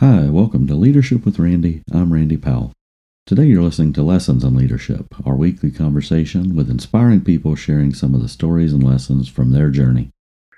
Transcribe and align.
Hi, 0.00 0.28
welcome 0.30 0.68
to 0.68 0.76
Leadership 0.76 1.24
with 1.24 1.40
Randy. 1.40 1.82
I'm 1.92 2.12
Randy 2.12 2.36
Powell. 2.36 2.72
Today 3.26 3.46
you're 3.46 3.64
listening 3.64 3.92
to 3.94 4.04
Lessons 4.04 4.44
on 4.44 4.54
Leadership, 4.54 5.12
our 5.26 5.34
weekly 5.34 5.72
conversation 5.72 6.54
with 6.54 6.70
inspiring 6.70 7.20
people 7.24 7.56
sharing 7.56 7.92
some 7.92 8.14
of 8.14 8.22
the 8.22 8.28
stories 8.28 8.72
and 8.72 8.80
lessons 8.80 9.28
from 9.28 9.50
their 9.50 9.70
journey. 9.70 10.12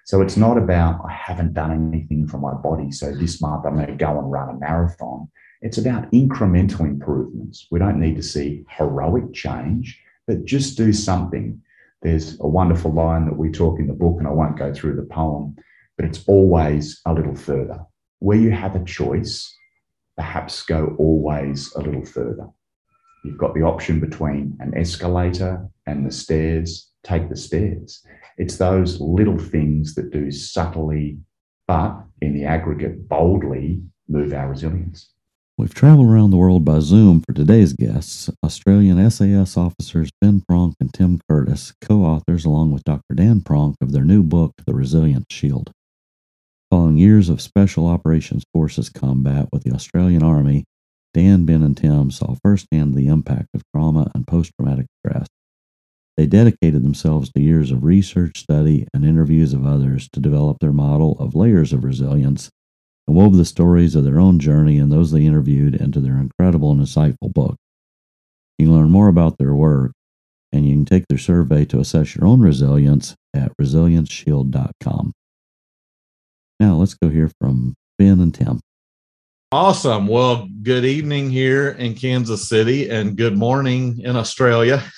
So 0.04 0.20
it's 0.20 0.36
not 0.36 0.58
about, 0.58 1.00
I 1.08 1.12
haven't 1.12 1.54
done 1.54 1.72
anything 1.72 2.28
for 2.28 2.36
my 2.36 2.52
body, 2.52 2.90
so 2.90 3.14
this 3.14 3.40
month 3.40 3.64
I'm 3.64 3.76
going 3.76 3.86
to 3.86 3.94
go 3.94 4.18
and 4.18 4.30
run 4.30 4.50
a 4.50 4.58
marathon. 4.58 5.26
It's 5.62 5.78
about 5.78 6.12
incremental 6.12 6.80
improvements. 6.80 7.66
We 7.70 7.78
don't 7.78 7.98
need 7.98 8.16
to 8.16 8.22
see 8.22 8.66
heroic 8.68 9.32
change, 9.32 9.98
but 10.26 10.44
just 10.44 10.76
do 10.76 10.92
something. 10.92 11.58
There's 12.02 12.38
a 12.40 12.46
wonderful 12.46 12.92
line 12.92 13.24
that 13.24 13.38
we 13.38 13.50
talk 13.50 13.78
in 13.80 13.86
the 13.86 13.94
book, 13.94 14.16
and 14.18 14.28
I 14.28 14.32
won't 14.32 14.58
go 14.58 14.74
through 14.74 14.96
the 14.96 15.08
poem, 15.10 15.56
but 15.96 16.04
it's 16.04 16.28
always 16.28 17.00
a 17.06 17.14
little 17.14 17.34
further 17.34 17.86
where 18.20 18.38
you 18.38 18.50
have 18.50 18.76
a 18.76 18.84
choice, 18.84 19.54
perhaps 20.16 20.62
go 20.62 20.94
always 20.98 21.72
a 21.74 21.80
little 21.80 22.04
further. 22.04 22.46
You've 23.24 23.38
got 23.38 23.54
the 23.54 23.62
option 23.62 24.00
between 24.00 24.56
an 24.60 24.76
escalator 24.76 25.66
and 25.86 26.06
the 26.06 26.12
stairs, 26.12 26.90
take 27.02 27.28
the 27.28 27.36
stairs. 27.36 28.04
It's 28.38 28.56
those 28.56 29.00
little 29.00 29.38
things 29.38 29.94
that 29.96 30.10
do 30.10 30.30
subtly, 30.30 31.18
but 31.66 32.02
in 32.20 32.34
the 32.34 32.44
aggregate, 32.44 33.08
boldly 33.08 33.82
move 34.08 34.32
our 34.32 34.48
resilience. 34.48 35.10
We've 35.58 35.74
traveled 35.74 36.08
around 36.08 36.30
the 36.30 36.38
world 36.38 36.64
by 36.64 36.80
Zoom 36.80 37.20
for 37.20 37.34
today's 37.34 37.74
guests, 37.74 38.30
Australian 38.42 39.10
SAS 39.10 39.58
officers 39.58 40.08
Ben 40.18 40.42
Pronk 40.50 40.72
and 40.80 40.92
Tim 40.92 41.20
Curtis, 41.28 41.74
co 41.82 42.02
authors 42.02 42.46
along 42.46 42.72
with 42.72 42.84
Dr. 42.84 43.14
Dan 43.14 43.42
Pronk 43.42 43.74
of 43.82 43.92
their 43.92 44.04
new 44.04 44.22
book, 44.22 44.54
The 44.66 44.74
Resilience 44.74 45.26
Shield. 45.30 45.72
Following 46.70 46.98
years 46.98 47.28
of 47.28 47.40
Special 47.40 47.88
Operations 47.88 48.44
Forces 48.52 48.90
combat 48.90 49.48
with 49.50 49.64
the 49.64 49.72
Australian 49.72 50.22
Army, 50.22 50.62
Dan, 51.12 51.44
Ben, 51.44 51.64
and 51.64 51.76
Tim 51.76 52.12
saw 52.12 52.36
firsthand 52.44 52.94
the 52.94 53.08
impact 53.08 53.48
of 53.54 53.64
trauma 53.74 54.08
and 54.14 54.24
post 54.24 54.52
traumatic 54.56 54.86
stress. 55.04 55.26
They 56.16 56.26
dedicated 56.26 56.84
themselves 56.84 57.32
to 57.32 57.42
years 57.42 57.72
of 57.72 57.82
research, 57.82 58.38
study, 58.38 58.86
and 58.94 59.04
interviews 59.04 59.52
of 59.52 59.66
others 59.66 60.08
to 60.12 60.20
develop 60.20 60.58
their 60.60 60.72
model 60.72 61.16
of 61.18 61.34
layers 61.34 61.72
of 61.72 61.82
resilience 61.82 62.50
and 63.08 63.16
wove 63.16 63.36
the 63.36 63.44
stories 63.44 63.96
of 63.96 64.04
their 64.04 64.20
own 64.20 64.38
journey 64.38 64.78
and 64.78 64.92
those 64.92 65.10
they 65.10 65.26
interviewed 65.26 65.74
into 65.74 65.98
their 65.98 66.18
incredible 66.18 66.70
and 66.70 66.80
insightful 66.80 67.32
book. 67.34 67.56
You 68.58 68.66
can 68.66 68.76
learn 68.76 68.90
more 68.90 69.08
about 69.08 69.38
their 69.38 69.56
work 69.56 69.90
and 70.52 70.68
you 70.68 70.76
can 70.76 70.84
take 70.84 71.08
their 71.08 71.18
survey 71.18 71.64
to 71.64 71.80
assess 71.80 72.14
your 72.14 72.28
own 72.28 72.42
resilience 72.42 73.16
at 73.34 73.50
resilienceShield.com. 73.60 75.12
Now 76.60 76.74
let's 76.74 76.92
go 76.92 77.08
hear 77.08 77.30
from 77.40 77.74
Ben 77.98 78.20
and 78.20 78.34
Tim. 78.34 78.60
Awesome. 79.50 80.06
Well, 80.06 80.46
good 80.62 80.84
evening 80.84 81.30
here 81.30 81.70
in 81.70 81.94
Kansas 81.94 82.48
City 82.48 82.90
and 82.90 83.16
good 83.16 83.36
morning 83.36 84.00
in 84.00 84.14
Australia. 84.14 84.82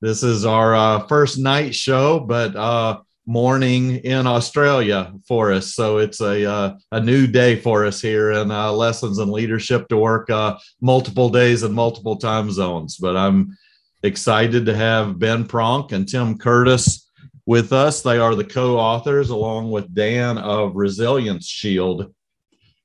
This 0.00 0.22
is 0.22 0.46
our 0.46 0.74
uh, 0.74 1.06
first 1.08 1.38
night 1.38 1.74
show, 1.74 2.20
but 2.20 2.54
uh, 2.54 3.00
morning 3.26 3.96
in 3.96 4.26
Australia 4.26 5.12
for 5.26 5.52
us. 5.52 5.74
So 5.74 5.98
it's 5.98 6.20
a 6.20 6.48
uh, 6.48 6.76
a 6.92 7.00
new 7.00 7.26
day 7.26 7.56
for 7.56 7.84
us 7.84 8.00
here 8.00 8.30
in 8.30 8.50
uh, 8.50 8.72
lessons 8.72 9.18
in 9.18 9.32
leadership 9.32 9.88
to 9.88 9.96
work 9.96 10.30
uh, 10.30 10.58
multiple 10.80 11.28
days 11.28 11.64
and 11.64 11.74
multiple 11.74 12.16
time 12.16 12.50
zones. 12.52 12.98
But 12.98 13.16
I'm 13.16 13.56
excited 14.02 14.66
to 14.66 14.76
have 14.76 15.18
Ben 15.18 15.44
Pronk 15.44 15.92
and 15.92 16.08
Tim 16.08 16.38
Curtis 16.38 17.09
with 17.46 17.72
us. 17.72 18.02
They 18.02 18.18
are 18.18 18.34
the 18.34 18.44
co 18.44 18.78
authors, 18.78 19.30
along 19.30 19.70
with 19.70 19.94
Dan 19.94 20.38
of 20.38 20.76
Resilience 20.76 21.46
Shield, 21.46 22.14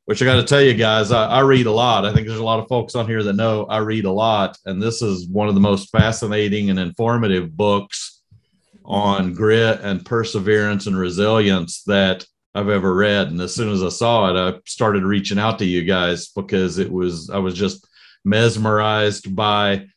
which 0.06 0.22
I 0.22 0.26
got 0.26 0.36
to 0.36 0.44
tell 0.44 0.62
you 0.62 0.74
guys, 0.74 1.12
I, 1.12 1.28
I, 1.28 1.40
read 1.42 1.66
a 1.66 1.72
lot. 1.72 2.06
I 2.06 2.14
think 2.14 2.28
there's 2.28 2.40
a 2.40 2.44
lot 2.44 2.60
of 2.60 2.68
folks 2.68 2.96
on 2.96 3.08
here 3.08 3.24
that 3.24 3.34
know 3.34 3.66
I 3.66 3.78
read 3.78 4.06
a 4.06 4.12
lot. 4.12 4.58
And 4.66 4.82
this 4.82 5.02
is 5.02 5.28
one 5.28 5.48
of 5.48 5.56
the 5.56 5.62
most 5.62 5.90
fascinating 5.92 6.70
and 6.70 6.80
informative 6.80 7.56
books 7.56 8.22
on 8.84 9.34
grit 9.34 9.80
and 9.82 10.06
perseverance 10.06 10.86
and 10.86 10.98
resilience 10.98 11.84
that 11.84 12.26
I've 12.54 12.70
ever 12.70 12.94
read. 12.94 13.28
And 13.28 13.42
as 13.42 13.54
soon 13.54 13.72
as 13.72 13.84
I 13.84 13.90
saw 13.90 14.30
it, 14.30 14.38
I 14.38 14.60
started 14.66 15.04
reaching 15.04 15.40
out 15.40 15.60
to 15.60 15.66
you 15.66 15.84
guys 15.84 16.30
because 16.30 16.78
it 16.78 16.92
was, 16.92 17.30
I 17.30 17.40
was 17.40 17.56
just 17.56 17.88
mesmerized 18.24 19.36
by 19.36 19.88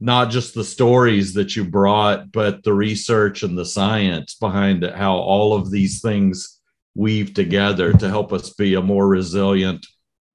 not 0.00 0.30
just 0.30 0.54
the 0.54 0.64
stories 0.64 1.34
that 1.34 1.56
you 1.56 1.64
brought, 1.64 2.30
but 2.30 2.62
the 2.62 2.72
research 2.72 3.42
and 3.42 3.58
the 3.58 3.64
science 3.64 4.34
behind 4.34 4.84
it, 4.84 4.94
how 4.94 5.16
all 5.16 5.54
of 5.54 5.70
these 5.70 6.00
things 6.00 6.60
weave 6.94 7.34
together 7.34 7.92
to 7.92 8.08
help 8.08 8.32
us 8.32 8.50
be 8.50 8.74
a 8.74 8.82
more 8.82 9.08
resilient, 9.08 9.86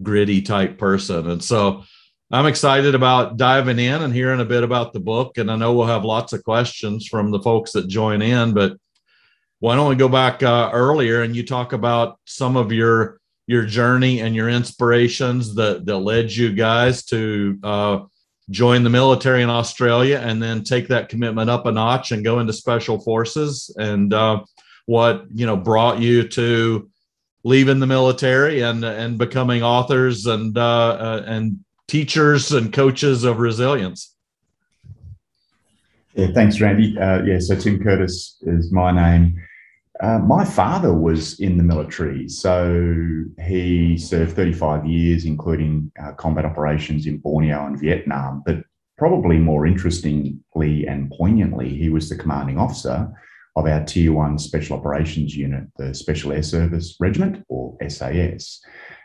gritty 0.02 0.42
type 0.42 0.78
person. 0.78 1.30
And 1.30 1.44
so 1.44 1.84
I'm 2.32 2.46
excited 2.46 2.96
about 2.96 3.38
diving 3.38 3.80
in 3.80 4.02
and 4.02 4.14
hearing 4.14 4.40
a 4.40 4.46
bit 4.46 4.64
about 4.64 4.92
the 4.92 5.00
book. 5.00 5.38
And 5.38 5.52
I 5.52 5.56
know 5.56 5.74
we'll 5.74 5.88
have 5.88 6.04
lots 6.04 6.34
of 6.34 6.44
questions 6.44 7.08
from 7.08 7.32
the 7.32 7.40
folks 7.40 7.72
that 7.74 7.88
join 7.88 8.22
in, 8.22 8.54
but 8.54 8.78
why 9.60 9.76
don't 9.76 9.90
we 9.90 9.96
go 9.96 10.10
back 10.10 10.44
uh, 10.44 10.72
earlier 10.74 11.22
and 11.22 11.36
you 11.36 11.46
talk 11.46 11.72
about 11.72 12.20
some 12.26 12.58
of 12.58 12.72
your 12.74 13.20
your 13.46 13.66
journey 13.66 14.22
and 14.22 14.36
your 14.36 14.50
inspirations 14.50 15.56
that 15.56 15.86
that 15.86 15.98
led 16.00 16.32
you 16.32 16.54
guys 16.54 17.06
to 17.06 17.60
uh, 17.64 18.00
join 18.50 18.84
the 18.84 18.90
military 18.90 19.42
in 19.42 19.50
Australia 19.50 20.22
and 20.24 20.42
then 20.42 20.64
take 20.64 20.88
that 20.90 21.10
commitment 21.10 21.50
up 21.50 21.66
a 21.66 21.72
notch 21.72 22.12
and 22.12 22.24
go 22.24 22.40
into 22.40 22.54
special 22.54 23.00
forces 23.00 23.74
and 23.78 24.14
uh, 24.14 24.44
what 24.86 25.26
you 25.34 25.46
know 25.46 25.56
brought 25.56 26.00
you 26.00 26.28
to 26.28 26.90
leaving 27.44 27.80
the 27.80 27.88
military 27.88 28.62
and 28.62 28.84
and 28.84 29.18
becoming 29.18 29.64
authors 29.64 30.26
and 30.26 30.58
uh, 30.58 30.62
uh, 30.62 31.24
and 31.26 31.60
teachers 31.88 32.52
and 32.52 32.74
coaches 32.74 33.24
of 33.24 33.40
resilience. 33.40 34.16
Yeah, 36.16 36.28
thanks, 36.34 36.62
Randy. 36.62 36.98
Uh, 36.98 37.24
yeah, 37.24 37.40
so 37.40 37.56
Tim 37.56 37.82
Curtis 37.82 38.38
is 38.42 38.72
my 38.72 38.92
name. 38.92 39.42
Uh, 40.04 40.20
my 40.20 40.44
father 40.44 40.94
was 40.94 41.40
in 41.40 41.58
the 41.58 41.64
military, 41.64 42.28
so 42.28 43.24
he 43.42 43.98
served 43.98 44.36
35 44.36 44.86
years, 44.86 45.24
including 45.24 45.90
uh, 46.04 46.12
combat 46.12 46.44
operations 46.44 47.08
in 47.08 47.20
Borneo 47.20 47.66
and 47.66 47.80
Vietnam. 47.80 48.44
But 48.46 48.64
probably 48.98 49.38
more 49.38 49.66
interestingly 49.66 50.86
and 50.86 51.10
poignantly, 51.18 51.70
he 51.70 51.88
was 51.88 52.10
the 52.10 52.18
commanding 52.18 52.58
officer 52.58 53.10
of 53.56 53.66
our 53.66 53.86
Tier 53.86 54.12
1 54.12 54.40
Special 54.40 54.78
Operations 54.78 55.38
Unit, 55.38 55.64
the 55.78 55.94
Special 55.94 56.34
Air 56.34 56.44
Service 56.44 56.98
Regiment, 57.00 57.46
or 57.48 57.78
SAS. 57.88 58.60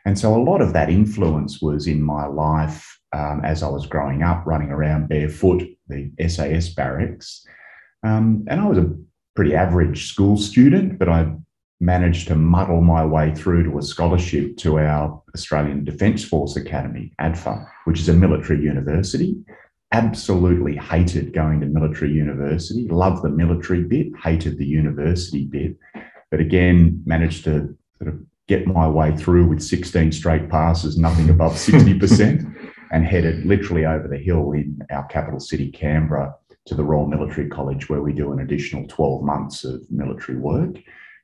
And 0.04 0.18
so 0.18 0.34
a 0.34 0.42
lot 0.42 0.60
of 0.60 0.72
that 0.72 0.90
influence 0.90 1.62
was 1.62 1.86
in 1.86 2.02
my 2.02 2.26
life 2.26 2.98
um, 3.12 3.42
as 3.44 3.62
I 3.62 3.68
was 3.68 3.86
growing 3.86 4.24
up, 4.24 4.44
running 4.46 4.70
around 4.70 5.08
barefoot, 5.08 5.62
the 5.86 6.10
SAS 6.26 6.70
barracks. 6.70 7.46
Um, 8.04 8.44
and 8.48 8.60
I 8.60 8.66
was 8.66 8.78
a 8.78 8.96
pretty 9.38 9.54
average 9.54 10.08
school 10.08 10.36
student, 10.36 10.98
but 10.98 11.08
I 11.08 11.32
managed 11.78 12.26
to 12.26 12.34
muddle 12.34 12.80
my 12.80 13.04
way 13.04 13.32
through 13.32 13.70
to 13.70 13.78
a 13.78 13.82
scholarship 13.82 14.56
to 14.56 14.80
our 14.80 15.22
Australian 15.32 15.84
Defence 15.84 16.24
Force 16.24 16.56
Academy, 16.56 17.12
ADFA, 17.20 17.64
which 17.84 18.00
is 18.00 18.08
a 18.08 18.14
military 18.14 18.60
university. 18.60 19.36
Absolutely 19.92 20.74
hated 20.76 21.32
going 21.32 21.60
to 21.60 21.66
military 21.66 22.10
university, 22.10 22.88
loved 22.88 23.22
the 23.22 23.28
military 23.28 23.84
bit, 23.84 24.08
hated 24.24 24.58
the 24.58 24.66
university 24.66 25.44
bit, 25.44 25.76
but 26.32 26.40
again, 26.40 27.00
managed 27.06 27.44
to 27.44 27.76
sort 27.98 28.12
of 28.12 28.18
get 28.48 28.66
my 28.66 28.88
way 28.88 29.16
through 29.16 29.46
with 29.46 29.62
16 29.62 30.10
straight 30.10 30.50
passes, 30.50 30.98
nothing 30.98 31.30
above 31.30 31.52
60%, 31.52 32.72
and 32.90 33.06
headed 33.06 33.46
literally 33.46 33.86
over 33.86 34.08
the 34.08 34.18
hill 34.18 34.50
in 34.50 34.80
our 34.90 35.04
capital 35.04 35.38
city, 35.38 35.70
Canberra, 35.70 36.34
to 36.68 36.74
the 36.74 36.84
Royal 36.84 37.06
Military 37.06 37.48
College, 37.48 37.88
where 37.88 38.02
we 38.02 38.12
do 38.12 38.30
an 38.32 38.40
additional 38.40 38.86
12 38.86 39.22
months 39.22 39.64
of 39.64 39.90
military 39.90 40.38
work. 40.38 40.76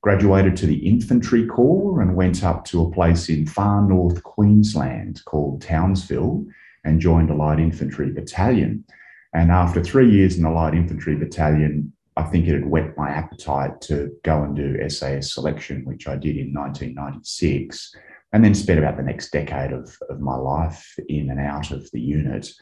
Graduated 0.02 0.56
to 0.56 0.66
the 0.66 0.86
Infantry 0.86 1.46
Corps 1.46 2.00
and 2.00 2.16
went 2.16 2.42
up 2.42 2.64
to 2.66 2.82
a 2.82 2.90
place 2.90 3.28
in 3.28 3.46
far 3.46 3.86
north 3.86 4.22
Queensland 4.22 5.22
called 5.24 5.62
Townsville 5.62 6.44
and 6.84 7.00
joined 7.00 7.30
a 7.30 7.34
light 7.34 7.58
infantry 7.58 8.10
battalion. 8.10 8.84
And 9.32 9.50
after 9.50 9.82
three 9.82 10.10
years 10.10 10.36
in 10.36 10.42
the 10.42 10.50
light 10.50 10.74
infantry 10.74 11.16
battalion, 11.16 11.92
I 12.16 12.22
think 12.22 12.46
it 12.46 12.54
had 12.54 12.66
whet 12.66 12.96
my 12.96 13.10
appetite 13.10 13.80
to 13.82 14.10
go 14.22 14.42
and 14.42 14.54
do 14.54 14.88
SAS 14.88 15.32
selection, 15.32 15.84
which 15.84 16.06
I 16.06 16.16
did 16.16 16.36
in 16.36 16.54
1996, 16.54 17.94
and 18.32 18.44
then 18.44 18.54
spent 18.54 18.78
about 18.78 18.96
the 18.96 19.02
next 19.02 19.30
decade 19.30 19.72
of, 19.72 19.96
of 20.08 20.20
my 20.20 20.36
life 20.36 20.98
in 21.08 21.30
and 21.30 21.40
out 21.40 21.70
of 21.70 21.90
the 21.90 22.00
unit 22.00 22.52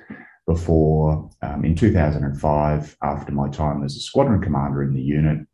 before 0.47 1.31
um, 1.43 1.65
in 1.65 1.75
2005, 1.75 2.97
after 3.03 3.33
my 3.33 3.49
time 3.49 3.85
as 3.85 3.97
a 3.97 4.01
squadron 4.01 4.41
commander 4.41 4.83
in 4.83 4.95
the 4.95 5.03
unit, 5.03 5.47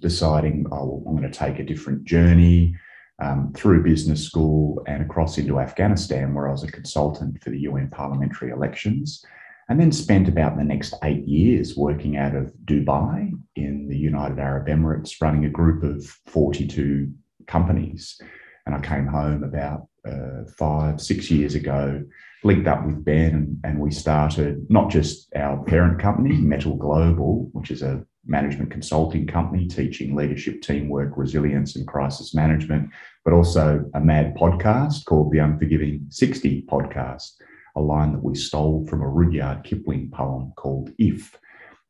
deciding, 0.00 0.66
oh, 0.70 1.02
I'm 1.06 1.16
going 1.16 1.30
to 1.30 1.38
take 1.38 1.58
a 1.58 1.64
different 1.64 2.04
journey 2.04 2.76
um, 3.22 3.52
through 3.54 3.82
business 3.82 4.24
school 4.24 4.82
and 4.86 5.02
across 5.02 5.38
into 5.38 5.60
Afghanistan, 5.60 6.34
where 6.34 6.48
I 6.48 6.52
was 6.52 6.64
a 6.64 6.70
consultant 6.70 7.42
for 7.42 7.50
the 7.50 7.60
UN 7.60 7.88
parliamentary 7.90 8.50
elections. 8.50 9.24
And 9.68 9.80
then 9.80 9.92
spent 9.92 10.28
about 10.28 10.56
the 10.56 10.64
next 10.64 10.94
eight 11.04 11.26
years 11.26 11.76
working 11.76 12.16
out 12.16 12.34
of 12.34 12.52
Dubai 12.64 13.32
in 13.56 13.88
the 13.88 13.96
United 13.96 14.38
Arab 14.38 14.66
Emirates, 14.66 15.20
running 15.22 15.44
a 15.44 15.50
group 15.50 15.82
of 15.82 16.04
42 16.26 17.10
companies. 17.46 18.20
And 18.66 18.74
I 18.74 18.80
came 18.80 19.06
home 19.06 19.44
about 19.44 19.86
uh, 20.06 20.44
five, 20.58 21.00
six 21.00 21.30
years 21.30 21.54
ago, 21.54 22.02
linked 22.44 22.66
up 22.66 22.84
with 22.84 23.04
Ben, 23.04 23.60
and, 23.64 23.78
we 23.78 23.90
started 23.90 24.66
not 24.68 24.90
just 24.90 25.28
our 25.34 25.62
parent 25.64 26.00
company, 26.00 26.36
Mettle 26.36 26.76
Global, 26.76 27.48
which 27.52 27.70
is 27.70 27.82
a 27.82 28.04
management 28.26 28.70
consulting 28.70 29.26
company 29.26 29.66
teaching 29.66 30.14
leadership, 30.14 30.62
teamwork, 30.62 31.16
resilience, 31.16 31.74
and 31.74 31.86
crisis 31.86 32.34
management, 32.34 32.90
but 33.24 33.34
also 33.34 33.84
a 33.94 34.00
mad 34.00 34.34
podcast 34.34 35.04
called 35.04 35.32
the 35.32 35.38
Unforgiving 35.38 36.06
60 36.10 36.62
podcast, 36.70 37.32
a 37.76 37.80
line 37.80 38.12
that 38.12 38.22
we 38.22 38.34
stole 38.34 38.86
from 38.86 39.02
a 39.02 39.08
Rudyard 39.08 39.64
Kipling 39.64 40.10
poem 40.12 40.52
called 40.56 40.90
If. 40.98 41.36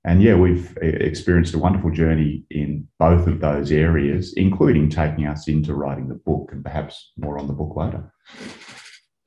And 0.04 0.22
yeah, 0.22 0.34
we've 0.34 0.76
experienced 0.82 1.54
a 1.54 1.58
wonderful 1.58 1.90
journey 1.90 2.44
in 2.50 2.88
both 2.98 3.26
of 3.26 3.40
those 3.40 3.70
areas, 3.70 4.32
including 4.34 4.88
taking 4.88 5.26
us 5.26 5.46
into 5.46 5.74
writing 5.74 6.08
the 6.08 6.14
book 6.14 6.50
and 6.52 6.64
perhaps 6.64 7.12
more 7.16 7.38
on 7.38 7.46
the 7.46 7.52
book 7.52 7.76
later. 7.76 8.12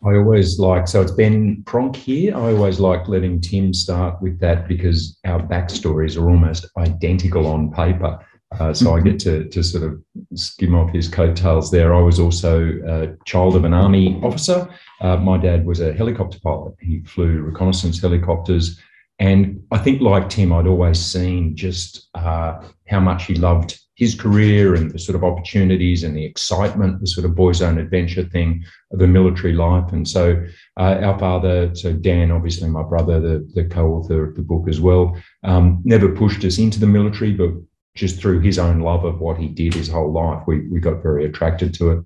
I 0.06 0.18
always 0.18 0.60
like, 0.60 0.88
so 0.88 1.02
it's 1.02 1.12
Ben 1.12 1.64
Pronk 1.64 1.96
here. 1.96 2.36
I 2.36 2.52
always 2.54 2.80
like 2.80 3.08
letting 3.08 3.42
Tim 3.42 3.74
start 3.74 4.22
with 4.22 4.40
that 4.40 4.68
because 4.68 5.18
our 5.26 5.42
backstories 5.42 6.16
are 6.16 6.30
almost 6.30 6.68
identical 6.78 7.48
on 7.48 7.72
paper. 7.72 8.20
Uh, 8.52 8.72
so 8.72 8.96
I 8.96 9.02
get 9.02 9.20
to, 9.22 9.50
to 9.50 9.64
sort 9.64 9.84
of 9.84 10.00
skim 10.36 10.76
off 10.76 10.94
his 10.94 11.08
coattails 11.08 11.72
there. 11.72 11.96
I 11.96 12.02
was 12.02 12.20
also 12.20 12.80
a 12.88 13.16
child 13.26 13.56
of 13.56 13.66
an 13.66 13.74
army 13.74 14.20
officer. 14.22 14.70
Uh, 15.02 15.18
my 15.18 15.38
dad 15.38 15.66
was 15.66 15.82
a 15.82 15.94
helicopter 15.94 16.40
pilot. 16.40 16.76
He 16.80 17.02
flew 17.02 17.42
reconnaissance 17.42 18.00
helicopters. 18.00 18.80
And 19.18 19.64
I 19.72 19.80
think, 19.80 20.02
like 20.02 20.30
Tim, 20.30 20.54
I'd 20.54 20.68
always 20.68 21.00
seen 21.00 21.56
just 21.56 22.10
uh, 22.14 22.62
how 22.88 23.00
much 23.00 23.26
he 23.26 23.36
loved 23.36 23.80
his 23.96 24.14
career 24.14 24.76
and 24.76 24.92
the 24.92 25.00
sort 25.00 25.16
of 25.16 25.24
opportunities 25.24 26.04
and 26.04 26.16
the 26.16 26.26
excitement, 26.26 27.00
the 27.00 27.08
sort 27.08 27.26
of 27.26 27.34
boy's 27.34 27.62
own 27.62 27.78
adventure 27.78 28.24
thing 28.24 28.64
of 28.92 29.02
a 29.02 29.08
military 29.08 29.54
life. 29.54 29.92
And 29.94 30.08
so, 30.08 30.46
uh, 30.78 31.00
our 31.02 31.18
father, 31.18 31.74
so 31.74 31.94
Dan, 31.94 32.30
obviously 32.32 32.70
my 32.70 32.84
brother, 32.84 33.20
the, 33.20 33.50
the 33.54 33.64
co 33.64 33.94
author 33.94 34.26
of 34.26 34.36
the 34.36 34.42
book 34.42 34.68
as 34.68 34.82
well, 34.82 35.18
um, 35.44 35.82
never 35.86 36.10
pushed 36.10 36.44
us 36.44 36.58
into 36.58 36.80
the 36.80 36.88
military, 36.88 37.32
but 37.32 37.52
just 37.96 38.20
through 38.20 38.42
his 38.42 38.60
own 38.60 38.82
love 38.82 39.06
of 39.06 39.22
what 39.22 39.38
he 39.38 39.48
did 39.48 39.74
his 39.74 39.88
whole 39.88 40.12
life, 40.12 40.44
we, 40.46 40.68
we 40.68 40.82
got 40.82 41.02
very 41.02 41.26
attracted 41.26 41.74
to 41.76 41.92
it. 41.92 42.06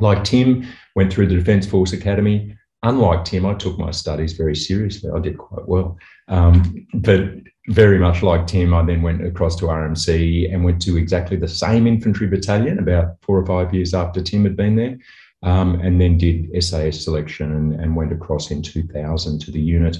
Like 0.00 0.24
Tim, 0.24 0.66
went 0.96 1.12
through 1.12 1.26
the 1.26 1.36
Defence 1.36 1.66
Force 1.66 1.92
Academy. 1.92 2.56
Unlike 2.82 3.26
Tim, 3.26 3.44
I 3.44 3.54
took 3.54 3.78
my 3.78 3.90
studies 3.90 4.32
very 4.32 4.56
seriously. 4.56 5.10
I 5.14 5.20
did 5.20 5.36
quite 5.36 5.68
well. 5.68 5.98
Um, 6.28 6.86
but 6.94 7.20
very 7.68 7.98
much 7.98 8.22
like 8.22 8.46
Tim, 8.46 8.74
I 8.74 8.82
then 8.84 9.02
went 9.02 9.24
across 9.24 9.56
to 9.56 9.66
RMC 9.66 10.52
and 10.52 10.64
went 10.64 10.82
to 10.82 10.96
exactly 10.96 11.36
the 11.36 11.48
same 11.48 11.86
infantry 11.86 12.26
battalion 12.26 12.78
about 12.78 13.16
four 13.22 13.38
or 13.38 13.46
five 13.46 13.72
years 13.72 13.94
after 13.94 14.20
Tim 14.20 14.44
had 14.44 14.56
been 14.56 14.76
there, 14.76 14.98
um, 15.42 15.80
and 15.80 16.00
then 16.00 16.18
did 16.18 16.50
SAS 16.62 17.04
selection 17.04 17.52
and, 17.52 17.80
and, 17.80 17.94
went 17.94 18.12
across 18.12 18.50
in 18.50 18.62
2000 18.62 19.40
to 19.40 19.50
the 19.50 19.60
unit. 19.60 19.98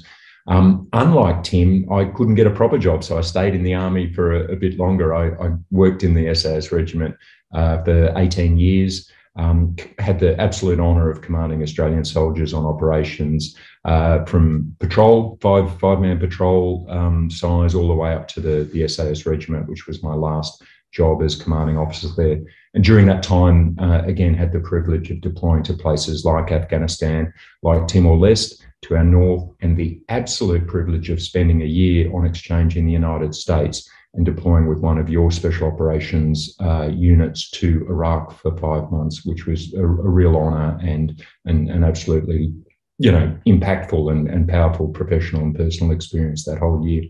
Um, 0.49 0.89
unlike 0.93 1.45
Tim, 1.45 1.91
I 1.93 2.07
couldn't 2.07 2.35
get 2.35 2.49
a 2.49 2.51
proper 2.51 2.79
job, 2.79 3.05
so 3.05 3.17
I 3.17 3.21
stayed 3.21 3.55
in 3.55 3.63
the 3.63 3.75
army 3.75 4.13
for 4.13 4.33
a, 4.33 4.53
a 4.53 4.57
bit 4.57 4.77
longer. 4.77 5.15
I, 5.15 5.29
I, 5.47 5.53
worked 5.71 6.03
in 6.03 6.15
the 6.15 6.35
SAS 6.35 6.73
regiment 6.73 7.15
uh, 7.55 7.83
for 7.85 8.13
18 8.17 8.59
years. 8.59 9.09
Um, 9.35 9.77
had 9.99 10.21
the 10.21 10.39
absolute 10.39 10.79
honour 10.79 11.11
of 11.11 11.23
commanding 11.23 11.63
Australian 11.63 12.05
soldiers 12.05 12.53
on 12.53 12.67
operations 12.67 13.57
uh, 13.87 14.25
from 14.27 14.77
patrol, 14.79 15.39
five 15.41 15.79
five 15.81 16.01
man 16.01 16.19
patrol 16.19 16.87
um, 16.91 17.31
size, 17.31 17.75
all 17.75 17.89
the 17.89 17.95
way 17.95 18.13
up 18.13 18.29
to 18.29 18.41
the, 18.41 18.65
the 18.73 18.87
SAS 18.89 19.25
regiment, 19.25 19.69
which 19.69 19.87
was 19.87 20.03
my 20.03 20.15
last 20.15 20.63
job 20.93 21.23
as 21.23 21.35
commanding 21.35 21.79
officer 21.79 22.09
there. 22.17 22.41
And 22.75 22.85
during 22.85 23.07
that 23.07 23.23
time, 23.23 23.77
uh, 23.81 24.03
again, 24.05 24.35
had 24.35 24.53
the 24.53 24.61
privilege 24.61 25.11
of 25.11 25.21
deploying 25.21 25.63
to 25.65 25.75
places 25.75 26.25
like 26.25 26.53
Afghanistan, 26.53 27.33
like 27.63 27.87
Timor 27.89 28.17
Leste, 28.17 28.63
to 28.83 28.97
our 28.97 29.05
north, 29.05 29.49
and 29.61 29.77
the 29.77 30.01
absolute 30.09 30.67
privilege 30.67 31.09
of 31.09 31.23
spending 31.23 31.63
a 31.63 31.67
year 31.67 32.15
on 32.15 32.27
exchange 32.27 32.77
in 32.77 32.85
the 32.85 32.93
United 32.93 33.35
States 33.35 33.89
and 34.15 34.27
deploying 34.27 34.67
with 34.67 34.79
one 34.79 34.99
of 34.99 35.09
your 35.09 35.31
special 35.31 35.69
operations 35.69 36.55
uh, 36.61 36.89
units 36.93 37.51
to 37.51 37.87
Iraq 37.89 38.39
for 38.39 38.57
five 38.59 38.91
months, 38.91 39.25
which 39.25 39.47
was 39.47 39.73
a, 39.75 39.83
a 39.83 39.87
real 39.87 40.37
honour 40.37 40.79
and, 40.83 41.25
and 41.47 41.71
and 41.71 41.85
absolutely 41.85 42.53
you 42.99 43.11
know 43.11 43.37
impactful 43.47 44.11
and, 44.11 44.29
and 44.29 44.49
powerful 44.49 44.89
professional 44.89 45.43
and 45.43 45.57
personal 45.57 45.93
experience 45.93 46.45
that 46.45 46.59
whole 46.59 46.87
year. 46.87 47.05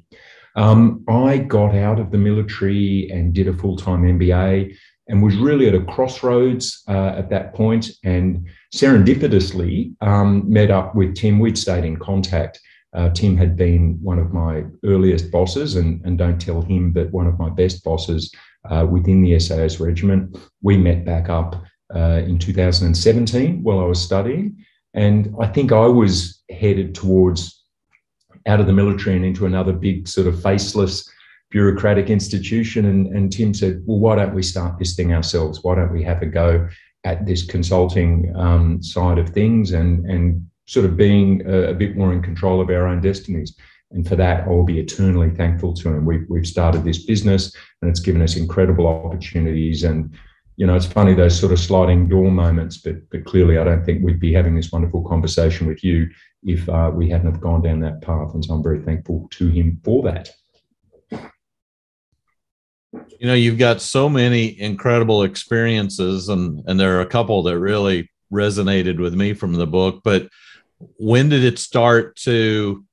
Um, 0.55 1.05
I 1.09 1.39
got 1.39 1.75
out 1.75 1.99
of 1.99 2.11
the 2.11 2.19
military 2.19 3.11
and 3.11 3.33
did 3.33 3.49
a 3.49 3.55
full 3.55 3.77
time 3.77 4.03
MBA 4.03 4.77
and 5.09 5.23
was 5.23 5.37
really 5.37 5.69
at 5.69 5.75
a 5.75 5.85
crossroads 5.85 6.83
uh, 6.89 7.15
at 7.17 7.31
that 7.31 7.55
point 7.55 7.91
and 8.05 8.49
serendipitously 8.75 9.95
um, 10.01 10.45
met 10.51 10.71
up 10.71 10.95
with 10.95 11.17
Tim. 11.17 11.39
We'd 11.39 11.59
stayed 11.59 11.85
in 11.85 11.97
contact 11.97 12.61
uh, 12.95 13.11
Tim 13.11 13.37
had 13.37 13.57
been 13.57 13.99
one 14.03 14.19
of 14.19 14.33
my 14.33 14.65
earliest 14.85 15.31
bosses, 15.31 15.77
and, 15.77 16.05
and 16.05 16.19
don't 16.19 16.41
tell 16.41 16.61
him, 16.61 16.93
but 16.93 17.11
one 17.11 17.27
of 17.27 17.39
my 17.39 17.49
best 17.49 17.83
bosses 17.85 18.33
uh, 18.71 18.87
within 18.89 19.23
the 19.23 19.39
SAS 19.39 19.81
regiment. 19.81 20.37
We 20.63 20.77
met 20.77 21.05
back 21.05 21.29
up 21.29 21.63
uh, 21.95 22.23
in 22.27 22.39
2017 22.39 23.63
while 23.63 23.81
I 23.81 23.85
was 23.85 24.01
studying. 24.01 24.65
And 24.95 25.35
I 25.41 25.47
think 25.47 25.73
I 25.73 25.87
was 25.87 26.43
headed 26.51 26.95
towards 26.95 27.63
out 28.47 28.61
of 28.61 28.67
the 28.67 28.73
military 28.73 29.17
and 29.17 29.25
into 29.25 29.47
another 29.47 29.73
big 29.73 30.07
sort 30.07 30.27
of 30.27 30.43
faceless 30.43 31.09
bureaucratic 31.51 32.11
institution. 32.11 32.87
And, 32.87 33.07
and 33.09 33.33
Tim 33.33 33.55
said, 33.55 33.83
Well, 33.87 33.99
why 33.99 34.17
don't 34.17 34.35
we 34.35 34.43
start 34.43 34.79
this 34.79 34.95
thing 34.95 35.13
ourselves? 35.13 35.61
Why 35.63 35.77
don't 35.77 35.93
we 35.93 36.03
have 36.03 36.23
a 36.23 36.27
go 36.27 36.69
at 37.05 37.27
this 37.27 37.45
consulting 37.45 38.33
um, 38.37 38.83
side 38.83 39.19
of 39.19 39.31
things 39.31 39.73
and, 39.73 40.05
and 40.07 40.47
sort 40.67 40.87
of 40.87 40.97
being 40.97 41.43
a, 41.47 41.71
a, 41.71 41.75
bit 41.75 41.97
more 41.97 42.13
in 42.13 42.23
control 42.23 42.61
of 42.61 42.71
our 42.71 42.87
own 42.87 43.01
destinies. 43.01 43.57
And 43.91 44.07
for 44.07 44.17
that, 44.17 44.47
I'll 44.47 44.63
be 44.63 44.81
eternally 44.81 45.31
thankful 45.31 45.75
to 45.75 45.89
him. 45.89 46.07
We've, 46.07 46.25
we've 46.29 46.47
started 46.47 46.85
this 46.85 47.05
business 47.05 47.55
and 47.81 47.91
it's 47.91 48.01
given 48.01 48.23
us 48.23 48.37
incredible 48.37 48.87
opportunities. 48.87 49.85
And, 49.85 50.15
you 50.57 50.67
know, 50.67 50.75
it's 50.75 50.87
funny, 50.87 51.15
those 51.15 51.39
sort 51.39 51.53
of 51.53 51.59
sliding 51.59 52.09
door 52.09 52.31
moments, 52.31 52.79
but, 52.79 52.97
but 53.11 53.25
clearly 53.25 53.59
I 53.59 53.65
don't 53.65 53.85
think 53.85 54.03
we'd 54.03 54.21
be 54.21 54.33
having 54.33 54.55
this 54.55 54.73
wonderful 54.73 55.03
conversation 55.03 55.67
with 55.67 55.85
you 55.85 56.09
if 56.45 56.69
uh, 56.69 56.91
we 56.93 57.09
hadn't 57.09 57.31
have 57.31 57.41
gone 57.41 57.63
down 57.63 57.81
that 57.81 58.01
path. 58.01 58.35
And 58.35 58.45
so 58.45 58.55
I'm 58.55 58.63
very 58.63 58.81
thankful 58.81 59.29
to 59.33 59.49
him 59.49 59.81
for 59.85 60.03
that. 60.05 60.31
You 63.19 63.29
know, 63.29 63.35
you've 63.35 63.59
got 63.59 63.81
so 63.81 64.09
many 64.09 64.61
incredible 64.61 65.23
experiences, 65.23 66.29
and, 66.29 66.63
and 66.67 66.79
there 66.79 66.99
are 66.99 67.03
a 67.03 67.07
couple 67.07 67.43
that 67.45 67.59
really 67.59 68.11
resonated 68.33 68.99
with 68.99 69.15
me 69.15 69.33
from 69.33 69.55
the 69.55 69.67
book. 69.67 70.01
But 70.03 70.29
when 70.99 71.29
did 71.29 71.45
it 71.45 71.59
start 71.59 72.17
to 72.17 72.85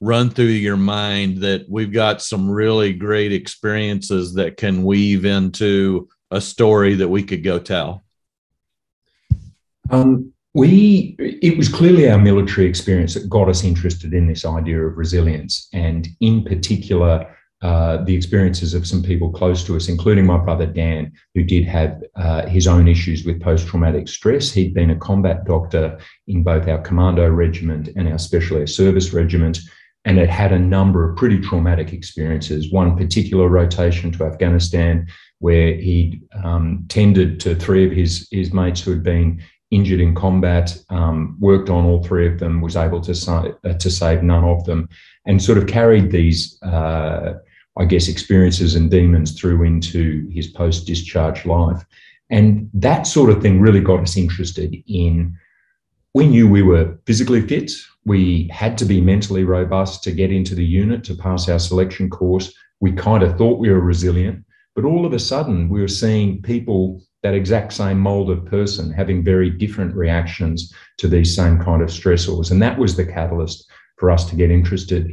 run 0.00 0.30
through 0.30 0.46
your 0.46 0.76
mind 0.76 1.38
that 1.38 1.64
we've 1.68 1.92
got 1.92 2.20
some 2.20 2.50
really 2.50 2.92
great 2.92 3.32
experiences 3.32 4.34
that 4.34 4.56
can 4.56 4.84
weave 4.84 5.24
into 5.24 6.08
a 6.30 6.40
story 6.40 6.94
that 6.94 7.08
we 7.08 7.22
could 7.22 7.42
go 7.42 7.58
tell? 7.58 8.04
Um, 9.90 10.32
we 10.54 11.16
it 11.18 11.58
was 11.58 11.68
clearly 11.68 12.08
our 12.08 12.18
military 12.18 12.66
experience 12.66 13.14
that 13.14 13.28
got 13.28 13.48
us 13.48 13.64
interested 13.64 14.14
in 14.14 14.26
this 14.26 14.44
idea 14.44 14.80
of 14.86 14.96
resilience, 14.96 15.68
and 15.72 16.08
in 16.20 16.44
particular 16.44 17.36
uh, 17.64 18.04
the 18.04 18.14
experiences 18.14 18.74
of 18.74 18.86
some 18.86 19.02
people 19.02 19.30
close 19.30 19.64
to 19.64 19.74
us, 19.74 19.88
including 19.88 20.26
my 20.26 20.36
brother 20.36 20.66
Dan, 20.66 21.10
who 21.34 21.42
did 21.42 21.64
have 21.64 22.02
uh, 22.14 22.46
his 22.46 22.66
own 22.66 22.86
issues 22.86 23.24
with 23.24 23.40
post 23.40 23.66
traumatic 23.66 24.06
stress. 24.06 24.52
He'd 24.52 24.74
been 24.74 24.90
a 24.90 24.96
combat 24.96 25.46
doctor 25.46 25.98
in 26.26 26.42
both 26.42 26.68
our 26.68 26.82
commando 26.82 27.26
regiment 27.26 27.88
and 27.96 28.06
our 28.06 28.18
special 28.18 28.58
air 28.58 28.66
service 28.66 29.14
regiment, 29.14 29.60
and 30.04 30.18
had 30.18 30.28
had 30.28 30.52
a 30.52 30.58
number 30.58 31.08
of 31.08 31.16
pretty 31.16 31.40
traumatic 31.40 31.94
experiences. 31.94 32.70
One 32.70 32.98
particular 32.98 33.48
rotation 33.48 34.12
to 34.12 34.24
Afghanistan, 34.24 35.06
where 35.38 35.74
he 35.74 36.20
um, 36.44 36.84
tended 36.90 37.40
to 37.40 37.54
three 37.54 37.86
of 37.86 37.92
his, 37.92 38.28
his 38.30 38.52
mates 38.52 38.82
who 38.82 38.90
had 38.90 39.02
been 39.02 39.42
injured 39.70 40.00
in 40.00 40.14
combat, 40.14 40.76
um, 40.90 41.38
worked 41.40 41.70
on 41.70 41.86
all 41.86 42.02
three 42.02 42.26
of 42.26 42.38
them, 42.38 42.60
was 42.60 42.76
able 42.76 43.00
to, 43.00 43.14
sa- 43.14 43.52
uh, 43.64 43.72
to 43.72 43.90
save 43.90 44.22
none 44.22 44.44
of 44.44 44.66
them, 44.66 44.86
and 45.24 45.42
sort 45.42 45.56
of 45.56 45.66
carried 45.66 46.10
these. 46.10 46.62
Uh, 46.62 47.38
I 47.76 47.84
guess, 47.84 48.08
experiences 48.08 48.74
and 48.74 48.90
demons 48.90 49.38
through 49.38 49.64
into 49.64 50.28
his 50.30 50.46
post 50.46 50.86
discharge 50.86 51.44
life. 51.44 51.84
And 52.30 52.70
that 52.74 53.06
sort 53.06 53.30
of 53.30 53.42
thing 53.42 53.60
really 53.60 53.80
got 53.80 54.00
us 54.00 54.16
interested 54.16 54.74
in. 54.86 55.36
We 56.14 56.26
knew 56.26 56.48
we 56.48 56.62
were 56.62 56.96
physically 57.06 57.40
fit. 57.40 57.72
We 58.04 58.48
had 58.52 58.78
to 58.78 58.84
be 58.84 59.00
mentally 59.00 59.44
robust 59.44 60.04
to 60.04 60.12
get 60.12 60.30
into 60.30 60.54
the 60.54 60.64
unit 60.64 61.02
to 61.04 61.14
pass 61.14 61.48
our 61.48 61.58
selection 61.58 62.08
course. 62.08 62.54
We 62.80 62.92
kind 62.92 63.22
of 63.22 63.36
thought 63.36 63.58
we 63.58 63.70
were 63.70 63.80
resilient, 63.80 64.44
but 64.74 64.84
all 64.84 65.04
of 65.04 65.12
a 65.12 65.18
sudden 65.18 65.68
we 65.68 65.80
were 65.80 65.88
seeing 65.88 66.42
people, 66.42 67.02
that 67.22 67.34
exact 67.34 67.72
same 67.72 67.98
mold 67.98 68.30
of 68.30 68.44
person, 68.44 68.92
having 68.92 69.24
very 69.24 69.50
different 69.50 69.94
reactions 69.94 70.72
to 70.98 71.08
these 71.08 71.34
same 71.34 71.58
kind 71.58 71.82
of 71.82 71.88
stressors. 71.88 72.50
And 72.50 72.62
that 72.62 72.78
was 72.78 72.96
the 72.96 73.06
catalyst 73.06 73.66
for 73.96 74.10
us 74.10 74.28
to 74.30 74.36
get 74.36 74.50
interested. 74.50 75.10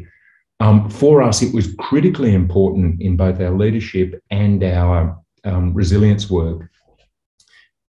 Um, 0.61 0.91
for 0.91 1.23
us, 1.23 1.41
it 1.41 1.53
was 1.55 1.73
critically 1.79 2.35
important 2.35 3.01
in 3.01 3.17
both 3.17 3.41
our 3.41 3.49
leadership 3.49 4.21
and 4.29 4.63
our 4.63 5.19
um, 5.43 5.73
resilience 5.73 6.29
work 6.29 6.69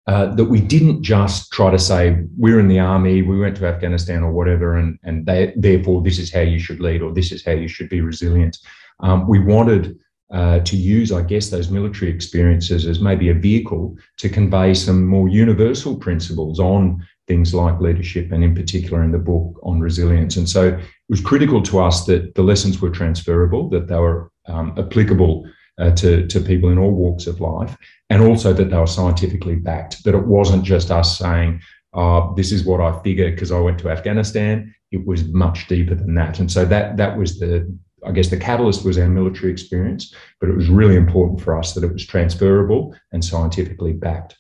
uh, 0.06 0.36
that 0.36 0.46
we 0.46 0.62
didn't 0.62 1.02
just 1.02 1.52
try 1.52 1.72
to 1.72 1.80
say 1.80 2.24
we're 2.38 2.60
in 2.60 2.68
the 2.68 2.78
army, 2.80 3.24
we 3.24 3.40
went 3.40 3.58
to 3.58 3.66
Afghanistan 3.66 4.22
or 4.22 4.32
whatever, 4.32 4.78
and 4.78 5.00
and 5.04 5.26
they, 5.26 5.52
therefore 5.56 6.04
this 6.04 6.20
is 6.20 6.32
how 6.32 6.42
you 6.42 6.60
should 6.60 6.80
lead 6.80 7.02
or 7.02 7.12
this 7.12 7.32
is 7.32 7.44
how 7.44 7.54
you 7.54 7.68
should 7.68 7.90
be 7.90 8.02
resilient. 8.02 8.56
Um, 9.00 9.28
we 9.28 9.40
wanted 9.40 9.98
uh, 10.32 10.60
to 10.60 10.76
use, 10.76 11.12
I 11.12 11.24
guess, 11.24 11.50
those 11.50 11.72
military 11.72 12.12
experiences 12.12 12.86
as 12.86 13.00
maybe 13.00 13.30
a 13.30 13.34
vehicle 13.34 13.98
to 14.18 14.30
convey 14.30 14.76
some 14.76 15.08
more 15.08 15.28
universal 15.28 15.96
principles 15.96 16.60
on 16.60 17.04
things 17.28 17.54
like 17.54 17.80
leadership 17.80 18.32
and, 18.32 18.44
in 18.44 18.54
particular, 18.54 19.04
in 19.04 19.12
the 19.12 19.18
book 19.18 19.60
on 19.64 19.80
resilience. 19.80 20.38
And 20.38 20.48
so 20.48 20.80
was 21.10 21.20
critical 21.22 21.62
to 21.64 21.80
us 21.80 22.06
that 22.06 22.36
the 22.36 22.44
lessons 22.44 22.80
were 22.80 22.92
transferable, 22.92 23.68
that 23.70 23.88
they 23.88 23.98
were 23.98 24.32
um, 24.48 24.74
applicable 24.78 25.50
uh, 25.80 25.92
to, 25.92 26.28
to 26.28 26.40
people 26.40 26.70
in 26.70 26.78
all 26.78 26.92
walks 26.92 27.26
of 27.26 27.42
life, 27.42 27.76
and 28.10 28.22
also 28.22 28.54
that 28.54 28.70
they 28.70 28.78
were 28.78 28.88
scientifically 28.88 29.56
backed, 29.56 30.04
that 30.04 30.16
it 30.16 30.28
wasn't 30.28 30.64
just 30.64 30.92
us 30.92 31.18
saying, 31.18 31.60
oh, 31.94 32.34
this 32.36 32.52
is 32.52 32.64
what 32.64 32.80
I 32.80 33.02
figured 33.02 33.36
because 33.36 33.52
I 33.52 33.60
went 33.60 33.80
to 33.80 33.90
Afghanistan. 33.90 34.74
It 34.92 35.06
was 35.06 35.24
much 35.26 35.68
deeper 35.68 35.96
than 35.96 36.14
that. 36.16 36.40
And 36.40 36.52
so 36.52 36.66
that 36.66 36.98
that 36.98 37.18
was 37.18 37.40
the, 37.40 37.76
I 38.06 38.12
guess 38.12 38.30
the 38.30 38.38
catalyst 38.38 38.86
was 38.86 38.98
our 38.98 39.08
military 39.08 39.52
experience, 39.52 40.14
but 40.40 40.50
it 40.50 40.56
was 40.56 40.70
really 40.70 40.96
important 40.96 41.42
for 41.42 41.58
us 41.58 41.74
that 41.74 41.84
it 41.84 41.92
was 41.92 42.06
transferable 42.06 42.96
and 43.12 43.24
scientifically 43.24 43.94
backed. 43.94 44.38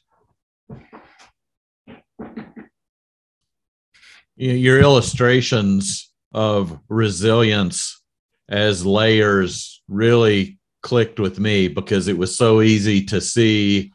Your 4.36 4.80
illustrations 4.80 6.09
of 6.34 6.80
resilience 6.90 8.02
as 8.50 8.86
layers 8.86 9.82
really 9.88 10.60
clicked 10.82 11.20
with 11.20 11.40
me 11.40 11.68
because 11.68 12.08
it 12.08 12.18
was 12.18 12.36
so 12.36 12.62
easy 12.62 13.04
to 13.06 13.20
see 13.20 13.92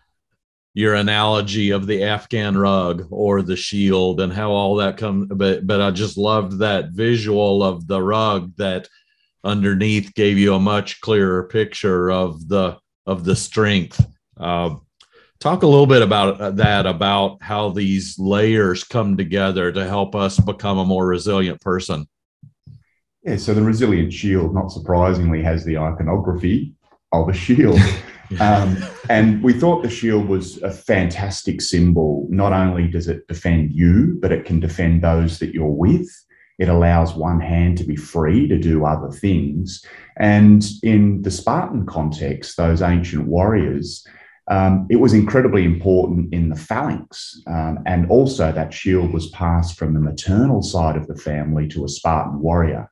your 0.74 0.94
analogy 0.94 1.70
of 1.70 1.86
the 1.86 2.02
Afghan 2.02 2.56
rug 2.56 3.06
or 3.10 3.42
the 3.42 3.56
shield 3.56 4.20
and 4.20 4.32
how 4.32 4.50
all 4.50 4.76
that 4.76 4.96
comes. 4.96 5.28
But 5.28 5.66
but 5.66 5.80
I 5.80 5.90
just 5.90 6.18
loved 6.18 6.58
that 6.58 6.90
visual 6.90 7.62
of 7.62 7.86
the 7.86 8.02
rug 8.02 8.52
that 8.56 8.88
underneath 9.44 10.14
gave 10.14 10.36
you 10.36 10.54
a 10.54 10.60
much 10.60 11.00
clearer 11.00 11.44
picture 11.44 12.10
of 12.10 12.48
the 12.48 12.78
of 13.06 13.24
the 13.24 13.36
strength. 13.36 14.04
Uh, 14.36 14.76
talk 15.38 15.62
a 15.62 15.66
little 15.66 15.86
bit 15.86 16.02
about 16.02 16.40
uh, 16.40 16.50
that 16.50 16.86
about 16.86 17.38
how 17.40 17.68
these 17.68 18.18
layers 18.18 18.82
come 18.82 19.16
together 19.16 19.70
to 19.70 19.86
help 19.86 20.16
us 20.16 20.40
become 20.40 20.78
a 20.78 20.84
more 20.84 21.06
resilient 21.06 21.60
person. 21.60 22.08
Yeah, 23.24 23.36
so 23.36 23.54
the 23.54 23.62
resilient 23.62 24.12
shield, 24.12 24.54
not 24.54 24.70
surprisingly, 24.70 25.42
has 25.42 25.64
the 25.64 25.78
iconography 25.78 26.74
of 27.10 27.28
a 27.28 27.32
shield. 27.32 27.80
um, 28.40 28.76
and 29.08 29.42
we 29.42 29.54
thought 29.54 29.82
the 29.82 29.88
shield 29.88 30.28
was 30.28 30.62
a 30.62 30.70
fantastic 30.70 31.62
symbol. 31.62 32.26
Not 32.28 32.52
only 32.52 32.86
does 32.86 33.08
it 33.08 33.26
defend 33.26 33.72
you, 33.72 34.18
but 34.20 34.30
it 34.30 34.44
can 34.44 34.60
defend 34.60 35.02
those 35.02 35.38
that 35.38 35.54
you're 35.54 35.66
with. 35.66 36.06
It 36.58 36.68
allows 36.68 37.14
one 37.14 37.40
hand 37.40 37.78
to 37.78 37.84
be 37.84 37.96
free 37.96 38.46
to 38.46 38.58
do 38.58 38.84
other 38.84 39.10
things. 39.10 39.82
And 40.18 40.64
in 40.82 41.22
the 41.22 41.30
Spartan 41.30 41.86
context, 41.86 42.58
those 42.58 42.82
ancient 42.82 43.26
warriors, 43.26 44.06
um, 44.50 44.86
it 44.90 44.96
was 44.96 45.14
incredibly 45.14 45.64
important 45.64 46.32
in 46.34 46.50
the 46.50 46.56
phalanx. 46.56 47.40
Um, 47.46 47.78
and 47.86 48.10
also, 48.10 48.52
that 48.52 48.74
shield 48.74 49.12
was 49.14 49.30
passed 49.30 49.78
from 49.78 49.94
the 49.94 50.00
maternal 50.00 50.62
side 50.62 50.96
of 50.96 51.06
the 51.06 51.16
family 51.16 51.66
to 51.68 51.86
a 51.86 51.88
Spartan 51.88 52.40
warrior. 52.40 52.90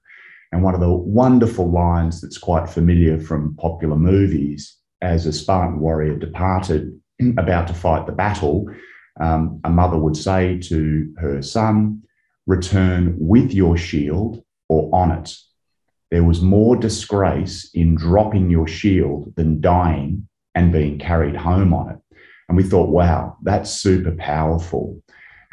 And 0.52 0.62
one 0.62 0.74
of 0.74 0.80
the 0.80 0.92
wonderful 0.92 1.70
lines 1.70 2.20
that's 2.20 2.38
quite 2.38 2.68
familiar 2.68 3.18
from 3.18 3.56
popular 3.56 3.96
movies 3.96 4.76
as 5.00 5.26
a 5.26 5.32
Spartan 5.32 5.80
warrior 5.80 6.16
departed, 6.16 7.00
about 7.38 7.66
to 7.68 7.74
fight 7.74 8.06
the 8.06 8.12
battle, 8.12 8.66
um, 9.20 9.60
a 9.64 9.70
mother 9.70 9.98
would 9.98 10.16
say 10.16 10.58
to 10.58 11.12
her 11.18 11.42
son, 11.42 12.02
Return 12.46 13.14
with 13.18 13.52
your 13.52 13.76
shield 13.76 14.42
or 14.68 14.90
on 14.92 15.12
it. 15.12 15.32
There 16.10 16.24
was 16.24 16.42
more 16.42 16.76
disgrace 16.76 17.70
in 17.72 17.94
dropping 17.94 18.50
your 18.50 18.66
shield 18.66 19.32
than 19.36 19.60
dying 19.60 20.28
and 20.54 20.72
being 20.72 20.98
carried 20.98 21.36
home 21.36 21.72
on 21.72 21.90
it. 21.90 21.98
And 22.48 22.56
we 22.56 22.64
thought, 22.64 22.90
wow, 22.90 23.38
that's 23.42 23.70
super 23.70 24.10
powerful. 24.12 25.00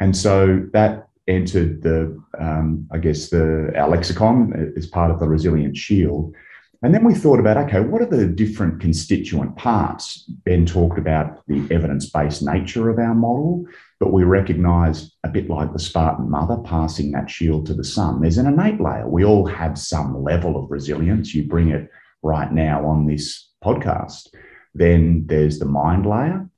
And 0.00 0.16
so 0.16 0.66
that 0.72 1.08
entered 1.30 1.82
the, 1.82 2.20
um, 2.38 2.86
I 2.92 2.98
guess, 2.98 3.30
the 3.30 3.72
our 3.76 3.88
lexicon 3.88 4.72
as 4.76 4.86
part 4.86 5.10
of 5.10 5.20
the 5.20 5.28
resilient 5.28 5.76
shield. 5.76 6.34
And 6.82 6.94
then 6.94 7.04
we 7.04 7.14
thought 7.14 7.40
about, 7.40 7.58
okay, 7.58 7.80
what 7.80 8.00
are 8.00 8.06
the 8.06 8.26
different 8.26 8.80
constituent 8.80 9.56
parts? 9.56 10.24
Ben 10.44 10.64
talked 10.64 10.98
about 10.98 11.46
the 11.46 11.66
evidence-based 11.70 12.42
nature 12.42 12.88
of 12.88 12.98
our 12.98 13.14
model, 13.14 13.66
but 13.98 14.14
we 14.14 14.24
recognize 14.24 15.10
a 15.22 15.28
bit 15.28 15.50
like 15.50 15.74
the 15.74 15.78
Spartan 15.78 16.30
mother 16.30 16.56
passing 16.64 17.12
that 17.12 17.28
shield 17.28 17.66
to 17.66 17.74
the 17.74 17.84
son. 17.84 18.22
There's 18.22 18.38
an 18.38 18.46
innate 18.46 18.80
layer. 18.80 19.06
We 19.06 19.26
all 19.26 19.46
have 19.46 19.78
some 19.78 20.22
level 20.22 20.56
of 20.56 20.70
resilience. 20.70 21.34
You 21.34 21.46
bring 21.46 21.68
it 21.68 21.90
right 22.22 22.50
now 22.50 22.86
on 22.86 23.06
this 23.06 23.50
podcast. 23.62 24.28
Then 24.74 25.24
there's 25.26 25.58
the 25.58 25.66
mind 25.66 26.06
layer 26.06 26.48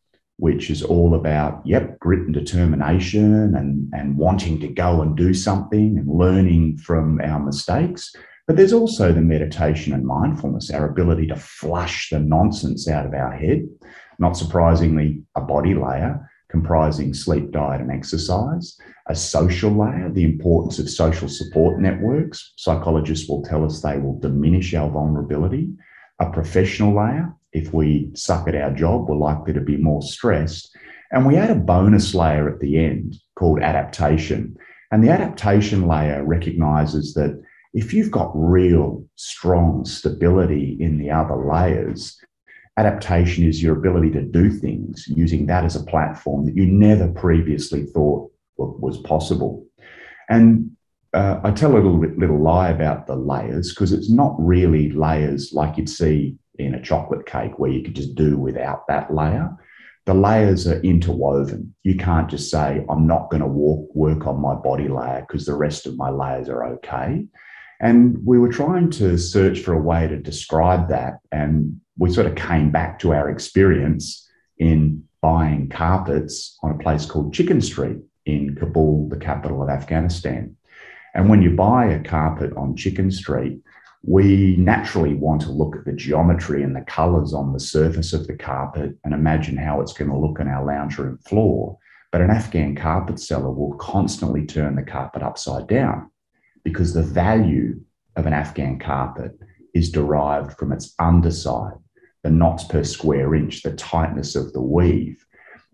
which 0.42 0.70
is 0.70 0.82
all 0.82 1.14
about, 1.14 1.64
yep, 1.64 1.96
grit 2.00 2.18
and 2.22 2.34
determination 2.34 3.54
and, 3.54 3.88
and 3.92 4.16
wanting 4.16 4.58
to 4.58 4.66
go 4.66 5.00
and 5.00 5.16
do 5.16 5.32
something 5.32 5.96
and 5.96 6.08
learning 6.08 6.76
from 6.78 7.20
our 7.20 7.38
mistakes. 7.38 8.12
But 8.48 8.56
there's 8.56 8.72
also 8.72 9.12
the 9.12 9.20
meditation 9.20 9.92
and 9.92 10.04
mindfulness, 10.04 10.68
our 10.72 10.90
ability 10.90 11.28
to 11.28 11.36
flush 11.36 12.10
the 12.10 12.18
nonsense 12.18 12.88
out 12.88 13.06
of 13.06 13.14
our 13.14 13.30
head. 13.30 13.68
Not 14.18 14.36
surprisingly, 14.36 15.22
a 15.36 15.40
body 15.40 15.74
layer 15.74 16.28
comprising 16.48 17.14
sleep, 17.14 17.52
diet, 17.52 17.80
and 17.80 17.92
exercise, 17.92 18.76
a 19.06 19.14
social 19.14 19.70
layer, 19.70 20.10
the 20.10 20.24
importance 20.24 20.80
of 20.80 20.90
social 20.90 21.28
support 21.28 21.80
networks. 21.80 22.52
Psychologists 22.56 23.28
will 23.28 23.44
tell 23.44 23.64
us 23.64 23.80
they 23.80 23.96
will 23.96 24.18
diminish 24.18 24.74
our 24.74 24.90
vulnerability, 24.90 25.70
a 26.18 26.28
professional 26.30 26.96
layer, 26.96 27.32
if 27.52 27.72
we 27.72 28.10
suck 28.14 28.48
at 28.48 28.54
our 28.54 28.72
job, 28.72 29.08
we're 29.08 29.16
likely 29.16 29.52
to 29.52 29.60
be 29.60 29.76
more 29.76 30.02
stressed. 30.02 30.74
And 31.10 31.26
we 31.26 31.36
add 31.36 31.50
a 31.50 31.54
bonus 31.54 32.14
layer 32.14 32.48
at 32.48 32.60
the 32.60 32.78
end 32.78 33.16
called 33.36 33.60
adaptation. 33.60 34.56
And 34.90 35.04
the 35.04 35.10
adaptation 35.10 35.86
layer 35.86 36.24
recognizes 36.24 37.14
that 37.14 37.40
if 37.74 37.92
you've 37.92 38.10
got 38.10 38.30
real 38.34 39.06
strong 39.16 39.84
stability 39.84 40.76
in 40.80 40.98
the 40.98 41.10
other 41.10 41.36
layers, 41.36 42.18
adaptation 42.76 43.44
is 43.44 43.62
your 43.62 43.76
ability 43.76 44.10
to 44.10 44.22
do 44.22 44.50
things 44.50 45.04
using 45.08 45.46
that 45.46 45.64
as 45.64 45.76
a 45.76 45.84
platform 45.84 46.46
that 46.46 46.56
you 46.56 46.66
never 46.66 47.08
previously 47.08 47.84
thought 47.84 48.30
was 48.56 48.98
possible. 48.98 49.66
And 50.28 50.70
uh, 51.14 51.40
I 51.44 51.50
tell 51.50 51.72
a 51.72 51.76
little 51.76 51.98
little 51.98 52.42
lie 52.42 52.70
about 52.70 53.06
the 53.06 53.16
layers 53.16 53.70
because 53.70 53.92
it's 53.92 54.10
not 54.10 54.34
really 54.38 54.90
layers 54.92 55.52
like 55.52 55.76
you'd 55.76 55.88
see 55.88 56.36
in 56.58 56.74
a 56.74 56.82
chocolate 56.82 57.26
cake 57.26 57.58
where 57.58 57.70
you 57.70 57.82
could 57.82 57.94
just 57.94 58.14
do 58.14 58.36
without 58.36 58.86
that 58.88 59.14
layer. 59.14 59.50
The 60.04 60.14
layers 60.14 60.66
are 60.66 60.80
interwoven. 60.80 61.74
You 61.84 61.96
can't 61.96 62.28
just 62.28 62.50
say, 62.50 62.84
I'm 62.88 63.06
not 63.06 63.30
going 63.30 63.40
to 63.40 63.46
walk, 63.46 63.94
work 63.94 64.26
on 64.26 64.40
my 64.40 64.54
body 64.54 64.88
layer 64.88 65.24
because 65.26 65.46
the 65.46 65.54
rest 65.54 65.86
of 65.86 65.96
my 65.96 66.10
layers 66.10 66.48
are 66.48 66.64
okay. 66.74 67.24
And 67.80 68.18
we 68.24 68.38
were 68.38 68.48
trying 68.48 68.90
to 68.92 69.16
search 69.16 69.60
for 69.60 69.74
a 69.74 69.80
way 69.80 70.08
to 70.08 70.16
describe 70.16 70.88
that. 70.88 71.18
And 71.30 71.80
we 71.98 72.12
sort 72.12 72.26
of 72.26 72.34
came 72.34 72.70
back 72.70 72.98
to 73.00 73.12
our 73.12 73.30
experience 73.30 74.28
in 74.58 75.04
buying 75.20 75.68
carpets 75.68 76.58
on 76.62 76.72
a 76.72 76.78
place 76.78 77.06
called 77.06 77.34
Chicken 77.34 77.60
Street 77.60 77.98
in 78.26 78.56
Kabul, 78.56 79.08
the 79.08 79.16
capital 79.16 79.62
of 79.62 79.68
Afghanistan. 79.68 80.56
And 81.14 81.28
when 81.28 81.42
you 81.42 81.50
buy 81.50 81.86
a 81.86 82.02
carpet 82.02 82.52
on 82.56 82.76
Chicken 82.76 83.10
Street, 83.10 83.60
we 84.04 84.56
naturally 84.56 85.14
want 85.14 85.40
to 85.42 85.52
look 85.52 85.76
at 85.76 85.84
the 85.84 85.92
geometry 85.92 86.62
and 86.62 86.74
the 86.74 86.80
colors 86.82 87.32
on 87.32 87.52
the 87.52 87.60
surface 87.60 88.12
of 88.12 88.26
the 88.26 88.36
carpet 88.36 88.96
and 89.04 89.14
imagine 89.14 89.56
how 89.56 89.80
it's 89.80 89.92
going 89.92 90.10
to 90.10 90.16
look 90.16 90.40
on 90.40 90.48
our 90.48 90.64
lounge 90.64 90.98
room 90.98 91.18
floor. 91.18 91.78
But 92.10 92.20
an 92.20 92.30
Afghan 92.30 92.74
carpet 92.74 93.20
seller 93.20 93.50
will 93.50 93.74
constantly 93.74 94.44
turn 94.44 94.74
the 94.74 94.82
carpet 94.82 95.22
upside 95.22 95.68
down 95.68 96.10
because 96.64 96.92
the 96.92 97.02
value 97.02 97.80
of 98.16 98.26
an 98.26 98.32
Afghan 98.32 98.78
carpet 98.78 99.38
is 99.72 99.90
derived 99.90 100.58
from 100.58 100.72
its 100.72 100.94
underside, 100.98 101.78
the 102.22 102.30
knots 102.30 102.64
per 102.64 102.84
square 102.84 103.34
inch, 103.34 103.62
the 103.62 103.72
tightness 103.74 104.34
of 104.34 104.52
the 104.52 104.60
weave. 104.60 105.24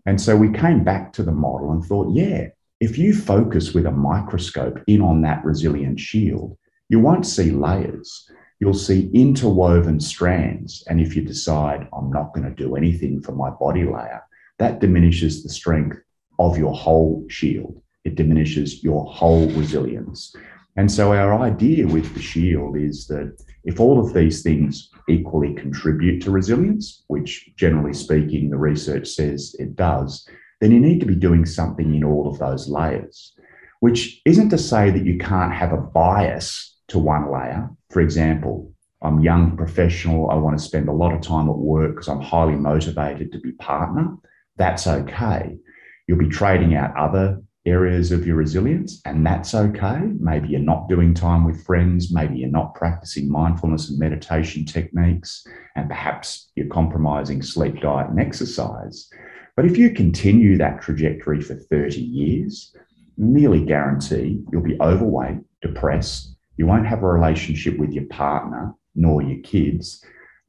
And 0.05 0.21
so 0.21 0.37
we 0.37 0.51
came 0.51 0.83
back 0.83 1.13
to 1.13 1.23
the 1.23 1.31
model 1.31 1.71
and 1.71 1.83
thought, 1.83 2.15
yeah, 2.15 2.47
if 2.79 2.97
you 2.97 3.13
focus 3.13 3.73
with 3.73 3.85
a 3.85 3.91
microscope 3.91 4.79
in 4.87 5.01
on 5.01 5.21
that 5.23 5.43
resilient 5.43 5.99
shield, 5.99 6.57
you 6.89 6.99
won't 6.99 7.25
see 7.25 7.51
layers. 7.51 8.29
You'll 8.59 8.73
see 8.73 9.09
interwoven 9.13 9.99
strands. 9.99 10.83
And 10.87 10.99
if 10.99 11.15
you 11.15 11.21
decide, 11.21 11.87
I'm 11.93 12.11
not 12.11 12.33
going 12.33 12.47
to 12.47 12.63
do 12.63 12.75
anything 12.75 13.21
for 13.21 13.31
my 13.31 13.51
body 13.51 13.85
layer, 13.85 14.21
that 14.57 14.79
diminishes 14.79 15.43
the 15.43 15.49
strength 15.49 15.97
of 16.39 16.57
your 16.57 16.73
whole 16.73 17.25
shield. 17.29 17.81
It 18.03 18.15
diminishes 18.15 18.83
your 18.83 19.05
whole 19.05 19.47
resilience. 19.51 20.35
And 20.75 20.91
so, 20.91 21.13
our 21.13 21.39
idea 21.39 21.87
with 21.87 22.13
the 22.13 22.21
shield 22.21 22.77
is 22.77 23.07
that 23.07 23.37
if 23.65 23.79
all 23.79 23.99
of 23.99 24.13
these 24.13 24.41
things 24.41 24.89
equally 25.09 25.53
contribute 25.53 26.21
to 26.21 26.31
resilience, 26.31 27.03
which 27.07 27.49
generally 27.55 27.93
speaking, 27.93 28.49
the 28.49 28.57
research 28.57 29.07
says 29.07 29.55
it 29.59 29.75
does, 29.75 30.27
then 30.61 30.71
you 30.71 30.79
need 30.79 30.99
to 31.01 31.05
be 31.05 31.15
doing 31.15 31.45
something 31.45 31.93
in 31.93 32.03
all 32.03 32.27
of 32.27 32.39
those 32.39 32.69
layers, 32.69 33.35
which 33.79 34.21
isn't 34.25 34.49
to 34.49 34.57
say 34.57 34.89
that 34.89 35.05
you 35.05 35.17
can't 35.17 35.53
have 35.53 35.73
a 35.73 35.77
bias 35.77 36.68
to 36.89 36.99
one 36.99 37.31
layer. 37.31 37.69
For 37.89 38.01
example, 38.01 38.71
I'm 39.01 39.21
young 39.21 39.55
professional. 39.55 40.29
I 40.29 40.35
want 40.35 40.57
to 40.57 40.63
spend 40.63 40.89
a 40.89 40.93
lot 40.93 41.13
of 41.13 41.21
time 41.21 41.49
at 41.49 41.57
work 41.57 41.91
because 41.95 42.09
I'm 42.09 42.21
highly 42.21 42.55
motivated 42.55 43.31
to 43.31 43.39
be 43.39 43.53
partner. 43.53 44.15
That's 44.57 44.87
okay. 44.87 45.57
You'll 46.07 46.19
be 46.19 46.27
trading 46.27 46.75
out 46.75 46.97
other 46.97 47.41
areas 47.65 48.11
of 48.11 48.25
your 48.25 48.35
resilience, 48.35 49.01
and 49.05 49.25
that's 49.25 49.53
okay. 49.53 49.99
Maybe 50.19 50.49
you're 50.49 50.59
not 50.59 50.89
doing 50.89 51.13
time 51.13 51.45
with 51.45 51.63
friends. 51.65 52.11
Maybe 52.11 52.39
you're 52.39 52.49
not 52.49 52.75
practicing 52.75 53.31
mindfulness 53.31 53.89
and 53.89 53.99
meditation 53.99 54.65
techniques, 54.65 55.45
and 55.75 55.87
perhaps 55.87 56.51
you're 56.55 56.67
compromising 56.67 57.41
sleep, 57.41 57.79
diet, 57.79 58.09
and 58.09 58.19
exercise. 58.19 59.09
But 59.55 59.65
if 59.65 59.77
you 59.77 59.91
continue 59.91 60.57
that 60.57 60.81
trajectory 60.81 61.41
for 61.41 61.55
30 61.55 62.01
years, 62.01 62.75
nearly 63.17 63.63
guarantee 63.65 64.41
you'll 64.51 64.63
be 64.63 64.79
overweight, 64.79 65.39
depressed, 65.61 66.35
you 66.59 66.67
won't 66.67 66.85
have 66.85 67.03
a 67.03 67.07
relationship 67.07 67.77
with 67.77 67.93
your 67.93 68.03
partner 68.07 68.75
nor 68.93 69.21
your 69.21 69.39
kids. 69.43 70.03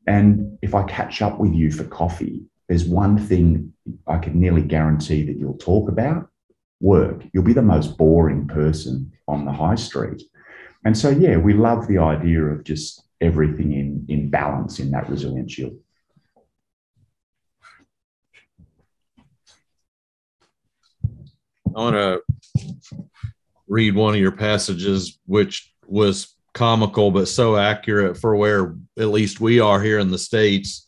And 0.09 0.59
if 0.61 0.75
I 0.75 0.83
catch 0.83 1.23
up 1.23 1.39
with 1.39 1.53
you 1.55 1.71
for 1.71 1.85
coffee, 1.85 2.43
there's 2.69 2.85
one 2.85 3.17
thing 3.17 3.73
I 4.09 4.19
can 4.19 4.41
nearly 4.41 4.63
guarantee 4.63 5.25
that 5.27 5.37
you'll 5.39 5.59
talk 5.59 5.89
about 5.89 6.29
work. 6.81 7.23
You'll 7.33 7.45
be 7.45 7.53
the 7.53 7.63
most 7.63 7.97
boring 7.97 8.49
person 8.49 9.13
on 9.29 9.45
the 9.45 9.53
high 9.53 9.77
street. 9.77 10.21
And 10.85 10.99
so, 10.99 11.11
yeah, 11.11 11.37
we 11.37 11.55
love 11.55 11.87
the 11.87 11.99
idea 11.99 12.43
of 12.43 12.65
just 12.65 13.05
everything 13.21 13.73
in, 13.73 14.05
in 14.09 14.31
balance 14.31 14.81
in 14.81 14.91
that 14.91 15.09
resilient 15.09 15.49
shield. 15.53 15.79
I 21.77 21.81
want 21.81 21.95
to 21.95 22.21
read 23.69 23.95
one 23.95 24.15
of 24.15 24.21
your 24.21 24.33
passages, 24.33 25.21
which 25.27 25.73
was 25.91 26.35
comical 26.53 27.11
but 27.11 27.29
so 27.29 27.57
accurate 27.57 28.17
for 28.17 28.37
where 28.37 28.75
at 28.99 29.09
least 29.09 29.41
we 29.41 29.61
are 29.61 29.83
here 29.83 29.99
in 29.99 30.11
the 30.11 30.19
states. 30.19 30.87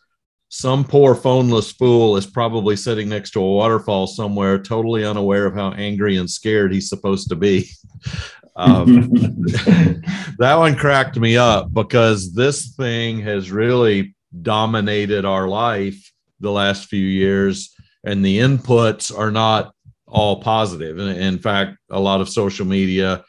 Some 0.49 0.85
poor 0.85 1.15
phoneless 1.15 1.77
fool 1.77 2.17
is 2.17 2.27
probably 2.27 2.77
sitting 2.77 3.09
next 3.09 3.31
to 3.31 3.41
a 3.41 3.55
waterfall 3.55 4.07
somewhere, 4.07 4.59
totally 4.59 5.05
unaware 5.05 5.47
of 5.47 5.55
how 5.55 5.73
angry 5.73 6.17
and 6.19 6.29
scared 6.29 6.73
he's 6.73 6.89
supposed 6.89 7.29
to 7.29 7.37
be. 7.37 7.69
Um, 8.55 9.11
that 10.39 10.57
one 10.59 10.77
cracked 10.77 11.19
me 11.19 11.39
up 11.39 11.73
because 11.73 12.35
this 12.35 12.75
thing 12.77 13.21
has 13.23 13.51
really 13.51 14.15
dominated 14.43 15.25
our 15.25 15.49
life 15.49 16.13
the 16.41 16.53
last 16.53 16.91
few 16.91 17.05
years, 17.05 17.75
and 18.05 18.23
the 18.23 18.41
inputs 18.41 19.17
are 19.17 19.31
not 19.31 19.75
all 20.07 20.43
positive. 20.43 20.99
And 20.99 21.19
in 21.19 21.39
fact, 21.39 21.79
a 21.91 21.99
lot 21.99 22.21
of 22.21 22.29
social 22.29 22.67
media 22.67 23.25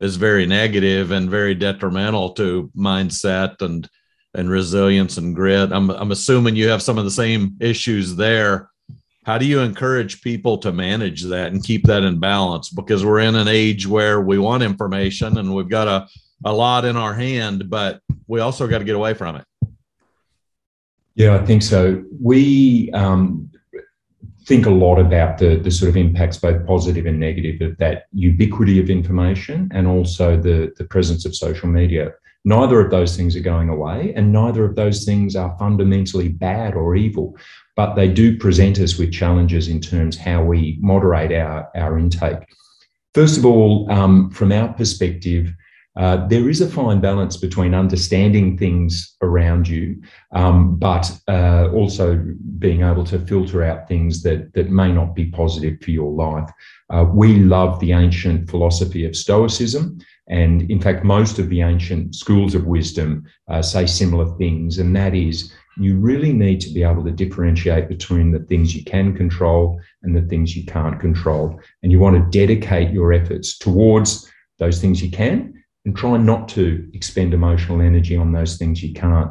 is 0.00 0.16
very 0.16 0.46
negative 0.46 1.10
and 1.10 1.30
very 1.30 1.54
detrimental 1.54 2.30
to 2.30 2.70
mindset 2.76 3.62
and 3.62 3.88
and 4.34 4.50
resilience 4.50 5.16
and 5.16 5.34
grit. 5.34 5.72
I'm 5.72 5.90
I'm 5.90 6.12
assuming 6.12 6.56
you 6.56 6.68
have 6.68 6.82
some 6.82 6.98
of 6.98 7.04
the 7.04 7.10
same 7.10 7.56
issues 7.60 8.16
there. 8.16 8.70
How 9.24 9.38
do 9.38 9.46
you 9.46 9.60
encourage 9.60 10.22
people 10.22 10.58
to 10.58 10.70
manage 10.72 11.22
that 11.24 11.52
and 11.52 11.64
keep 11.64 11.84
that 11.84 12.04
in 12.04 12.20
balance? 12.20 12.70
Because 12.70 13.04
we're 13.04 13.20
in 13.20 13.34
an 13.34 13.48
age 13.48 13.86
where 13.86 14.20
we 14.20 14.38
want 14.38 14.62
information 14.62 15.38
and 15.38 15.52
we've 15.52 15.68
got 15.68 15.88
a, 15.88 16.06
a 16.44 16.52
lot 16.52 16.84
in 16.84 16.96
our 16.96 17.12
hand, 17.12 17.68
but 17.68 18.00
we 18.28 18.38
also 18.38 18.68
got 18.68 18.78
to 18.78 18.84
get 18.84 18.94
away 18.94 19.14
from 19.14 19.34
it. 19.36 19.44
Yeah, 21.16 21.34
I 21.34 21.44
think 21.44 21.62
so. 21.62 22.04
We 22.22 22.90
um, 22.92 23.50
think 24.46 24.66
a 24.66 24.70
lot 24.70 24.98
about 24.98 25.38
the, 25.38 25.56
the 25.56 25.70
sort 25.70 25.88
of 25.88 25.96
impacts, 25.96 26.38
both 26.38 26.64
positive 26.66 27.04
and 27.06 27.18
negative, 27.18 27.60
of 27.60 27.76
that 27.78 28.06
ubiquity 28.12 28.80
of 28.80 28.88
information 28.88 29.68
and 29.74 29.86
also 29.88 30.40
the, 30.40 30.72
the 30.76 30.84
presence 30.84 31.24
of 31.26 31.34
social 31.34 31.68
media. 31.68 32.12
Neither 32.44 32.80
of 32.80 32.92
those 32.92 33.16
things 33.16 33.34
are 33.34 33.40
going 33.40 33.68
away, 33.68 34.12
and 34.14 34.32
neither 34.32 34.64
of 34.64 34.76
those 34.76 35.04
things 35.04 35.34
are 35.34 35.56
fundamentally 35.58 36.28
bad 36.28 36.74
or 36.74 36.94
evil, 36.94 37.36
but 37.74 37.96
they 37.96 38.06
do 38.06 38.38
present 38.38 38.78
us 38.78 38.96
with 38.96 39.12
challenges 39.12 39.66
in 39.66 39.80
terms 39.80 40.16
how 40.16 40.44
we 40.44 40.78
moderate 40.80 41.32
our, 41.32 41.68
our 41.74 41.98
intake. 41.98 42.46
First 43.14 43.38
of 43.38 43.44
all, 43.44 43.90
um, 43.90 44.30
from 44.30 44.52
our 44.52 44.72
perspective, 44.74 45.52
uh, 45.96 46.26
there 46.26 46.50
is 46.50 46.60
a 46.60 46.68
fine 46.68 47.00
balance 47.00 47.36
between 47.36 47.74
understanding 47.74 48.58
things 48.58 49.16
around 49.22 49.66
you, 49.66 50.00
um, 50.32 50.76
but 50.76 51.10
uh, 51.28 51.68
also 51.72 52.22
being 52.58 52.82
able 52.82 53.04
to 53.04 53.18
filter 53.20 53.62
out 53.64 53.88
things 53.88 54.22
that, 54.22 54.52
that 54.52 54.70
may 54.70 54.92
not 54.92 55.14
be 55.14 55.26
positive 55.26 55.80
for 55.80 55.90
your 55.90 56.12
life. 56.12 56.50
Uh, 56.90 57.06
we 57.10 57.36
love 57.36 57.80
the 57.80 57.92
ancient 57.92 58.50
philosophy 58.50 59.06
of 59.06 59.16
Stoicism. 59.16 59.98
And 60.28 60.70
in 60.70 60.80
fact, 60.80 61.04
most 61.04 61.38
of 61.38 61.48
the 61.48 61.62
ancient 61.62 62.14
schools 62.14 62.54
of 62.54 62.66
wisdom 62.66 63.24
uh, 63.48 63.62
say 63.62 63.86
similar 63.86 64.36
things. 64.36 64.78
And 64.78 64.94
that 64.96 65.14
is, 65.14 65.52
you 65.78 65.96
really 65.96 66.32
need 66.32 66.60
to 66.62 66.72
be 66.74 66.82
able 66.82 67.04
to 67.04 67.10
differentiate 67.10 67.88
between 67.88 68.32
the 68.32 68.40
things 68.40 68.74
you 68.74 68.84
can 68.84 69.16
control 69.16 69.80
and 70.02 70.14
the 70.14 70.22
things 70.22 70.56
you 70.56 70.66
can't 70.66 71.00
control. 71.00 71.58
And 71.82 71.90
you 71.90 72.00
want 72.00 72.16
to 72.16 72.38
dedicate 72.38 72.92
your 72.92 73.12
efforts 73.12 73.56
towards 73.56 74.30
those 74.58 74.80
things 74.80 75.02
you 75.02 75.10
can 75.10 75.55
and 75.86 75.96
try 75.96 76.16
not 76.18 76.48
to 76.48 76.90
expend 76.92 77.32
emotional 77.32 77.80
energy 77.80 78.16
on 78.16 78.32
those 78.32 78.58
things 78.58 78.82
you 78.82 78.92
can't. 78.92 79.30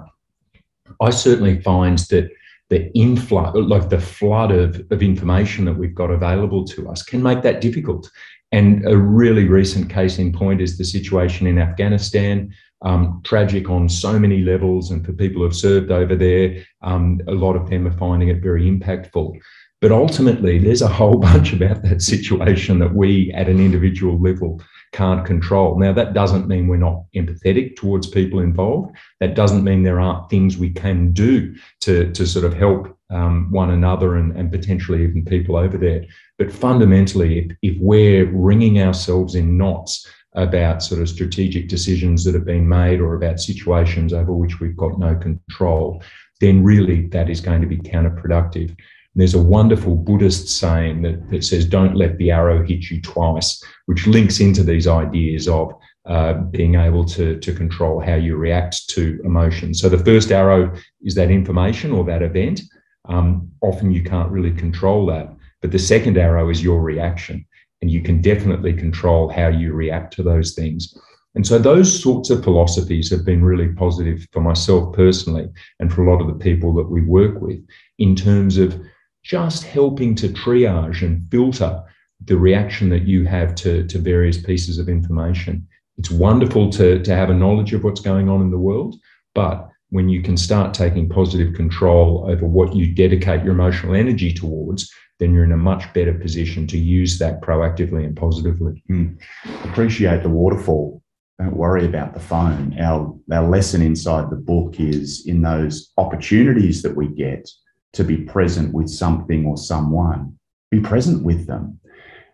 I 1.02 1.10
certainly 1.10 1.62
find 1.62 2.00
that 2.10 2.32
the 2.70 2.92
influx, 2.98 3.58
like 3.60 3.90
the 3.90 4.00
flood 4.00 4.52
of, 4.52 4.82
of 4.90 5.04
information 5.04 5.66
that 5.66 5.78
we've 5.78 5.94
got 5.94 6.10
available 6.10 6.66
to 6.68 6.90
us, 6.90 7.04
can 7.04 7.22
make 7.22 7.42
that 7.44 7.60
difficult. 7.60 8.10
And 8.54 8.88
a 8.88 8.98
really 8.98 9.48
recent 9.48 9.90
case 9.90 10.18
in 10.18 10.32
point 10.32 10.62
is 10.62 10.78
the 10.78 10.86
situation 10.86 11.46
in 11.46 11.60
Afghanistan. 11.60 12.54
Um, 12.82 13.22
tragic 13.24 13.70
on 13.70 13.90
so 13.90 14.18
many 14.18 14.42
levels, 14.42 14.92
and 14.92 15.06
for 15.06 15.12
people 15.12 15.40
who 15.40 15.46
have 15.46 15.56
served 15.56 15.92
over 15.92 16.16
there, 16.16 16.64
um, 16.84 17.20
a 17.28 17.32
lot 17.32 17.56
of 17.56 17.70
them 17.70 17.88
are 17.88 17.98
finding 17.98 18.30
it 18.30 18.42
very 18.42 18.70
impactful. 18.70 19.40
But 19.82 19.92
ultimately, 19.92 20.60
there's 20.60 20.82
a 20.82 20.88
whole 20.88 21.20
bunch 21.30 21.52
about 21.52 21.82
that 21.84 22.02
situation 22.02 22.80
that 22.80 22.94
we 22.94 23.32
at 23.34 23.50
an 23.50 23.60
individual 23.60 24.22
level 24.22 24.62
can't 24.96 25.26
control. 25.26 25.78
Now, 25.78 25.92
that 25.92 26.14
doesn't 26.14 26.48
mean 26.48 26.68
we're 26.68 26.78
not 26.78 27.04
empathetic 27.14 27.76
towards 27.76 28.08
people 28.08 28.40
involved. 28.40 28.96
That 29.20 29.36
doesn't 29.36 29.66
mean 29.66 29.84
there 29.84 30.00
aren't 30.00 30.30
things 30.30 30.58
we 30.58 30.72
can 30.72 31.12
do 31.12 31.54
to, 31.82 32.12
to 32.14 32.26
sort 32.26 32.46
of 32.46 32.54
help 32.54 32.98
um, 33.10 33.52
one 33.52 33.72
another 33.72 34.16
and, 34.16 34.32
and 34.38 34.50
potentially 34.50 35.04
even 35.04 35.26
people 35.26 35.58
over 35.58 35.78
there. 35.78 36.06
But 36.40 36.52
fundamentally, 36.52 37.40
if, 37.40 37.74
if 37.74 37.82
we're 37.82 38.32
wringing 38.32 38.82
ourselves 38.82 39.36
in 39.36 39.58
knots 39.58 40.10
about 40.34 40.82
sort 40.82 41.02
of 41.02 41.10
strategic 41.10 41.68
decisions 41.68 42.24
that 42.24 42.34
have 42.34 42.46
been 42.46 42.68
made 42.68 43.02
or 43.02 43.16
about 43.16 43.42
situations 43.42 44.14
over 44.14 44.34
which 44.34 44.62
we've 44.62 44.78
got 44.78 44.98
no 44.98 45.16
control, 45.16 46.02
then 46.40 46.64
really 46.64 47.08
that 47.08 47.30
is 47.30 47.42
going 47.42 47.62
to 47.62 47.68
be 47.68 47.78
counterproductive 47.78 48.76
there's 49.16 49.34
a 49.34 49.42
wonderful 49.42 49.96
Buddhist 49.96 50.50
saying 50.50 51.02
that, 51.04 51.30
that 51.30 51.44
says, 51.44 51.66
Don't 51.66 51.96
let 51.96 52.18
the 52.18 52.32
arrow 52.32 52.66
hit 52.66 52.90
you 52.90 53.02
twice, 53.02 53.64
which 53.86 54.08
links 54.08 54.40
into 54.40 54.64
these 54.64 54.88
ideas 54.88 55.48
of 55.48 55.74
uh, 56.06 56.34
being 56.34 56.76
able 56.76 57.06
to, 57.06 57.40
to 57.40 57.54
control 57.54 58.00
how 58.00 58.16
you 58.16 58.36
react 58.36 58.90
to 58.90 59.20
emotion. 59.24 59.74
So 59.74 59.90
the 59.90 60.04
first 60.04 60.32
arrow 60.32 60.74
is 61.02 61.16
that 61.16 61.32
information 61.32 61.92
or 61.92 62.04
that 62.06 62.22
event. 62.22 62.62
Um, 63.08 63.50
often 63.62 63.92
you 63.92 64.04
can't 64.04 64.32
really 64.32 64.52
control 64.52 65.06
that. 65.08 65.34
But 65.62 65.72
the 65.72 65.80
second 65.80 66.18
arrow 66.18 66.50
is 66.50 66.62
your 66.62 66.82
reaction. 66.82 67.46
And 67.82 67.90
you 67.90 68.02
can 68.02 68.22
definitely 68.22 68.74
control 68.74 69.30
how 69.30 69.48
you 69.48 69.74
react 69.74 70.14
to 70.16 70.24
those 70.24 70.54
things. 70.54 70.98
And 71.36 71.46
so 71.46 71.58
those 71.58 72.02
sorts 72.02 72.30
of 72.30 72.44
philosophies 72.44 73.10
have 73.12 73.26
been 73.26 73.44
really 73.44 73.70
positive 73.74 74.26
for 74.32 74.42
myself 74.42 74.96
personally 74.96 75.50
and 75.80 75.92
for 75.92 76.04
a 76.06 76.12
lot 76.12 76.22
of 76.22 76.28
the 76.28 76.44
people 76.44 76.74
that 76.76 76.90
we 76.90 77.02
work 77.02 77.42
with 77.42 77.60
in 78.00 78.16
terms 78.16 78.58
of 78.58 78.80
just 79.26 79.64
helping 79.64 80.14
to 80.14 80.30
triage 80.30 81.02
and 81.02 81.28
filter 81.32 81.84
the 82.24 82.38
reaction 82.38 82.90
that 82.90 83.08
you 83.08 83.26
have 83.26 83.56
to, 83.56 83.86
to 83.88 83.98
various 83.98 84.38
pieces 84.38 84.78
of 84.78 84.88
information. 84.88 85.68
It's 85.98 86.12
wonderful 86.12 86.70
to, 86.72 87.02
to 87.02 87.16
have 87.16 87.32
a 87.32 87.34
knowledge 87.34 87.74
of 87.74 87.84
what's 87.84 88.02
going 88.02 88.30
on 88.30 88.42
in 88.42 88.52
the 88.52 88.60
world, 88.60 88.96
but 89.34 89.68
when 89.90 90.10
you 90.10 90.22
can 90.22 90.38
start 90.38 90.74
taking 90.74 91.10
positive 91.10 91.56
control 91.56 92.26
over 92.30 92.46
what 92.46 92.76
you 92.76 92.94
dedicate 92.94 93.44
your 93.44 93.54
emotional 93.54 93.96
energy 93.96 94.32
towards, 94.32 94.92
then 95.20 95.34
you're 95.34 95.44
in 95.44 95.52
a 95.52 95.58
much 95.58 95.92
better 95.94 96.14
position 96.14 96.68
to 96.68 96.78
use 96.78 97.18
that 97.18 97.42
proactively 97.42 98.06
and 98.06 98.16
positively. 98.16 98.84
Mm. 98.92 99.18
Appreciate 99.64 100.22
the 100.22 100.30
waterfall. 100.30 101.02
Don't 101.40 101.56
worry 101.56 101.86
about 101.86 102.14
the 102.14 102.20
phone. 102.20 102.78
Our, 102.80 103.18
our 103.32 103.48
lesson 103.48 103.82
inside 103.82 104.30
the 104.30 104.36
book 104.36 104.80
is 104.80 105.26
in 105.26 105.42
those 105.42 105.92
opportunities 105.98 106.82
that 106.84 106.96
we 106.96 107.08
get 107.08 107.50
to 107.96 108.04
be 108.04 108.18
present 108.18 108.74
with 108.74 108.90
something 108.90 109.46
or 109.46 109.58
someone, 109.58 110.38
be 110.72 110.80
present 110.80 111.24
with 111.24 111.48
them. 111.48 111.80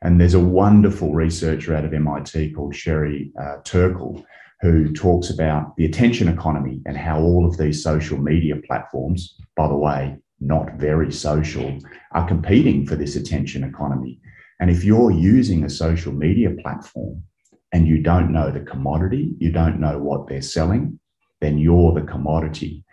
And 0.01 0.19
there's 0.19 0.33
a 0.33 0.39
wonderful 0.39 1.13
researcher 1.13 1.75
out 1.75 1.85
of 1.85 1.93
MIT 1.93 2.53
called 2.53 2.75
Sherry 2.75 3.31
uh, 3.39 3.57
Turkle 3.63 4.25
who 4.61 4.93
talks 4.93 5.29
about 5.29 5.75
the 5.75 5.85
attention 5.85 6.27
economy 6.27 6.81
and 6.85 6.95
how 6.95 7.19
all 7.19 7.45
of 7.47 7.57
these 7.57 7.83
social 7.83 8.17
media 8.17 8.55
platforms, 8.67 9.35
by 9.55 9.67
the 9.67 9.75
way, 9.75 10.15
not 10.39 10.73
very 10.73 11.11
social 11.11 11.77
are 12.11 12.27
competing 12.27 12.85
for 12.85 12.95
this 12.95 13.15
attention 13.15 13.63
economy. 13.63 14.19
And 14.59 14.69
if 14.69 14.83
you're 14.83 15.11
using 15.11 15.63
a 15.63 15.69
social 15.69 16.13
media 16.13 16.51
platform 16.61 17.23
and 17.71 17.87
you 17.87 18.01
don't 18.01 18.31
know 18.31 18.51
the 18.51 18.59
commodity, 18.59 19.33
you 19.39 19.51
don't 19.51 19.79
know 19.79 19.97
what 19.97 20.27
they're 20.27 20.41
selling, 20.41 20.99
then 21.39 21.57
you're 21.57 21.93
the 21.93 22.05
commodity. 22.05 22.83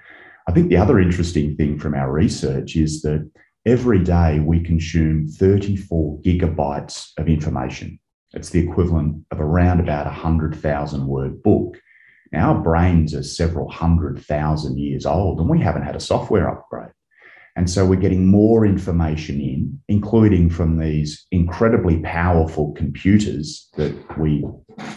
I 0.49 0.51
think 0.51 0.71
the 0.71 0.79
other 0.79 0.99
interesting 0.99 1.57
thing 1.57 1.79
from 1.79 1.95
our 1.95 2.11
research 2.11 2.75
is 2.75 3.03
that 3.03 3.31
every 3.67 4.03
day 4.03 4.41
we 4.41 4.61
consume 4.61 5.29
34 5.29 6.23
gigabytes 6.23 7.11
of 7.19 7.29
information. 7.29 8.01
It's 8.33 8.49
the 8.49 8.67
equivalent 8.67 9.27
of 9.31 9.43
around 9.43 9.79
about 9.79 10.07
a 10.07 10.11
100,000 10.11 11.07
word 11.07 11.43
book. 11.43 11.77
Now, 12.33 12.55
our 12.55 12.63
brains 12.63 13.15
are 13.15 13.23
several 13.23 13.71
hundred 13.71 14.25
thousand 14.25 14.79
years 14.79 15.05
old 15.05 15.39
and 15.39 15.51
we 15.51 15.61
haven't 15.61 15.83
had 15.83 15.97
a 15.97 16.01
software 16.01 16.49
upgrade. 16.49 16.93
And 17.55 17.69
so 17.69 17.85
we're 17.85 17.97
getting 17.97 18.27
more 18.27 18.65
information 18.65 19.43
in, 19.43 19.79
including 19.89 20.49
from 20.49 20.79
these 20.79 21.27
incredibly 21.31 21.99
powerful 21.99 22.73
computers 22.73 23.69
that 23.77 23.93
we, 24.17 24.47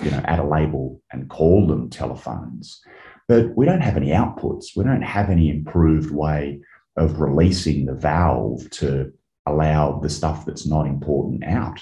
you 0.02 0.12
know, 0.12 0.22
add 0.24 0.40
a 0.40 0.48
label 0.48 1.02
and 1.12 1.30
call 1.30 1.68
them 1.68 1.90
telephones. 1.90 2.80
But 3.28 3.56
we 3.56 3.66
don't 3.66 3.82
have 3.82 3.98
any 3.98 4.10
outputs. 4.10 4.76
We 4.76 4.84
don't 4.84 5.02
have 5.02 5.30
any 5.30 5.50
improved 5.50 6.12
way 6.12 6.60
of 6.98 7.22
releasing 7.22 7.86
the 7.86 7.94
valve 7.94 8.70
to 8.72 9.12
allow 9.46 10.00
the 10.00 10.10
stuff 10.10 10.46
that's 10.46 10.68
not 10.68 10.86
important 10.86 11.44
out. 11.46 11.82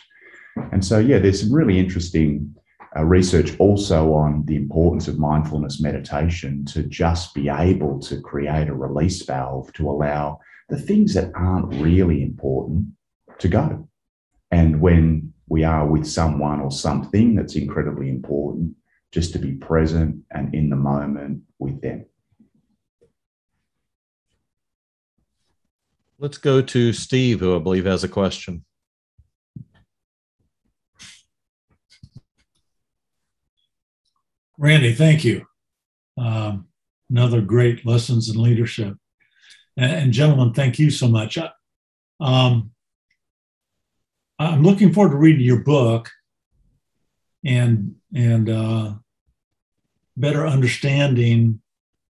And 0.72 0.84
so, 0.84 1.00
yeah, 1.00 1.20
there's 1.20 1.42
some 1.42 1.54
really 1.54 1.80
interesting 1.80 2.56
uh, 2.96 3.04
research 3.04 3.52
also 3.60 4.14
on 4.14 4.46
the 4.46 4.56
importance 4.56 5.08
of 5.08 5.20
mindfulness 5.20 5.80
meditation 5.80 6.66
to 6.66 6.84
just 6.84 7.34
be 7.34 7.50
able 7.50 8.00
to 8.00 8.20
create 8.22 8.68
a 8.68 8.74
release 8.74 9.24
valve 9.24 9.72
to 9.74 9.90
allow 9.90 10.40
the 10.70 10.80
things 10.80 11.14
that 11.14 11.32
aren't 11.36 11.74
really 11.82 12.24
important 12.24 12.88
to 13.40 13.48
go. 13.48 13.88
And 14.52 14.82
when 14.82 15.34
we 15.48 15.64
are 15.64 15.86
with 15.86 16.06
someone 16.06 16.62
or 16.62 16.72
something 16.72 17.36
that's 17.36 17.56
incredibly 17.56 18.10
important, 18.10 18.76
just 19.12 19.34
to 19.34 19.40
be 19.40 19.54
present 19.54 20.24
and 20.32 20.54
in 20.54 20.70
the 20.70 20.76
moment 20.76 21.44
with 21.58 21.82
them. 21.82 22.06
Let's 26.20 26.38
go 26.38 26.62
to 26.62 26.94
Steve, 26.94 27.40
who 27.40 27.56
I 27.56 27.60
believe 27.60 27.86
has 27.86 28.04
a 28.04 28.10
question. 28.10 28.66
Randy, 34.58 34.94
thank 34.94 35.24
you. 35.24 35.46
Um, 36.18 36.68
another 37.10 37.40
great 37.40 37.86
lessons 37.86 38.30
in 38.30 38.42
leadership. 38.42 38.96
And, 39.78 39.92
and 39.94 40.12
gentlemen, 40.12 40.54
thank 40.54 40.78
you 40.78 40.92
so 40.92 41.08
much. 41.08 41.38
Um, 42.20 42.72
I'm 44.38 44.64
looking 44.64 44.92
forward 44.92 45.12
to 45.12 45.18
reading 45.18 45.46
your 45.46 45.64
book 45.64 46.10
and 47.46 47.96
and 48.14 48.50
uh, 48.50 48.94
better 50.18 50.46
understanding 50.46 51.62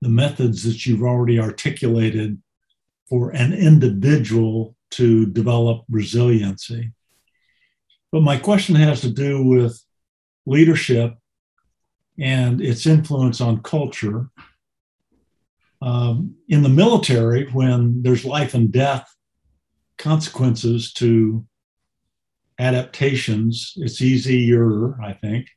the 0.01 0.09
methods 0.09 0.63
that 0.63 0.85
you've 0.85 1.03
already 1.03 1.39
articulated 1.39 2.41
for 3.07 3.31
an 3.31 3.53
individual 3.53 4.75
to 4.91 5.25
develop 5.27 5.85
resiliency. 5.89 6.91
But 8.11 8.21
my 8.21 8.37
question 8.37 8.75
has 8.75 9.01
to 9.01 9.09
do 9.09 9.43
with 9.43 9.81
leadership 10.45 11.15
and 12.19 12.61
its 12.61 12.85
influence 12.85 13.41
on 13.41 13.63
culture 13.63 14.29
um, 15.83 16.35
in 16.47 16.63
the 16.63 16.69
military, 16.69 17.49
when 17.51 18.03
there's 18.03 18.23
life 18.23 18.53
and 18.53 18.71
death 18.71 19.13
consequences 19.97 20.93
to 20.93 21.45
adaptations, 22.59 23.73
it's 23.77 24.01
easier, 24.01 24.99
I 25.01 25.13
think, 25.13 25.47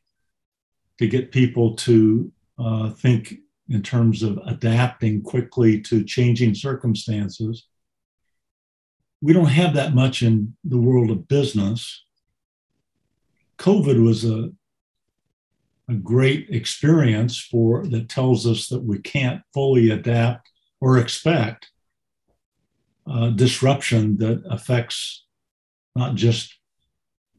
to 0.98 1.08
get 1.08 1.32
people 1.32 1.76
to 1.76 2.32
uh, 2.58 2.90
think 2.90 3.34
in 3.68 3.82
terms 3.82 4.22
of 4.22 4.38
adapting 4.46 5.22
quickly 5.22 5.80
to 5.82 6.04
changing 6.04 6.54
circumstances. 6.54 7.66
We 9.20 9.32
don't 9.32 9.46
have 9.46 9.74
that 9.74 9.94
much 9.94 10.22
in 10.22 10.56
the 10.64 10.78
world 10.78 11.10
of 11.10 11.28
business. 11.28 12.04
COVID 13.58 14.04
was 14.04 14.24
a 14.24 14.50
a 15.88 15.94
great 15.94 16.48
experience 16.50 17.38
for 17.38 17.86
that 17.86 18.08
tells 18.08 18.46
us 18.46 18.68
that 18.68 18.82
we 18.82 18.98
can't 18.98 19.42
fully 19.54 19.90
adapt 19.90 20.50
or 20.80 20.98
expect 20.98 21.70
uh, 23.06 23.30
disruption 23.30 24.16
that 24.18 24.42
affects 24.50 25.24
not 25.94 26.16
just 26.16 26.55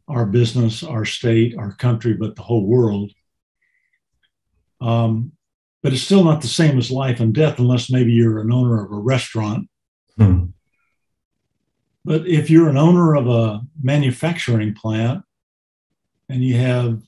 our 0.08 0.26
business, 0.26 0.84
our 0.84 1.06
state, 1.06 1.58
our 1.58 1.74
country, 1.74 2.13
but 2.13 2.36
the 2.36 2.41
whole 2.41 2.65
world. 2.65 3.12
Um, 4.80 5.34
but 5.84 5.93
it's 5.93 6.02
still 6.02 6.24
not 6.24 6.41
the 6.41 6.48
same 6.48 6.78
as 6.78 6.91
life 6.91 7.20
and 7.20 7.34
death, 7.34 7.60
unless 7.60 7.89
maybe 7.89 8.12
you're 8.12 8.39
an 8.39 8.52
owner 8.52 8.84
of 8.84 8.91
a 8.91 8.96
restaurant. 8.96 9.70
Hmm. 10.17 10.46
But 12.06 12.28
if 12.28 12.50
you're 12.50 12.70
an 12.70 12.78
owner 12.78 13.15
of 13.15 13.28
a 13.28 13.62
manufacturing 13.82 14.74
plant 14.74 15.24
and 16.30 16.43
you 16.43 16.56
have 16.58 17.02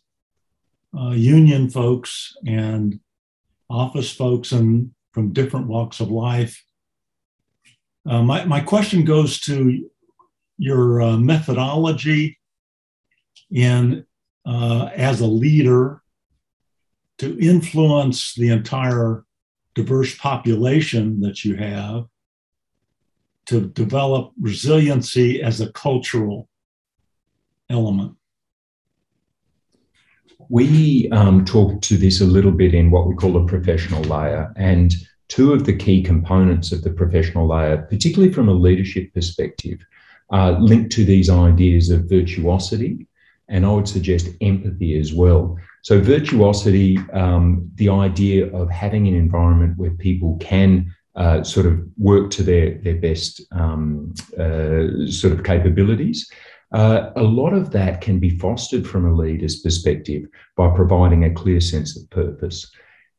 uh, 0.98 1.12
union 1.12 1.70
folks 1.70 2.36
and 2.46 3.00
office 3.70 4.12
folks 4.12 4.52
and 4.52 4.92
from 5.12 5.34
different 5.34 5.68
walks 5.68 6.00
of 6.00 6.10
life. 6.10 6.64
Uh, 8.08 8.22
my, 8.24 8.46
my 8.46 8.60
question 8.60 9.04
goes 9.04 9.40
to 9.42 9.90
your 10.58 11.02
uh, 11.02 11.18
methodology 11.18 12.39
in 13.52 14.06
uh, 14.46 14.90
as 14.96 15.22
a 15.22 15.28
leader 15.28 16.02
to 17.18 17.38
influence 17.40 18.34
the 18.36 18.50
entire 18.50 19.26
diverse 19.76 20.18
population 20.18 21.20
that 21.22 21.44
you 21.44 21.56
have 21.56 22.06
to 23.46 23.62
develop 23.62 24.32
resiliency 24.40 25.42
as 25.42 25.60
a 25.60 25.72
cultural 25.74 26.48
element. 27.70 28.16
We 30.50 31.10
um, 31.12 31.46
talked 31.46 31.84
to 31.86 31.98
this 31.98 32.22
a 32.22 32.26
little 32.26 32.52
bit 32.52 32.74
in 32.74 32.90
what 32.90 33.08
we 33.08 33.16
call 33.16 33.34
the 33.34 33.46
professional 33.46 34.02
layer. 34.04 34.54
And 34.56 34.94
two 35.28 35.54
of 35.54 35.66
the 35.66 35.76
key 35.76 36.02
components 36.02 36.72
of 36.72 36.84
the 36.84 36.92
professional 36.92 37.48
layer, 37.48 37.78
particularly 37.90 38.34
from 38.34 38.50
a 38.50 38.54
leadership 38.54 39.14
perspective, 39.14 39.80
are 40.32 40.60
linked 40.60 40.92
to 40.94 41.06
these 41.06 41.30
ideas 41.30 41.90
of 41.90 42.10
virtuosity 42.10 43.08
and 43.50 43.66
I 43.66 43.72
would 43.72 43.88
suggest 43.88 44.30
empathy 44.42 44.98
as 45.00 45.14
well. 45.14 45.58
So, 45.82 46.00
virtuosity, 46.00 46.98
um, 47.14 47.70
the 47.76 47.90
idea 47.90 48.52
of 48.54 48.70
having 48.70 49.08
an 49.08 49.16
environment 49.16 49.78
where 49.78 49.92
people 49.92 50.38
can 50.40 50.94
uh, 51.16 51.44
sort 51.44 51.66
of 51.66 51.82
work 51.98 52.32
to 52.32 52.44
their, 52.44 52.78
their 52.80 52.96
best 52.96 53.42
um, 53.52 54.14
uh, 54.40 55.08
sort 55.10 55.34
of 55.34 55.44
capabilities. 55.44 56.30
Uh, 56.72 57.10
a 57.16 57.24
lot 57.24 57.54
of 57.54 57.72
that 57.72 58.00
can 58.00 58.20
be 58.20 58.38
fostered 58.38 58.88
from 58.88 59.06
a 59.06 59.14
leader's 59.14 59.60
perspective 59.62 60.24
by 60.56 60.70
providing 60.76 61.24
a 61.24 61.34
clear 61.34 61.60
sense 61.60 61.98
of 61.98 62.10
purpose. 62.12 62.70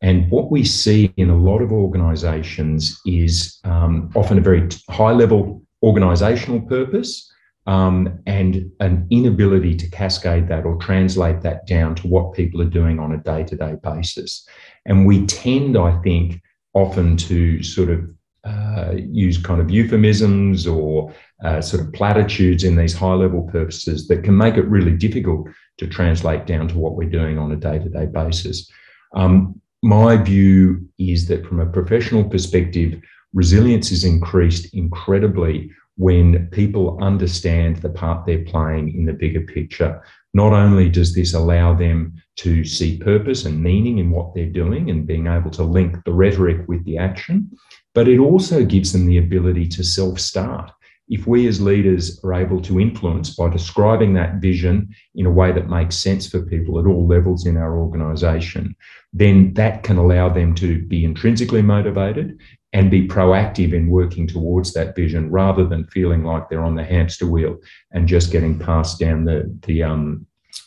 And 0.03 0.31
what 0.31 0.51
we 0.51 0.65
see 0.65 1.13
in 1.17 1.31
a 1.31 1.37
lot 1.37 1.61
of 1.61 1.73
organizations 1.73 3.01
is 3.05 3.61
um, 3.65 4.11
often 4.15 4.39
a 4.39 4.41
very 4.43 4.69
high 4.89 5.13
level 5.13 5.63
organizational 5.83 6.61
purpose 6.61 7.30
um, 7.67 8.19
and 8.27 8.71
an 8.81 9.07
inability 9.11 9.75
to 9.77 9.91
cascade 9.91 10.49
that 10.49 10.65
or 10.65 10.77
translate 10.77 11.43
that 11.43 11.67
down 11.67 11.95
to 11.97 12.09
what 12.09 12.35
people 12.35 12.61
are 12.63 12.77
doing 12.81 12.99
on 12.99 13.13
a 13.13 13.19
day 13.19 13.45
to 13.45 13.57
day 13.57 13.77
basis. 13.83 14.47
And 14.87 15.07
we 15.07 15.27
tend, 15.27 15.77
I 15.77 16.01
think, 16.03 16.41
often 16.75 17.17
to 17.17 17.63
sort 17.63 17.91
of 17.91 18.09
uh, 18.45 18.93
use 18.97 19.37
kind 19.37 19.61
of 19.61 19.71
euphemisms 19.71 20.67
or 20.67 21.13
uh, 21.45 21.61
sort 21.61 21.83
of 21.85 21.93
platitudes 21.93 22.65
in 22.65 22.77
these 22.77 22.95
high 22.95 23.13
level 23.13 23.43
purposes 23.43 24.09
that 24.09 24.25
can 24.25 24.37
make 24.37 24.57
it 24.57 24.67
really 24.67 24.97
difficult 24.97 25.47
to 25.79 25.87
translate 25.87 26.47
down 26.47 26.67
to 26.69 26.79
what 26.79 26.95
we're 26.95 27.09
doing 27.09 27.39
on 27.39 27.53
a 27.53 27.57
day 27.57 27.79
to 27.79 27.89
day 27.89 28.07
basis. 28.07 28.71
Um, 29.15 29.61
my 29.83 30.17
view 30.17 30.89
is 30.99 31.27
that 31.29 31.47
from 31.47 31.61
a 31.61 31.67
professional 31.67 32.25
perspective, 32.25 33.01
resilience 33.33 33.91
is 33.91 34.05
increased 34.05 34.75
incredibly 34.75 35.71
when 36.01 36.47
people 36.47 36.97
understand 37.03 37.77
the 37.77 37.91
part 37.91 38.25
they're 38.25 38.47
playing 38.47 38.89
in 38.95 39.05
the 39.05 39.13
bigger 39.13 39.43
picture. 39.43 40.03
Not 40.33 40.55
only 40.55 40.89
does 40.89 41.15
this 41.15 41.35
allow 41.35 41.75
them 41.75 42.15
to 42.37 42.65
see 42.65 42.97
purpose 42.97 43.45
and 43.45 43.63
meaning 43.63 43.99
in 43.99 44.11
what 44.11 44.35
they're 44.35 44.47
doing 44.47 44.89
and 44.89 45.07
being 45.07 45.27
able 45.27 45.51
to 45.51 45.63
link 45.63 46.03
the 46.07 46.15
rhetoric 46.15 46.67
with 46.67 46.83
the 46.87 46.97
action, 46.97 47.51
but 47.95 48.09
it 48.09 48.19
also 48.19 48.65
gives 48.65 48.93
them 48.93 49.05
the 49.05 49.19
ability 49.19 49.69
to 49.69 49.85
self 49.85 50.19
start. 50.19 50.71
If 51.11 51.27
we 51.27 51.47
as 51.47 51.61
leaders 51.61 52.19
are 52.25 52.33
able 52.33 52.63
to 52.63 52.81
influence 52.81 53.37
by 53.37 53.51
describing 53.51 54.15
that 54.15 54.37
vision 54.37 54.89
in 55.17 55.27
a 55.27 55.31
way 55.31 55.53
that 55.53 55.69
makes 55.69 55.97
sense 55.97 56.27
for 56.27 56.41
people 56.41 56.79
at 56.79 56.87
all 56.87 57.07
levels 57.07 57.45
in 57.45 57.59
our 57.59 57.79
organization, 57.79 58.75
then 59.13 59.53
that 59.53 59.83
can 59.83 59.99
allow 59.99 60.31
them 60.31 60.55
to 60.55 60.81
be 60.87 61.05
intrinsically 61.05 61.61
motivated 61.61 62.41
and 62.73 62.91
be 62.91 63.09
proactive 63.09 63.73
in 63.73 63.89
working 63.89 64.27
towards 64.27 64.73
that 64.73 64.95
vision 64.95 65.31
rather 65.31 65.67
than 65.67 65.87
feeling 65.87 66.23
like 66.23 66.49
they're 66.49 66.65
on 66.65 66.77
the 66.77 66.85
hamster 66.85 67.27
wheel 67.27 67.57
and 67.93 68.07
just 68.07 68.31
getting 68.31 68.59
passed 68.59 68.99
down 69.01 69.25
the 69.25 69.53
the 69.67 69.83
um, 69.83 70.27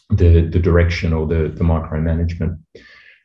the, 0.09 0.41
the 0.41 0.59
direction 0.59 1.13
or 1.13 1.27
the, 1.27 1.49
the 1.49 1.63
micromanagement. 1.63 2.59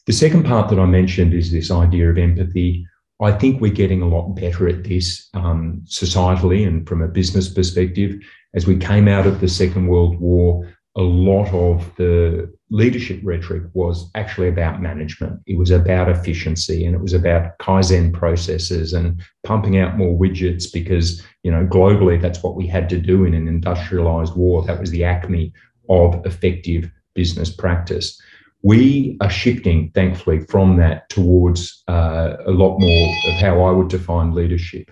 The 0.06 0.12
second 0.12 0.44
part 0.44 0.70
that 0.70 0.78
I 0.78 0.86
mentioned 0.86 1.34
is 1.34 1.50
this 1.50 1.70
idea 1.70 2.10
of 2.10 2.18
empathy. 2.18 2.86
I 3.20 3.32
think 3.32 3.60
we're 3.60 3.72
getting 3.72 4.00
a 4.00 4.08
lot 4.08 4.34
better 4.34 4.68
at 4.68 4.84
this 4.84 5.28
um, 5.34 5.82
societally 5.86 6.66
and 6.66 6.88
from 6.88 7.02
a 7.02 7.08
business 7.08 7.48
perspective. 7.48 8.20
As 8.54 8.66
we 8.66 8.78
came 8.78 9.08
out 9.08 9.26
of 9.26 9.40
the 9.40 9.48
Second 9.48 9.88
World 9.88 10.18
War, 10.18 10.72
a 10.96 11.02
lot 11.02 11.52
of 11.52 11.94
the 11.96 12.52
leadership 12.70 13.20
rhetoric 13.22 13.62
was 13.72 14.10
actually 14.14 14.48
about 14.48 14.82
management. 14.82 15.40
It 15.46 15.56
was 15.58 15.70
about 15.70 16.08
efficiency 16.08 16.84
and 16.84 16.94
it 16.94 17.00
was 17.00 17.14
about 17.14 17.56
Kaizen 17.58 18.12
processes 18.12 18.92
and 18.92 19.22
pumping 19.44 19.78
out 19.78 19.96
more 19.96 20.18
widgets 20.18 20.70
because, 20.72 21.22
you 21.42 21.50
know, 21.50 21.66
globally, 21.66 22.20
that's 22.20 22.42
what 22.42 22.56
we 22.56 22.66
had 22.66 22.88
to 22.90 22.98
do 22.98 23.24
in 23.24 23.34
an 23.34 23.48
industrialized 23.48 24.36
war. 24.36 24.62
That 24.64 24.80
was 24.80 24.90
the 24.90 25.04
acme 25.04 25.52
of 25.88 26.24
effective 26.26 26.90
business 27.14 27.50
practice. 27.50 28.20
We 28.62 29.16
are 29.20 29.30
shifting, 29.30 29.90
thankfully, 29.94 30.40
from 30.40 30.76
that 30.76 31.08
towards 31.08 31.82
uh, 31.88 32.36
a 32.44 32.50
lot 32.50 32.78
more 32.78 33.14
of 33.28 33.34
how 33.40 33.62
I 33.62 33.70
would 33.70 33.88
define 33.88 34.34
leadership. 34.34 34.90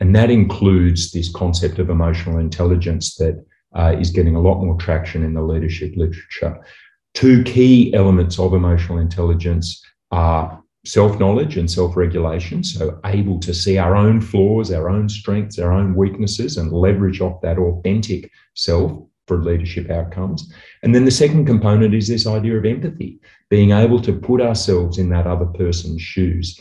And 0.00 0.14
that 0.14 0.30
includes 0.30 1.10
this 1.10 1.30
concept 1.30 1.78
of 1.78 1.90
emotional 1.90 2.38
intelligence 2.38 3.16
that 3.16 3.44
uh, 3.74 3.96
is 3.98 4.10
getting 4.10 4.36
a 4.36 4.40
lot 4.40 4.62
more 4.62 4.76
traction 4.76 5.24
in 5.24 5.34
the 5.34 5.42
leadership 5.42 5.92
literature. 5.96 6.58
Two 7.14 7.42
key 7.42 7.92
elements 7.94 8.38
of 8.38 8.54
emotional 8.54 8.98
intelligence 8.98 9.82
are 10.10 10.62
self 10.84 11.18
knowledge 11.18 11.56
and 11.56 11.70
self 11.70 11.96
regulation. 11.96 12.62
So, 12.62 13.00
able 13.04 13.38
to 13.40 13.52
see 13.52 13.78
our 13.78 13.96
own 13.96 14.20
flaws, 14.20 14.70
our 14.72 14.88
own 14.88 15.08
strengths, 15.08 15.58
our 15.58 15.72
own 15.72 15.94
weaknesses, 15.94 16.56
and 16.56 16.72
leverage 16.72 17.20
off 17.20 17.40
that 17.42 17.58
authentic 17.58 18.30
self 18.54 18.92
for 19.26 19.42
leadership 19.42 19.90
outcomes. 19.90 20.52
And 20.82 20.94
then 20.94 21.04
the 21.04 21.10
second 21.10 21.44
component 21.46 21.94
is 21.94 22.08
this 22.08 22.26
idea 22.26 22.56
of 22.56 22.64
empathy, 22.64 23.20
being 23.50 23.72
able 23.72 24.00
to 24.00 24.12
put 24.12 24.40
ourselves 24.40 24.98
in 24.98 25.10
that 25.10 25.26
other 25.26 25.46
person's 25.46 26.00
shoes. 26.00 26.58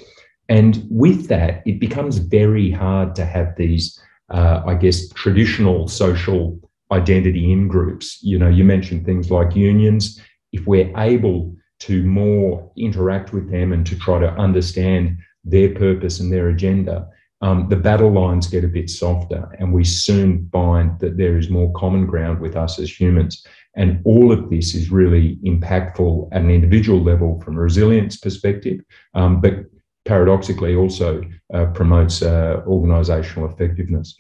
And 0.49 0.85
with 0.89 1.27
that, 1.27 1.63
it 1.65 1.79
becomes 1.79 2.17
very 2.17 2.71
hard 2.71 3.15
to 3.15 3.25
have 3.25 3.55
these, 3.57 3.99
uh, 4.29 4.61
I 4.65 4.75
guess, 4.75 5.09
traditional 5.09 5.87
social 5.87 6.59
identity 6.91 7.51
in 7.51 7.67
groups. 7.67 8.19
You 8.21 8.39
know, 8.39 8.49
you 8.49 8.63
mentioned 8.63 9.05
things 9.05 9.29
like 9.31 9.55
unions. 9.55 10.21
If 10.51 10.65
we're 10.65 10.91
able 10.97 11.55
to 11.79 12.03
more 12.03 12.71
interact 12.77 13.33
with 13.33 13.51
them 13.51 13.71
and 13.73 13.85
to 13.85 13.97
try 13.97 14.19
to 14.19 14.31
understand 14.33 15.17
their 15.43 15.73
purpose 15.75 16.19
and 16.19 16.31
their 16.31 16.49
agenda, 16.49 17.07
um, 17.41 17.67
the 17.69 17.75
battle 17.75 18.11
lines 18.11 18.47
get 18.47 18.63
a 18.63 18.67
bit 18.67 18.89
softer, 18.89 19.47
and 19.59 19.71
we 19.71 19.83
soon 19.83 20.49
find 20.51 20.99
that 20.99 21.17
there 21.17 21.37
is 21.37 21.49
more 21.49 21.71
common 21.73 22.07
ground 22.07 22.39
with 22.39 22.55
us 22.55 22.79
as 22.79 22.99
humans. 22.99 23.45
And 23.75 24.01
all 24.05 24.31
of 24.31 24.49
this 24.49 24.73
is 24.73 24.89
really 24.89 25.37
impactful 25.45 26.29
at 26.31 26.41
an 26.41 26.49
individual 26.49 27.03
level 27.03 27.39
from 27.41 27.57
a 27.57 27.61
resilience 27.61 28.17
perspective, 28.17 28.79
um, 29.13 29.39
but 29.39 29.65
paradoxically 30.05 30.75
also 30.75 31.21
uh, 31.53 31.65
promotes 31.67 32.23
uh, 32.23 32.63
organizational 32.65 33.51
effectiveness. 33.51 34.19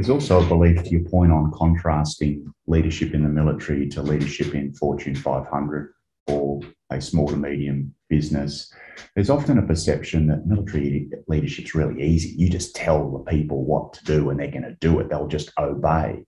There's 0.00 0.08
also 0.08 0.42
a 0.42 0.48
belief, 0.48 0.82
to 0.82 0.88
your 0.88 1.06
point 1.10 1.30
on 1.30 1.52
contrasting 1.52 2.54
leadership 2.66 3.12
in 3.12 3.22
the 3.22 3.28
military 3.28 3.86
to 3.90 4.00
leadership 4.00 4.54
in 4.54 4.72
Fortune 4.72 5.14
500 5.14 5.92
or 6.26 6.60
a 6.88 7.02
small 7.02 7.28
to 7.28 7.36
medium 7.36 7.94
business. 8.08 8.72
There's 9.14 9.28
often 9.28 9.58
a 9.58 9.66
perception 9.66 10.26
that 10.28 10.46
military 10.46 11.10
leadership 11.28 11.66
is 11.66 11.74
really 11.74 12.02
easy. 12.02 12.30
You 12.30 12.48
just 12.48 12.74
tell 12.74 13.10
the 13.10 13.30
people 13.30 13.66
what 13.66 13.92
to 13.92 14.04
do 14.06 14.30
and 14.30 14.40
they're 14.40 14.50
going 14.50 14.62
to 14.62 14.74
do 14.80 15.00
it, 15.00 15.10
they'll 15.10 15.28
just 15.28 15.52
obey. 15.58 16.24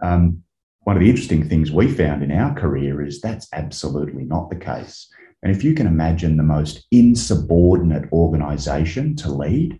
Um, 0.00 0.42
one 0.84 0.96
of 0.96 1.02
the 1.02 1.10
interesting 1.10 1.46
things 1.46 1.70
we 1.70 1.92
found 1.92 2.22
in 2.22 2.32
our 2.32 2.54
career 2.54 3.04
is 3.04 3.20
that's 3.20 3.46
absolutely 3.52 4.24
not 4.24 4.48
the 4.48 4.56
case. 4.56 5.06
And 5.42 5.54
if 5.54 5.62
you 5.62 5.74
can 5.74 5.86
imagine 5.86 6.38
the 6.38 6.42
most 6.42 6.86
insubordinate 6.90 8.10
organization 8.10 9.16
to 9.16 9.30
lead, 9.30 9.78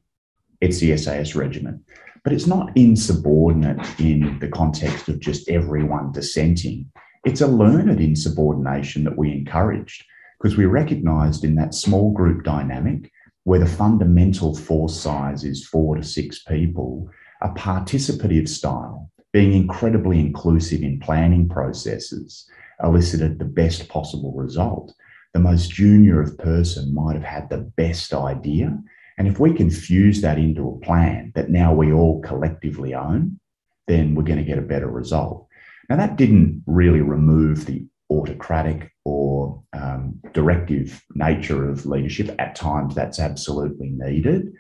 it's 0.61 0.79
the 0.79 0.97
SAS 0.97 1.35
regiment 1.35 1.83
but 2.27 2.33
it's 2.33 2.49
not 2.49 2.77
insubordinate 2.77 4.01
in 4.01 4.37
the 4.41 4.49
context 4.49 5.09
of 5.09 5.21
just 5.21 5.49
everyone 5.49 6.11
dissenting. 6.11 6.85
It's 7.25 7.41
a 7.41 7.47
learned 7.47 8.01
insubordination 8.01 9.05
that 9.05 9.17
we 9.17 9.31
encouraged 9.31 10.05
because 10.37 10.57
we 10.57 10.65
recognized 10.65 11.45
in 11.45 11.55
that 11.55 11.73
small 11.73 12.11
group 12.11 12.43
dynamic 12.43 13.13
where 13.45 13.61
the 13.61 13.67
fundamental 13.67 14.57
force 14.57 15.01
size 15.01 15.45
is 15.45 15.69
four 15.69 15.95
to 15.95 16.03
six 16.03 16.43
people, 16.43 17.09
a 17.43 17.51
participative 17.51 18.49
style, 18.49 19.09
being 19.33 19.53
incredibly 19.53 20.19
inclusive 20.19 20.83
in 20.83 20.99
planning 20.99 21.49
processes, 21.49 22.51
elicited 22.83 23.39
the 23.39 23.45
best 23.45 23.89
possible 23.89 24.33
result. 24.33 24.93
The 25.33 25.39
most 25.39 25.71
junior 25.71 26.21
of 26.21 26.37
person 26.39 26.93
might 26.93 27.15
have 27.15 27.23
had 27.23 27.51
the 27.51 27.71
best 27.77 28.13
idea 28.13 28.77
and 29.19 29.29
if 29.29 29.41
we 29.41 29.53
can 29.53 29.71
fuse 29.71 30.21
that 30.21 30.39
into 30.39 30.69
a 30.69 30.85
plan 30.85 31.33
that 31.35 31.51
now 31.51 31.73
we 31.73 31.93
all 31.93 32.21
collectively 32.21 32.95
own, 32.95 33.39
then 33.87 34.15
we're 34.15 34.23
going 34.23 34.39
to 34.39 34.45
get 34.45 34.59
a 34.59 34.63
better 34.63 34.89
result. 34.89 35.47
Now, 35.89 35.97
that 35.97 36.17
didn't 36.17 36.63
really 36.67 37.01
remove 37.01 37.67
the 37.67 37.87
autocratic 38.11 38.93
or 39.05 39.63
um, 39.73 40.21
directive 40.33 41.03
nature 41.15 41.69
of 41.69 41.87
leadership. 41.87 42.35
At 42.39 42.57
times, 42.57 42.95
that's 42.95 43.21
absolutely 43.21 43.91
needed. 43.91 44.53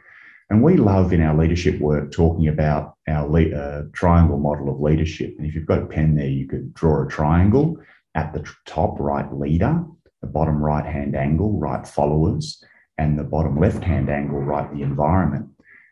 And 0.49 0.63
we 0.63 0.77
love 0.77 1.13
in 1.13 1.21
our 1.21 1.37
leadership 1.37 1.81
work 1.81 2.13
talking 2.13 2.47
about 2.47 2.95
our 3.09 3.29
le- 3.29 3.55
uh, 3.55 3.83
triangle 3.93 4.39
model 4.39 4.71
of 4.71 4.81
leadership. 4.81 5.35
And 5.37 5.47
if 5.47 5.55
you've 5.55 5.67
got 5.67 5.83
a 5.83 5.87
pen 5.87 6.15
there, 6.15 6.29
you 6.29 6.47
could 6.47 6.73
draw 6.73 7.05
a 7.05 7.09
triangle 7.09 7.77
at 8.15 8.33
the 8.33 8.49
top 8.65 8.99
right 9.01 9.31
leader, 9.35 9.85
the 10.23 10.29
bottom 10.29 10.63
right 10.63 10.87
hand 10.87 11.17
angle, 11.17 11.59
right 11.59 11.87
followers, 11.87 12.63
and 12.99 13.19
the 13.19 13.25
bottom 13.25 13.59
left 13.59 13.83
hand 13.83 14.09
angle 14.09 14.41
right 14.41 14.73
the 14.73 14.83
environment. 14.83 15.49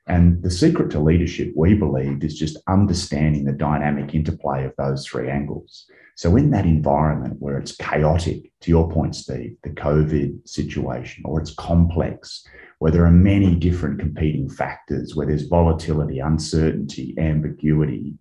And 0.06 0.42
the 0.42 0.50
secret 0.50 0.90
to 0.90 1.00
leadership, 1.00 1.52
we 1.56 1.74
believe, 1.74 2.22
is 2.22 2.38
just 2.38 2.58
understanding 2.68 3.44
the 3.44 3.52
dynamic 3.52 4.14
interplay 4.14 4.64
of 4.64 4.74
those 4.76 5.06
three 5.06 5.30
angles. 5.30 5.86
So, 6.16 6.36
in 6.36 6.50
that 6.50 6.66
environment 6.66 7.36
where 7.38 7.58
it's 7.58 7.74
chaotic, 7.76 8.52
to 8.60 8.70
your 8.70 8.90
point, 8.90 9.16
Steve, 9.16 9.56
the 9.62 9.70
COVID 9.70 10.46
situation, 10.46 11.24
or 11.26 11.40
it's 11.40 11.54
complex, 11.54 12.46
where 12.78 12.92
there 12.92 13.06
are 13.06 13.10
many 13.10 13.54
different 13.54 13.98
competing 13.98 14.48
factors, 14.48 15.16
where 15.16 15.26
there's 15.26 15.48
volatility, 15.48 16.18
uncertainty, 16.18 17.14
ambiguity, 17.18 18.14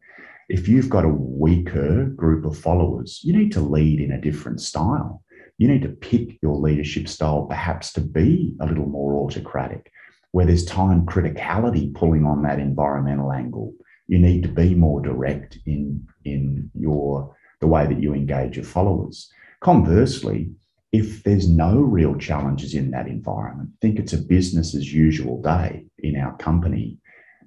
if 0.49 0.67
you've 0.67 0.89
got 0.89 1.05
a 1.05 1.09
weaker 1.09 2.05
group 2.05 2.45
of 2.45 2.57
followers, 2.57 3.21
you 3.23 3.33
need 3.33 3.51
to 3.53 3.61
lead 3.61 3.99
in 3.99 4.11
a 4.11 4.21
different 4.21 4.61
style 4.61 5.23
you 5.63 5.69
need 5.69 5.81
to 5.83 5.87
pick 5.87 6.37
your 6.41 6.57
leadership 6.57 7.07
style 7.07 7.45
perhaps 7.45 7.93
to 7.93 8.01
be 8.01 8.53
a 8.59 8.65
little 8.65 8.85
more 8.85 9.15
autocratic, 9.15 9.89
where 10.31 10.45
there's 10.45 10.65
time 10.65 11.05
criticality 11.05 11.93
pulling 11.95 12.25
on 12.25 12.43
that 12.43 12.59
environmental 12.59 13.31
angle. 13.31 13.73
You 14.09 14.19
need 14.19 14.43
to 14.43 14.49
be 14.49 14.75
more 14.75 14.99
direct 14.99 15.57
in, 15.65 16.05
in 16.25 16.69
your 16.77 17.33
the 17.61 17.67
way 17.67 17.87
that 17.87 18.01
you 18.01 18.13
engage 18.13 18.57
your 18.57 18.65
followers. 18.65 19.31
Conversely, 19.61 20.51
if 20.91 21.23
there's 21.23 21.47
no 21.47 21.77
real 21.77 22.17
challenges 22.17 22.73
in 22.73 22.91
that 22.91 23.07
environment, 23.07 23.69
think 23.79 23.99
it's 23.99 24.11
a 24.11 24.17
business 24.17 24.75
as 24.75 24.93
usual 24.93 25.41
day 25.41 25.85
in 25.99 26.17
our 26.17 26.35
company. 26.39 26.97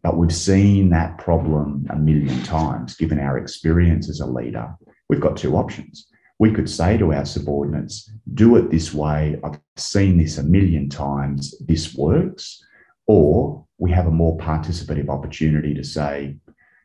But 0.03 0.17
we've 0.17 0.35
seen 0.35 0.89
that 0.89 1.19
problem 1.19 1.87
a 1.91 1.97
million 1.97 2.43
times, 2.45 2.97
given 2.97 3.21
our 3.21 3.37
experience 3.37 4.09
as 4.09 4.21
a 4.21 4.27
leader. 4.27 4.75
We've 5.11 5.21
got 5.21 5.37
two 5.37 5.55
options 5.59 6.09
we 6.39 6.53
could 6.53 6.69
say 6.69 6.97
to 6.99 7.13
our 7.13 7.25
subordinates, 7.25 8.11
do 8.35 8.57
it 8.57 8.71
this 8.71 8.93
way. 8.93 9.39
I've 9.43 9.59
seen 9.77 10.19
this 10.19 10.39
a 10.39 10.43
million 10.43 10.89
times. 10.89 11.55
This 11.67 11.95
works. 11.95 12.63
Or 13.07 13.65
we 13.79 13.91
have 13.93 14.07
a 14.07 14.11
more 14.11 14.37
participative 14.37 15.09
opportunity 15.09 15.75
to 15.75 15.85
say, 15.85 16.37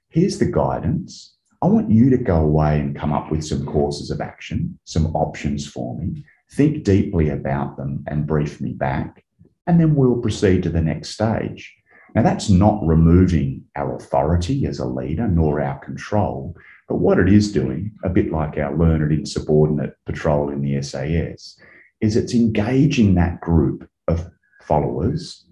here's 0.09 0.39
the 0.39 0.45
guidance. 0.45 1.35
I 1.61 1.67
want 1.67 1.91
you 1.91 2.09
to 2.09 2.17
go 2.17 2.37
away 2.37 2.79
and 2.79 2.95
come 2.95 3.13
up 3.13 3.29
with 3.29 3.45
some 3.45 3.65
courses 3.65 4.09
of 4.09 4.21
action, 4.21 4.79
some 4.85 5.07
options 5.15 5.67
for 5.67 5.97
me. 5.97 6.23
Think 6.53 6.83
deeply 6.83 7.29
about 7.29 7.77
them 7.77 8.03
and 8.07 8.27
brief 8.27 8.61
me 8.61 8.73
back. 8.73 9.23
And 9.67 9.79
then 9.79 9.95
we'll 9.95 10.17
proceed 10.17 10.63
to 10.63 10.69
the 10.69 10.81
next 10.81 11.09
stage. 11.09 11.73
Now, 12.15 12.23
that's 12.23 12.49
not 12.49 12.85
removing 12.85 13.63
our 13.75 13.95
authority 13.95 14.65
as 14.65 14.79
a 14.79 14.85
leader 14.85 15.27
nor 15.27 15.61
our 15.61 15.79
control, 15.79 16.55
but 16.91 16.99
what 16.99 17.19
it 17.19 17.29
is 17.29 17.53
doing, 17.53 17.89
a 18.03 18.09
bit 18.09 18.33
like 18.33 18.57
our 18.57 18.77
learned 18.77 19.13
insubordinate 19.13 19.95
patrol 20.05 20.49
in 20.49 20.61
the 20.61 20.81
SAS, 20.81 21.57
is 22.01 22.17
it's 22.17 22.33
engaging 22.33 23.15
that 23.15 23.39
group 23.39 23.89
of 24.09 24.29
followers 24.63 25.45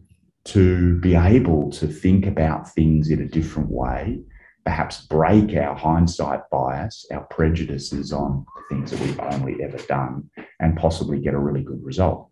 to 0.43 0.99
be 0.99 1.15
able 1.15 1.71
to 1.71 1.87
think 1.87 2.25
about 2.25 2.69
things 2.69 3.09
in 3.09 3.21
a 3.21 3.25
different 3.25 3.69
way, 3.69 4.19
perhaps 4.65 5.05
break 5.05 5.55
our 5.55 5.73
hindsight 5.75 6.41
bias, 6.51 7.05
our 7.09 7.23
prejudices 7.27 8.11
on 8.11 8.45
things 8.67 8.91
that 8.91 8.99
we've 8.99 9.21
only 9.21 9.63
ever 9.63 9.77
done, 9.87 10.29
and 10.59 10.75
possibly 10.75 11.21
get 11.21 11.33
a 11.33 11.39
really 11.39 11.63
good 11.63 11.81
result. 11.81 12.29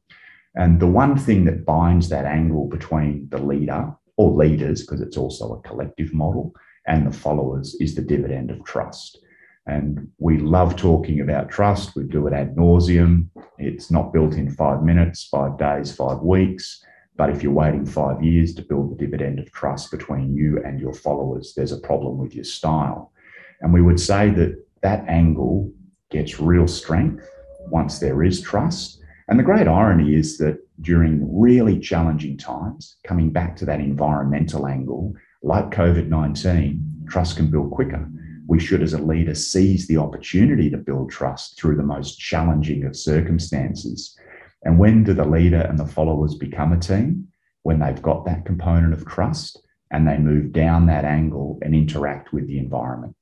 And 0.56 0.82
the 0.82 0.88
one 0.88 1.18
thing 1.18 1.46
that 1.46 1.64
binds 1.64 2.10
that 2.10 2.26
angle 2.26 2.68
between 2.68 3.30
the 3.30 3.38
leader 3.38 3.90
or 4.18 4.32
leaders, 4.32 4.82
because 4.82 5.00
it's 5.00 5.16
also 5.16 5.54
a 5.54 5.62
collective 5.62 6.14
model, 6.14 6.54
and 6.88 7.06
the 7.06 7.18
followers 7.18 7.76
is 7.80 7.96
the 7.96 8.02
dividend 8.02 8.50
of 8.50 8.64
trust. 8.64 9.20
And 9.68 10.08
we 10.18 10.38
love 10.38 10.78
talking 10.78 11.20
about 11.20 11.50
trust. 11.50 11.96
We 11.96 12.04
do 12.04 12.26
it 12.28 12.34
ad 12.34 12.56
nauseum. 12.56 13.28
It's 13.58 13.92
not 13.92 14.14
built 14.14 14.36
in 14.36 14.50
five 14.50 14.82
minutes, 14.82 15.26
five 15.26 15.58
days, 15.58 15.94
five 15.94 16.20
weeks. 16.20 16.82
But 17.18 17.32
if 17.32 17.44
you're 17.44 17.52
waiting 17.52 17.86
five 17.86 18.24
years 18.24 18.54
to 18.56 18.62
build 18.62 18.92
the 18.92 18.96
dividend 18.96 19.40
of 19.40 19.52
trust 19.52 19.92
between 19.92 20.36
you 20.36 20.64
and 20.64 20.80
your 20.80 20.94
followers, 20.94 21.54
there's 21.56 21.74
a 21.74 21.80
problem 21.80 22.18
with 22.18 22.34
your 22.34 22.46
style. 22.46 23.12
And 23.60 23.74
we 23.74 23.82
would 23.82 24.00
say 24.00 24.30
that 24.30 24.64
that 24.84 25.04
angle 25.10 25.72
gets 26.12 26.40
real 26.40 26.68
strength 26.68 27.28
once 27.70 28.00
there 28.00 28.24
is 28.24 28.40
trust. 28.42 29.02
And 29.28 29.38
the 29.38 29.44
great 29.44 29.68
irony 29.68 30.16
is 30.16 30.38
that 30.38 30.60
during 30.80 31.28
really 31.38 31.80
challenging 31.80 32.38
times, 32.38 32.98
coming 33.04 33.32
back 33.32 33.58
to 33.58 33.66
that 33.66 33.82
environmental 33.82 34.68
angle, 34.68 35.14
like 35.48 35.72
COVID 35.72 36.10
19, 36.10 37.06
trust 37.08 37.38
can 37.38 37.50
build 37.50 37.72
quicker. 37.72 38.06
We 38.48 38.60
should, 38.60 38.82
as 38.82 38.94
a 38.94 39.02
leader, 39.02 39.34
seize 39.34 39.88
the 39.88 39.98
opportunity 39.98 40.70
to 40.70 40.78
build 40.78 41.10
trust 41.10 41.58
through 41.58 41.78
the 41.78 41.84
most 41.84 42.20
challenging 42.20 42.84
of 42.84 42.98
circumstances. 42.98 44.18
And 44.64 44.78
when 44.78 45.06
do 45.06 45.14
the 45.14 45.26
leader 45.26 45.62
and 45.62 45.80
the 45.80 45.88
followers 45.88 46.36
become 46.36 46.74
a 46.74 46.80
team? 46.80 47.30
When 47.64 47.80
they've 47.80 48.02
got 48.02 48.26
that 48.26 48.46
component 48.46 48.94
of 48.94 49.06
trust 49.06 49.62
and 49.90 50.06
they 50.06 50.18
move 50.18 50.52
down 50.52 50.86
that 50.88 51.06
angle 51.06 51.60
and 51.62 51.74
interact 51.74 52.34
with 52.34 52.48
the 52.48 52.60
environment. 52.60 53.16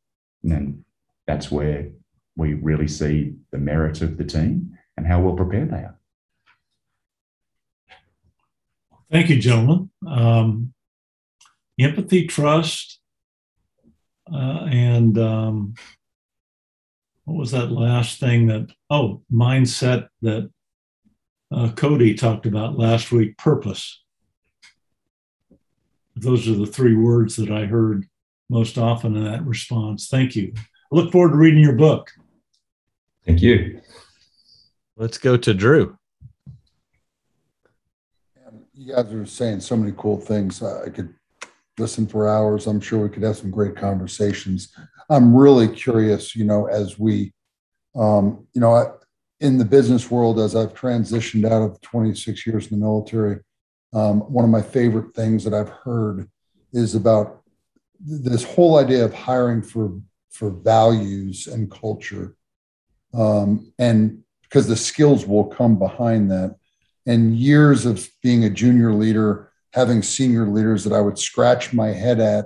And 0.43 0.83
that's 1.27 1.51
where 1.51 1.89
we 2.35 2.55
really 2.55 2.87
see 2.87 3.35
the 3.51 3.57
merit 3.57 4.01
of 4.01 4.17
the 4.17 4.23
team 4.23 4.77
and 4.97 5.05
how 5.05 5.21
well 5.21 5.35
prepared 5.35 5.71
they 5.71 5.77
are. 5.77 5.99
Thank 9.11 9.29
you, 9.29 9.39
gentlemen. 9.39 9.91
Um, 10.07 10.73
empathy, 11.79 12.27
trust, 12.27 12.99
uh, 14.31 14.67
and 14.69 15.17
um, 15.17 15.73
what 17.25 17.37
was 17.37 17.51
that 17.51 17.71
last 17.71 18.19
thing 18.19 18.47
that, 18.47 18.71
oh, 18.89 19.21
mindset 19.31 20.07
that 20.21 20.49
uh, 21.51 21.71
Cody 21.75 22.13
talked 22.13 22.45
about 22.45 22.77
last 22.77 23.11
week 23.11 23.37
purpose. 23.37 24.03
Those 26.15 26.47
are 26.47 26.55
the 26.55 26.65
three 26.65 26.95
words 26.95 27.35
that 27.35 27.51
I 27.51 27.65
heard 27.65 28.05
most 28.49 28.77
often 28.77 29.15
in 29.15 29.25
that 29.25 29.45
response. 29.45 30.07
Thank 30.07 30.35
you. 30.35 30.53
I 30.55 30.95
look 30.95 31.11
forward 31.11 31.31
to 31.31 31.37
reading 31.37 31.61
your 31.61 31.73
book. 31.73 32.11
Thank 33.25 33.41
you. 33.41 33.81
Let's 34.97 35.17
go 35.17 35.35
to 35.35 35.53
Drew. 35.53 35.97
You 38.73 38.93
guys 38.93 39.11
are 39.11 39.25
saying 39.25 39.61
so 39.61 39.75
many 39.75 39.93
cool 39.97 40.19
things. 40.19 40.61
I 40.61 40.89
could 40.89 41.13
listen 41.77 42.07
for 42.07 42.27
hours. 42.27 42.67
I'm 42.67 42.79
sure 42.79 42.99
we 42.99 43.09
could 43.09 43.23
have 43.23 43.37
some 43.37 43.51
great 43.51 43.75
conversations. 43.75 44.73
I'm 45.09 45.35
really 45.35 45.67
curious, 45.67 46.35
you 46.35 46.45
know, 46.45 46.67
as 46.67 46.97
we, 46.97 47.33
um, 47.95 48.47
you 48.53 48.61
know, 48.61 48.97
in 49.39 49.57
the 49.57 49.65
business 49.65 50.09
world, 50.09 50.39
as 50.39 50.55
I've 50.55 50.73
transitioned 50.73 51.45
out 51.45 51.61
of 51.61 51.81
26 51.81 52.47
years 52.47 52.71
in 52.71 52.79
the 52.79 52.85
military, 52.85 53.39
um, 53.93 54.21
one 54.21 54.45
of 54.45 54.51
my 54.51 54.61
favorite 54.61 55.13
things 55.13 55.43
that 55.43 55.53
I've 55.53 55.69
heard 55.69 56.29
is 56.73 56.95
about 56.95 57.41
this 57.99 58.43
whole 58.43 58.77
idea 58.77 59.05
of 59.05 59.13
hiring 59.13 59.61
for 59.61 59.99
for 60.29 60.49
values 60.49 61.47
and 61.47 61.71
culture, 61.71 62.35
um, 63.13 63.71
and 63.79 64.21
because 64.41 64.67
the 64.67 64.75
skills 64.75 65.25
will 65.25 65.45
come 65.45 65.79
behind 65.79 66.29
that. 66.29 66.57
And 67.05 67.37
years 67.37 67.85
of 67.85 68.05
being 68.21 68.43
a 68.43 68.49
junior 68.49 68.91
leader, 68.91 69.51
having 69.75 70.01
senior 70.01 70.47
leaders 70.47 70.85
that 70.85 70.93
I 70.93 71.01
would 71.01 71.19
scratch 71.19 71.73
my 71.73 71.89
head 71.89 72.21
at 72.21 72.45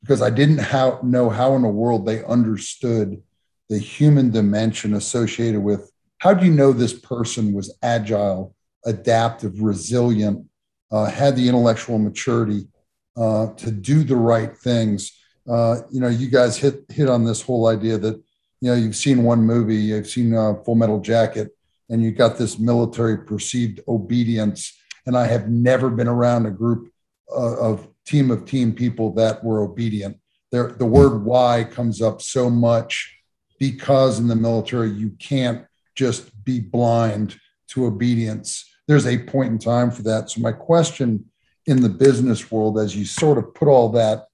because 0.00 0.22
I 0.22 0.30
didn't 0.30 0.58
how, 0.58 1.00
know 1.02 1.28
how 1.28 1.56
in 1.56 1.62
the 1.62 1.68
world 1.68 2.06
they 2.06 2.24
understood 2.24 3.20
the 3.68 3.78
human 3.78 4.30
dimension 4.30 4.94
associated 4.94 5.60
with 5.60 5.90
how 6.18 6.34
do 6.34 6.46
you 6.46 6.52
know 6.52 6.72
this 6.72 6.92
person 6.92 7.52
was 7.52 7.76
agile, 7.82 8.54
adaptive, 8.84 9.60
resilient, 9.60 10.46
uh, 10.92 11.06
had 11.06 11.34
the 11.34 11.48
intellectual 11.48 11.98
maturity 11.98 12.68
uh, 13.16 13.48
to 13.54 13.72
do 13.72 14.04
the 14.04 14.16
right 14.16 14.56
things? 14.56 15.18
Uh, 15.50 15.80
you 15.90 16.00
know, 16.00 16.08
you 16.08 16.28
guys 16.28 16.56
hit 16.56 16.84
hit 16.90 17.08
on 17.08 17.24
this 17.24 17.42
whole 17.42 17.66
idea 17.66 17.98
that 17.98 18.14
you 18.60 18.70
know 18.70 18.74
you've 18.74 18.96
seen 18.96 19.24
one 19.24 19.42
movie, 19.42 19.76
you've 19.76 20.08
seen 20.08 20.32
uh, 20.32 20.54
Full 20.64 20.76
Metal 20.76 21.00
Jacket, 21.00 21.48
and 21.88 22.02
you 22.02 22.12
got 22.12 22.38
this 22.38 22.56
military 22.58 23.18
perceived 23.18 23.80
obedience. 23.88 24.77
And 25.08 25.16
I 25.16 25.26
have 25.26 25.48
never 25.48 25.88
been 25.88 26.06
around 26.06 26.44
a 26.44 26.50
group 26.50 26.92
uh, 27.34 27.56
of 27.56 27.88
team 28.04 28.30
of 28.30 28.44
team 28.44 28.74
people 28.74 29.14
that 29.14 29.42
were 29.42 29.62
obedient. 29.62 30.18
There, 30.52 30.72
the 30.72 30.84
word 30.84 31.24
"why" 31.24 31.64
comes 31.64 32.02
up 32.02 32.20
so 32.20 32.50
much 32.50 33.18
because 33.58 34.18
in 34.18 34.28
the 34.28 34.36
military 34.36 34.90
you 34.90 35.12
can't 35.18 35.64
just 35.94 36.44
be 36.44 36.60
blind 36.60 37.40
to 37.68 37.86
obedience. 37.86 38.66
There's 38.86 39.06
a 39.06 39.24
point 39.24 39.52
in 39.52 39.58
time 39.58 39.90
for 39.90 40.02
that. 40.02 40.28
So, 40.28 40.42
my 40.42 40.52
question 40.52 41.24
in 41.64 41.80
the 41.80 41.88
business 41.88 42.50
world, 42.50 42.78
as 42.78 42.94
you 42.94 43.06
sort 43.06 43.38
of 43.38 43.54
put 43.54 43.66
all 43.66 43.88
that 43.92 44.26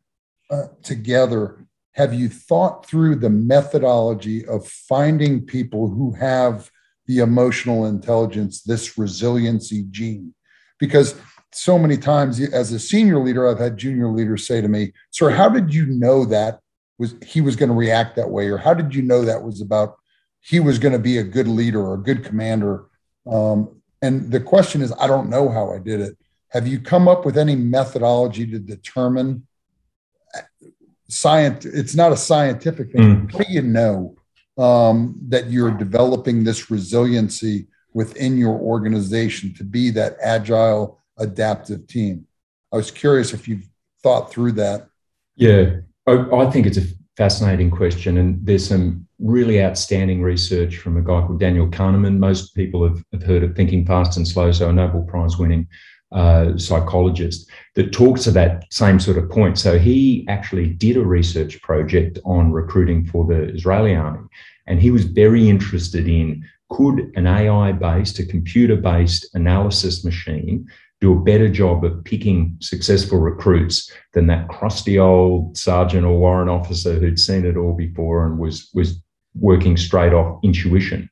uh, 0.51 0.65
together, 0.83 1.65
have 1.93 2.13
you 2.13 2.29
thought 2.29 2.85
through 2.85 3.15
the 3.15 3.31
methodology 3.31 4.45
of 4.45 4.67
finding 4.67 5.47
people 5.47 5.89
who 5.89 6.15
have 6.15 6.69
the 7.07 7.21
emotional 7.21 7.87
intelligence, 7.87 8.63
this 8.63 8.99
resiliency 8.99 9.85
gene? 9.93 10.35
Because 10.79 11.15
so 11.53 11.79
many 11.79 11.97
times 11.97 12.41
as 12.41 12.73
a 12.73 12.79
senior 12.79 13.19
leader, 13.19 13.49
I've 13.49 13.59
had 13.59 13.77
junior 13.77 14.09
leaders 14.09 14.47
say 14.47 14.61
to 14.61 14.69
me, 14.69 14.93
Sir, 15.11 15.31
how 15.31 15.49
did 15.49 15.73
you 15.73 15.87
know 15.87 16.25
that 16.27 16.61
was 16.99 17.15
he 17.25 17.41
was 17.41 17.57
going 17.57 17.69
to 17.69 17.75
react 17.75 18.17
that 18.17 18.31
way? 18.31 18.49
Or 18.49 18.59
how 18.59 18.75
did 18.75 18.95
you 18.95 19.03
know 19.03 19.25
that 19.25 19.43
was 19.43 19.61
about 19.61 19.97
he 20.45 20.61
was 20.61 20.79
going 20.79 20.93
to 20.93 20.99
be 20.99 21.19
a 21.19 21.25
good 21.25 21.49
leader 21.49 21.81
or 21.81 21.95
a 21.95 22.03
good 22.03 22.23
commander. 22.23 22.85
Um, 23.27 23.81
and 24.03 24.31
the 24.31 24.41
question 24.41 24.83
is, 24.83 24.93
I 25.01 25.07
don't 25.07 25.31
know 25.31 25.49
how 25.49 25.73
I 25.73 25.79
did 25.79 26.01
it. 26.01 26.19
Have 26.51 26.69
you 26.69 26.81
come 26.81 27.09
up 27.09 27.25
with 27.25 27.39
any 27.39 27.57
methodology 27.57 28.47
to 28.51 28.59
determine 28.59 29.47
science? 31.09 31.65
It's 31.65 31.95
not 31.95 32.13
a 32.13 32.17
scientific 32.17 32.93
thing. 32.93 33.27
Mm. 33.27 33.33
What 33.33 33.47
do 33.47 33.53
you 33.53 33.63
know 33.63 34.17
um, 34.59 35.17
that 35.29 35.51
you're 35.51 35.71
developing 35.71 36.45
this 36.45 36.71
resiliency 36.71 37.67
within 37.95 38.37
your 38.37 38.59
organization 38.59 39.55
to 39.55 39.65
be 39.65 39.91
that 39.91 40.17
agile, 40.23 41.01
adaptive 41.19 41.87
team? 41.87 42.27
I 42.73 42.77
was 42.77 42.91
curious 42.91 43.33
if 43.33 43.49
you've 43.49 43.69
thought 44.03 44.31
through 44.31 44.53
that. 44.53 44.89
Yeah, 45.37 45.77
I, 46.07 46.51
think 46.51 46.67
it's 46.67 46.77
a 46.77 46.85
fascinating 47.17 47.71
question. 47.71 48.19
And 48.19 48.45
there's 48.45 48.69
some 48.69 49.07
really 49.19 49.63
outstanding 49.63 50.23
research 50.23 50.77
from 50.77 50.97
a 50.97 51.01
guy 51.01 51.23
called 51.23 51.41
Daniel 51.41 51.69
Kahneman. 51.69 52.19
Most 52.19 52.55
people 52.55 52.87
have, 52.87 53.03
have 53.13 53.23
heard 53.23 53.43
of 53.43 53.57
Thinking 53.57 53.87
Fast 53.87 54.17
and 54.17 54.27
Slow, 54.27 54.53
so 54.53 54.69
a 54.69 54.73
Nobel 54.73 55.03
Prize 55.03 55.39
winning 55.39 55.67
uh, 56.13 56.57
psychologist 56.57 57.51
that 57.75 57.93
talks 57.93 58.23
to 58.25 58.31
that 58.31 58.65
same 58.73 59.01
sort 59.01 59.19
of 59.19 59.29
point. 59.31 59.59
So 59.59 59.79
he 59.79 60.25
actually 60.29 60.69
did 60.69 60.97
a 60.97 61.05
research 61.05 61.61
project 61.63 62.19
on 62.25 62.53
recruiting 62.53 63.05
for 63.07 63.27
the 63.27 63.53
Israeli 63.53 63.95
army. 63.95 64.29
And 64.67 64.81
he 64.81 64.91
was 64.91 65.05
very 65.05 65.49
interested 65.49 66.09
in 66.09 66.49
could 66.71 67.13
an 67.15 67.27
AI 67.27 67.73
based, 67.73 68.19
a 68.19 68.27
computer 68.27 68.77
based 68.77 69.29
analysis 69.35 70.05
machine 70.05 70.67
do 71.01 71.13
a 71.13 71.21
better 71.21 71.49
job 71.49 71.85
of 71.85 72.03
picking 72.05 72.57
successful 72.61 73.19
recruits 73.19 73.93
than 74.15 74.27
that 74.27 74.49
crusty 74.49 74.99
old 74.99 75.57
sergeant 75.57 76.05
or 76.05 76.19
warrant 76.19 76.51
officer 76.51 76.95
who'd 76.95 77.19
seen 77.19 77.45
it 77.45 77.57
all 77.57 77.75
before 77.75 78.25
and 78.27 78.39
was 78.39 78.71
was 78.75 79.03
working 79.35 79.77
straight 79.77 80.13
off 80.13 80.39
intuition. 80.43 81.11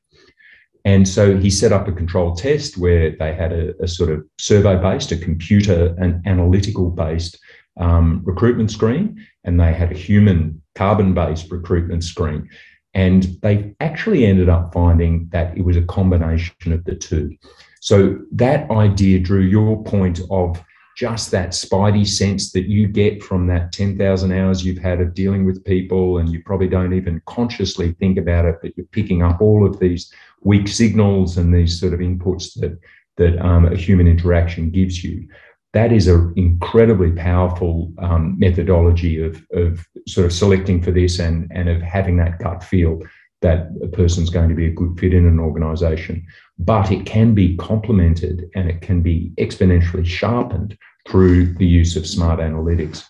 And 0.85 1.07
so 1.07 1.37
he 1.37 1.49
set 1.49 1.71
up 1.71 1.87
a 1.87 1.93
control 1.93 2.35
test 2.35 2.77
where 2.77 3.11
they 3.11 3.33
had 3.33 3.53
a, 3.53 3.73
a 3.81 3.87
sort 3.87 4.09
of 4.09 4.25
survey 4.37 4.75
based, 4.81 5.11
a 5.11 5.17
computer 5.17 5.95
and 5.97 6.25
analytical 6.25 6.89
based 6.89 7.39
um, 7.79 8.21
recruitment 8.25 8.71
screen, 8.71 9.25
and 9.43 9.59
they 9.59 9.73
had 9.73 9.91
a 9.91 9.97
human 9.97 10.61
carbon 10.75 11.13
based 11.13 11.51
recruitment 11.51 12.03
screen. 12.03 12.49
And 12.93 13.23
they 13.41 13.73
actually 13.79 14.25
ended 14.25 14.49
up 14.49 14.73
finding 14.73 15.27
that 15.31 15.57
it 15.57 15.65
was 15.65 15.77
a 15.77 15.81
combination 15.83 16.71
of 16.71 16.83
the 16.83 16.95
two. 16.95 17.35
So 17.81 18.19
that 18.31 18.69
idea, 18.71 19.19
Drew, 19.19 19.41
your 19.41 19.83
point 19.83 20.21
of 20.29 20.63
just 20.95 21.31
that 21.31 21.49
spidey 21.49 22.07
sense 22.07 22.51
that 22.51 22.67
you 22.67 22.87
get 22.87 23.23
from 23.23 23.47
that 23.47 23.71
10,000 23.71 24.31
hours 24.31 24.63
you've 24.63 24.77
had 24.77 25.01
of 25.01 25.15
dealing 25.15 25.43
with 25.43 25.65
people, 25.65 26.19
and 26.19 26.29
you 26.29 26.43
probably 26.43 26.67
don't 26.67 26.93
even 26.93 27.21
consciously 27.25 27.93
think 27.93 28.17
about 28.17 28.45
it, 28.45 28.59
but 28.61 28.77
you're 28.77 28.85
picking 28.87 29.23
up 29.23 29.41
all 29.41 29.65
of 29.65 29.79
these 29.79 30.13
weak 30.41 30.67
signals 30.67 31.37
and 31.37 31.53
these 31.53 31.79
sort 31.79 31.93
of 31.93 31.99
inputs 31.99 32.53
that 32.59 32.77
that 33.15 33.37
um, 33.45 33.65
a 33.65 33.75
human 33.75 34.07
interaction 34.07 34.71
gives 34.71 35.03
you. 35.03 35.27
That 35.73 35.91
is 35.91 36.07
an 36.07 36.33
incredibly 36.35 37.11
powerful 37.11 37.91
um, 37.97 38.37
methodology 38.37 39.21
of, 39.21 39.43
of 39.53 39.85
sort 40.07 40.25
of 40.25 40.33
selecting 40.33 40.81
for 40.81 40.91
this 40.91 41.19
and, 41.19 41.51
and 41.53 41.67
of 41.67 41.81
having 41.81 42.17
that 42.17 42.39
gut 42.39 42.63
feel. 42.63 43.01
that 43.41 43.67
a 43.81 43.87
person's 43.87 44.29
going 44.29 44.47
to 44.47 44.55
be 44.55 44.67
a 44.67 44.71
good 44.71 44.97
fit 44.97 45.13
in 45.13 45.25
an 45.25 45.39
organization. 45.39 46.25
But 46.57 46.91
it 46.91 47.05
can 47.05 47.33
be 47.33 47.57
complemented 47.57 48.49
and 48.55 48.69
it 48.69 48.81
can 48.81 49.01
be 49.01 49.33
exponentially 49.37 50.05
sharpened 50.05 50.77
through 51.09 51.53
the 51.55 51.65
use 51.65 51.97
of 51.97 52.07
smart 52.07 52.39
analytics. 52.39 53.03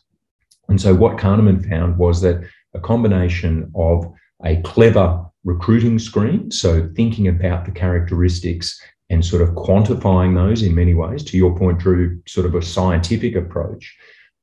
And 0.69 0.81
so, 0.81 0.95
what 0.95 1.17
Kahneman 1.17 1.69
found 1.69 1.97
was 1.97 2.21
that 2.21 2.41
a 2.73 2.79
combination 2.79 3.71
of 3.75 4.11
a 4.43 4.61
clever 4.61 5.23
recruiting 5.43 5.99
screen, 5.99 6.49
so 6.51 6.89
thinking 6.95 7.27
about 7.27 7.65
the 7.65 7.71
characteristics 7.71 8.81
and 9.13 9.23
sort 9.23 9.41
of 9.41 9.49
quantifying 9.49 10.35
those 10.35 10.63
in 10.63 10.75
many 10.75 10.93
ways, 10.93 11.23
to 11.25 11.37
your 11.37 11.57
point, 11.57 11.79
Drew, 11.79 12.21
sort 12.27 12.45
of 12.45 12.55
a 12.55 12.61
scientific 12.61 13.35
approach, 13.35 13.95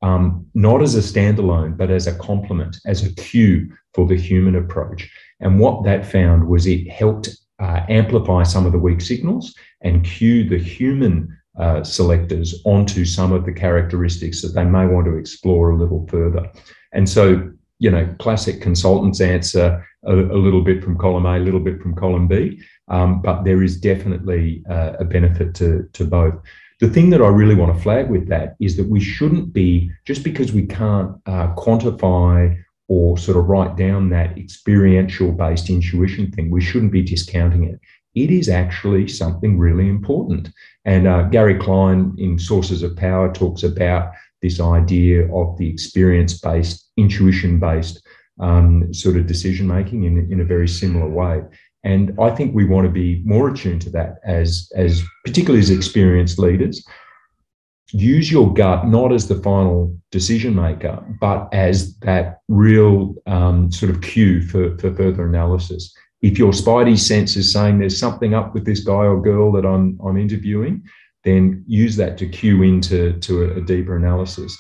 um, 0.02 0.46
not 0.54 0.80
as 0.80 0.94
a 0.94 1.00
standalone, 1.00 1.76
but 1.76 1.90
as 1.90 2.06
a 2.06 2.14
complement, 2.14 2.78
as 2.86 3.04
a 3.04 3.14
cue 3.14 3.70
for 3.94 4.06
the 4.06 4.16
human 4.16 4.56
approach. 4.56 5.10
And 5.40 5.58
what 5.58 5.84
that 5.84 6.06
found 6.06 6.48
was 6.48 6.66
it 6.66 6.90
helped 6.90 7.28
uh, 7.58 7.80
amplify 7.88 8.42
some 8.44 8.64
of 8.66 8.72
the 8.72 8.78
weak 8.78 9.00
signals 9.00 9.54
and 9.82 10.04
cue 10.04 10.48
the 10.48 10.58
human 10.58 11.36
uh, 11.58 11.82
selectors 11.84 12.62
onto 12.64 13.04
some 13.04 13.32
of 13.32 13.44
the 13.44 13.52
characteristics 13.52 14.40
that 14.40 14.54
they 14.54 14.64
may 14.64 14.86
want 14.86 15.04
to 15.06 15.16
explore 15.16 15.70
a 15.70 15.76
little 15.76 16.06
further. 16.06 16.50
And 16.92 17.08
so, 17.08 17.50
you 17.78 17.90
know, 17.90 18.14
classic 18.18 18.62
consultants 18.62 19.20
answer 19.20 19.86
a, 20.04 20.14
a 20.14 20.38
little 20.38 20.62
bit 20.62 20.82
from 20.82 20.96
column 20.96 21.26
A, 21.26 21.36
a 21.36 21.46
little 21.46 21.60
bit 21.60 21.80
from 21.82 21.94
column 21.94 22.28
B, 22.28 22.62
um, 22.90 23.22
but 23.22 23.44
there 23.44 23.62
is 23.62 23.80
definitely 23.80 24.62
uh, 24.68 24.92
a 24.98 25.04
benefit 25.04 25.54
to, 25.56 25.88
to 25.92 26.04
both. 26.04 26.34
The 26.80 26.88
thing 26.88 27.10
that 27.10 27.22
I 27.22 27.28
really 27.28 27.54
want 27.54 27.74
to 27.74 27.82
flag 27.82 28.08
with 28.08 28.28
that 28.28 28.56
is 28.58 28.76
that 28.76 28.88
we 28.88 29.00
shouldn't 29.00 29.52
be, 29.52 29.90
just 30.06 30.24
because 30.24 30.52
we 30.52 30.66
can't 30.66 31.12
uh, 31.26 31.54
quantify 31.54 32.56
or 32.88 33.16
sort 33.16 33.36
of 33.36 33.46
write 33.46 33.76
down 33.76 34.10
that 34.10 34.36
experiential 34.36 35.30
based 35.30 35.70
intuition 35.70 36.32
thing, 36.32 36.50
we 36.50 36.60
shouldn't 36.60 36.90
be 36.90 37.02
discounting 37.02 37.64
it. 37.64 37.78
It 38.14 38.30
is 38.30 38.48
actually 38.48 39.06
something 39.06 39.58
really 39.58 39.88
important. 39.88 40.48
And 40.84 41.06
uh, 41.06 41.22
Gary 41.24 41.58
Klein 41.58 42.14
in 42.18 42.38
Sources 42.38 42.82
of 42.82 42.96
Power 42.96 43.32
talks 43.32 43.62
about 43.62 44.12
this 44.42 44.58
idea 44.58 45.32
of 45.32 45.56
the 45.58 45.68
experience 45.68 46.40
based, 46.40 46.90
intuition 46.96 47.60
based 47.60 48.02
um, 48.40 48.92
sort 48.92 49.16
of 49.16 49.26
decision 49.26 49.66
making 49.66 50.04
in, 50.04 50.26
in 50.32 50.40
a 50.40 50.44
very 50.44 50.66
similar 50.66 51.08
way. 51.08 51.42
And 51.82 52.18
I 52.20 52.30
think 52.30 52.54
we 52.54 52.66
want 52.66 52.86
to 52.86 52.92
be 52.92 53.22
more 53.24 53.48
attuned 53.48 53.82
to 53.82 53.90
that 53.90 54.16
as, 54.24 54.70
as 54.74 55.02
particularly 55.24 55.60
as 55.60 55.70
experienced 55.70 56.38
leaders. 56.38 56.84
Use 57.92 58.30
your 58.30 58.52
gut 58.52 58.86
not 58.86 59.12
as 59.12 59.26
the 59.26 59.36
final 59.36 59.96
decision 60.10 60.54
maker, 60.54 61.02
but 61.20 61.48
as 61.52 61.96
that 61.98 62.40
real 62.48 63.14
um, 63.26 63.72
sort 63.72 63.90
of 63.90 64.00
cue 64.02 64.42
for, 64.42 64.76
for 64.78 64.94
further 64.94 65.26
analysis. 65.26 65.92
If 66.22 66.38
your 66.38 66.52
spidey 66.52 66.98
sense 66.98 67.34
is 67.36 67.50
saying 67.50 67.78
there's 67.78 67.98
something 67.98 68.34
up 68.34 68.52
with 68.52 68.66
this 68.66 68.80
guy 68.80 68.92
or 69.06 69.20
girl 69.20 69.50
that 69.52 69.64
I'm, 69.64 69.98
I'm 70.04 70.18
interviewing, 70.18 70.82
then 71.24 71.64
use 71.66 71.96
that 71.96 72.18
to 72.18 72.28
cue 72.28 72.62
into 72.62 73.18
to 73.20 73.44
a, 73.44 73.56
a 73.56 73.60
deeper 73.62 73.96
analysis. 73.96 74.56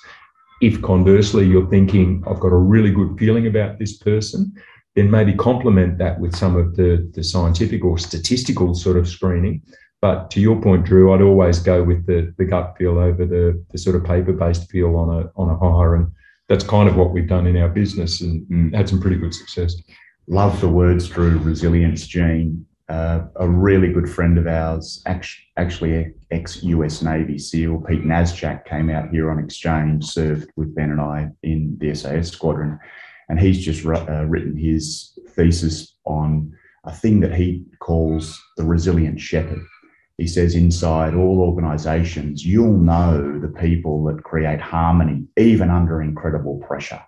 If 0.60 0.80
conversely 0.82 1.46
you're 1.46 1.70
thinking, 1.70 2.24
I've 2.26 2.40
got 2.40 2.52
a 2.52 2.56
really 2.56 2.90
good 2.90 3.18
feeling 3.18 3.46
about 3.46 3.78
this 3.78 3.98
person, 3.98 4.52
then 4.94 5.10
maybe 5.10 5.32
complement 5.32 5.98
that 5.98 6.18
with 6.18 6.34
some 6.34 6.56
of 6.56 6.76
the, 6.76 7.10
the 7.14 7.22
scientific 7.22 7.84
or 7.84 7.98
statistical 7.98 8.74
sort 8.74 8.96
of 8.96 9.08
screening. 9.08 9.62
But 10.00 10.30
to 10.32 10.40
your 10.40 10.60
point, 10.60 10.84
Drew, 10.84 11.12
I'd 11.12 11.22
always 11.22 11.58
go 11.58 11.82
with 11.84 12.06
the, 12.06 12.34
the 12.38 12.44
gut 12.44 12.74
feel 12.78 12.98
over 12.98 13.24
the, 13.26 13.62
the 13.70 13.78
sort 13.78 13.96
of 13.96 14.04
paper 14.04 14.32
based 14.32 14.70
feel 14.70 14.96
on 14.96 15.22
a, 15.22 15.30
on 15.36 15.50
a 15.50 15.58
hire. 15.58 15.94
And 15.94 16.10
that's 16.48 16.64
kind 16.64 16.88
of 16.88 16.96
what 16.96 17.12
we've 17.12 17.28
done 17.28 17.46
in 17.46 17.56
our 17.56 17.68
business 17.68 18.20
and 18.22 18.46
mm. 18.46 18.74
had 18.74 18.88
some 18.88 19.00
pretty 19.00 19.16
good 19.16 19.34
success. 19.34 19.74
Love 20.26 20.60
the 20.60 20.68
words, 20.68 21.08
Drew, 21.08 21.38
resilience 21.38 22.06
gene. 22.06 22.66
Uh, 22.88 23.26
a 23.36 23.48
really 23.48 23.92
good 23.92 24.10
friend 24.10 24.36
of 24.36 24.48
ours, 24.48 25.00
actually 25.06 26.12
ex 26.32 26.60
US 26.64 27.02
Navy 27.02 27.38
SEAL, 27.38 27.84
Pete 27.86 28.02
Nazjak, 28.02 28.64
came 28.64 28.90
out 28.90 29.10
here 29.10 29.30
on 29.30 29.38
exchange, 29.38 30.04
served 30.06 30.50
with 30.56 30.74
Ben 30.74 30.90
and 30.90 31.00
I 31.00 31.28
in 31.44 31.76
the 31.78 31.94
SAS 31.94 32.30
squadron 32.30 32.80
and 33.30 33.38
he's 33.38 33.64
just 33.64 33.86
uh, 33.86 34.24
written 34.26 34.56
his 34.56 35.16
thesis 35.30 35.94
on 36.04 36.52
a 36.84 36.92
thing 36.92 37.20
that 37.20 37.32
he 37.32 37.64
calls 37.78 38.42
the 38.56 38.64
resilient 38.64 39.20
shepherd. 39.20 39.64
He 40.18 40.26
says 40.26 40.56
inside 40.56 41.14
all 41.14 41.40
organizations, 41.40 42.44
you'll 42.44 42.76
know 42.76 43.38
the 43.38 43.54
people 43.60 44.02
that 44.04 44.24
create 44.24 44.60
harmony, 44.60 45.26
even 45.38 45.70
under 45.70 46.02
incredible 46.02 46.58
pressure. 46.66 47.00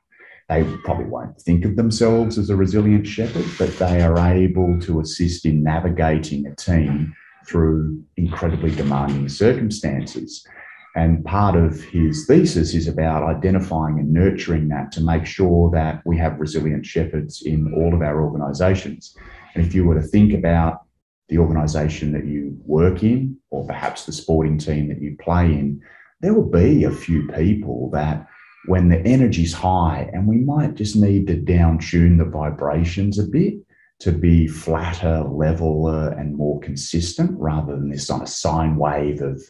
They 0.49 0.63
probably 0.85 1.07
won't 1.07 1.41
think 1.41 1.65
of 1.65 1.75
themselves 1.75 2.39
as 2.39 2.51
a 2.51 2.57
resilient 2.57 3.07
shepherd, 3.07 3.45
but 3.59 3.77
they 3.79 4.01
are 4.01 4.19
able 4.19 4.79
to 4.83 5.01
assist 5.01 5.45
in 5.45 5.65
navigating 5.65 6.47
a 6.47 6.55
team 6.55 7.13
through 7.49 8.01
incredibly 8.17 8.71
demanding 8.71 9.29
circumstances. 9.29 10.47
And 10.95 11.25
part 11.25 11.57
of 11.57 11.83
his 11.85 12.27
thesis 12.27 12.75
is 12.75 12.87
about 12.87 13.23
identifying 13.23 13.99
and 13.99 14.13
nurturing 14.13 14.69
that 14.69 14.93
to 14.93 15.01
make 15.01 15.25
sure 15.25 15.71
that 15.71 16.03
we 16.05 16.19
have 16.19 16.39
resilient 16.39 16.85
shepherds 16.85 17.43
in 17.47 17.73
all 17.73 17.95
of 17.95 18.03
our 18.03 18.23
organizations. 18.23 19.17
And 19.55 19.65
if 19.65 19.75
you 19.75 19.85
were 19.85 19.95
to 19.95 20.07
think 20.07 20.35
about 20.35 20.83
the 21.29 21.39
organization 21.39 22.13
that 22.13 22.27
you 22.27 22.59
work 22.67 23.03
in, 23.03 23.39
or 23.51 23.67
perhaps 23.67 24.05
the 24.05 24.13
sporting 24.13 24.59
team 24.59 24.89
that 24.89 25.01
you 25.01 25.17
play 25.19 25.47
in, 25.47 25.81
there 26.21 26.35
will 26.35 26.51
be 26.51 26.85
a 26.85 26.91
few 26.91 27.27
people 27.29 27.91
that 27.91 28.27
when 28.67 28.89
the 28.89 29.01
energy's 29.01 29.53
high, 29.53 30.11
and 30.13 30.29
we 30.29 30.37
might 30.37 30.75
just 30.75 30.95
need 30.95 31.27
to 31.27 31.37
down 31.37 31.79
tune 31.79 32.19
the 32.19 32.25
vibrations 32.25 33.19
a 33.19 33.25
bit, 33.25 33.55
to 34.03 34.11
be 34.11 34.49
flatter, 34.49 35.23
leveler, 35.23 36.09
and 36.19 36.37
more 36.37 36.59
consistent 36.59 37.31
rather 37.39 37.77
than 37.77 37.89
this 37.89 38.11
on 38.11 38.21
a 38.21 38.27
sine 38.27 38.75
wave 38.75 39.23
of 39.23 39.41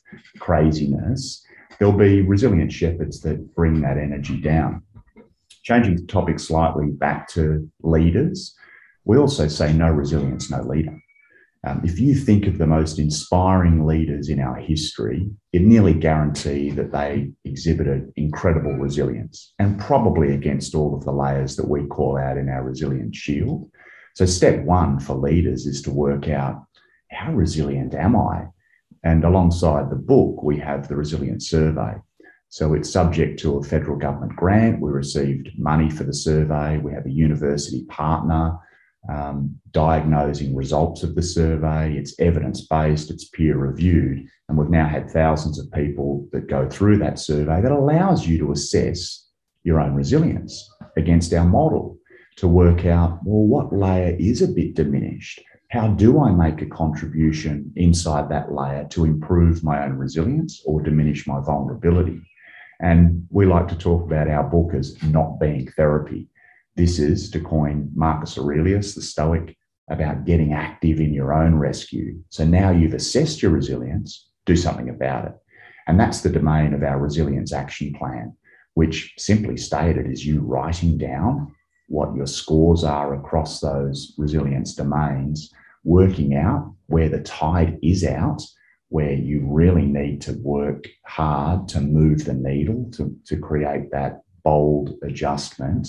craziness, 0.40 1.42
there'll 1.78 1.96
be 1.96 2.20
resilient 2.20 2.70
shepherds 2.70 3.22
that 3.22 3.54
bring 3.54 3.80
that 3.80 3.96
energy 3.96 4.38
down. 4.38 4.82
Changing 5.62 5.96
the 5.96 6.06
topic 6.06 6.38
slightly 6.38 6.88
back 6.88 7.28
to 7.28 7.66
leaders, 7.82 8.54
we 9.06 9.16
also 9.16 9.48
say 9.48 9.72
no 9.72 9.88
resilience, 9.88 10.50
no 10.50 10.60
leader. 10.60 10.98
Um, 11.66 11.80
if 11.82 11.98
you 11.98 12.14
think 12.14 12.46
of 12.46 12.58
the 12.58 12.66
most 12.66 12.98
inspiring 12.98 13.86
leaders 13.86 14.28
in 14.28 14.38
our 14.38 14.56
history, 14.56 15.30
it 15.54 15.62
nearly 15.62 15.94
guarantee 15.94 16.70
that 16.72 16.92
they 16.92 17.30
exhibited 17.46 18.12
incredible 18.16 18.74
resilience 18.74 19.54
and 19.58 19.80
probably 19.80 20.34
against 20.34 20.74
all 20.74 20.94
of 20.94 21.04
the 21.04 21.12
layers 21.12 21.56
that 21.56 21.68
we 21.68 21.86
call 21.86 22.18
out 22.18 22.36
in 22.36 22.50
our 22.50 22.62
resilience 22.62 23.16
shield. 23.16 23.70
So, 24.14 24.26
step 24.26 24.64
one 24.64 24.98
for 24.98 25.14
leaders 25.14 25.66
is 25.66 25.82
to 25.82 25.90
work 25.90 26.28
out 26.28 26.64
how 27.10 27.32
resilient 27.32 27.94
am 27.94 28.16
I? 28.16 28.46
And 29.04 29.24
alongside 29.24 29.90
the 29.90 29.96
book, 29.96 30.42
we 30.42 30.58
have 30.58 30.88
the 30.88 30.96
resilience 30.96 31.48
survey. 31.48 31.94
So, 32.48 32.74
it's 32.74 32.90
subject 32.90 33.38
to 33.40 33.58
a 33.58 33.62
federal 33.62 33.96
government 33.96 34.36
grant. 34.36 34.80
We 34.80 34.90
received 34.90 35.50
money 35.58 35.90
for 35.90 36.04
the 36.04 36.14
survey. 36.14 36.78
We 36.78 36.92
have 36.92 37.06
a 37.06 37.10
university 37.10 37.84
partner 37.86 38.58
um, 39.10 39.58
diagnosing 39.72 40.54
results 40.54 41.02
of 41.02 41.14
the 41.14 41.22
survey. 41.22 41.94
It's 41.96 42.18
evidence 42.20 42.66
based, 42.66 43.10
it's 43.10 43.28
peer 43.28 43.56
reviewed. 43.56 44.26
And 44.48 44.58
we've 44.58 44.70
now 44.70 44.88
had 44.88 45.10
thousands 45.10 45.58
of 45.58 45.70
people 45.72 46.28
that 46.32 46.48
go 46.48 46.68
through 46.68 46.98
that 46.98 47.18
survey 47.18 47.60
that 47.60 47.72
allows 47.72 48.26
you 48.26 48.38
to 48.38 48.52
assess 48.52 49.26
your 49.64 49.80
own 49.80 49.94
resilience 49.94 50.68
against 50.96 51.32
our 51.32 51.44
model 51.44 51.98
to 52.36 52.48
work 52.48 52.84
out, 52.86 53.20
well, 53.24 53.46
what 53.46 53.72
layer 53.72 54.16
is 54.18 54.42
a 54.42 54.48
bit 54.48 54.74
diminished? 54.74 55.40
How 55.70 55.88
do 55.88 56.20
I 56.20 56.30
make 56.32 56.60
a 56.60 56.66
contribution 56.66 57.72
inside 57.76 58.28
that 58.28 58.52
layer 58.52 58.86
to 58.90 59.04
improve 59.04 59.64
my 59.64 59.84
own 59.84 59.94
resilience 59.94 60.62
or 60.66 60.82
diminish 60.82 61.26
my 61.26 61.40
vulnerability? 61.40 62.20
And 62.80 63.26
we 63.30 63.46
like 63.46 63.68
to 63.68 63.78
talk 63.78 64.02
about 64.02 64.28
our 64.28 64.44
book 64.44 64.74
as 64.74 65.00
not 65.02 65.40
being 65.40 65.70
therapy. 65.76 66.28
This 66.76 66.98
is, 66.98 67.30
to 67.30 67.40
coin 67.40 67.90
Marcus 67.94 68.36
Aurelius, 68.36 68.94
the 68.94 69.02
Stoic, 69.02 69.56
about 69.88 70.24
getting 70.24 70.52
active 70.52 71.00
in 71.00 71.12
your 71.12 71.32
own 71.32 71.54
rescue. 71.54 72.22
So 72.30 72.44
now 72.44 72.70
you've 72.70 72.94
assessed 72.94 73.42
your 73.42 73.50
resilience, 73.50 74.28
do 74.46 74.56
something 74.56 74.88
about 74.88 75.26
it. 75.26 75.34
And 75.86 75.98
that's 75.98 76.20
the 76.20 76.30
domain 76.30 76.74
of 76.74 76.82
our 76.82 76.98
resilience 76.98 77.52
action 77.52 77.94
plan, 77.94 78.34
which 78.74 79.14
simply 79.18 79.56
stated 79.56 80.10
is 80.10 80.26
you 80.26 80.40
writing 80.40 80.98
down 80.98 81.54
what 81.92 82.16
your 82.16 82.26
scores 82.26 82.84
are 82.84 83.14
across 83.14 83.60
those 83.60 84.14
resilience 84.16 84.74
domains, 84.74 85.52
working 85.84 86.34
out 86.34 86.74
where 86.86 87.10
the 87.10 87.20
tide 87.20 87.78
is 87.82 88.02
out, 88.02 88.42
where 88.88 89.12
you 89.12 89.46
really 89.46 89.84
need 89.84 90.22
to 90.22 90.32
work 90.42 90.86
hard 91.04 91.68
to 91.68 91.82
move 91.82 92.24
the 92.24 92.32
needle 92.32 92.90
to, 92.92 93.14
to 93.26 93.36
create 93.36 93.90
that 93.90 94.22
bold 94.42 94.94
adjustment 95.02 95.86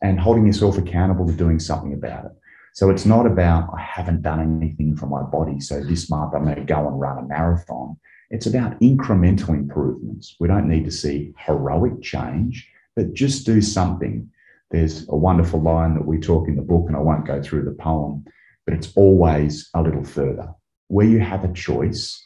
and 0.00 0.20
holding 0.20 0.46
yourself 0.46 0.78
accountable 0.78 1.26
to 1.26 1.32
doing 1.32 1.58
something 1.58 1.94
about 1.94 2.26
it. 2.26 2.32
So 2.72 2.88
it's 2.88 3.04
not 3.04 3.26
about, 3.26 3.70
I 3.76 3.80
haven't 3.80 4.22
done 4.22 4.40
anything 4.62 4.96
for 4.96 5.06
my 5.06 5.22
body. 5.22 5.58
So 5.58 5.82
this 5.82 6.08
month 6.08 6.32
I'm 6.32 6.44
going 6.44 6.54
to 6.54 6.62
go 6.62 6.86
and 6.86 7.00
run 7.00 7.18
a 7.18 7.26
marathon. 7.26 7.96
It's 8.30 8.46
about 8.46 8.78
incremental 8.78 9.48
improvements. 9.48 10.36
We 10.38 10.46
don't 10.46 10.68
need 10.68 10.84
to 10.84 10.92
see 10.92 11.34
heroic 11.38 12.00
change, 12.02 12.70
but 12.94 13.14
just 13.14 13.44
do 13.44 13.60
something 13.60 14.30
There's 14.70 15.08
a 15.08 15.16
wonderful 15.16 15.60
line 15.60 15.94
that 15.94 16.06
we 16.06 16.18
talk 16.18 16.46
in 16.48 16.56
the 16.56 16.62
book, 16.62 16.84
and 16.86 16.96
I 16.96 17.00
won't 17.00 17.26
go 17.26 17.42
through 17.42 17.64
the 17.64 17.72
poem, 17.72 18.24
but 18.64 18.74
it's 18.74 18.92
always 18.94 19.68
a 19.74 19.82
little 19.82 20.04
further. 20.04 20.48
Where 20.88 21.06
you 21.06 21.18
have 21.20 21.44
a 21.44 21.52
choice, 21.52 22.22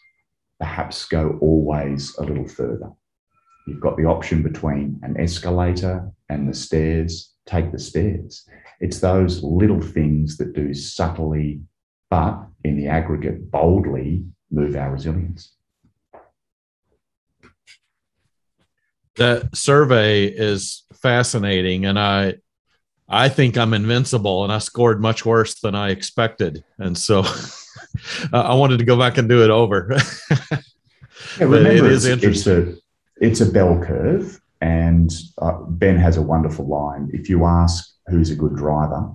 perhaps 0.59 1.07
go 1.07 1.39
always 1.41 2.15
a 2.19 2.23
little 2.23 2.47
further. 2.47 2.91
You've 3.67 3.81
got 3.81 3.97
the 3.97 4.05
option 4.05 4.43
between 4.43 5.01
an 5.03 5.19
escalator 5.19 6.11
and 6.29 6.49
the 6.49 6.55
stairs, 6.55 7.33
take 7.47 7.73
the 7.73 7.79
stairs. 7.79 8.47
It's 8.81 9.01
those 9.01 9.43
little 9.43 9.81
things 9.81 10.37
that 10.37 10.53
do 10.53 10.75
subtly, 10.75 11.63
but 12.11 12.47
in 12.63 12.77
the 12.77 12.89
aggregate, 12.89 13.51
boldly 13.51 14.27
move 14.51 14.77
our 14.77 14.93
resilience. 14.93 15.54
That 19.17 19.57
survey 19.57 20.25
is 20.27 20.83
fascinating, 20.95 21.87
and 21.87 21.99
I 21.99 22.35
I 23.09 23.29
think 23.29 23.57
I'm 23.57 23.75
invincible, 23.75 24.45
and 24.45 24.53
I 24.53 24.59
scored 24.59 25.01
much 25.01 25.25
worse 25.25 25.61
than 25.61 25.75
I 25.75 25.91
expected, 25.91 26.65
and 26.79 26.97
so 26.97 27.25
I 28.33 28.55
wanted 28.55 28.79
to 28.79 28.85
go 28.85 28.99
back 28.99 29.19
and 29.19 29.29
do 29.29 29.45
it 29.45 29.51
over. 29.51 29.89
yeah, 30.31 30.59
remember, 31.39 31.71
it 31.71 31.93
is 31.93 32.07
interesting. 32.07 32.53
It's 33.21 33.41
a, 33.41 33.41
it's 33.41 33.41
a 33.41 33.53
bell 33.53 33.81
curve, 33.81 34.41
and 34.61 35.13
uh, 35.39 35.59
Ben 35.69 35.97
has 35.97 36.17
a 36.17 36.23
wonderful 36.23 36.67
line. 36.67 37.11
If 37.13 37.29
you 37.29 37.45
ask 37.45 37.95
who's 38.09 38.31
a 38.31 38.37
good 38.37 38.57
driver, 38.57 39.15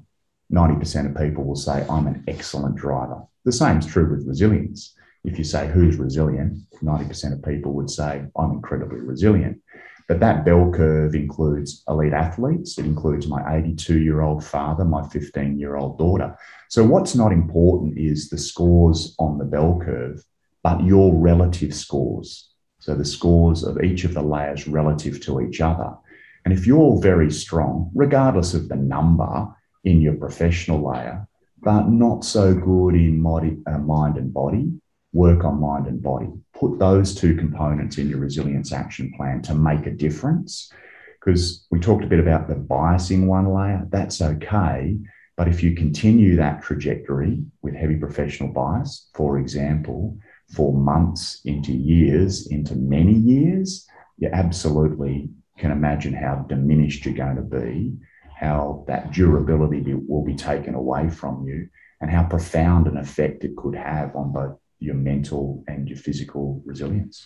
90% 0.52 1.12
of 1.12 1.18
people 1.18 1.44
will 1.44 1.56
say, 1.56 1.86
I'm 1.90 2.08
an 2.08 2.24
excellent 2.28 2.76
driver. 2.76 3.24
The 3.46 3.52
same 3.52 3.80
is 3.80 3.86
true 3.86 4.10
with 4.10 4.28
resilience. 4.28 4.96
If 5.24 5.38
you 5.38 5.44
say 5.44 5.68
who's 5.68 5.98
resilient, 5.98 6.58
90% 6.82 7.34
of 7.34 7.44
people 7.44 7.74
would 7.74 7.90
say, 7.90 8.24
I'm 8.38 8.52
incredibly 8.52 9.02
resilient. 9.02 9.62
But 10.10 10.22
that 10.22 10.44
bell 10.44 10.72
curve 10.72 11.14
includes 11.14 11.84
elite 11.88 12.14
athletes. 12.14 12.80
It 12.80 12.86
includes 12.86 13.28
my 13.28 13.58
82 13.58 14.00
year 14.00 14.22
old 14.22 14.44
father, 14.44 14.84
my 14.84 15.08
15 15.08 15.60
year 15.60 15.76
old 15.76 16.00
daughter. 16.00 16.36
So, 16.68 16.84
what's 16.84 17.14
not 17.14 17.32
important 17.32 17.96
is 17.96 18.28
the 18.28 18.38
scores 18.40 19.16
on 19.20 19.38
the 19.38 19.46
bell 19.46 19.80
curve, 19.80 20.26
but 20.64 20.84
your 20.84 21.16
relative 21.16 21.76
scores. 21.76 22.50
So, 22.80 22.96
the 22.96 23.06
scores 23.06 23.64
of 23.64 23.84
each 23.84 24.04
of 24.04 24.16
the 24.16 24.24
layers 24.24 24.68
relative 24.68 25.22
to 25.22 25.42
each 25.42 25.62
other. 25.62 25.96
And 26.44 26.56
if 26.56 26.66
you're 26.66 27.00
very 27.00 27.32
strong, 27.32 27.92
regardless 27.94 28.56
of 28.56 28.68
the 28.68 28.78
number 28.78 29.48
in 29.84 30.02
your 30.02 30.16
professional 30.16 30.92
layer, 30.92 31.28
but 31.62 31.88
not 31.88 32.26
so 32.26 32.56
good 32.56 32.96
in 32.96 33.24
uh, 33.24 33.78
mind 33.78 34.18
and 34.18 34.34
body, 34.34 34.72
work 35.14 35.44
on 35.44 35.60
mind 35.60 35.88
and 35.88 36.02
body. 36.02 36.28
Put 36.54 36.80
those 36.80 37.16
two 37.16 37.36
components 37.36 37.98
in 37.98 38.10
your 38.10 38.20
resilience 38.20 38.72
action 38.72 39.12
plan 39.16 39.42
to 39.44 39.56
make 39.56 39.86
a 39.86 39.92
difference. 39.92 40.72
Because 41.20 41.66
we 41.72 41.80
talked 41.80 42.04
a 42.04 42.08
bit 42.08 42.20
about 42.20 42.48
the 42.48 42.56
biasing 42.56 43.26
one 43.26 43.54
layer, 43.54 43.86
that's 43.90 44.22
okay. 44.22 44.98
But 45.36 45.48
if 45.48 45.64
you 45.64 45.76
continue 45.76 46.36
that 46.36 46.62
trajectory 46.62 47.42
with 47.62 47.76
heavy 47.76 47.96
professional 47.96 48.52
bias, 48.52 49.10
for 49.14 49.40
example, 49.40 50.18
for 50.54 50.74
months 50.74 51.42
into 51.46 51.72
years, 51.72 52.48
into 52.48 52.76
many 52.76 53.14
years, 53.14 53.88
you 54.18 54.30
absolutely 54.32 55.30
can 55.58 55.72
imagine 55.72 56.14
how 56.14 56.46
diminished 56.50 57.06
you're 57.06 57.14
going 57.14 57.36
to 57.36 57.42
be, 57.42 57.94
how 58.38 58.84
that 58.88 59.12
durability 59.12 59.94
will 59.94 60.24
be 60.24 60.36
taken 60.36 60.74
away 60.74 61.10
from 61.10 61.46
you, 61.46 61.70
and 62.02 62.10
how 62.10 62.24
profound 62.24 62.88
an 62.88 62.98
effect 62.98 63.44
it 63.44 63.56
could 63.56 63.76
have 63.76 64.16
on 64.16 64.32
both 64.32 64.58
your 64.80 64.96
mental 64.96 65.64
and 65.68 65.88
your 65.88 65.98
physical 65.98 66.62
resilience. 66.66 67.26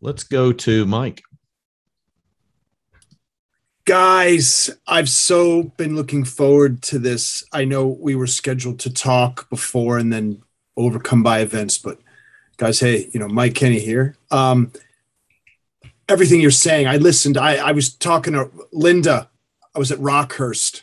Let's 0.00 0.22
go 0.22 0.52
to 0.52 0.86
Mike. 0.86 1.22
Guys, 3.84 4.70
I've 4.86 5.08
so 5.08 5.62
been 5.62 5.96
looking 5.96 6.24
forward 6.24 6.82
to 6.82 6.98
this. 6.98 7.42
I 7.52 7.64
know 7.64 7.86
we 7.86 8.14
were 8.14 8.26
scheduled 8.26 8.78
to 8.80 8.92
talk 8.92 9.48
before 9.50 9.98
and 9.98 10.12
then 10.12 10.42
overcome 10.76 11.22
by 11.22 11.40
events, 11.40 11.78
but 11.78 11.98
guys, 12.58 12.80
hey, 12.80 13.08
you 13.12 13.18
know, 13.18 13.28
Mike 13.28 13.54
Kenny 13.54 13.80
here. 13.80 14.14
Um, 14.30 14.72
everything 16.08 16.40
you're 16.40 16.50
saying, 16.50 16.86
I 16.86 16.96
listened. 16.96 17.38
I, 17.38 17.56
I 17.56 17.72
was 17.72 17.94
talking 17.94 18.34
to 18.34 18.50
Linda. 18.72 19.30
I 19.74 19.78
was 19.78 19.90
at 19.90 19.98
Rockhurst 19.98 20.82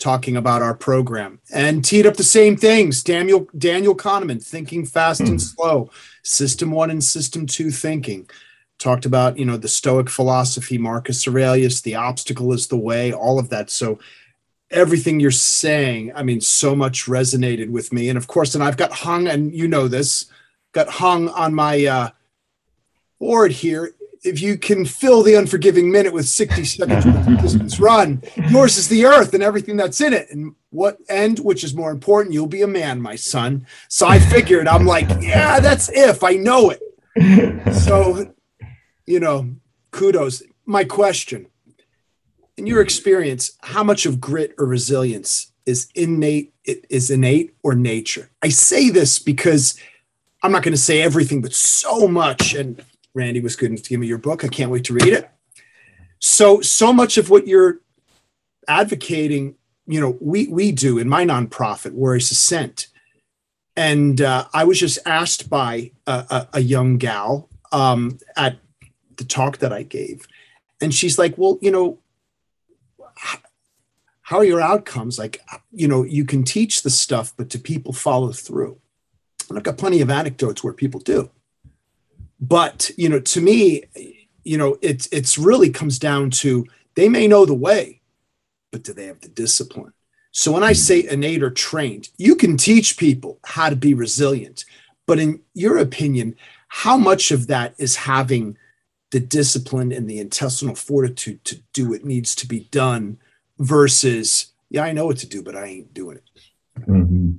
talking 0.00 0.36
about 0.36 0.62
our 0.62 0.74
program 0.74 1.38
and 1.52 1.84
teed 1.84 2.06
up 2.06 2.16
the 2.16 2.24
same 2.24 2.56
things. 2.56 3.02
Daniel 3.02 3.46
Daniel 3.56 3.94
Kahneman, 3.94 4.44
thinking 4.44 4.84
fast 4.84 5.20
and 5.20 5.30
hmm. 5.30 5.38
slow, 5.38 5.90
system 6.22 6.70
one 6.70 6.90
and 6.90 7.04
system 7.04 7.46
two 7.46 7.70
thinking. 7.70 8.28
Talked 8.78 9.04
about 9.04 9.38
you 9.38 9.44
know 9.44 9.56
the 9.56 9.68
Stoic 9.68 10.08
philosophy, 10.08 10.78
Marcus 10.78 11.28
Aurelius, 11.28 11.82
the 11.82 11.96
obstacle 11.96 12.52
is 12.52 12.66
the 12.66 12.76
way, 12.76 13.12
all 13.12 13.38
of 13.38 13.50
that. 13.50 13.70
So 13.70 13.98
everything 14.70 15.20
you're 15.20 15.30
saying, 15.30 16.12
I 16.14 16.22
mean, 16.22 16.40
so 16.40 16.74
much 16.74 17.06
resonated 17.06 17.70
with 17.70 17.92
me. 17.92 18.08
And 18.08 18.16
of 18.16 18.26
course, 18.26 18.54
and 18.54 18.64
I've 18.64 18.76
got 18.76 18.92
hung, 18.92 19.28
and 19.28 19.54
you 19.54 19.68
know 19.68 19.88
this, 19.88 20.26
got 20.72 20.88
hung 20.88 21.28
on 21.28 21.54
my 21.54 21.84
uh, 21.84 22.10
board 23.18 23.52
here 23.52 23.94
if 24.22 24.42
you 24.42 24.58
can 24.58 24.84
fill 24.84 25.22
the 25.22 25.34
unforgiving 25.34 25.90
minute 25.90 26.12
with 26.12 26.28
60 26.28 26.64
seconds 26.64 27.04
distance 27.40 27.80
run, 27.80 28.22
yours 28.50 28.76
is 28.76 28.88
the 28.88 29.06
earth 29.06 29.32
and 29.32 29.42
everything 29.42 29.76
that's 29.76 30.00
in 30.00 30.12
it. 30.12 30.30
And 30.30 30.54
what 30.70 30.98
end, 31.08 31.38
which 31.38 31.64
is 31.64 31.74
more 31.74 31.90
important, 31.90 32.34
you'll 32.34 32.46
be 32.46 32.62
a 32.62 32.66
man, 32.66 33.00
my 33.00 33.16
son. 33.16 33.66
So 33.88 34.06
I 34.06 34.18
figured, 34.18 34.68
I'm 34.68 34.84
like, 34.84 35.08
yeah, 35.20 35.60
that's 35.60 35.88
if 35.90 36.22
I 36.22 36.32
know 36.32 36.70
it. 36.70 37.74
So, 37.74 38.34
you 39.06 39.20
know, 39.20 39.54
kudos. 39.90 40.42
My 40.66 40.84
question 40.84 41.46
in 42.56 42.66
your 42.66 42.82
experience, 42.82 43.52
how 43.62 43.82
much 43.82 44.04
of 44.06 44.20
grit 44.20 44.54
or 44.58 44.66
resilience 44.66 45.50
is 45.64 45.88
innate, 45.94 46.52
is 46.64 47.10
innate 47.10 47.54
or 47.62 47.74
nature? 47.74 48.30
I 48.42 48.50
say 48.50 48.90
this 48.90 49.18
because 49.18 49.80
I'm 50.42 50.52
not 50.52 50.62
going 50.62 50.74
to 50.74 50.78
say 50.78 51.00
everything, 51.02 51.40
but 51.40 51.54
so 51.54 52.06
much. 52.06 52.54
And 52.54 52.84
Randy 53.14 53.40
was 53.40 53.56
good 53.56 53.76
to 53.76 53.88
give 53.88 54.00
me 54.00 54.06
your 54.06 54.18
book. 54.18 54.44
I 54.44 54.48
can't 54.48 54.70
wait 54.70 54.84
to 54.84 54.94
read 54.94 55.12
it. 55.12 55.30
So, 56.20 56.60
so 56.60 56.92
much 56.92 57.18
of 57.18 57.30
what 57.30 57.46
you're 57.46 57.80
advocating, 58.68 59.56
you 59.86 60.00
know, 60.00 60.16
we 60.20 60.46
we 60.48 60.70
do 60.70 60.98
in 60.98 61.08
my 61.08 61.24
nonprofit, 61.24 61.92
Warriors 61.92 62.30
Ascent. 62.30 62.88
And 63.76 64.20
uh, 64.20 64.46
I 64.52 64.64
was 64.64 64.78
just 64.78 64.98
asked 65.06 65.48
by 65.48 65.92
a, 66.06 66.12
a, 66.30 66.48
a 66.54 66.60
young 66.60 66.98
gal 66.98 67.48
um, 67.72 68.18
at 68.36 68.58
the 69.16 69.24
talk 69.24 69.58
that 69.58 69.72
I 69.72 69.82
gave, 69.82 70.26
and 70.80 70.94
she's 70.94 71.18
like, 71.18 71.38
"Well, 71.38 71.58
you 71.62 71.70
know, 71.70 71.98
how 74.22 74.38
are 74.38 74.44
your 74.44 74.60
outcomes? 74.60 75.18
Like, 75.18 75.40
you 75.72 75.88
know, 75.88 76.04
you 76.04 76.24
can 76.24 76.44
teach 76.44 76.82
the 76.82 76.90
stuff, 76.90 77.32
but 77.36 77.48
do 77.48 77.58
people 77.58 77.92
follow 77.92 78.32
through?" 78.32 78.78
And 79.48 79.56
I've 79.56 79.64
got 79.64 79.78
plenty 79.78 80.00
of 80.00 80.10
anecdotes 80.10 80.62
where 80.62 80.74
people 80.74 81.00
do 81.00 81.30
but 82.40 82.90
you 82.96 83.08
know 83.08 83.20
to 83.20 83.40
me 83.40 83.84
you 84.44 84.56
know 84.56 84.78
it's 84.80 85.06
it's 85.12 85.36
really 85.38 85.70
comes 85.70 85.98
down 85.98 86.30
to 86.30 86.66
they 86.94 87.08
may 87.08 87.28
know 87.28 87.44
the 87.44 87.54
way 87.54 88.00
but 88.72 88.84
do 88.84 88.92
they 88.92 89.06
have 89.06 89.20
the 89.20 89.28
discipline? 89.28 89.92
So 90.32 90.52
when 90.52 90.62
i 90.62 90.72
say 90.72 91.06
innate 91.06 91.42
or 91.42 91.50
trained 91.50 92.08
you 92.16 92.36
can 92.36 92.56
teach 92.56 92.96
people 92.96 93.38
how 93.44 93.68
to 93.68 93.76
be 93.76 93.94
resilient 93.94 94.64
but 95.06 95.18
in 95.18 95.40
your 95.54 95.78
opinion 95.78 96.36
how 96.68 96.96
much 96.96 97.32
of 97.32 97.48
that 97.48 97.74
is 97.78 97.96
having 97.96 98.56
the 99.10 99.20
discipline 99.20 99.90
and 99.90 100.08
the 100.08 100.20
intestinal 100.20 100.76
fortitude 100.76 101.44
to 101.44 101.60
do 101.72 101.88
what 101.88 102.04
needs 102.04 102.36
to 102.36 102.46
be 102.46 102.68
done 102.70 103.18
versus 103.58 104.52
yeah 104.70 104.84
i 104.84 104.92
know 104.92 105.06
what 105.06 105.18
to 105.18 105.26
do 105.26 105.42
but 105.42 105.56
i 105.56 105.66
ain't 105.66 105.92
doing 105.92 106.16
it. 106.16 106.24
Mm-hmm. 106.78 107.38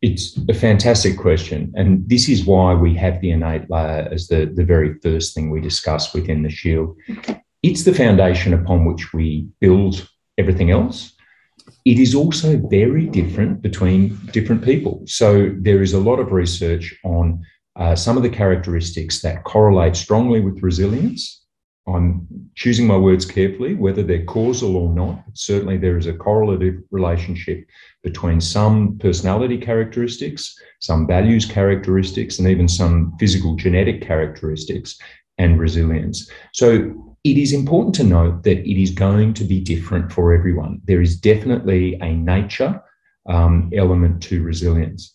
It's 0.00 0.38
a 0.48 0.54
fantastic 0.54 1.16
question. 1.18 1.72
And 1.74 2.08
this 2.08 2.28
is 2.28 2.44
why 2.44 2.74
we 2.74 2.94
have 2.94 3.20
the 3.20 3.30
innate 3.30 3.68
layer 3.70 4.08
as 4.12 4.28
the, 4.28 4.46
the 4.46 4.64
very 4.64 4.94
first 5.02 5.34
thing 5.34 5.50
we 5.50 5.60
discuss 5.60 6.14
within 6.14 6.42
the 6.42 6.50
shield. 6.50 6.96
It's 7.62 7.84
the 7.84 7.94
foundation 7.94 8.54
upon 8.54 8.84
which 8.84 9.12
we 9.12 9.48
build 9.60 10.08
everything 10.38 10.70
else. 10.70 11.14
It 11.84 11.98
is 11.98 12.14
also 12.14 12.56
very 12.68 13.06
different 13.06 13.60
between 13.60 14.16
different 14.32 14.64
people. 14.64 15.02
So 15.06 15.54
there 15.58 15.82
is 15.82 15.94
a 15.94 16.00
lot 16.00 16.20
of 16.20 16.32
research 16.32 16.94
on 17.04 17.44
uh, 17.76 17.94
some 17.96 18.16
of 18.16 18.22
the 18.22 18.30
characteristics 18.30 19.20
that 19.22 19.44
correlate 19.44 19.96
strongly 19.96 20.40
with 20.40 20.62
resilience. 20.62 21.44
I'm 21.86 22.26
choosing 22.54 22.86
my 22.86 22.96
words 22.96 23.24
carefully, 23.24 23.74
whether 23.74 24.02
they're 24.02 24.24
causal 24.24 24.76
or 24.76 24.92
not. 24.92 25.22
Certainly, 25.34 25.78
there 25.78 25.96
is 25.96 26.06
a 26.06 26.12
correlative 26.12 26.82
relationship 26.90 27.64
between 28.02 28.40
some 28.40 28.96
personality 28.98 29.58
characteristics, 29.58 30.54
some 30.80 31.06
values 31.06 31.44
characteristics, 31.44 32.38
and 32.38 32.48
even 32.48 32.68
some 32.68 33.16
physical 33.18 33.56
genetic 33.56 34.00
characteristics 34.02 34.98
and 35.38 35.58
resilience. 35.58 36.30
So 36.52 37.16
it 37.24 37.36
is 37.36 37.52
important 37.52 37.94
to 37.96 38.04
note 38.04 38.42
that 38.44 38.58
it 38.58 38.80
is 38.80 38.90
going 38.90 39.34
to 39.34 39.44
be 39.44 39.60
different 39.60 40.12
for 40.12 40.32
everyone. 40.32 40.80
There 40.84 41.02
is 41.02 41.18
definitely 41.18 41.94
a 42.00 42.12
nature 42.12 42.80
um, 43.28 43.70
element 43.74 44.22
to 44.24 44.42
resilience. 44.42 45.14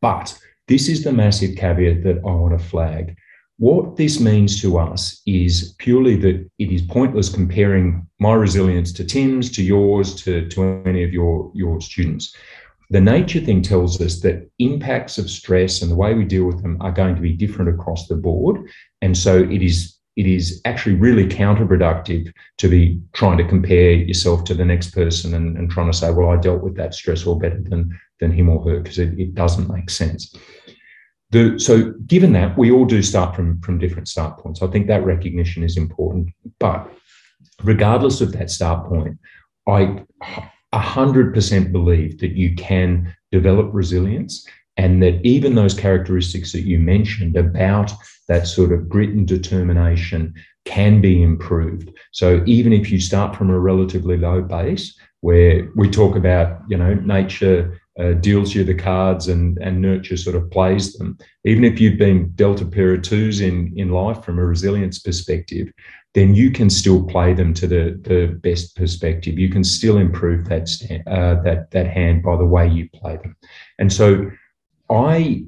But 0.00 0.38
this 0.68 0.88
is 0.88 1.04
the 1.04 1.12
massive 1.12 1.56
caveat 1.56 2.04
that 2.04 2.18
I 2.18 2.30
want 2.30 2.58
to 2.58 2.64
flag. 2.64 3.16
What 3.60 3.96
this 3.96 4.20
means 4.20 4.58
to 4.62 4.78
us 4.78 5.20
is 5.26 5.74
purely 5.78 6.16
that 6.16 6.48
it 6.58 6.72
is 6.72 6.80
pointless 6.80 7.28
comparing 7.28 8.06
my 8.18 8.32
resilience 8.32 8.90
to 8.94 9.04
Tim's, 9.04 9.52
to 9.52 9.62
yours, 9.62 10.14
to, 10.22 10.48
to 10.48 10.82
any 10.86 11.04
of 11.04 11.12
your, 11.12 11.52
your 11.54 11.78
students. 11.82 12.34
The 12.88 13.02
nature 13.02 13.38
thing 13.38 13.60
tells 13.60 14.00
us 14.00 14.20
that 14.20 14.50
impacts 14.60 15.18
of 15.18 15.28
stress 15.28 15.82
and 15.82 15.90
the 15.90 15.94
way 15.94 16.14
we 16.14 16.24
deal 16.24 16.46
with 16.46 16.62
them 16.62 16.78
are 16.80 16.90
going 16.90 17.14
to 17.16 17.20
be 17.20 17.34
different 17.34 17.78
across 17.78 18.08
the 18.08 18.14
board. 18.14 18.66
And 19.02 19.14
so 19.14 19.36
it 19.42 19.60
is 19.60 19.94
it 20.16 20.26
is 20.26 20.62
actually 20.64 20.96
really 20.96 21.26
counterproductive 21.26 22.32
to 22.58 22.68
be 22.68 23.00
trying 23.12 23.38
to 23.38 23.48
compare 23.48 23.92
yourself 23.92 24.44
to 24.44 24.54
the 24.54 24.64
next 24.64 24.94
person 24.94 25.34
and, 25.34 25.56
and 25.56 25.70
trying 25.70 25.90
to 25.90 25.96
say, 25.96 26.10
well, 26.10 26.30
I 26.30 26.36
dealt 26.36 26.62
with 26.62 26.76
that 26.76 26.94
stress 26.94 27.26
all 27.26 27.36
better 27.36 27.60
than, 27.60 27.98
than 28.18 28.32
him 28.32 28.48
or 28.48 28.62
her, 28.68 28.80
because 28.80 28.98
it, 28.98 29.18
it 29.18 29.34
doesn't 29.34 29.72
make 29.72 29.88
sense. 29.88 30.34
The, 31.30 31.58
so 31.58 31.92
given 32.06 32.32
that, 32.32 32.58
we 32.58 32.70
all 32.70 32.84
do 32.84 33.02
start 33.02 33.36
from, 33.36 33.60
from 33.60 33.78
different 33.78 34.08
start 34.08 34.38
points. 34.38 34.62
I 34.62 34.66
think 34.66 34.88
that 34.88 35.04
recognition 35.04 35.62
is 35.62 35.76
important. 35.76 36.30
But 36.58 36.90
regardless 37.62 38.20
of 38.20 38.32
that 38.32 38.50
start 38.50 38.88
point, 38.88 39.18
I 39.68 40.02
100% 40.74 41.72
believe 41.72 42.18
that 42.18 42.32
you 42.32 42.54
can 42.56 43.14
develop 43.30 43.70
resilience 43.72 44.46
and 44.76 45.02
that 45.02 45.20
even 45.24 45.54
those 45.54 45.74
characteristics 45.74 46.52
that 46.52 46.62
you 46.62 46.78
mentioned 46.78 47.36
about 47.36 47.92
that 48.28 48.46
sort 48.46 48.72
of 48.72 48.88
grit 48.88 49.10
and 49.10 49.26
determination 49.26 50.34
can 50.64 51.00
be 51.00 51.22
improved. 51.22 51.90
So 52.12 52.42
even 52.46 52.72
if 52.72 52.90
you 52.90 53.00
start 53.00 53.36
from 53.36 53.50
a 53.50 53.58
relatively 53.58 54.16
low 54.16 54.42
base, 54.42 54.96
where 55.20 55.70
we 55.76 55.90
talk 55.90 56.16
about, 56.16 56.60
you 56.68 56.76
know, 56.76 56.94
nature 56.94 57.80
uh, 58.00 58.12
deals 58.14 58.54
you 58.54 58.64
the 58.64 58.74
cards 58.74 59.28
and, 59.28 59.58
and 59.58 59.80
nurture 59.80 60.16
sort 60.16 60.36
of 60.36 60.50
plays 60.50 60.94
them, 60.94 61.18
even 61.44 61.64
if 61.64 61.80
you've 61.80 61.98
been 61.98 62.30
dealt 62.34 62.60
a 62.60 62.66
pair 62.66 62.94
of 62.94 63.02
twos 63.02 63.40
in, 63.40 63.72
in 63.76 63.90
life 63.90 64.24
from 64.24 64.38
a 64.38 64.44
resilience 64.44 64.98
perspective, 64.98 65.68
then 66.14 66.34
you 66.34 66.50
can 66.50 66.70
still 66.70 67.04
play 67.04 67.34
them 67.34 67.52
to 67.54 67.66
the, 67.66 68.00
the 68.02 68.38
best 68.42 68.74
perspective. 68.74 69.38
You 69.38 69.48
can 69.48 69.62
still 69.62 69.98
improve 69.98 70.46
that, 70.46 70.68
uh, 71.06 71.42
that, 71.42 71.70
that 71.72 71.86
hand 71.86 72.22
by 72.22 72.36
the 72.36 72.46
way 72.46 72.68
you 72.68 72.88
play 72.94 73.16
them. 73.18 73.36
And 73.78 73.92
so 73.92 74.30
I, 74.88 75.44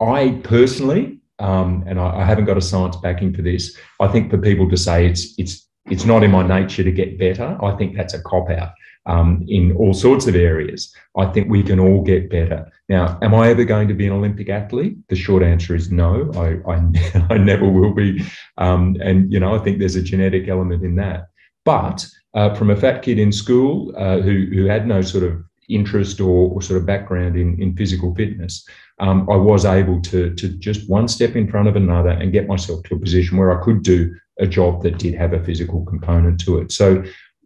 I 0.00 0.40
personally 0.42 1.20
um, 1.40 1.84
and 1.86 1.98
I, 1.98 2.20
I, 2.20 2.24
haven't 2.24 2.44
got 2.44 2.56
a 2.56 2.62
science 2.62 2.96
backing 2.96 3.34
for 3.34 3.42
this. 3.42 3.76
I 4.00 4.06
think 4.06 4.30
for 4.30 4.38
people 4.38 4.70
to 4.70 4.76
say 4.76 5.06
it's 5.06 5.34
it's 5.36 5.68
it's 5.86 6.04
not 6.04 6.22
in 6.22 6.30
my 6.30 6.46
nature 6.46 6.84
to 6.84 6.92
get 6.92 7.18
better, 7.18 7.58
I 7.60 7.76
think 7.76 7.96
that's 7.96 8.14
a 8.14 8.22
cop 8.22 8.50
out 8.50 8.70
um, 9.06 9.44
in 9.48 9.72
all 9.76 9.94
sorts 9.94 10.26
of 10.26 10.34
areas. 10.34 10.94
I 11.16 11.26
think 11.26 11.48
we 11.48 11.62
can 11.62 11.78
all 11.78 12.02
get 12.02 12.30
better. 12.30 12.70
Now, 12.88 13.18
am 13.22 13.34
I 13.34 13.48
ever 13.48 13.64
going 13.64 13.88
to 13.88 13.94
be 13.94 14.06
an 14.06 14.12
Olympic 14.12 14.48
athlete? 14.48 14.96
The 15.08 15.16
short 15.16 15.42
answer 15.42 15.74
is 15.74 15.90
no. 15.90 16.30
I 16.34 16.70
I, 16.70 17.26
I 17.34 17.38
never 17.38 17.68
will 17.68 17.94
be, 17.94 18.24
um, 18.58 18.96
and 19.00 19.32
you 19.32 19.40
know 19.40 19.54
I 19.54 19.58
think 19.58 19.78
there's 19.78 19.96
a 19.96 20.02
genetic 20.02 20.48
element 20.48 20.84
in 20.84 20.96
that. 20.96 21.28
But 21.64 22.06
uh, 22.34 22.54
from 22.54 22.70
a 22.70 22.76
fat 22.76 23.02
kid 23.02 23.18
in 23.18 23.32
school 23.32 23.94
uh, 23.96 24.20
who 24.20 24.46
who 24.52 24.66
had 24.66 24.86
no 24.86 25.02
sort 25.02 25.24
of 25.24 25.42
interest 25.68 26.20
or, 26.20 26.50
or 26.52 26.62
sort 26.62 26.78
of 26.78 26.86
background 26.86 27.36
in, 27.36 27.60
in 27.60 27.76
physical 27.76 28.14
fitness, 28.14 28.66
um, 29.00 29.28
I 29.30 29.36
was 29.36 29.64
able 29.64 30.00
to, 30.02 30.34
to 30.34 30.48
just 30.48 30.88
one 30.88 31.08
step 31.08 31.36
in 31.36 31.50
front 31.50 31.68
of 31.68 31.76
another 31.76 32.10
and 32.10 32.32
get 32.32 32.46
myself 32.46 32.82
to 32.84 32.94
a 32.94 32.98
position 32.98 33.38
where 33.38 33.58
I 33.58 33.64
could 33.64 33.82
do 33.82 34.14
a 34.38 34.46
job 34.46 34.82
that 34.82 34.98
did 34.98 35.14
have 35.14 35.32
a 35.32 35.42
physical 35.42 35.84
component 35.84 36.40
to 36.40 36.58
it. 36.58 36.72
So 36.72 37.04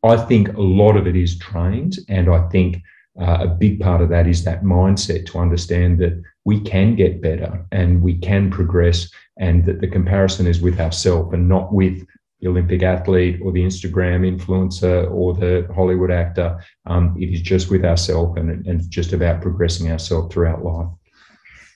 I 0.09 0.17
think 0.17 0.55
a 0.55 0.61
lot 0.61 0.97
of 0.97 1.07
it 1.07 1.17
is 1.17 1.39
trained. 1.39 1.97
And 2.09 2.29
I 2.29 2.49
think 2.49 2.83
uh, 3.21 3.39
a 3.41 3.47
big 3.49 3.81
part 3.81 4.01
of 4.01 4.09
that 4.11 4.27
is 4.27 4.45
that 4.45 4.63
mindset 4.63 5.27
to 5.27 5.39
understand 5.39 5.99
that 5.99 6.23
we 6.45 6.61
can 6.61 6.95
get 6.95 7.21
better 7.21 7.67
and 7.73 8.01
we 8.03 8.17
can 8.19 8.51
progress 8.51 9.11
and 9.39 9.65
that 9.67 9.81
the 9.81 9.89
comparison 9.89 10.47
is 10.47 10.61
with 10.61 10.81
ourselves 10.81 11.35
and 11.35 11.49
not 11.49 11.73
with 11.73 12.07
the 12.41 12.49
Olympic 12.49 12.83
athlete 12.83 13.41
or 13.43 13.51
the 13.51 13.65
Instagram 13.65 14.23
influencer 14.25 15.11
or 15.11 15.35
the 15.35 15.69
Hollywood 15.75 16.13
actor. 16.13 16.63
Um, 16.87 17.17
it 17.19 17.27
is 17.27 17.41
just 17.41 17.71
with 17.71 17.85
ourselves 17.85 18.39
and, 18.39 18.65
and 18.67 18.89
just 18.89 19.13
about 19.13 19.43
progressing 19.43 19.91
ourselves 19.91 20.33
throughout 20.33 20.65
life. 20.65 20.89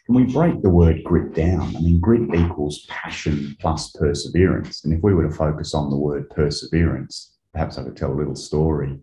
Can 0.07 0.15
we 0.15 0.33
break 0.33 0.63
the 0.63 0.71
word 0.71 1.03
grit 1.05 1.35
down? 1.35 1.77
I 1.77 1.81
mean, 1.81 2.01
grit 2.01 2.33
equals 2.35 2.87
passion 2.89 3.57
plus 3.61 3.91
perseverance. 3.93 4.85
And 4.85 4.93
if 4.93 5.03
we 5.03 5.15
were 5.15 5.29
to 5.29 5.35
focus 5.35 5.75
on 5.75 5.91
the 5.91 5.97
word 5.97 6.29
perseverance, 6.31 7.32
perhaps 7.53 7.79
I 7.79 7.85
could 7.85 7.97
tell 7.97 8.13
a 8.13 8.15
little 8.15 8.37
story. 8.37 8.99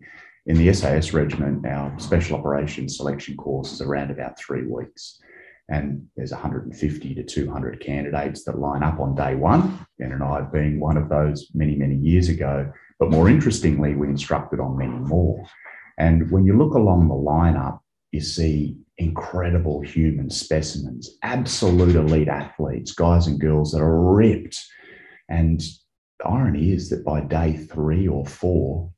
In 0.46 0.56
the 0.56 0.72
SAS 0.72 1.12
regiment, 1.12 1.66
our 1.66 1.98
special 1.98 2.36
operations 2.36 2.96
selection 2.96 3.36
course 3.36 3.72
is 3.72 3.80
around 3.80 4.10
about 4.10 4.38
three 4.38 4.66
weeks. 4.66 5.20
And 5.68 6.08
there's 6.16 6.32
150 6.32 7.14
to 7.14 7.22
200 7.22 7.80
candidates 7.80 8.44
that 8.44 8.58
line 8.58 8.82
up 8.82 8.98
on 8.98 9.14
day 9.14 9.36
one. 9.36 9.86
Ben 9.98 10.12
and 10.12 10.22
I 10.22 10.40
being 10.40 10.80
one 10.80 10.96
of 10.96 11.08
those 11.08 11.48
many, 11.54 11.76
many 11.76 11.94
years 11.94 12.28
ago. 12.28 12.72
But 12.98 13.10
more 13.10 13.28
interestingly, 13.28 13.94
we 13.94 14.08
instructed 14.08 14.58
on 14.58 14.76
many 14.76 14.98
more. 14.98 15.44
And 15.96 16.30
when 16.30 16.44
you 16.44 16.56
look 16.56 16.74
along 16.74 17.08
the 17.08 17.14
lineup, 17.14 17.80
you 18.10 18.20
see 18.20 18.76
incredible 18.98 19.80
human 19.80 20.28
specimens, 20.28 21.16
absolute 21.22 21.94
elite 21.94 22.28
athletes, 22.28 22.92
guys 22.92 23.28
and 23.28 23.40
girls 23.40 23.72
that 23.72 23.80
are 23.80 24.14
ripped. 24.14 24.58
And 25.28 25.62
the 26.20 26.28
irony 26.28 26.72
is 26.72 26.88
that 26.90 27.04
by 27.04 27.20
day 27.20 27.56
three 27.56 28.06
or 28.06 28.24
four, 28.24 28.92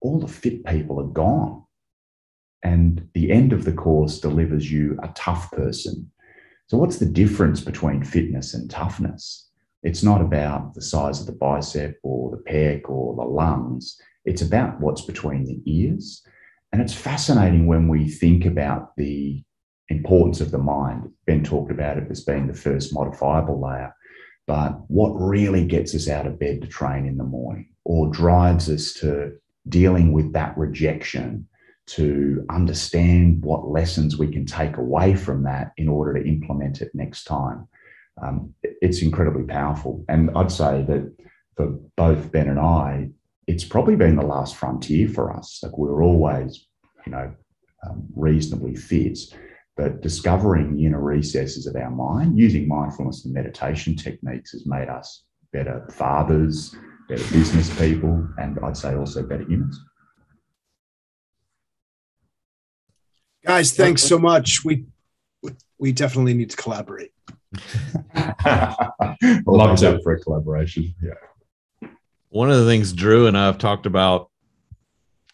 all 0.00 0.20
the 0.20 0.28
fit 0.28 0.64
people 0.64 1.00
are 1.00 1.12
gone. 1.12 1.64
And 2.62 3.08
the 3.14 3.30
end 3.30 3.52
of 3.52 3.64
the 3.64 3.72
course 3.72 4.18
delivers 4.18 4.70
you 4.70 4.98
a 5.02 5.08
tough 5.14 5.50
person. 5.52 6.10
So, 6.66 6.76
what's 6.76 6.98
the 6.98 7.06
difference 7.06 7.60
between 7.60 8.04
fitness 8.04 8.52
and 8.52 8.70
toughness? 8.70 9.48
It's 9.84 10.02
not 10.02 10.20
about 10.20 10.74
the 10.74 10.82
size 10.82 11.20
of 11.20 11.26
the 11.26 11.32
bicep 11.32 11.98
or 12.02 12.30
the 12.32 12.42
pec 12.50 12.90
or 12.90 13.14
the 13.14 13.22
lungs. 13.22 13.96
It's 14.24 14.42
about 14.42 14.80
what's 14.80 15.02
between 15.02 15.44
the 15.44 15.62
ears 15.64 16.26
and 16.72 16.82
it's 16.82 16.94
fascinating 16.94 17.66
when 17.66 17.88
we 17.88 18.08
think 18.08 18.44
about 18.44 18.94
the 18.96 19.42
importance 19.88 20.40
of 20.40 20.50
the 20.50 20.58
mind. 20.58 21.10
Ben 21.26 21.42
talked 21.42 21.70
about 21.70 21.96
it 21.96 22.10
as 22.10 22.24
being 22.24 22.46
the 22.46 22.54
first 22.54 22.92
modifiable 22.92 23.60
layer. 23.60 23.94
But 24.48 24.80
what 24.88 25.10
really 25.10 25.66
gets 25.66 25.94
us 25.94 26.08
out 26.08 26.26
of 26.26 26.38
bed 26.38 26.62
to 26.62 26.66
train 26.66 27.04
in 27.04 27.18
the 27.18 27.24
morning 27.24 27.68
or 27.84 28.08
drives 28.08 28.70
us 28.70 28.94
to 28.94 29.36
dealing 29.68 30.10
with 30.10 30.32
that 30.32 30.56
rejection, 30.56 31.46
to 31.88 32.44
understand 32.48 33.42
what 33.42 33.68
lessons 33.68 34.16
we 34.16 34.32
can 34.32 34.46
take 34.46 34.78
away 34.78 35.14
from 35.14 35.42
that 35.42 35.72
in 35.76 35.86
order 35.86 36.14
to 36.14 36.26
implement 36.26 36.80
it 36.80 36.90
next 36.94 37.24
time. 37.24 37.68
Um, 38.22 38.54
it's 38.62 39.02
incredibly 39.02 39.44
powerful. 39.44 40.02
And 40.08 40.30
I'd 40.34 40.50
say 40.50 40.82
that 40.82 41.14
for 41.54 41.66
both 41.96 42.32
Ben 42.32 42.48
and 42.48 42.58
I, 42.58 43.10
it's 43.46 43.64
probably 43.64 43.96
been 43.96 44.16
the 44.16 44.26
last 44.26 44.56
frontier 44.56 45.10
for 45.10 45.30
us. 45.30 45.60
Like 45.62 45.76
we 45.76 45.88
were 45.88 46.02
always, 46.02 46.66
you 47.04 47.12
know, 47.12 47.34
um, 47.86 48.06
reasonably 48.16 48.76
fit, 48.76 49.18
but 49.78 50.02
discovering 50.02 50.76
the 50.76 50.84
inner 50.84 51.00
recesses 51.00 51.66
of 51.66 51.76
our 51.76 51.90
mind 51.90 52.36
using 52.36 52.68
mindfulness 52.68 53.24
and 53.24 53.32
meditation 53.32 53.96
techniques 53.96 54.50
has 54.52 54.66
made 54.66 54.88
us 54.88 55.22
better 55.52 55.88
fathers, 55.92 56.74
better 57.08 57.22
business 57.32 57.70
people, 57.78 58.28
and 58.38 58.58
I'd 58.62 58.76
say 58.76 58.94
also 58.94 59.22
better 59.22 59.44
humans. 59.44 59.80
Guys, 63.46 63.72
thanks 63.72 64.02
so 64.02 64.18
much. 64.18 64.64
We 64.64 64.84
we 65.78 65.92
definitely 65.92 66.34
need 66.34 66.50
to 66.50 66.56
collaborate. 66.56 67.12
Love 69.46 69.78
to 69.78 70.00
for 70.02 70.12
a 70.12 70.20
collaboration. 70.20 70.92
Yeah 71.02 71.14
one 72.30 72.50
of 72.50 72.58
the 72.58 72.66
things 72.66 72.92
Drew 72.92 73.26
and 73.26 73.36
I 73.36 73.46
have 73.46 73.58
talked 73.58 73.86
about 73.86 74.30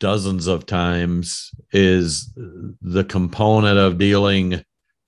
dozens 0.05 0.47
of 0.47 0.67
times 0.67 1.51
is 1.73 2.31
the 2.83 3.05
component 3.05 3.79
of 3.79 3.97
dealing 3.97 4.63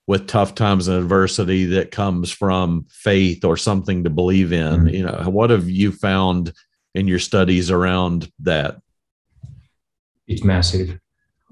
with 0.07 0.27
tough 0.27 0.55
times 0.55 0.89
and 0.89 0.97
adversity 0.97 1.67
that 1.67 1.91
comes 1.91 2.31
from 2.31 2.87
faith 2.89 3.45
or 3.45 3.59
something 3.59 4.05
to 4.05 4.09
believe 4.09 4.55
in. 4.55 4.87
Mm-hmm. 4.87 4.89
You 4.89 5.05
know, 5.05 5.25
what 5.29 5.51
have 5.51 5.69
you 5.69 5.93
found 5.93 6.55
in 6.95 7.07
your 7.07 7.19
studies 7.19 7.71
around 7.71 8.33
that? 8.39 8.77
It's 10.27 10.43
massive. 10.43 10.99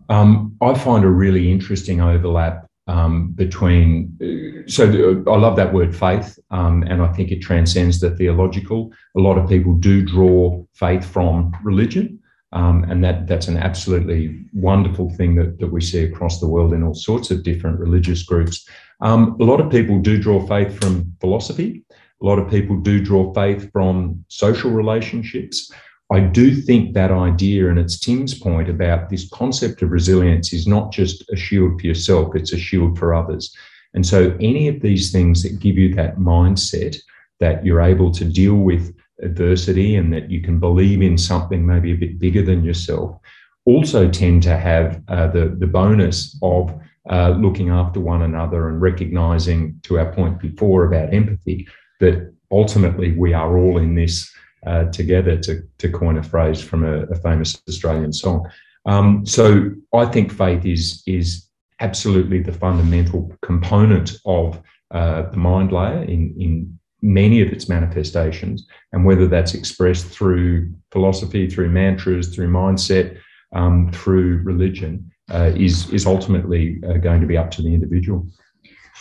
Um, 0.09 0.57
I 0.63 0.73
find 0.73 1.05
a 1.05 1.11
really 1.11 1.53
interesting 1.53 2.01
overlap 2.01 2.67
um, 2.87 3.33
between. 3.33 4.17
Uh, 4.23 4.67
so 4.67 5.23
I 5.27 5.37
love 5.37 5.57
that 5.57 5.75
word 5.75 5.95
faith, 5.95 6.39
um, 6.51 6.83
and 6.85 7.03
I 7.03 7.13
think 7.13 7.31
it 7.31 7.43
transcends 7.43 8.01
the 8.01 8.17
theological. 8.17 8.91
A 9.19 9.21
lot 9.21 9.37
of 9.37 9.51
people 9.51 9.75
do 9.75 10.03
draw 10.03 10.65
faith 10.73 11.05
from 11.05 11.55
religion. 11.63 12.21
Um, 12.55 12.85
and 12.85 13.03
that 13.03 13.27
that's 13.27 13.49
an 13.49 13.57
absolutely 13.57 14.41
wonderful 14.53 15.11
thing 15.11 15.35
that, 15.35 15.59
that 15.59 15.73
we 15.73 15.81
see 15.81 16.05
across 16.05 16.39
the 16.39 16.47
world 16.47 16.73
in 16.73 16.85
all 16.85 16.95
sorts 16.95 17.33
of 17.33 17.43
different 17.43 17.81
religious 17.81 18.23
groups. 18.23 18.67
Um, 19.01 19.37
a 19.41 19.45
lot 19.45 19.61
of 19.61 19.71
people 19.71 19.99
do 19.99 20.23
draw 20.23 20.47
faith 20.47 20.79
from 20.81 21.13
philosophy. 21.21 21.85
A 22.23 22.25
lot 22.25 22.39
of 22.39 22.49
people 22.49 22.77
do 22.77 23.05
draw 23.05 23.35
faith 23.35 23.71
from 23.73 24.25
social 24.29 24.71
relationships. 24.71 25.71
I 26.13 26.21
do 26.21 26.55
think 26.55 26.95
that 26.95 27.11
idea, 27.11 27.69
and 27.69 27.79
it's 27.79 27.99
Tim's 27.99 28.39
point 28.39 28.69
about 28.69 29.11
this 29.11 29.29
concept 29.31 29.83
of 29.83 29.91
resilience, 29.91 30.53
is 30.53 30.67
not 30.67 30.93
just 30.93 31.29
a 31.33 31.37
shield 31.37 31.81
for 31.81 31.87
yourself, 31.89 32.37
it's 32.37 32.53
a 32.53 32.59
shield 32.59 32.99
for 32.99 33.15
others. 33.15 33.53
And 33.95 34.07
so, 34.07 34.37
any 34.41 34.69
of 34.69 34.81
these 34.81 35.11
things 35.11 35.43
that 35.43 35.59
give 35.59 35.77
you 35.77 35.93
that 35.95 36.19
mindset 36.19 36.97
that 37.41 37.65
you're 37.65 37.81
able 37.81 38.13
to 38.13 38.25
deal 38.25 38.57
with 38.57 38.95
adversity 39.23 39.97
and 39.97 40.13
that 40.13 40.31
you 40.31 40.41
can 40.41 40.59
believe 40.59 41.03
in 41.03 41.17
something 41.17 41.65
maybe 41.65 41.93
a 41.93 41.97
bit 41.97 42.19
bigger 42.19 42.43
than 42.43 42.65
yourself 42.65 43.21
also 43.67 44.09
tend 44.09 44.43
to 44.43 44.57
have 44.57 45.03
uh, 45.09 45.29
the, 45.29 45.57
the 45.59 45.67
bonus 45.67 46.39
of 46.43 46.75
uh, 47.11 47.31
looking 47.31 47.71
after 47.71 48.01
one 48.01 48.23
another 48.23 48.69
and 48.69 48.81
recognizing, 48.81 49.79
to 49.83 49.99
our 49.99 50.13
point 50.13 50.39
before 50.41 50.85
about 50.85 51.13
empathy, 51.13 51.67
that 52.01 52.33
ultimately 52.51 53.13
we 53.13 53.33
are 53.33 53.57
all 53.57 53.79
in 53.79 53.95
this 53.95 54.31
uh, 54.67 54.85
together, 54.87 55.37
to, 55.39 55.63
to 55.79 55.91
coin 55.91 56.17
a 56.19 56.23
phrase 56.23 56.61
from 56.61 56.85
a, 56.85 57.03
a 57.05 57.15
famous 57.17 57.61
Australian 57.69 58.13
song. 58.13 58.49
Um, 58.87 59.25
so 59.27 59.71
I 59.95 60.07
think 60.07 60.33
faith 60.33 60.65
is, 60.65 61.03
is 61.07 61.49
absolutely 61.81 62.41
the 62.41 62.53
fundamental 62.53 63.35
component 63.43 64.13
of 64.25 64.61
uh, 64.91 65.23
the 65.31 65.37
mind 65.37 65.73
layer 65.73 66.03
in, 66.03 66.35
in 66.39 66.79
many 67.05 67.43
of 67.43 67.53
its 67.53 67.69
manifestations, 67.69 68.67
and 68.93 69.05
whether 69.05 69.29
that's 69.29 69.55
expressed 69.55 70.07
through 70.07 70.75
philosophy, 70.91 71.49
through 71.49 71.69
mantras, 71.69 72.35
through 72.35 72.49
mindset, 72.49 73.19
um, 73.55 73.91
through 73.93 74.39
religion, 74.39 75.13
uh, 75.31 75.53
is 75.55 75.91
is 75.91 76.07
ultimately 76.07 76.81
uh, 76.89 76.95
going 76.95 77.21
to 77.21 77.27
be 77.27 77.37
up 77.37 77.51
to 77.51 77.63
the 77.63 77.73
individual. 77.73 78.27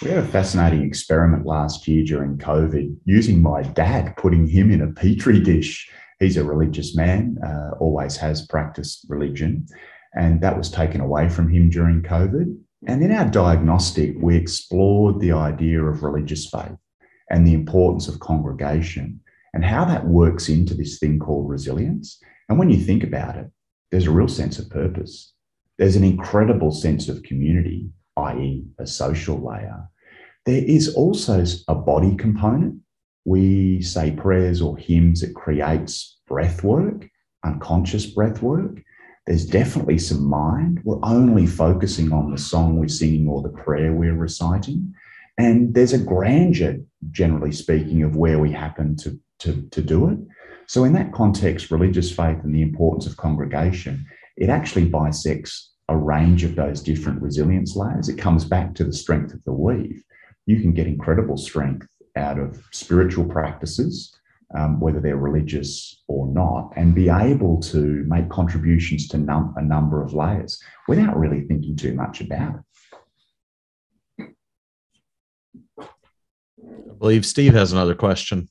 We 0.01 0.09
had 0.09 0.19
a 0.19 0.27
fascinating 0.27 0.83
experiment 0.83 1.45
last 1.45 1.87
year 1.87 2.03
during 2.03 2.37
COVID 2.37 2.97
using 3.05 3.41
my 3.41 3.61
dad, 3.61 4.17
putting 4.17 4.47
him 4.47 4.69
in 4.69 4.81
a 4.81 4.91
petri 4.91 5.39
dish. 5.39 5.89
He's 6.19 6.37
a 6.37 6.43
religious 6.43 6.95
man, 6.95 7.37
uh, 7.45 7.71
always 7.79 8.17
has 8.17 8.45
practiced 8.47 9.05
religion, 9.07 9.65
and 10.13 10.41
that 10.41 10.57
was 10.57 10.69
taken 10.69 10.99
away 10.99 11.29
from 11.29 11.49
him 11.49 11.69
during 11.69 12.01
COVID. 12.01 12.57
And 12.85 13.01
in 13.01 13.11
our 13.11 13.29
diagnostic, 13.29 14.15
we 14.19 14.35
explored 14.35 15.21
the 15.21 15.31
idea 15.31 15.81
of 15.81 16.03
religious 16.03 16.49
faith 16.49 16.77
and 17.33 17.47
the 17.47 17.53
importance 17.55 18.07
of 18.07 18.19
congregation 18.19 19.19
and 19.55 19.65
how 19.65 19.83
that 19.83 20.05
works 20.05 20.49
into 20.49 20.75
this 20.75 20.99
thing 20.99 21.17
called 21.17 21.49
resilience. 21.49 22.21
And 22.47 22.59
when 22.59 22.69
you 22.69 22.77
think 22.77 23.03
about 23.03 23.35
it, 23.35 23.49
there's 23.89 24.05
a 24.05 24.11
real 24.11 24.27
sense 24.27 24.59
of 24.59 24.69
purpose. 24.69 25.33
There's 25.79 25.95
an 25.95 26.03
incredible 26.03 26.71
sense 26.71 27.09
of 27.09 27.23
community, 27.23 27.89
i.e., 28.17 28.63
a 28.77 28.85
social 28.85 29.43
layer. 29.43 29.89
There 30.45 30.63
is 30.63 30.93
also 30.93 31.43
a 31.67 31.73
body 31.73 32.15
component. 32.15 32.75
We 33.25 33.81
say 33.81 34.11
prayers 34.11 34.61
or 34.61 34.77
hymns, 34.77 35.23
it 35.23 35.33
creates 35.33 36.19
breath 36.27 36.63
work, 36.63 37.09
unconscious 37.43 38.05
breath 38.05 38.43
work. 38.43 38.79
There's 39.25 39.47
definitely 39.47 39.97
some 39.97 40.23
mind. 40.23 40.81
We're 40.83 40.99
only 41.01 41.47
focusing 41.47 42.13
on 42.13 42.29
the 42.29 42.37
song 42.37 42.77
we're 42.77 42.89
singing 42.89 43.27
or 43.27 43.41
the 43.41 43.49
prayer 43.49 43.91
we're 43.91 44.15
reciting. 44.15 44.93
And 45.37 45.73
there's 45.73 45.93
a 45.93 45.97
grandeur, 45.97 46.77
generally 47.11 47.51
speaking, 47.51 48.03
of 48.03 48.15
where 48.15 48.39
we 48.39 48.51
happen 48.51 48.95
to, 48.97 49.19
to, 49.39 49.67
to 49.71 49.81
do 49.81 50.09
it. 50.09 50.19
So, 50.67 50.83
in 50.83 50.93
that 50.93 51.11
context, 51.11 51.71
religious 51.71 52.09
faith 52.09 52.39
and 52.43 52.53
the 52.53 52.61
importance 52.61 53.05
of 53.07 53.17
congregation, 53.17 54.05
it 54.37 54.49
actually 54.49 54.85
bisects 54.85 55.71
a 55.89 55.97
range 55.97 56.43
of 56.43 56.55
those 56.55 56.81
different 56.81 57.21
resilience 57.21 57.75
layers. 57.75 58.09
It 58.09 58.17
comes 58.17 58.45
back 58.45 58.73
to 58.75 58.83
the 58.83 58.93
strength 58.93 59.33
of 59.33 59.43
the 59.43 59.53
weave. 59.53 60.03
You 60.45 60.59
can 60.61 60.73
get 60.73 60.87
incredible 60.87 61.37
strength 61.37 61.87
out 62.15 62.39
of 62.39 62.63
spiritual 62.71 63.25
practices, 63.25 64.15
um, 64.55 64.79
whether 64.79 64.99
they're 64.99 65.17
religious 65.17 66.03
or 66.07 66.27
not, 66.27 66.71
and 66.75 66.95
be 66.95 67.09
able 67.09 67.59
to 67.61 68.05
make 68.07 68.29
contributions 68.29 69.07
to 69.09 69.17
num- 69.17 69.53
a 69.57 69.61
number 69.61 70.01
of 70.01 70.13
layers 70.13 70.61
without 70.87 71.17
really 71.17 71.41
thinking 71.41 71.75
too 71.75 71.93
much 71.93 72.21
about 72.21 72.55
it. 72.55 72.61
Believe 77.03 77.25
Steve 77.25 77.53
has 77.53 77.73
another 77.73 77.95
question. 77.95 78.47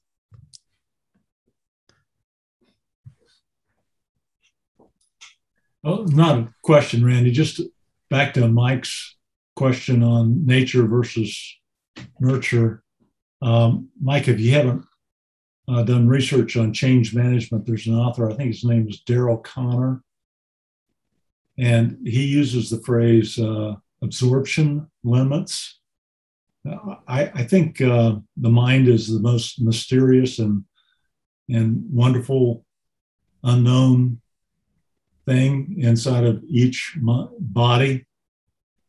Oh, 5.83 6.03
not 6.03 6.39
a 6.39 6.55
question, 6.63 7.03
Randy. 7.03 7.31
Just 7.31 7.63
back 8.11 8.35
to 8.35 8.47
Mike's 8.49 9.17
question 9.57 10.03
on 10.03 10.45
nature 10.45 10.87
versus 10.87 11.35
nurture. 12.21 12.83
Um, 13.41 13.89
Mike, 13.99 14.29
if 14.29 14.39
you 14.39 14.53
haven't 14.53 14.85
uh, 15.67 15.85
done 15.85 16.07
research 16.07 16.55
on 16.59 16.75
change 16.75 17.15
management, 17.15 17.65
there's 17.65 17.87
an 17.87 17.95
author, 17.95 18.31
I 18.31 18.35
think 18.35 18.53
his 18.53 18.65
name 18.65 18.87
is 18.87 19.03
Daryl 19.09 19.43
Conner, 19.43 20.03
and 21.59 21.97
he 22.05 22.27
uses 22.27 22.69
the 22.69 22.83
phrase 22.83 23.39
uh, 23.39 23.77
absorption 24.03 24.91
limits. 25.05 25.79
I, 27.09 27.31
I 27.35 27.45
think 27.45 27.81
uh, 27.81 28.17
the 28.37 28.49
mind 28.49 28.89
is 28.89 29.09
the 29.09 29.21
most 29.21 29.61
mysterious 29.61 30.39
and 30.39 30.65
and 31.49 31.83
wonderful 31.91 32.65
unknown 33.43 34.21
thing 35.27 35.75
inside 35.79 36.25
of 36.25 36.43
each 36.49 36.97
body. 37.41 38.07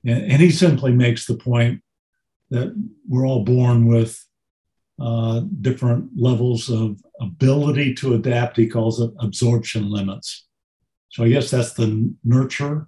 And, 0.06 0.32
and 0.32 0.42
he 0.42 0.52
simply 0.52 0.92
makes 0.92 1.26
the 1.26 1.36
point 1.36 1.82
that 2.52 2.74
we're 3.08 3.28
all 3.28 3.44
born 3.44 3.88
with 3.88 4.24
uh, 5.02 5.42
different 5.62 6.12
levels 6.16 6.70
of 6.70 7.02
ability 7.20 7.96
to 7.96 8.14
adapt. 8.14 8.58
He 8.58 8.68
calls 8.68 9.02
it 9.02 9.12
absorption 9.20 9.90
limits. 9.90 10.46
So 11.10 11.24
I 11.24 11.30
guess 11.30 11.50
that's 11.50 11.74
the 11.74 12.14
nurture 12.24 12.88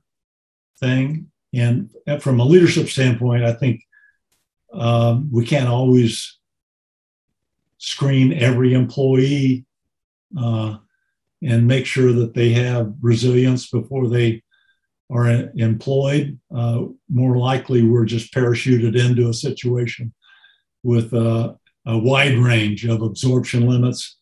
thing. 0.79 1.31
And 1.53 1.89
from 2.19 2.39
a 2.39 2.45
leadership 2.45 2.89
standpoint, 2.89 3.43
I 3.43 3.53
think 3.53 3.81
um, 4.77 5.29
we 5.31 5.45
can't 5.45 5.69
always 5.69 6.37
screen 7.77 8.33
every 8.33 8.73
employee 8.73 9.65
uh, 10.39 10.77
and 11.43 11.67
make 11.67 11.85
sure 11.85 12.11
that 12.11 12.33
they 12.33 12.49
have 12.49 12.93
resilience 13.01 13.69
before 13.69 14.09
they 14.09 14.41
are 15.11 15.49
employed. 15.55 16.39
Uh, 16.53 16.85
more 17.09 17.37
likely, 17.37 17.83
we're 17.83 18.05
just 18.05 18.33
parachuted 18.33 18.97
into 18.97 19.29
a 19.29 19.33
situation 19.33 20.13
with 20.83 21.13
a 21.13 21.57
wide 21.85 22.37
range 22.37 22.85
of 22.85 23.01
absorption 23.01 23.67
limits, 23.67 24.17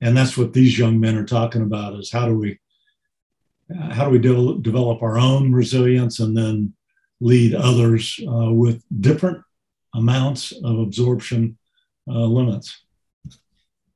and 0.00 0.16
that's 0.16 0.36
what 0.36 0.52
these 0.52 0.78
young 0.78 1.00
men 1.00 1.16
are 1.16 1.24
talking 1.24 1.62
about: 1.62 1.98
is 1.98 2.12
how 2.12 2.26
do 2.26 2.36
we 2.36 2.58
how 3.90 4.04
do 4.04 4.10
we 4.10 4.18
de- 4.18 4.58
develop 4.62 5.02
our 5.02 5.18
own 5.18 5.52
resilience 5.52 6.20
and 6.20 6.36
then 6.36 6.74
lead 7.20 7.54
others 7.54 8.18
uh, 8.28 8.50
with 8.52 8.82
different 9.00 9.42
amounts 9.94 10.52
of 10.64 10.78
absorption 10.78 11.56
uh, 12.08 12.24
limits. 12.24 12.84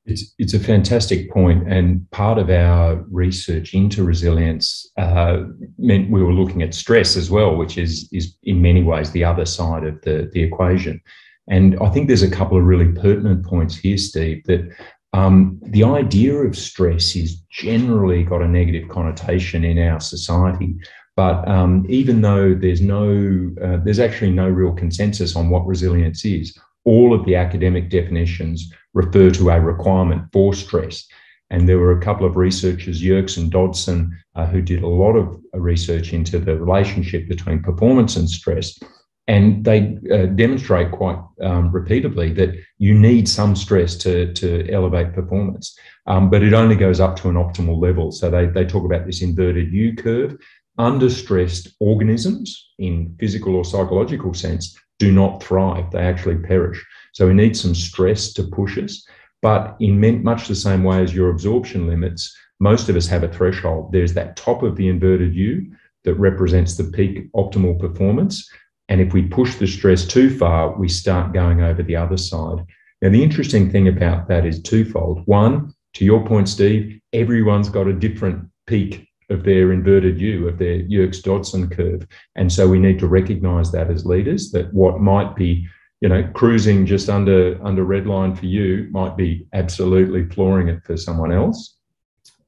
It's, 0.05 0.33
it's 0.37 0.53
a 0.53 0.59
fantastic 0.59 1.31
point, 1.31 1.71
and 1.71 2.09
part 2.11 2.37
of 2.37 2.49
our 2.49 3.05
research 3.09 3.73
into 3.73 4.03
resilience 4.03 4.91
uh, 4.97 5.43
meant 5.77 6.11
we 6.11 6.21
were 6.21 6.33
looking 6.33 6.61
at 6.61 6.73
stress 6.73 7.15
as 7.15 7.31
well, 7.31 7.55
which 7.55 7.77
is 7.77 8.09
is 8.11 8.35
in 8.43 8.61
many 8.61 8.83
ways 8.83 9.11
the 9.11 9.23
other 9.23 9.45
side 9.45 9.85
of 9.85 10.01
the 10.01 10.29
the 10.33 10.43
equation. 10.43 11.01
And 11.47 11.77
I 11.81 11.89
think 11.89 12.07
there's 12.07 12.23
a 12.23 12.29
couple 12.29 12.57
of 12.57 12.65
really 12.65 12.91
pertinent 12.91 13.45
points 13.45 13.77
here, 13.77 13.97
Steve. 13.97 14.43
That 14.43 14.69
um, 15.13 15.59
the 15.61 15.83
idea 15.85 16.33
of 16.33 16.57
stress 16.57 17.15
is 17.15 17.37
generally 17.49 18.23
got 18.23 18.41
a 18.41 18.47
negative 18.47 18.89
connotation 18.89 19.63
in 19.63 19.77
our 19.79 20.01
society. 20.01 20.75
But 21.15 21.47
um, 21.47 21.85
even 21.89 22.21
though 22.21 22.55
there's 22.55 22.81
no, 22.81 23.51
uh, 23.63 23.77
there's 23.83 23.99
actually 23.99 24.31
no 24.31 24.49
real 24.49 24.73
consensus 24.73 25.35
on 25.35 25.49
what 25.49 25.67
resilience 25.67 26.25
is. 26.25 26.57
All 26.85 27.13
of 27.13 27.25
the 27.25 27.35
academic 27.35 27.89
definitions 27.89 28.71
refer 28.93 29.29
to 29.31 29.49
a 29.49 29.59
requirement 29.59 30.23
for 30.33 30.53
stress. 30.53 31.05
And 31.49 31.69
there 31.69 31.77
were 31.77 31.97
a 31.97 32.01
couple 32.01 32.25
of 32.25 32.35
researchers, 32.35 33.03
Yerkes 33.03 33.37
and 33.37 33.51
Dodson, 33.51 34.17
uh, 34.35 34.47
who 34.47 34.61
did 34.61 34.81
a 34.81 34.87
lot 34.87 35.13
of 35.15 35.39
research 35.53 36.11
into 36.11 36.39
the 36.39 36.57
relationship 36.57 37.27
between 37.27 37.61
performance 37.61 38.15
and 38.15 38.27
stress. 38.27 38.79
And 39.27 39.63
they 39.63 39.97
uh, 40.11 40.25
demonstrate 40.25 40.91
quite 40.91 41.19
um, 41.41 41.71
repeatedly 41.71 42.33
that 42.33 42.55
you 42.79 42.93
need 42.93 43.29
some 43.29 43.55
stress 43.55 43.95
to, 43.97 44.33
to 44.33 44.69
elevate 44.69 45.13
performance, 45.13 45.77
um, 46.07 46.29
but 46.29 46.43
it 46.43 46.53
only 46.53 46.75
goes 46.75 46.99
up 46.99 47.15
to 47.17 47.29
an 47.29 47.35
optimal 47.35 47.79
level. 47.79 48.11
So 48.11 48.29
they, 48.29 48.47
they 48.47 48.65
talk 48.65 48.83
about 48.83 49.05
this 49.05 49.21
inverted 49.21 49.71
U 49.71 49.95
curve. 49.95 50.35
Under 50.77 51.09
stressed 51.09 51.69
organisms, 51.79 52.71
in 52.79 53.15
physical 53.19 53.55
or 53.55 53.63
psychological 53.63 54.33
sense, 54.33 54.75
do 54.97 55.11
not 55.11 55.43
thrive, 55.43 55.91
they 55.91 55.99
actually 55.99 56.37
perish. 56.37 56.83
So 57.13 57.27
we 57.27 57.33
need 57.33 57.55
some 57.55 57.75
stress 57.75 58.33
to 58.33 58.43
push 58.43 58.77
us. 58.77 59.05
But 59.41 59.75
in 59.79 60.23
much 60.23 60.47
the 60.47 60.55
same 60.55 60.83
way 60.83 61.03
as 61.03 61.13
your 61.13 61.29
absorption 61.29 61.87
limits, 61.87 62.35
most 62.59 62.89
of 62.89 62.95
us 62.95 63.07
have 63.07 63.23
a 63.23 63.27
threshold. 63.27 63.91
There's 63.91 64.13
that 64.13 64.35
top 64.35 64.63
of 64.63 64.75
the 64.75 64.87
inverted 64.87 65.35
U 65.35 65.71
that 66.05 66.15
represents 66.15 66.75
the 66.75 66.85
peak 66.85 67.31
optimal 67.33 67.79
performance. 67.79 68.49
And 68.89 68.99
if 69.01 69.13
we 69.13 69.23
push 69.23 69.55
the 69.55 69.67
stress 69.67 70.05
too 70.05 70.35
far, 70.37 70.77
we 70.77 70.87
start 70.87 71.33
going 71.33 71.61
over 71.61 71.83
the 71.83 71.95
other 71.95 72.17
side. 72.17 72.65
Now, 73.01 73.09
the 73.09 73.23
interesting 73.23 73.69
thing 73.69 73.89
about 73.89 74.27
that 74.29 74.45
is 74.45 74.61
twofold. 74.61 75.21
One, 75.25 75.73
to 75.95 76.05
your 76.05 76.25
point, 76.25 76.49
Steve, 76.49 76.99
everyone's 77.11 77.69
got 77.69 77.87
a 77.87 77.93
different 77.93 78.49
peak 78.65 79.07
of 79.33 79.43
their 79.43 79.71
inverted 79.71 80.21
U, 80.21 80.47
of 80.47 80.57
their 80.57 80.77
Yerkes 80.87 81.21
Dodson 81.21 81.69
curve. 81.69 82.07
And 82.35 82.51
so 82.51 82.67
we 82.67 82.79
need 82.79 82.99
to 82.99 83.07
recognize 83.07 83.71
that 83.71 83.89
as 83.89 84.05
leaders, 84.05 84.51
that 84.51 84.73
what 84.73 84.99
might 84.99 85.35
be 85.35 85.67
you 86.03 86.09
know, 86.09 86.29
cruising 86.33 86.85
just 86.85 87.09
under 87.09 87.57
under 87.65 87.85
red 87.85 88.05
line 88.05 88.35
for 88.35 88.45
you 88.45 88.89
might 88.91 89.15
be 89.15 89.47
absolutely 89.53 90.25
flooring 90.25 90.67
it 90.67 90.83
for 90.83 90.97
someone 90.97 91.31
else. 91.31 91.77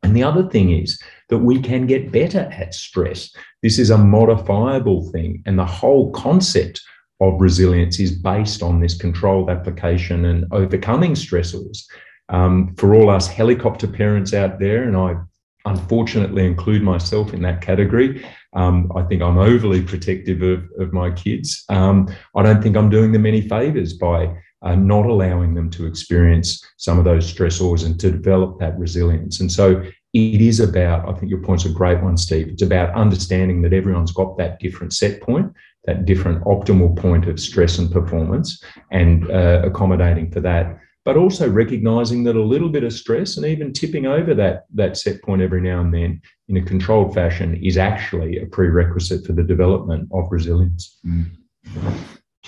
And 0.04 0.14
the 0.14 0.24
other 0.24 0.50
thing 0.50 0.72
is 0.72 1.02
that 1.30 1.38
we 1.38 1.62
can 1.62 1.88
get 1.88 2.12
better 2.12 2.50
at 2.52 2.74
stress. 2.74 3.34
This 3.64 3.80
is 3.80 3.92
a 3.92 3.98
modifiable 3.98 5.10
thing, 5.12 5.42
and 5.46 5.58
the 5.58 5.66
whole 5.66 6.12
concept 6.12 6.82
of 7.22 7.40
resilience 7.40 7.98
is 7.98 8.12
based 8.12 8.62
on 8.62 8.82
this 8.82 8.98
controlled 8.98 9.50
application 9.50 10.26
and 10.26 10.46
overcoming 10.52 11.14
stressors. 11.14 11.86
Um, 12.28 12.76
for 12.76 12.94
all 12.94 13.10
us 13.10 13.26
helicopter 13.26 13.88
parents 13.88 14.34
out 14.34 14.60
there, 14.60 14.84
and 14.84 14.98
I 14.98 15.16
unfortunately 15.66 16.46
include 16.46 16.84
myself 16.84 17.34
in 17.34 17.42
that 17.42 17.62
category. 17.62 18.26
Um, 18.54 18.92
I 18.96 19.04
think 19.04 19.22
I'm 19.22 19.38
overly 19.38 19.82
protective 19.82 20.42
of, 20.42 20.64
of 20.80 20.94
my 20.94 21.12
kids. 21.12 21.66
Um, 21.70 22.08
I 22.36 22.44
don't 22.44 22.62
think 22.62 22.78
I'm 22.78 22.90
doing 22.90 23.12
them 23.12 23.26
any 23.26 23.42
favors 23.42 23.94
by 23.94 24.34
uh, 24.62 24.76
not 24.76 25.06
allowing 25.06 25.54
them 25.54 25.70
to 25.72 25.86
experience 25.86 26.66
some 26.78 26.98
of 26.98 27.06
those 27.06 27.32
stressors 27.32 27.86
and 27.86 28.00
to 28.00 28.12
develop 28.12 28.60
that 28.60 28.78
resilience. 28.80 29.40
And 29.40 29.52
so 29.52 29.84
it 30.14 30.42
is 30.42 30.60
about, 30.60 31.10
I 31.10 31.14
think 31.14 31.30
your 31.30 31.42
point's 31.42 31.66
a 31.66 31.70
great 31.70 32.02
one, 32.02 32.18
Steve. 32.18 32.48
It's 32.48 32.62
about 32.62 32.96
understanding 32.96 33.62
that 33.64 33.74
everyone's 33.74 34.14
got 34.14 34.38
that 34.38 34.60
different 34.60 34.94
set 34.94 35.22
point, 35.22 35.52
that 35.84 36.06
different 36.06 36.44
optimal 36.46 36.98
point 36.98 37.28
of 37.28 37.40
stress 37.40 37.78
and 37.78 37.92
performance, 37.92 38.64
and 38.92 39.30
uh, 39.30 39.62
accommodating 39.66 40.32
for 40.32 40.40
that 40.40 40.80
but 41.06 41.16
also 41.16 41.48
recognizing 41.48 42.24
that 42.24 42.36
a 42.36 42.44
little 42.44 42.68
bit 42.68 42.84
of 42.84 42.92
stress 42.92 43.38
and 43.38 43.46
even 43.46 43.72
tipping 43.72 44.08
over 44.08 44.34
that, 44.34 44.66
that 44.74 44.98
set 44.98 45.22
point 45.22 45.42
every 45.42 45.62
now 45.62 45.80
and 45.80 45.94
then 45.94 46.20
in 46.50 46.58
a 46.58 46.62
controlled 46.62 47.14
fashion 47.14 47.56
is 47.64 47.78
actually 47.78 48.40
a 48.40 48.46
prerequisite 48.48 49.26
for 49.26 49.34
the 49.34 49.44
development 49.44 50.10
of 50.12 50.26
resilience. 50.32 51.00
Mm. 51.06 51.28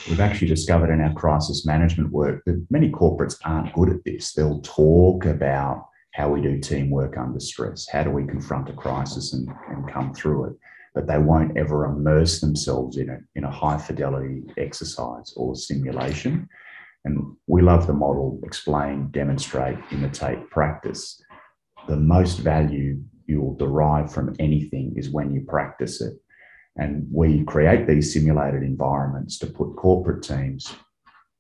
We've 0.10 0.20
actually 0.20 0.48
discovered 0.48 0.92
in 0.92 1.02
our 1.02 1.14
crisis 1.14 1.66
management 1.66 2.12
work 2.12 2.44
that 2.46 2.66
many 2.72 2.90
corporates 2.92 3.38
aren't 3.46 3.74
good 3.74 3.90
at 3.90 4.04
this. 4.04 4.34
They'll 4.34 4.62
talk 4.62 5.26
about 5.26 5.88
how 6.14 6.30
we 6.30 6.42
do 6.42 6.60
teamwork 6.60 7.16
under 7.16 7.40
stress, 7.40 7.88
how 7.92 8.04
do 8.04 8.10
we 8.10 8.26
confront 8.26 8.70
a 8.70 8.74
crisis 8.74 9.34
and, 9.34 9.48
and 9.70 9.92
come 9.92 10.16
through 10.16 10.46
it, 10.46 10.54
but 10.96 11.06
they 11.06 11.20
won't 11.20 11.56
ever 11.58 11.86
immerse 11.86 12.42
themselves 12.42 12.98
in 12.98 13.10
a, 13.10 13.20
in 13.36 13.44
a 13.44 13.52
high 13.52 13.78
fidelity 13.78 14.44
exercise 14.58 15.32
or 15.36 15.56
simulation. 15.56 16.50
And 17.08 17.38
we 17.48 17.62
love 17.62 17.88
the 17.88 17.94
model 17.94 18.38
explain, 18.44 19.08
demonstrate, 19.12 19.78
imitate, 19.94 20.50
practice. 20.50 21.22
The 21.88 21.96
most 21.96 22.40
value 22.40 23.02
you 23.28 23.42
will 23.42 23.56
derive 23.56 24.12
from 24.12 24.36
anything 24.40 24.94
is 24.98 25.10
when 25.10 25.34
you 25.34 25.46
practice 25.48 26.02
it. 26.02 26.16
And 26.76 27.08
we 27.10 27.46
create 27.46 27.88
these 27.88 28.12
simulated 28.12 28.62
environments 28.62 29.40
to 29.40 29.48
put 29.48 29.78
corporate 29.78 30.22
teams 30.22 30.68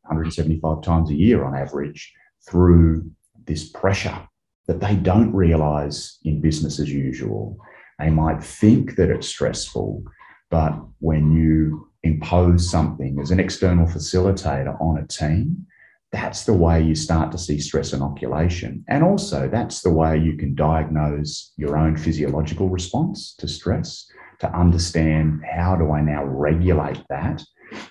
175 0.03 0.83
times 0.83 1.09
a 1.09 1.15
year 1.15 1.43
on 1.43 1.53
average 1.53 2.13
through 2.49 3.11
this 3.45 3.69
pressure 3.69 4.25
that 4.67 4.79
they 4.79 4.95
don't 4.95 5.33
realize 5.33 6.17
in 6.23 6.39
business 6.39 6.79
as 6.79 6.89
usual. 6.89 7.57
They 7.99 8.09
might 8.09 8.41
think 8.41 8.95
that 8.95 9.09
it's 9.09 9.27
stressful, 9.27 10.01
but 10.49 10.79
when 10.99 11.33
you 11.33 11.91
impose 12.07 12.69
something 12.69 13.19
as 13.21 13.31
an 13.31 13.39
external 13.39 13.85
facilitator 13.85 14.79
on 14.81 14.97
a 14.97 15.07
team, 15.07 15.67
that's 16.11 16.45
the 16.45 16.53
way 16.53 16.81
you 16.81 16.95
start 16.95 17.31
to 17.33 17.37
see 17.37 17.59
stress 17.59 17.93
inoculation. 17.93 18.83
And 18.87 19.03
also, 19.03 19.49
that's 19.49 19.81
the 19.81 19.91
way 19.91 20.17
you 20.17 20.37
can 20.37 20.55
diagnose 20.55 21.51
your 21.57 21.77
own 21.77 21.97
physiological 21.97 22.69
response 22.69 23.35
to 23.35 23.47
stress 23.47 24.09
to 24.39 24.51
understand 24.55 25.41
how 25.49 25.75
do 25.75 25.91
I 25.91 26.01
now 26.01 26.23
regulate 26.23 27.03
that. 27.09 27.43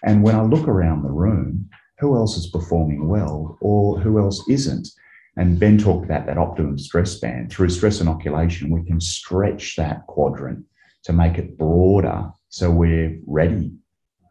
And 0.03 0.23
when 0.23 0.35
I 0.35 0.43
look 0.43 0.67
around 0.67 1.03
the 1.03 1.11
room, 1.11 1.69
who 1.99 2.17
else 2.17 2.37
is 2.37 2.47
performing 2.47 3.09
well 3.09 3.59
or 3.61 4.01
who 4.01 4.19
else 4.19 4.43
isn't? 4.49 4.89
And 5.37 5.59
Ben 5.61 5.77
talked 5.77 6.05
about 6.05 6.27
that 6.27 6.39
optimum 6.39 6.79
stress 6.79 7.19
band. 7.19 7.51
Through 7.51 7.69
stress 7.69 8.01
inoculation, 8.01 8.71
we 8.71 8.85
can 8.85 9.01
stretch 9.01 9.77
that 9.77 10.07
quadrant 10.07 10.65
to 11.05 11.13
make 11.13 11.37
it 11.37 11.59
broader 11.59 12.31
so 12.49 12.71
we're 12.71 13.19
ready 13.27 13.71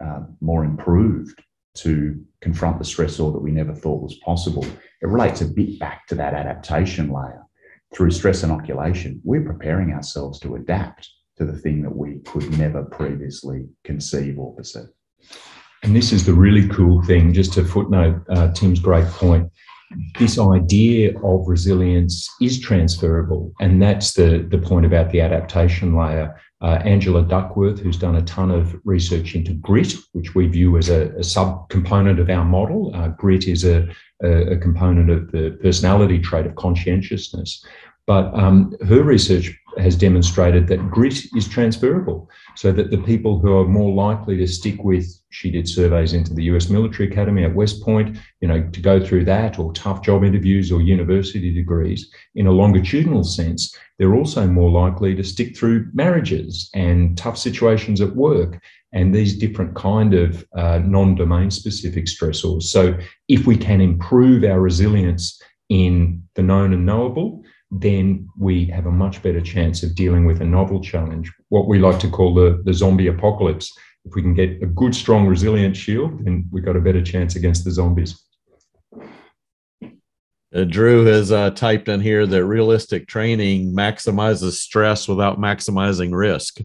uh, 0.03 0.21
more 0.41 0.63
improved 0.63 1.41
to 1.75 2.23
confront 2.41 2.79
the 2.79 2.85
stressor 2.85 3.33
that 3.33 3.41
we 3.41 3.51
never 3.51 3.73
thought 3.73 4.01
was 4.01 4.15
possible. 4.19 4.65
It 5.01 5.07
relates 5.07 5.41
a 5.41 5.45
bit 5.45 5.79
back 5.79 6.07
to 6.07 6.15
that 6.15 6.33
adaptation 6.33 7.11
layer. 7.11 7.41
Through 7.93 8.11
stress 8.11 8.43
inoculation, 8.43 9.21
we're 9.23 9.43
preparing 9.43 9.93
ourselves 9.93 10.39
to 10.41 10.55
adapt 10.55 11.09
to 11.37 11.45
the 11.45 11.57
thing 11.57 11.81
that 11.81 11.95
we 11.95 12.19
could 12.25 12.57
never 12.57 12.83
previously 12.83 13.67
conceive 13.83 14.39
or 14.39 14.55
perceive. 14.55 14.87
And 15.83 15.95
this 15.95 16.11
is 16.11 16.25
the 16.25 16.33
really 16.33 16.67
cool 16.69 17.03
thing, 17.03 17.33
just 17.33 17.53
to 17.53 17.65
footnote 17.65 18.21
uh, 18.29 18.51
Tim's 18.53 18.79
great 18.79 19.05
point. 19.07 19.51
This 20.17 20.39
idea 20.39 21.17
of 21.19 21.47
resilience 21.47 22.27
is 22.41 22.59
transferable. 22.59 23.53
And 23.59 23.81
that's 23.81 24.13
the, 24.13 24.47
the 24.49 24.57
point 24.57 24.85
about 24.85 25.11
the 25.11 25.21
adaptation 25.21 25.95
layer 25.95 26.35
uh, 26.65 26.81
Angela 26.83 27.21
Duckworth, 27.21 27.79
who's 27.79 27.97
done 27.97 28.15
a 28.15 28.23
ton 28.23 28.49
of 28.49 28.75
research 28.85 29.35
into 29.35 29.53
grit, 29.53 29.93
which 30.13 30.33
we 30.33 30.47
view 30.47 30.79
as 30.79 30.89
a, 30.89 31.09
a 31.09 31.19
subcomponent 31.19 32.19
of 32.19 32.27
our 32.27 32.43
model. 32.43 32.91
Uh, 32.95 33.09
grit 33.09 33.47
is 33.47 33.63
a, 33.63 33.87
a, 34.23 34.53
a, 34.53 34.57
component 34.57 35.11
of 35.11 35.31
the 35.31 35.59
personality 35.61 36.17
trait 36.17 36.47
of 36.47 36.55
conscientiousness. 36.55 37.63
But 38.07 38.33
um, 38.33 38.75
her 38.87 39.03
research 39.03 39.55
has 39.77 39.95
demonstrated 39.95 40.67
that 40.69 40.89
grit 40.89 41.23
is 41.35 41.47
transferable, 41.47 42.31
so 42.55 42.71
that 42.71 42.89
the 42.89 42.97
people 42.97 43.39
who 43.39 43.55
are 43.57 43.65
more 43.65 43.93
likely 43.93 44.37
to 44.37 44.47
stick 44.47 44.83
with, 44.83 45.05
she 45.29 45.51
did 45.51 45.67
surveys 45.67 46.13
into 46.13 46.33
the 46.33 46.43
US 46.45 46.69
Military 46.69 47.09
Academy 47.09 47.43
at 47.43 47.53
West 47.53 47.83
Point, 47.83 48.17
you 48.41 48.47
know, 48.47 48.67
to 48.69 48.79
go 48.81 49.03
through 49.05 49.25
that, 49.25 49.59
or 49.59 49.73
tough 49.73 50.01
job 50.01 50.23
interviews 50.23 50.71
or 50.71 50.81
university 50.81 51.53
degrees, 51.53 52.09
in 52.35 52.47
a 52.47 52.51
longitudinal 52.51 53.23
sense, 53.23 53.75
they're 53.97 54.15
also 54.15 54.47
more 54.47 54.71
likely 54.71 55.15
to 55.15 55.23
stick 55.23 55.57
through 55.57 55.89
marriages 55.93 56.69
and 56.73 57.17
tough 57.17 57.37
situations 57.37 58.01
at 58.01 58.15
work 58.15 58.61
and 58.93 59.13
these 59.13 59.37
different 59.37 59.75
kind 59.75 60.13
of 60.13 60.45
uh, 60.57 60.79
non-domain 60.79 61.51
specific 61.51 62.05
stressors. 62.05 62.63
So 62.63 62.97
if 63.27 63.45
we 63.45 63.57
can 63.57 63.81
improve 63.81 64.43
our 64.43 64.59
resilience 64.59 65.41
in 65.69 66.23
the 66.35 66.43
known 66.43 66.73
and 66.73 66.85
knowable, 66.85 67.43
then 67.71 68.27
we 68.37 68.65
have 68.65 68.85
a 68.85 68.91
much 68.91 69.21
better 69.21 69.41
chance 69.41 69.83
of 69.83 69.95
dealing 69.95 70.25
with 70.25 70.41
a 70.41 70.45
novel 70.45 70.81
challenge, 70.81 71.31
what 71.49 71.67
we 71.67 71.79
like 71.79 71.99
to 71.99 72.09
call 72.09 72.33
the, 72.33 72.61
the 72.65 72.73
zombie 72.73 73.07
apocalypse. 73.07 73.71
If 74.05 74.13
we 74.15 74.21
can 74.21 74.35
get 74.35 74.61
a 74.61 74.67
good, 74.67 74.93
strong, 74.93 75.25
resilient 75.25 75.75
shield, 75.75 76.23
then 76.23 76.47
we've 76.51 76.63
got 76.65 76.75
a 76.75 76.81
better 76.81 77.01
chance 77.01 77.35
against 77.35 77.65
the 77.65 77.71
zombies. 77.71 78.21
Uh, 80.55 80.63
Drew 80.63 81.05
has 81.05 81.31
uh, 81.31 81.49
typed 81.51 81.89
in 81.89 81.99
here 81.99 82.25
that 82.25 82.45
realistic 82.45 83.07
training 83.07 83.75
maximizes 83.75 84.53
stress 84.53 85.07
without 85.07 85.39
maximizing 85.39 86.15
risk. 86.15 86.59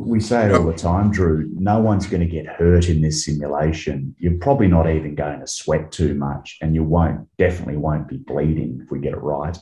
We 0.00 0.18
say 0.18 0.46
it 0.46 0.52
all 0.52 0.64
the 0.64 0.72
time, 0.72 1.10
Drew. 1.10 1.50
No 1.52 1.78
one's 1.78 2.06
going 2.06 2.22
to 2.22 2.26
get 2.26 2.46
hurt 2.46 2.88
in 2.88 3.02
this 3.02 3.24
simulation. 3.24 4.14
You're 4.18 4.38
probably 4.38 4.66
not 4.66 4.88
even 4.88 5.14
going 5.14 5.40
to 5.40 5.46
sweat 5.46 5.92
too 5.92 6.14
much, 6.14 6.56
and 6.62 6.74
you 6.74 6.82
won't 6.82 7.28
definitely 7.36 7.76
won't 7.76 8.08
be 8.08 8.16
bleeding 8.16 8.80
if 8.82 8.90
we 8.90 8.98
get 8.98 9.12
it 9.12 9.22
right. 9.22 9.56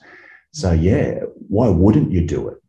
So 0.52 0.72
yeah, 0.72 1.20
why 1.48 1.68
wouldn't 1.68 2.12
you 2.12 2.24
do 2.24 2.48
it? 2.48 2.62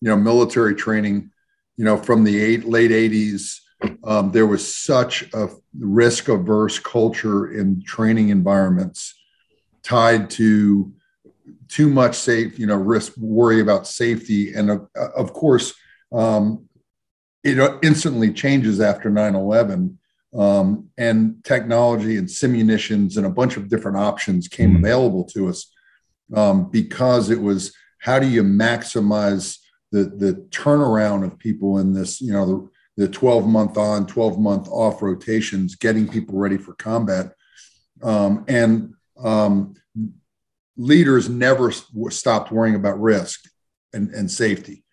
You 0.00 0.10
know, 0.10 0.16
military 0.16 0.74
training. 0.74 1.30
You 1.76 1.84
know, 1.84 1.96
from 1.96 2.24
the 2.24 2.40
eight, 2.40 2.64
late 2.64 2.90
'80s, 2.90 3.60
um, 4.04 4.30
there 4.32 4.46
was 4.46 4.74
such 4.74 5.28
a 5.34 5.48
risk-averse 5.78 6.78
culture 6.78 7.52
in 7.52 7.82
training 7.84 8.30
environments 8.30 9.14
tied 9.82 10.30
to 10.30 10.92
too 11.68 11.88
much 11.88 12.16
safe, 12.16 12.58
you 12.58 12.66
know, 12.66 12.76
risk, 12.76 13.12
worry 13.18 13.60
about 13.60 13.86
safety. 13.86 14.54
And 14.54 14.70
uh, 14.70 14.78
of 15.16 15.32
course, 15.32 15.74
um, 16.12 16.68
it 17.44 17.78
instantly 17.82 18.32
changes 18.32 18.80
after 18.80 19.10
9 19.10 19.34
11. 19.34 19.98
Um, 20.34 20.88
and 20.98 21.44
technology 21.44 22.16
and 22.16 22.26
simunitions 22.26 23.16
and 23.16 23.24
a 23.24 23.30
bunch 23.30 23.56
of 23.56 23.68
different 23.68 23.98
options 23.98 24.48
came 24.48 24.70
mm-hmm. 24.70 24.84
available 24.84 25.24
to 25.26 25.48
us 25.48 25.72
um, 26.34 26.70
because 26.70 27.30
it 27.30 27.40
was 27.40 27.72
how 28.00 28.18
do 28.18 28.26
you 28.26 28.42
maximize 28.42 29.58
the, 29.92 30.04
the 30.06 30.34
turnaround 30.50 31.24
of 31.24 31.38
people 31.38 31.78
in 31.78 31.92
this, 31.92 32.20
you 32.20 32.32
know, 32.32 32.70
the, 32.96 33.06
the 33.06 33.08
12 33.08 33.46
month 33.46 33.78
on, 33.78 34.06
12 34.06 34.38
month 34.40 34.68
off 34.68 35.02
rotations, 35.02 35.76
getting 35.76 36.08
people 36.08 36.36
ready 36.36 36.58
for 36.58 36.74
combat. 36.74 37.32
Um, 38.02 38.44
and 38.48 38.94
um, 39.22 39.74
leaders 40.76 41.28
never 41.28 41.70
stopped 41.70 42.50
worrying 42.50 42.74
about 42.74 43.00
risk 43.00 43.48
and, 43.92 44.10
and 44.10 44.28
safety. 44.28 44.84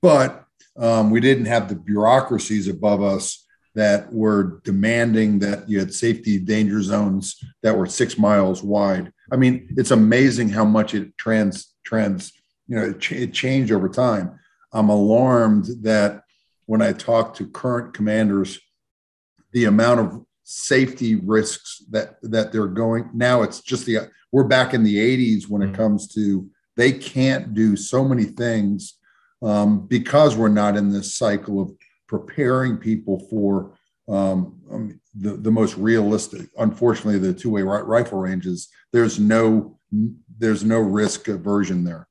But 0.00 0.45
um, 0.78 1.10
we 1.10 1.20
didn't 1.20 1.46
have 1.46 1.68
the 1.68 1.74
bureaucracies 1.74 2.68
above 2.68 3.02
us 3.02 3.46
that 3.74 4.10
were 4.12 4.60
demanding 4.64 5.38
that 5.38 5.68
you 5.68 5.78
had 5.78 5.92
safety 5.92 6.38
danger 6.38 6.82
zones 6.82 7.38
that 7.62 7.76
were 7.76 7.86
six 7.86 8.18
miles 8.18 8.62
wide. 8.62 9.12
I 9.30 9.36
mean, 9.36 9.68
it's 9.76 9.90
amazing 9.90 10.48
how 10.48 10.64
much 10.64 10.94
it 10.94 11.16
trans 11.18 11.74
trans 11.84 12.32
you 12.66 12.76
know 12.76 12.90
it, 12.90 13.00
ch- 13.00 13.12
it 13.12 13.32
changed 13.32 13.72
over 13.72 13.88
time. 13.88 14.38
I'm 14.72 14.88
alarmed 14.88 15.66
that 15.82 16.22
when 16.64 16.82
I 16.82 16.92
talk 16.92 17.34
to 17.34 17.46
current 17.46 17.94
commanders, 17.94 18.58
the 19.52 19.64
amount 19.64 20.00
of 20.00 20.24
safety 20.48 21.16
risks 21.16 21.82
that 21.90 22.16
that 22.22 22.52
they're 22.52 22.68
going 22.68 23.10
now 23.12 23.42
it's 23.42 23.60
just 23.60 23.84
the 23.84 23.98
we're 24.30 24.44
back 24.44 24.74
in 24.74 24.84
the 24.84 24.96
80s 24.96 25.48
when 25.48 25.60
it 25.60 25.66
mm-hmm. 25.66 25.74
comes 25.74 26.06
to 26.14 26.48
they 26.76 26.92
can't 26.92 27.52
do 27.52 27.74
so 27.74 28.04
many 28.04 28.24
things 28.24 28.94
um, 29.42 29.86
because 29.86 30.36
we're 30.36 30.48
not 30.48 30.76
in 30.76 30.90
this 30.90 31.14
cycle 31.14 31.60
of 31.60 31.72
preparing 32.08 32.76
people 32.76 33.26
for 33.28 33.74
um, 34.08 34.60
um, 34.70 35.00
the, 35.14 35.36
the 35.36 35.50
most 35.50 35.76
realistic 35.76 36.48
unfortunately 36.58 37.18
the 37.18 37.34
two-way 37.34 37.62
rifle 37.62 38.18
ranges 38.18 38.68
there's 38.92 39.18
no 39.18 39.78
there's 40.38 40.64
no 40.64 40.78
risk 40.78 41.28
aversion 41.28 41.82
there 41.84 42.06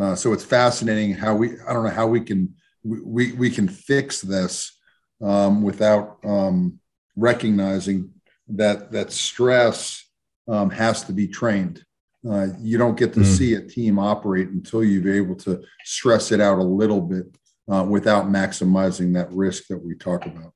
uh, 0.00 0.14
so 0.14 0.32
it's 0.32 0.44
fascinating 0.44 1.12
how 1.12 1.34
we 1.34 1.60
i 1.68 1.72
don't 1.72 1.84
know 1.84 1.90
how 1.90 2.06
we 2.06 2.20
can 2.20 2.54
we, 2.84 3.32
we 3.32 3.50
can 3.50 3.68
fix 3.68 4.20
this 4.20 4.78
um, 5.22 5.62
without 5.62 6.18
um, 6.24 6.78
recognizing 7.16 8.10
that 8.48 8.92
that 8.92 9.12
stress 9.12 10.04
um, 10.48 10.70
has 10.70 11.04
to 11.04 11.12
be 11.12 11.28
trained. 11.28 11.84
Uh, 12.28 12.48
you 12.60 12.78
don't 12.78 12.98
get 12.98 13.12
to 13.12 13.20
mm. 13.20 13.24
see 13.24 13.54
a 13.54 13.60
team 13.60 13.98
operate 13.98 14.48
until 14.48 14.82
you're 14.82 15.14
able 15.14 15.36
to 15.36 15.62
stress 15.84 16.32
it 16.32 16.40
out 16.40 16.58
a 16.58 16.62
little 16.62 17.00
bit 17.00 17.26
uh, 17.70 17.84
without 17.88 18.26
maximizing 18.26 19.14
that 19.14 19.30
risk 19.32 19.66
that 19.68 19.78
we 19.78 19.94
talk 19.94 20.26
about. 20.26 20.52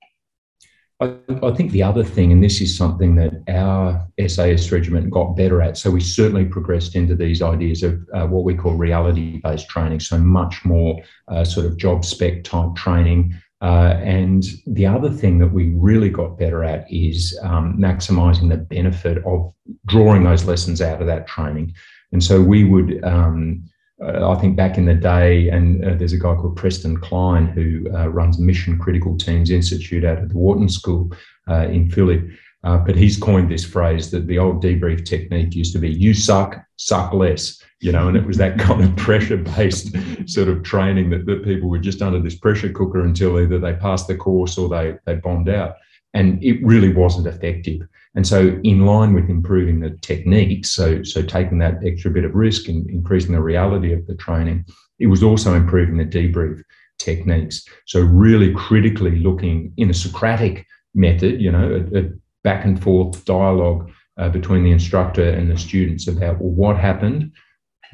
I, 1.01 1.19
I, 1.43 1.53
think 1.53 1.73
the 1.73 1.83
other 1.83 2.05
thing, 2.05 2.31
and 2.31 2.43
this 2.43 2.61
is 2.61 2.77
something 2.77 3.17
that 3.17 3.43
our 3.49 4.07
SAS 4.29 4.71
regiment 4.71 5.11
got 5.11 5.37
better 5.37 5.61
at, 5.61 5.77
so 5.77 5.91
we 5.91 6.01
certainly 6.01 6.45
progressed 6.45 6.95
into 6.95 7.17
these 7.17 7.43
ideas 7.43 7.83
of 7.83 8.01
uh, 8.15 8.27
what 8.27 8.45
we 8.45 8.55
call 8.55 8.75
reality 8.75 9.41
based 9.43 9.69
training, 9.69 10.01
so 10.01 10.19
much 10.19 10.65
more 10.65 11.03
uh, 11.29 11.45
sort 11.45 11.67
of 11.67 11.77
job 11.77 12.05
spec 12.05 12.45
type 12.45 12.75
training, 12.77 13.35
uh, 13.63 13.97
and 14.03 14.45
the 14.67 14.85
other 14.85 15.09
thing 15.09 15.39
that 15.39 15.53
we 15.53 15.71
really 15.77 16.11
got 16.11 16.37
better 16.37 16.65
at 16.65 16.85
is 16.93 17.39
um, 17.43 17.77
maximizing 17.79 18.49
the 18.49 18.57
benefit 18.57 19.25
of 19.25 19.55
drawing 19.87 20.25
those 20.25 20.45
lessons 20.45 20.83
out 20.83 21.01
of 21.01 21.07
that 21.07 21.29
training. 21.29 21.73
And 22.11 22.23
so 22.23 22.43
we 22.43 22.65
would, 22.65 23.03
um, 23.05 23.63
uh, 24.03 24.29
I 24.29 24.41
think 24.41 24.57
back 24.57 24.79
in 24.79 24.87
the 24.87 24.95
day, 24.95 25.49
and 25.49 25.85
uh, 25.85 25.95
there's 25.95 26.13
a 26.13 26.19
guy 26.19 26.35
called 26.35 26.57
Preston 26.57 26.99
Cline 26.99 27.47
who 27.47 27.87
uh, 27.95 28.09
runs 28.09 28.41
Mission 28.41 28.81
Critical 28.81 29.17
Teams 29.17 29.51
Institute 29.51 30.05
out 30.05 30.19
of 30.19 30.29
the 30.29 30.37
Wharton 30.37 30.69
School 30.69 31.13
uh, 31.49 31.69
in 31.69 31.89
Philly. 31.89 32.37
But 32.65 32.97
he's 32.97 33.17
coined 33.17 33.51
this 33.51 33.65
phrase 33.65 34.11
that 34.13 34.29
the 34.29 34.39
old 34.39 34.63
debrief 34.63 35.05
technique 35.05 35.55
used 35.55 35.73
to 35.73 35.81
be 35.81 35.91
you 35.91 36.15
suck, 36.15 36.65
suck 36.77 37.13
less 37.13 37.61
you 37.83 37.91
know, 37.91 38.07
and 38.07 38.17
it 38.17 38.25
was 38.25 38.39
that 38.39 38.59
kind 38.59 38.83
of 38.83 38.97
pressure 38.97 39.37
based 39.37 39.95
sort 40.27 40.49
of 40.49 40.63
training 40.63 41.11
that, 41.11 41.27
that 41.27 41.45
people 41.45 41.69
were 41.69 41.79
just 41.79 42.01
under 42.01 42.21
this 42.21 42.37
pressure 42.37 42.73
cooker 42.73 43.05
until 43.05 43.39
either 43.41 43.59
they 43.59 43.75
passed 43.75 44.07
the 44.07 44.17
course 44.17 44.57
or 44.57 44.69
they, 44.69 44.95
they 45.05 45.17
bombed 45.17 45.49
out. 45.49 45.75
And 46.15 46.43
it 46.43 46.65
really 46.65 46.93
wasn't 46.93 47.27
effective. 47.27 47.83
And 48.15 48.27
so, 48.27 48.61
in 48.63 48.85
line 48.85 49.15
with 49.15 49.31
improving 49.31 49.81
the 49.81 49.91
techniques, 50.03 50.71
so, 50.71 51.03
so 51.03 51.23
taking 51.23 51.59
that 51.59 51.83
extra 51.85 52.11
bit 52.11 52.25
of 52.25 52.35
risk 52.35 52.69
and 52.69 52.89
increasing 52.91 53.33
the 53.33 53.41
reality 53.41 53.95
of 53.95 54.07
the 54.07 54.15
training, 54.15 54.67
it 54.99 55.07
was 55.07 55.23
also 55.23 55.55
improving 55.55 55.97
the 55.97 56.05
debrief 56.05 56.63
techniques. 56.99 57.65
So, 57.87 58.01
really 58.01 58.53
critically 58.53 59.21
looking 59.21 59.73
in 59.79 59.89
a 59.89 59.95
Socratic 59.95 60.67
method, 60.95 61.41
you 61.41 61.51
know, 61.51 61.87
a, 61.95 61.99
a 62.01 62.11
back 62.45 62.67
and 62.67 62.81
forth 62.81 63.25
dialogue 63.25 63.91
uh, 64.19 64.29
between 64.29 64.65
the 64.65 64.71
instructor 64.71 65.31
and 65.31 65.51
the 65.51 65.57
students 65.57 66.07
about 66.07 66.39
well, 66.39 66.51
what 66.51 66.77
happened, 66.77 67.33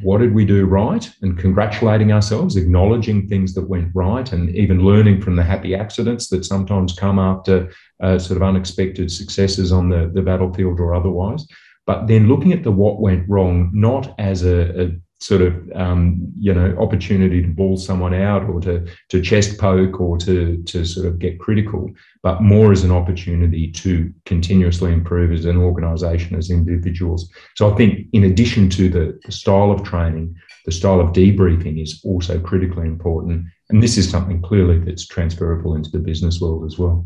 what 0.03 0.18
did 0.18 0.34
we 0.34 0.44
do 0.44 0.66
right 0.66 1.11
and 1.22 1.38
congratulating 1.38 2.12
ourselves, 2.12 2.57
acknowledging 2.57 3.26
things 3.26 3.55
that 3.55 3.68
went 3.68 3.90
right, 3.94 4.32
and 4.32 4.55
even 4.55 4.84
learning 4.84 5.20
from 5.20 5.36
the 5.36 5.42
happy 5.42 5.74
accidents 5.74 6.28
that 6.28 6.44
sometimes 6.44 6.92
come 6.92 7.18
after 7.18 7.72
uh, 8.03 8.18
sort 8.18 8.36
of 8.36 8.42
unexpected 8.42 9.11
successes 9.11 9.72
on 9.72 9.88
the, 9.88 10.11
the 10.14 10.22
battlefield 10.22 10.80
or 10.80 10.94
otherwise. 10.94 11.46
But 11.86 12.07
then 12.07 12.28
looking 12.28 12.53
at 12.53 12.62
the 12.62 12.70
what 12.70 13.01
went 13.01 13.28
wrong, 13.28 13.70
not 13.72 14.14
as 14.18 14.44
a, 14.44 14.82
a 14.82 14.90
sort 15.20 15.42
of 15.42 15.54
um, 15.74 16.32
you 16.38 16.54
know 16.54 16.76
opportunity 16.78 17.42
to 17.42 17.48
bawl 17.48 17.76
someone 17.76 18.14
out 18.14 18.48
or 18.48 18.60
to 18.60 18.86
to 19.08 19.20
chest 19.20 19.58
poke 19.58 20.00
or 20.00 20.16
to 20.18 20.62
to 20.64 20.84
sort 20.84 21.06
of 21.06 21.18
get 21.18 21.40
critical, 21.40 21.90
but 22.22 22.40
more 22.40 22.70
as 22.70 22.84
an 22.84 22.92
opportunity 22.92 23.70
to 23.72 24.12
continuously 24.26 24.92
improve 24.92 25.32
as 25.32 25.44
an 25.44 25.56
organisation, 25.56 26.36
as 26.36 26.50
individuals. 26.50 27.28
So 27.56 27.72
I 27.72 27.76
think 27.76 28.06
in 28.12 28.24
addition 28.24 28.70
to 28.70 28.88
the, 28.88 29.20
the 29.24 29.32
style 29.32 29.72
of 29.72 29.82
training, 29.82 30.36
the 30.64 30.72
style 30.72 31.00
of 31.00 31.08
debriefing 31.08 31.82
is 31.82 32.00
also 32.04 32.38
critically 32.38 32.86
important, 32.86 33.44
and 33.70 33.82
this 33.82 33.98
is 33.98 34.08
something 34.08 34.40
clearly 34.40 34.78
that's 34.78 35.06
transferable 35.06 35.74
into 35.74 35.90
the 35.90 35.98
business 35.98 36.40
world 36.40 36.64
as 36.64 36.78
well. 36.78 37.04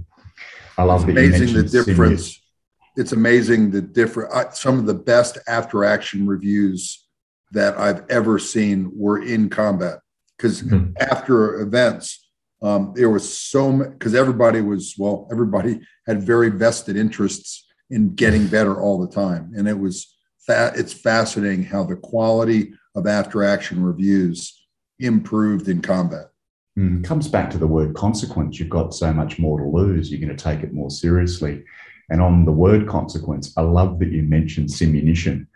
I 0.76 0.82
love 0.84 1.08
it's 1.08 1.10
amazing 1.10 1.54
the 1.54 1.62
difference. 1.62 2.38
It's 2.94 3.12
amazing 3.12 3.70
the 3.70 3.80
different. 3.80 4.54
Some 4.54 4.78
of 4.78 4.84
the 4.84 4.94
best 4.94 5.38
after 5.48 5.82
action 5.82 6.26
reviews 6.26 7.02
that 7.52 7.78
I've 7.78 8.04
ever 8.10 8.38
seen 8.38 8.90
were 8.94 9.22
in 9.22 9.48
combat. 9.48 10.00
Because 10.36 10.62
mm-hmm. 10.62 10.92
after 11.00 11.60
events, 11.60 12.28
um, 12.62 12.92
there 12.94 13.10
was 13.10 13.36
so 13.36 13.72
because 13.72 14.14
everybody 14.14 14.60
was 14.60 14.94
well, 14.98 15.28
everybody 15.30 15.80
had 16.06 16.22
very 16.22 16.48
vested 16.48 16.96
interests 16.96 17.66
in 17.90 18.14
getting 18.14 18.46
better 18.46 18.80
all 18.80 19.00
the 19.00 19.12
time, 19.12 19.52
and 19.56 19.68
it 19.68 19.78
was 19.78 20.16
fa- 20.46 20.72
it's 20.76 20.92
fascinating 20.92 21.64
how 21.64 21.84
the 21.84 21.96
quality 21.96 22.72
of 22.94 23.06
after 23.06 23.42
action 23.42 23.82
reviews 23.82 24.64
improved 24.98 25.68
in 25.68 25.82
combat. 25.82 26.26
Mm, 26.78 27.04
comes 27.04 27.28
back 27.28 27.50
to 27.50 27.58
the 27.58 27.66
word 27.66 27.94
consequence. 27.94 28.58
You've 28.58 28.70
got 28.70 28.94
so 28.94 29.12
much 29.12 29.38
more 29.38 29.58
to 29.58 29.66
lose. 29.66 30.10
You're 30.10 30.20
going 30.20 30.36
to 30.36 30.42
take 30.42 30.62
it 30.62 30.72
more 30.72 30.90
seriously. 30.90 31.64
And 32.10 32.20
on 32.20 32.44
the 32.44 32.52
word 32.52 32.86
consequence, 32.88 33.52
I 33.56 33.62
love 33.62 33.98
that 33.98 34.10
you 34.10 34.22
mentioned 34.22 34.68
simunition. 34.68 35.46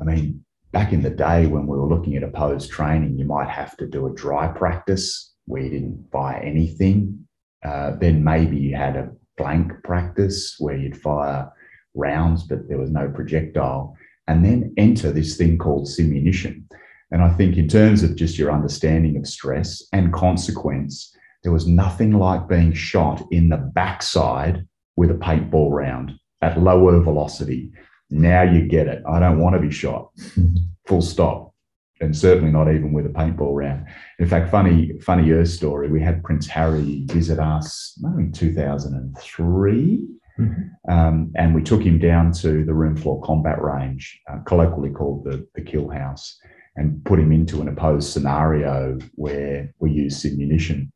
I 0.00 0.04
mean, 0.04 0.44
back 0.72 0.92
in 0.92 1.02
the 1.02 1.10
day 1.10 1.46
when 1.46 1.66
we 1.66 1.76
were 1.76 1.86
looking 1.86 2.16
at 2.16 2.22
opposed 2.22 2.70
training, 2.70 3.18
you 3.18 3.26
might 3.26 3.48
have 3.48 3.76
to 3.76 3.86
do 3.86 4.06
a 4.06 4.14
dry 4.14 4.48
practice 4.48 5.34
where 5.44 5.62
you 5.62 5.70
didn't 5.70 6.08
fire 6.10 6.40
anything. 6.42 7.26
Uh, 7.64 7.92
then 8.00 8.24
maybe 8.24 8.56
you 8.56 8.74
had 8.74 8.96
a 8.96 9.10
blank 9.36 9.72
practice 9.84 10.56
where 10.58 10.76
you'd 10.76 11.00
fire 11.00 11.52
rounds, 11.94 12.44
but 12.44 12.68
there 12.68 12.78
was 12.78 12.90
no 12.90 13.08
projectile. 13.08 13.94
And 14.26 14.44
then 14.44 14.72
enter 14.76 15.12
this 15.12 15.36
thing 15.36 15.58
called 15.58 15.86
simunition. 15.86 16.64
And 17.10 17.22
I 17.22 17.30
think, 17.34 17.58
in 17.58 17.68
terms 17.68 18.02
of 18.02 18.16
just 18.16 18.38
your 18.38 18.50
understanding 18.50 19.18
of 19.18 19.26
stress 19.26 19.82
and 19.92 20.12
consequence, 20.12 21.14
there 21.42 21.52
was 21.52 21.66
nothing 21.66 22.12
like 22.12 22.48
being 22.48 22.72
shot 22.72 23.22
in 23.30 23.50
the 23.50 23.58
backside 23.58 24.66
with 24.96 25.10
a 25.10 25.14
paintball 25.14 25.70
round 25.70 26.12
at 26.40 26.60
lower 26.60 26.98
velocity 27.00 27.70
now 28.12 28.42
you 28.42 28.66
get 28.68 28.86
it. 28.86 29.02
I 29.08 29.18
don't 29.18 29.38
want 29.38 29.54
to 29.56 29.60
be 29.60 29.70
shot. 29.70 30.10
Full 30.86 31.02
stop. 31.02 31.54
And 32.00 32.16
certainly 32.16 32.50
not 32.50 32.68
even 32.72 32.92
with 32.92 33.06
a 33.06 33.10
paintball 33.10 33.54
round. 33.54 33.86
In 34.18 34.28
fact, 34.28 34.50
funny, 34.50 34.92
funny 35.00 35.30
Earth 35.30 35.48
story. 35.48 35.88
We 35.88 36.02
had 36.02 36.22
Prince 36.22 36.46
Harry 36.48 37.04
visit 37.06 37.38
us 37.38 37.98
in 38.18 38.32
2003. 38.32 40.08
Mm-hmm. 40.38 40.92
Um, 40.92 41.32
and 41.36 41.54
we 41.54 41.62
took 41.62 41.82
him 41.82 41.98
down 41.98 42.32
to 42.32 42.64
the 42.64 42.74
room 42.74 42.96
floor 42.96 43.22
combat 43.22 43.62
range, 43.62 44.20
uh, 44.30 44.38
colloquially 44.46 44.90
called 44.90 45.24
the, 45.24 45.46
the 45.54 45.62
kill 45.62 45.88
house, 45.88 46.38
and 46.76 47.04
put 47.04 47.20
him 47.20 47.32
into 47.32 47.60
an 47.60 47.68
opposed 47.68 48.12
scenario 48.12 48.98
where 49.14 49.72
we 49.78 49.92
used 49.92 50.24
simunition. 50.24 50.90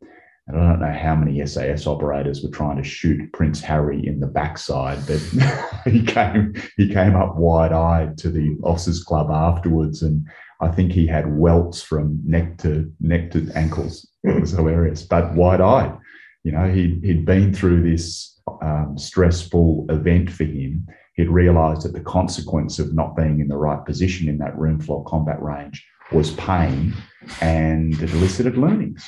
And 0.47 0.61
I 0.61 0.71
don't 0.71 0.81
know 0.81 0.93
how 0.93 1.17
many 1.17 1.45
SAS 1.45 1.87
operators 1.87 2.43
were 2.43 2.51
trying 2.51 2.77
to 2.77 2.85
shoot 2.85 3.33
Prince 3.33 3.61
Harry 3.61 4.07
in 4.07 4.21
the 4.21 4.29
backside, 4.29 4.99
but 5.07 5.21
he 5.91 6.03
came 6.03 6.55
he 6.77 6.89
came 6.89 7.17
up 7.17 7.37
wide 7.37 7.73
eyed 7.73 8.17
to 8.19 8.31
the 8.31 8.57
officers' 8.63 9.03
club 9.03 9.29
afterwards, 9.31 10.03
and 10.03 10.25
I 10.61 10.69
think 10.69 10.93
he 10.93 11.07
had 11.07 11.37
welts 11.37 11.83
from 11.83 12.21
neck 12.25 12.59
to 12.59 12.93
neck 13.01 13.33
to 13.33 13.51
ankles. 13.57 14.09
It 14.23 14.41
was 14.41 14.53
hilarious, 14.53 15.03
but 15.03 15.35
wide 15.35 15.61
eyed. 15.61 15.97
You 16.45 16.53
know, 16.53 16.71
he 16.71 17.01
he'd 17.03 17.25
been 17.25 17.53
through 17.53 17.83
this 17.83 18.41
um, 18.63 18.97
stressful 18.97 19.87
event 19.89 20.31
for 20.31 20.45
him. 20.45 20.87
He'd 21.15 21.29
realised 21.29 21.83
that 21.83 21.93
the 21.93 22.01
consequence 22.01 22.79
of 22.79 22.95
not 22.95 23.17
being 23.17 23.41
in 23.41 23.49
the 23.49 23.57
right 23.57 23.85
position 23.85 24.29
in 24.29 24.39
that 24.39 24.57
room 24.57 24.79
floor 24.79 25.03
combat 25.07 25.43
range 25.43 25.85
was 26.13 26.31
pain, 26.35 26.95
and 27.41 28.01
it 28.01 28.13
elicited 28.13 28.57
learnings. 28.57 29.05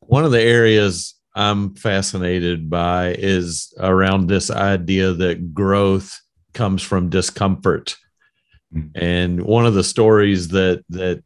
One 0.00 0.24
of 0.24 0.30
the 0.30 0.42
areas 0.42 1.14
I'm 1.34 1.74
fascinated 1.74 2.70
by 2.70 3.14
is 3.18 3.74
around 3.78 4.26
this 4.26 4.50
idea 4.50 5.12
that 5.12 5.52
growth 5.52 6.20
comes 6.54 6.82
from 6.82 7.10
discomfort. 7.10 7.96
And 8.94 9.42
one 9.42 9.66
of 9.66 9.74
the 9.74 9.84
stories 9.84 10.48
that 10.48 10.84
that 10.90 11.22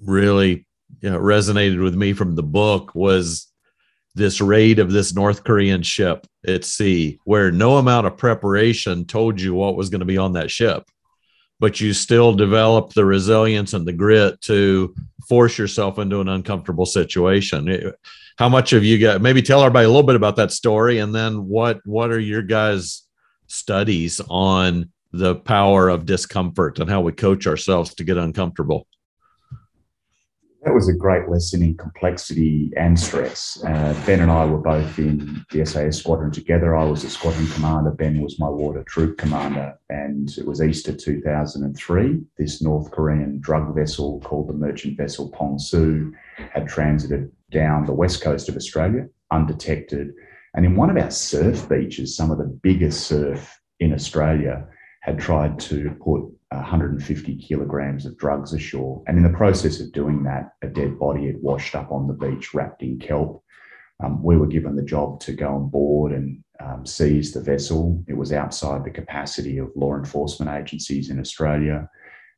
really 0.00 0.66
you 1.00 1.10
know, 1.10 1.18
resonated 1.18 1.82
with 1.82 1.94
me 1.94 2.12
from 2.12 2.34
the 2.34 2.42
book 2.42 2.94
was 2.94 3.52
this 4.14 4.40
raid 4.40 4.78
of 4.78 4.90
this 4.90 5.14
North 5.14 5.44
Korean 5.44 5.82
ship 5.82 6.26
at 6.46 6.64
sea, 6.64 7.20
where 7.24 7.52
no 7.52 7.76
amount 7.76 8.06
of 8.06 8.16
preparation 8.16 9.04
told 9.04 9.40
you 9.40 9.54
what 9.54 9.76
was 9.76 9.90
going 9.90 10.00
to 10.00 10.06
be 10.06 10.18
on 10.18 10.32
that 10.34 10.50
ship. 10.50 10.88
But 11.58 11.80
you 11.80 11.92
still 11.92 12.34
develop 12.34 12.92
the 12.92 13.04
resilience 13.04 13.72
and 13.72 13.86
the 13.86 13.92
grit 13.92 14.40
to 14.42 14.94
force 15.28 15.58
yourself 15.58 15.98
into 15.98 16.20
an 16.20 16.28
uncomfortable 16.28 16.86
situation. 16.86 17.92
How 18.38 18.48
much 18.48 18.70
have 18.70 18.84
you 18.84 18.98
got? 18.98 19.22
Maybe 19.22 19.42
tell 19.42 19.62
everybody 19.62 19.86
a 19.86 19.88
little 19.88 20.02
bit 20.02 20.16
about 20.16 20.36
that 20.36 20.52
story, 20.52 20.98
and 20.98 21.14
then 21.14 21.46
what 21.46 21.80
what 21.84 22.10
are 22.10 22.20
your 22.20 22.42
guys' 22.42 23.02
studies 23.46 24.20
on 24.28 24.90
the 25.12 25.36
power 25.36 25.88
of 25.88 26.04
discomfort 26.04 26.78
and 26.78 26.90
how 26.90 27.00
we 27.00 27.12
coach 27.12 27.46
ourselves 27.46 27.94
to 27.94 28.04
get 28.04 28.18
uncomfortable? 28.18 28.86
That 30.66 30.74
was 30.74 30.88
a 30.88 30.92
great 30.92 31.28
lesson 31.28 31.62
in 31.62 31.76
complexity 31.76 32.72
and 32.76 32.98
stress. 32.98 33.56
Uh, 33.64 33.94
ben 34.04 34.18
and 34.18 34.32
I 34.32 34.44
were 34.46 34.58
both 34.58 34.98
in 34.98 35.46
the 35.52 35.64
SAS 35.64 35.96
squadron 35.96 36.32
together. 36.32 36.74
I 36.74 36.82
was 36.82 37.04
a 37.04 37.08
squadron 37.08 37.46
commander. 37.52 37.92
Ben 37.92 38.20
was 38.20 38.40
my 38.40 38.48
water 38.48 38.82
troop 38.82 39.16
commander. 39.16 39.78
And 39.90 40.28
it 40.36 40.44
was 40.44 40.60
Easter 40.60 40.92
2003. 40.92 42.20
This 42.36 42.60
North 42.60 42.90
Korean 42.90 43.38
drug 43.38 43.76
vessel 43.76 44.20
called 44.22 44.48
the 44.48 44.54
merchant 44.54 44.96
vessel 44.96 45.30
Pong 45.30 45.60
Su 45.60 46.12
had 46.36 46.66
transited 46.66 47.30
down 47.52 47.86
the 47.86 47.92
west 47.92 48.20
coast 48.20 48.48
of 48.48 48.56
Australia 48.56 49.06
undetected. 49.30 50.14
And 50.54 50.66
in 50.66 50.74
one 50.74 50.90
of 50.90 50.96
our 50.96 51.12
surf 51.12 51.68
beaches, 51.68 52.16
some 52.16 52.32
of 52.32 52.38
the 52.38 52.58
biggest 52.60 53.06
surf 53.06 53.56
in 53.78 53.94
Australia, 53.94 54.66
had 55.02 55.20
tried 55.20 55.60
to 55.60 55.96
put 56.04 56.22
150 56.56 57.36
kilograms 57.36 58.06
of 58.06 58.16
drugs 58.18 58.52
ashore. 58.52 59.02
And 59.06 59.16
in 59.16 59.22
the 59.22 59.36
process 59.36 59.80
of 59.80 59.92
doing 59.92 60.22
that, 60.24 60.52
a 60.62 60.68
dead 60.68 60.98
body 60.98 61.26
had 61.26 61.40
washed 61.40 61.74
up 61.74 61.90
on 61.90 62.06
the 62.06 62.14
beach 62.14 62.54
wrapped 62.54 62.82
in 62.82 62.98
kelp. 62.98 63.42
Um, 64.02 64.22
we 64.22 64.36
were 64.36 64.46
given 64.46 64.76
the 64.76 64.82
job 64.82 65.20
to 65.20 65.32
go 65.32 65.54
on 65.54 65.70
board 65.70 66.12
and 66.12 66.42
um, 66.60 66.84
seize 66.84 67.32
the 67.32 67.40
vessel. 67.40 68.04
It 68.08 68.16
was 68.16 68.32
outside 68.32 68.84
the 68.84 68.90
capacity 68.90 69.58
of 69.58 69.70
law 69.74 69.96
enforcement 69.96 70.50
agencies 70.50 71.10
in 71.10 71.18
Australia. 71.18 71.88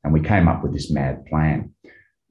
And 0.04 0.12
we 0.12 0.20
came 0.20 0.48
up 0.48 0.62
with 0.62 0.72
this 0.72 0.90
mad 0.90 1.26
plan. 1.26 1.72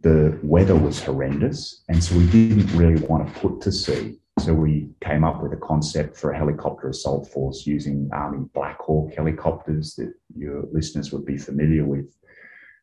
The 0.02 0.40
weather 0.44 0.76
was 0.76 1.04
horrendous. 1.04 1.84
And 1.90 2.02
so 2.04 2.18
we 2.18 2.28
didn't 2.28 2.76
really 2.78 3.02
want 3.04 3.28
to 3.28 3.40
put 3.40 3.62
to 3.62 3.72
sea 3.72 4.20
so 4.40 4.54
we 4.54 4.90
came 5.02 5.24
up 5.24 5.42
with 5.42 5.54
a 5.54 5.58
concept 5.58 6.16
for 6.16 6.32
a 6.32 6.38
helicopter 6.38 6.90
assault 6.90 7.28
force 7.28 7.66
using 7.66 8.10
Army 8.14 8.46
Black 8.54 8.80
Hawk 8.80 9.12
helicopters 9.14 9.96
that 9.96 10.14
your 10.36 10.64
listeners 10.72 11.12
would 11.12 11.26
be 11.26 11.38
familiar 11.38 11.86
with. 11.86 12.16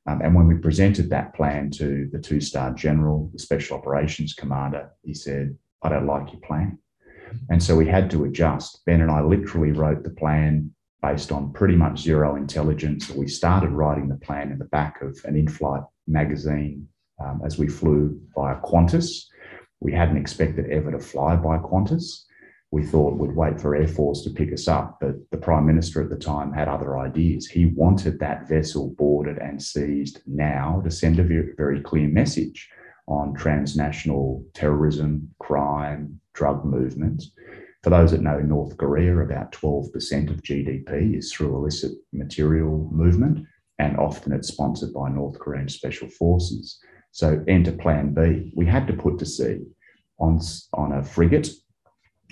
Um, 0.07 0.21
and 0.21 0.35
when 0.35 0.49
we 0.49 0.57
presented 0.57 1.09
that 1.11 1.35
plan 1.35 1.71
to 1.73 2.09
the 2.13 2.19
two 2.19 2.41
star 2.41 2.73
general, 2.73 3.31
the 3.33 3.39
special 3.39 3.79
operations 3.79 4.35
commander, 4.35 4.91
he 5.03 5.15
said, 5.15 5.57
I 5.83 5.89
don't 5.91 6.07
like 6.07 6.33
your 6.33 6.41
plan. 6.41 6.79
And 7.49 7.63
so 7.63 7.77
we 7.77 7.87
had 7.87 8.11
to 8.11 8.25
adjust. 8.25 8.85
Ben 8.85 9.01
and 9.01 9.11
I 9.11 9.23
literally 9.23 9.73
wrote 9.73 10.03
the 10.03 10.11
plan 10.11 10.75
based 11.03 11.31
on 11.31 11.53
pretty 11.53 11.77
much 11.77 12.01
zero 12.01 12.37
intelligence. 12.37 13.11
We 13.11 13.29
started 13.29 13.71
writing 13.71 14.09
the 14.09 14.17
plan 14.17 14.51
in 14.51 14.59
the 14.59 14.65
back 14.67 15.03
of 15.03 15.19
an 15.25 15.37
in 15.37 15.49
flight 15.49 15.83
magazine 16.07 16.89
um, 17.25 17.43
as 17.45 17.59
we 17.59 17.69
flew 17.69 18.21
via 18.35 18.57
Qantas 18.61 19.27
we 19.85 19.93
hadn't 19.93 20.17
expected 20.17 20.71
ever 20.71 20.91
to 20.91 20.99
fly 20.99 21.37
by 21.37 21.59
Qantas. 21.59 22.25
We 22.71 22.83
thought 22.85 23.19
we'd 23.19 23.37
wait 23.37 23.61
for 23.61 23.77
Air 23.77 23.87
Force 23.87 24.23
to 24.23 24.31
pick 24.31 24.51
us 24.53 24.67
up, 24.67 24.97
but 24.99 25.15
the 25.31 25.37
Prime 25.37 25.67
Minister 25.67 26.03
at 26.03 26.09
the 26.09 26.17
time 26.17 26.53
had 26.53 26.69
other 26.69 26.99
ideas. 26.99 27.47
He 27.47 27.67
wanted 27.67 28.19
that 28.19 28.49
vessel 28.49 28.95
boarded 28.99 29.39
and 29.39 29.63
seized 29.63 30.23
now 30.27 30.81
to 30.85 30.91
send 30.91 31.21
a 31.21 31.55
very 31.57 31.83
clear 31.83 32.09
message 32.09 32.69
on 33.07 33.35
transnational 33.35 34.43
terrorism, 34.55 35.29
crime, 35.39 36.19
drug 36.33 36.65
movements. 36.65 37.31
For 37.83 37.91
those 37.91 38.13
that 38.13 38.23
know 38.23 38.39
North 38.39 38.79
Korea, 38.79 39.19
about 39.19 39.53
12% 39.53 40.31
of 40.31 40.43
GDP 40.43 41.19
is 41.19 41.31
through 41.31 41.55
illicit 41.55 41.93
material 42.15 42.89
movement, 42.91 43.47
and 43.79 43.99
often 43.99 44.33
it's 44.33 44.49
sponsored 44.49 44.95
by 44.95 45.11
North 45.11 45.39
Korean 45.39 45.69
special 45.69 46.09
forces. 46.09 46.81
So 47.15 47.45
enter 47.47 47.71
plan 47.71 48.13
B. 48.13 48.51
We 48.57 48.67
had 48.67 48.89
to 48.89 48.93
put 48.93 49.21
to 49.21 49.25
sea 49.25 49.61
on, 50.19 50.41
on 50.73 50.91
a 50.91 51.05
frigate. 51.05 51.49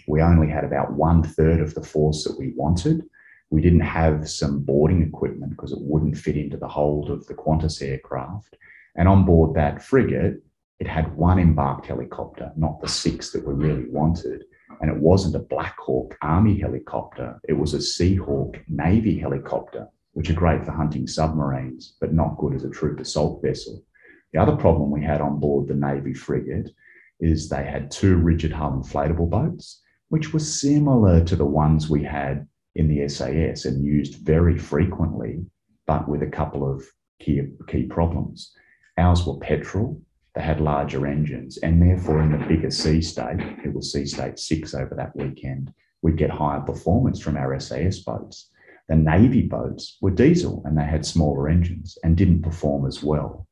We 0.08 0.20
only 0.20 0.48
had 0.48 0.64
about 0.64 0.94
one 0.94 1.22
third 1.22 1.60
of 1.60 1.72
the 1.74 1.84
force 1.84 2.24
that 2.24 2.36
we 2.36 2.52
wanted. 2.56 3.04
We 3.50 3.62
didn't 3.62 3.86
have 4.02 4.28
some 4.28 4.58
boarding 4.64 5.00
equipment 5.00 5.52
because 5.52 5.70
it 5.70 5.78
wouldn't 5.80 6.18
fit 6.18 6.36
into 6.36 6.56
the 6.56 6.66
hold 6.66 7.10
of 7.10 7.24
the 7.28 7.34
Qantas 7.34 7.80
aircraft. 7.80 8.56
And 8.96 9.06
on 9.06 9.24
board 9.24 9.54
that 9.54 9.84
frigate, 9.84 10.42
it 10.80 10.88
had 10.88 11.16
one 11.16 11.38
embarked 11.38 11.86
helicopter, 11.86 12.50
not 12.56 12.80
the 12.80 12.88
six 12.88 13.30
that 13.30 13.46
we 13.46 13.54
really 13.54 13.88
wanted. 13.88 14.42
And 14.80 14.90
it 14.90 14.96
wasn't 14.96 15.36
a 15.36 15.46
Black 15.46 15.78
Hawk 15.78 16.18
Army 16.22 16.58
helicopter, 16.58 17.38
it 17.48 17.52
was 17.52 17.72
a 17.74 17.78
Seahawk 17.78 18.60
Navy 18.66 19.16
helicopter, 19.16 19.86
which 20.14 20.28
are 20.28 20.34
great 20.34 20.64
for 20.64 20.72
hunting 20.72 21.06
submarines, 21.06 21.94
but 22.00 22.12
not 22.12 22.36
good 22.38 22.54
as 22.54 22.64
a 22.64 22.70
troop 22.70 22.98
assault 22.98 23.40
vessel. 23.42 23.84
The 24.32 24.40
other 24.40 24.56
problem 24.56 24.90
we 24.90 25.02
had 25.02 25.20
on 25.20 25.40
board 25.40 25.68
the 25.68 25.74
Navy 25.74 26.14
frigate 26.14 26.70
is 27.20 27.48
they 27.48 27.64
had 27.64 27.90
two 27.90 28.16
rigid 28.16 28.52
hull 28.52 28.72
inflatable 28.72 29.28
boats, 29.28 29.82
which 30.08 30.32
were 30.32 30.40
similar 30.40 31.22
to 31.24 31.36
the 31.36 31.44
ones 31.44 31.90
we 31.90 32.02
had 32.02 32.46
in 32.74 32.88
the 32.88 33.06
SAS 33.08 33.64
and 33.66 33.84
used 33.84 34.24
very 34.26 34.58
frequently, 34.58 35.44
but 35.86 36.08
with 36.08 36.22
a 36.22 36.26
couple 36.26 36.70
of 36.70 36.82
key, 37.20 37.42
key 37.68 37.84
problems. 37.84 38.54
Ours 38.96 39.26
were 39.26 39.38
petrol, 39.38 40.00
they 40.34 40.40
had 40.42 40.60
larger 40.60 41.06
engines, 41.06 41.58
and 41.58 41.80
therefore, 41.80 42.22
in 42.22 42.32
the 42.32 42.46
bigger 42.46 42.70
sea 42.70 43.02
state, 43.02 43.40
it 43.64 43.74
was 43.74 43.92
sea 43.92 44.06
state 44.06 44.38
six 44.38 44.74
over 44.74 44.94
that 44.94 45.14
weekend, 45.14 45.72
we'd 46.00 46.16
get 46.16 46.30
higher 46.30 46.60
performance 46.60 47.20
from 47.20 47.36
our 47.36 47.58
SAS 47.60 48.00
boats. 48.00 48.50
The 48.88 48.96
Navy 48.96 49.42
boats 49.42 49.98
were 50.00 50.10
diesel 50.10 50.62
and 50.64 50.76
they 50.76 50.84
had 50.84 51.06
smaller 51.06 51.48
engines 51.48 51.96
and 52.02 52.16
didn't 52.16 52.42
perform 52.42 52.86
as 52.86 53.02
well. 53.02 53.46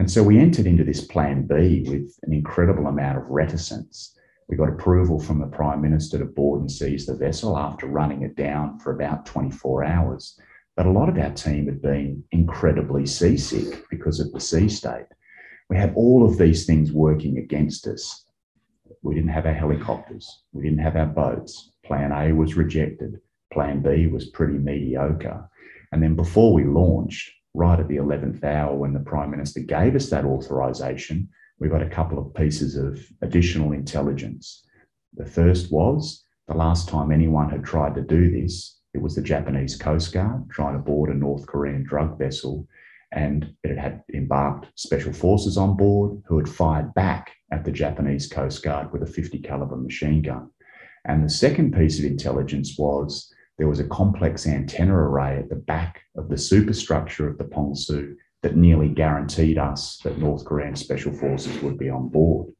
And 0.00 0.10
so 0.10 0.22
we 0.22 0.38
entered 0.38 0.66
into 0.66 0.82
this 0.82 1.04
plan 1.04 1.46
B 1.46 1.84
with 1.86 2.18
an 2.22 2.32
incredible 2.32 2.86
amount 2.86 3.18
of 3.18 3.28
reticence. 3.28 4.16
We 4.48 4.56
got 4.56 4.70
approval 4.70 5.20
from 5.20 5.40
the 5.40 5.46
Prime 5.46 5.82
Minister 5.82 6.18
to 6.18 6.24
board 6.24 6.62
and 6.62 6.72
seize 6.72 7.04
the 7.04 7.14
vessel 7.14 7.58
after 7.58 7.86
running 7.86 8.22
it 8.22 8.34
down 8.34 8.78
for 8.78 8.94
about 8.94 9.26
24 9.26 9.84
hours. 9.84 10.40
But 10.74 10.86
a 10.86 10.90
lot 10.90 11.10
of 11.10 11.18
our 11.18 11.32
team 11.32 11.66
had 11.66 11.82
been 11.82 12.24
incredibly 12.32 13.04
seasick 13.04 13.84
because 13.90 14.20
of 14.20 14.32
the 14.32 14.40
sea 14.40 14.70
state. 14.70 15.04
We 15.68 15.76
had 15.76 15.92
all 15.94 16.24
of 16.24 16.38
these 16.38 16.64
things 16.64 16.90
working 16.92 17.36
against 17.36 17.86
us. 17.86 18.24
We 19.02 19.14
didn't 19.16 19.28
have 19.28 19.44
our 19.44 19.52
helicopters, 19.52 20.44
we 20.52 20.62
didn't 20.62 20.78
have 20.78 20.96
our 20.96 21.04
boats. 21.04 21.72
Plan 21.84 22.10
A 22.10 22.32
was 22.32 22.54
rejected, 22.54 23.20
Plan 23.52 23.82
B 23.82 24.06
was 24.06 24.30
pretty 24.30 24.56
mediocre. 24.56 25.46
And 25.92 26.02
then 26.02 26.16
before 26.16 26.54
we 26.54 26.64
launched, 26.64 27.30
right 27.54 27.80
at 27.80 27.88
the 27.88 27.96
11th 27.96 28.44
hour 28.44 28.76
when 28.76 28.92
the 28.92 29.00
Prime 29.00 29.30
Minister 29.30 29.60
gave 29.60 29.94
us 29.96 30.10
that 30.10 30.24
authorization, 30.24 31.28
we 31.58 31.68
got 31.68 31.82
a 31.82 31.88
couple 31.88 32.18
of 32.18 32.34
pieces 32.34 32.76
of 32.76 33.04
additional 33.22 33.72
intelligence. 33.72 34.64
The 35.14 35.26
first 35.26 35.72
was 35.72 36.24
the 36.48 36.54
last 36.54 36.88
time 36.88 37.12
anyone 37.12 37.50
had 37.50 37.64
tried 37.64 37.94
to 37.94 38.02
do 38.02 38.30
this, 38.30 38.80
it 38.92 39.00
was 39.00 39.14
the 39.14 39.22
Japanese 39.22 39.76
Coast 39.76 40.12
Guard 40.12 40.50
trying 40.50 40.74
to 40.74 40.80
board 40.80 41.10
a 41.10 41.14
North 41.14 41.46
Korean 41.46 41.84
drug 41.84 42.18
vessel. 42.18 42.66
And 43.12 43.54
it 43.64 43.76
had 43.76 44.02
embarked 44.14 44.66
special 44.76 45.12
forces 45.12 45.56
on 45.56 45.76
board 45.76 46.22
who 46.26 46.38
had 46.38 46.48
fired 46.48 46.94
back 46.94 47.32
at 47.52 47.64
the 47.64 47.72
Japanese 47.72 48.28
Coast 48.28 48.62
Guard 48.62 48.92
with 48.92 49.02
a 49.02 49.06
50 49.06 49.38
caliber 49.40 49.76
machine 49.76 50.22
gun. 50.22 50.50
And 51.04 51.24
the 51.24 51.30
second 51.30 51.72
piece 51.72 51.98
of 51.98 52.04
intelligence 52.04 52.76
was 52.78 53.32
there 53.60 53.68
was 53.68 53.78
a 53.78 53.84
complex 53.88 54.46
antenna 54.46 54.96
array 54.96 55.36
at 55.36 55.50
the 55.50 55.54
back 55.54 56.00
of 56.16 56.30
the 56.30 56.38
superstructure 56.38 57.28
of 57.28 57.36
the 57.36 57.44
Pong 57.44 57.74
Su 57.74 58.16
that 58.40 58.56
nearly 58.56 58.88
guaranteed 58.88 59.58
us 59.58 59.98
that 60.02 60.16
North 60.16 60.46
Korean 60.46 60.74
special 60.74 61.12
forces 61.12 61.60
would 61.60 61.76
be 61.76 61.90
on 61.90 62.08
board. 62.08 62.50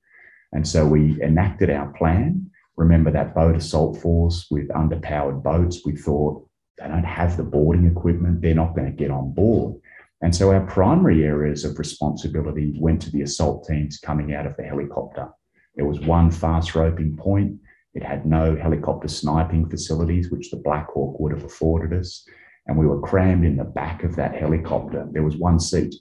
And 0.53 0.69
so 0.69 0.87
we 0.87 1.19
enacted 1.23 1.71
our 1.71 1.91
plan. 1.95 2.51
Remember 2.77 3.11
that 3.13 3.35
boat 3.35 3.57
assault 3.57 3.97
force 3.97 4.47
with 4.51 4.69
underpowered 4.69 5.43
boats? 5.43 5.81
We 5.87 5.97
thought 5.97 6.47
they 6.77 6.87
don't 6.87 7.03
have 7.05 7.39
the 7.39 7.45
boarding 7.45 7.87
equipment, 7.87 8.43
they're 8.43 8.55
not 8.55 8.77
going 8.77 8.91
to 8.91 8.93
get 8.93 9.11
on 9.11 9.33
board. 9.33 9.81
And 10.21 10.37
so 10.37 10.53
our 10.53 10.67
primary 10.67 11.25
areas 11.25 11.65
of 11.65 11.79
responsibility 11.79 12.77
went 12.79 13.01
to 13.03 13.11
the 13.11 13.23
assault 13.23 13.67
teams 13.67 13.97
coming 13.97 14.35
out 14.35 14.45
of 14.47 14.55
the 14.59 14.65
helicopter. 14.65 15.31
There 15.77 15.87
was 15.87 16.01
one 16.01 16.31
fast 16.31 16.75
roping 16.75 17.17
point 17.17 17.59
it 17.95 18.03
had 18.03 18.27
no 18.27 18.57
helicopter 18.57 19.09
sniping 19.09 19.69
facilities, 19.69 20.31
which 20.31 20.51
the 20.51 20.57
Black 20.57 20.89
Hawk 20.91 21.19
would 21.19 21.33
have 21.33 21.45
afforded 21.45 21.99
us. 21.99 22.25
And 22.67 22.79
we 22.79 22.87
were 22.87 23.01
crammed 23.01 23.45
in 23.45 23.57
the 23.57 23.65
back 23.65 24.05
of 24.05 24.17
that 24.17 24.37
helicopter. 24.37 25.09
There 25.11 25.25
was 25.25 25.37
one 25.37 25.59
seat 25.59 25.95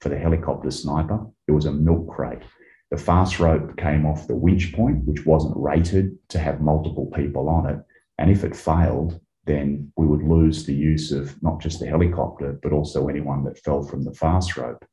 for 0.00 0.10
the 0.10 0.18
helicopter 0.18 0.70
sniper, 0.70 1.26
it 1.48 1.52
was 1.52 1.64
a 1.64 1.72
milk 1.72 2.08
crate. 2.10 2.42
The 2.90 2.98
fast 2.98 3.40
rope 3.40 3.76
came 3.78 4.04
off 4.04 4.28
the 4.28 4.36
winch 4.36 4.74
point, 4.74 5.04
which 5.04 5.24
wasn't 5.24 5.56
rated 5.56 6.16
to 6.28 6.38
have 6.38 6.60
multiple 6.60 7.10
people 7.14 7.48
on 7.48 7.66
it. 7.66 7.78
And 8.18 8.30
if 8.30 8.44
it 8.44 8.54
failed, 8.54 9.18
then 9.46 9.90
we 9.96 10.06
would 10.06 10.22
lose 10.22 10.64
the 10.64 10.74
use 10.74 11.10
of 11.10 11.42
not 11.42 11.60
just 11.60 11.80
the 11.80 11.86
helicopter, 11.86 12.58
but 12.62 12.72
also 12.72 13.08
anyone 13.08 13.44
that 13.44 13.58
fell 13.58 13.82
from 13.82 14.04
the 14.04 14.12
fast 14.12 14.56
rope. 14.56 14.84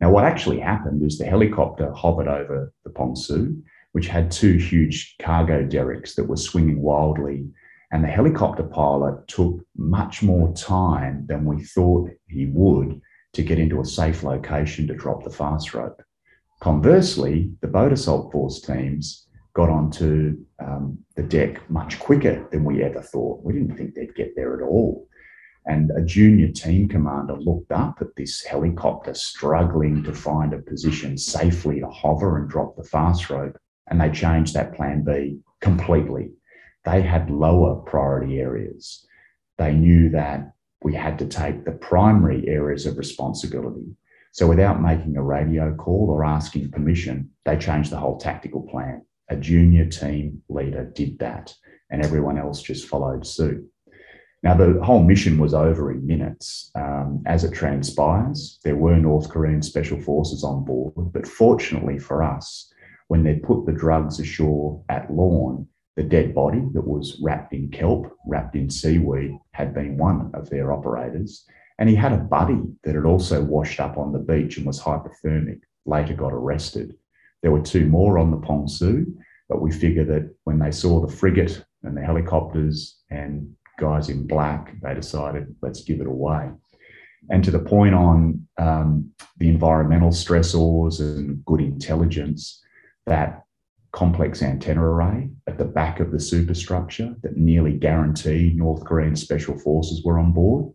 Now, 0.00 0.10
what 0.10 0.24
actually 0.24 0.60
happened 0.60 1.02
is 1.02 1.18
the 1.18 1.24
helicopter 1.24 1.90
hovered 1.92 2.28
over 2.28 2.72
the 2.84 2.90
Pong 2.90 3.16
Su 3.16 3.60
which 3.92 4.08
had 4.08 4.30
two 4.30 4.54
huge 4.54 5.16
cargo 5.20 5.64
derricks 5.64 6.14
that 6.14 6.28
were 6.28 6.36
swinging 6.36 6.82
wildly 6.82 7.48
And 7.90 8.04
the 8.04 8.08
helicopter 8.08 8.64
pilot 8.64 9.26
took 9.28 9.64
much 9.76 10.22
more 10.22 10.52
time 10.54 11.24
than 11.26 11.44
we 11.46 11.64
thought 11.64 12.10
he 12.28 12.46
would 12.46 13.00
to 13.32 13.42
get 13.42 13.58
into 13.58 13.80
a 13.80 13.84
safe 13.84 14.22
location 14.22 14.86
to 14.86 14.94
drop 14.94 15.24
the 15.24 15.30
fast 15.30 15.72
rope. 15.74 16.02
Conversely, 16.60 17.50
the 17.60 17.68
boat 17.68 17.92
assault 17.92 18.32
force 18.32 18.60
teams 18.60 19.26
got 19.54 19.70
onto 19.70 20.36
um, 20.60 20.98
the 21.16 21.22
deck 21.22 21.68
much 21.70 21.98
quicker 21.98 22.46
than 22.50 22.64
we 22.64 22.82
ever 22.82 23.00
thought. 23.00 23.42
We 23.42 23.54
didn't 23.54 23.76
think 23.76 23.94
they'd 23.94 24.14
get 24.14 24.34
there 24.36 24.54
at 24.56 24.62
all. 24.62 25.08
And 25.66 25.90
a 25.90 26.02
junior 26.02 26.50
team 26.52 26.88
commander 26.88 27.36
looked 27.36 27.72
up 27.72 27.98
at 28.00 28.14
this 28.16 28.44
helicopter 28.44 29.14
struggling 29.14 30.02
to 30.04 30.12
find 30.12 30.52
a 30.52 30.58
position 30.58 31.18
safely 31.18 31.80
to 31.80 31.88
hover 31.88 32.38
and 32.38 32.48
drop 32.48 32.76
the 32.76 32.84
fast 32.84 33.28
rope. 33.30 33.58
And 33.90 34.00
they 34.00 34.10
changed 34.10 34.54
that 34.54 34.74
plan 34.74 35.04
B 35.04 35.40
completely. 35.60 36.30
They 36.84 37.02
had 37.02 37.30
lower 37.30 37.76
priority 37.76 38.38
areas. 38.38 39.06
They 39.58 39.72
knew 39.74 40.10
that 40.10 40.52
we 40.82 40.94
had 40.94 41.18
to 41.18 41.26
take 41.26 41.64
the 41.64 41.72
primary 41.72 42.46
areas 42.48 42.86
of 42.86 42.98
responsibility. 42.98 43.96
So 44.32 44.46
without 44.46 44.80
making 44.80 45.16
a 45.16 45.22
radio 45.22 45.74
call 45.74 46.08
or 46.10 46.24
asking 46.24 46.70
permission, 46.70 47.30
they 47.44 47.56
changed 47.56 47.90
the 47.90 47.96
whole 47.96 48.18
tactical 48.18 48.62
plan. 48.62 49.04
A 49.28 49.36
junior 49.36 49.86
team 49.86 50.42
leader 50.48 50.84
did 50.94 51.18
that, 51.18 51.54
and 51.90 52.04
everyone 52.04 52.38
else 52.38 52.62
just 52.62 52.86
followed 52.86 53.26
suit. 53.26 53.66
Now, 54.42 54.54
the 54.54 54.80
whole 54.82 55.02
mission 55.02 55.38
was 55.38 55.52
over 55.52 55.90
in 55.90 56.06
minutes. 56.06 56.70
Um, 56.76 57.22
as 57.26 57.42
it 57.42 57.52
transpires, 57.52 58.60
there 58.62 58.76
were 58.76 58.96
North 58.96 59.28
Korean 59.28 59.62
special 59.62 60.00
forces 60.00 60.44
on 60.44 60.64
board, 60.64 61.12
but 61.12 61.26
fortunately 61.26 61.98
for 61.98 62.22
us, 62.22 62.72
when 63.08 63.22
they 63.22 63.34
put 63.34 63.66
the 63.66 63.72
drugs 63.72 64.20
ashore 64.20 64.82
at 64.88 65.12
Lorne, 65.12 65.66
the 65.96 66.02
dead 66.02 66.34
body 66.34 66.62
that 66.74 66.86
was 66.86 67.18
wrapped 67.20 67.52
in 67.52 67.70
kelp, 67.70 68.14
wrapped 68.26 68.54
in 68.54 68.70
seaweed, 68.70 69.36
had 69.52 69.74
been 69.74 69.98
one 69.98 70.30
of 70.34 70.48
their 70.48 70.72
operators. 70.72 71.44
And 71.78 71.88
he 71.88 71.96
had 71.96 72.12
a 72.12 72.18
buddy 72.18 72.60
that 72.84 72.94
had 72.94 73.04
also 73.04 73.42
washed 73.42 73.80
up 73.80 73.98
on 73.98 74.12
the 74.12 74.18
beach 74.18 74.56
and 74.56 74.66
was 74.66 74.80
hypothermic, 74.80 75.60
later 75.86 76.14
got 76.14 76.32
arrested. 76.32 76.94
There 77.42 77.50
were 77.50 77.62
two 77.62 77.86
more 77.86 78.18
on 78.18 78.30
the 78.30 78.36
Pong 78.36 78.68
Su, 78.68 79.06
but 79.48 79.62
we 79.62 79.72
figure 79.72 80.04
that 80.04 80.34
when 80.44 80.58
they 80.58 80.70
saw 80.70 81.04
the 81.04 81.12
frigate 81.12 81.64
and 81.82 81.96
the 81.96 82.02
helicopters 82.02 82.98
and 83.10 83.54
guys 83.78 84.08
in 84.08 84.26
black, 84.26 84.74
they 84.82 84.94
decided, 84.94 85.54
let's 85.62 85.82
give 85.82 86.00
it 86.00 86.06
away. 86.06 86.50
And 87.30 87.42
to 87.44 87.50
the 87.50 87.58
point 87.58 87.94
on 87.94 88.46
um, 88.58 89.10
the 89.38 89.48
environmental 89.48 90.10
stressors 90.10 91.00
and 91.00 91.44
good 91.44 91.60
intelligence, 91.60 92.62
that 93.08 93.44
complex 93.92 94.42
antenna 94.42 94.82
array 94.82 95.30
at 95.46 95.58
the 95.58 95.64
back 95.64 96.00
of 96.00 96.12
the 96.12 96.20
superstructure 96.20 97.16
that 97.22 97.36
nearly 97.36 97.72
guaranteed 97.72 98.56
North 98.56 98.84
Korean 98.84 99.16
special 99.16 99.58
forces 99.58 100.04
were 100.04 100.18
on 100.18 100.32
board 100.32 100.72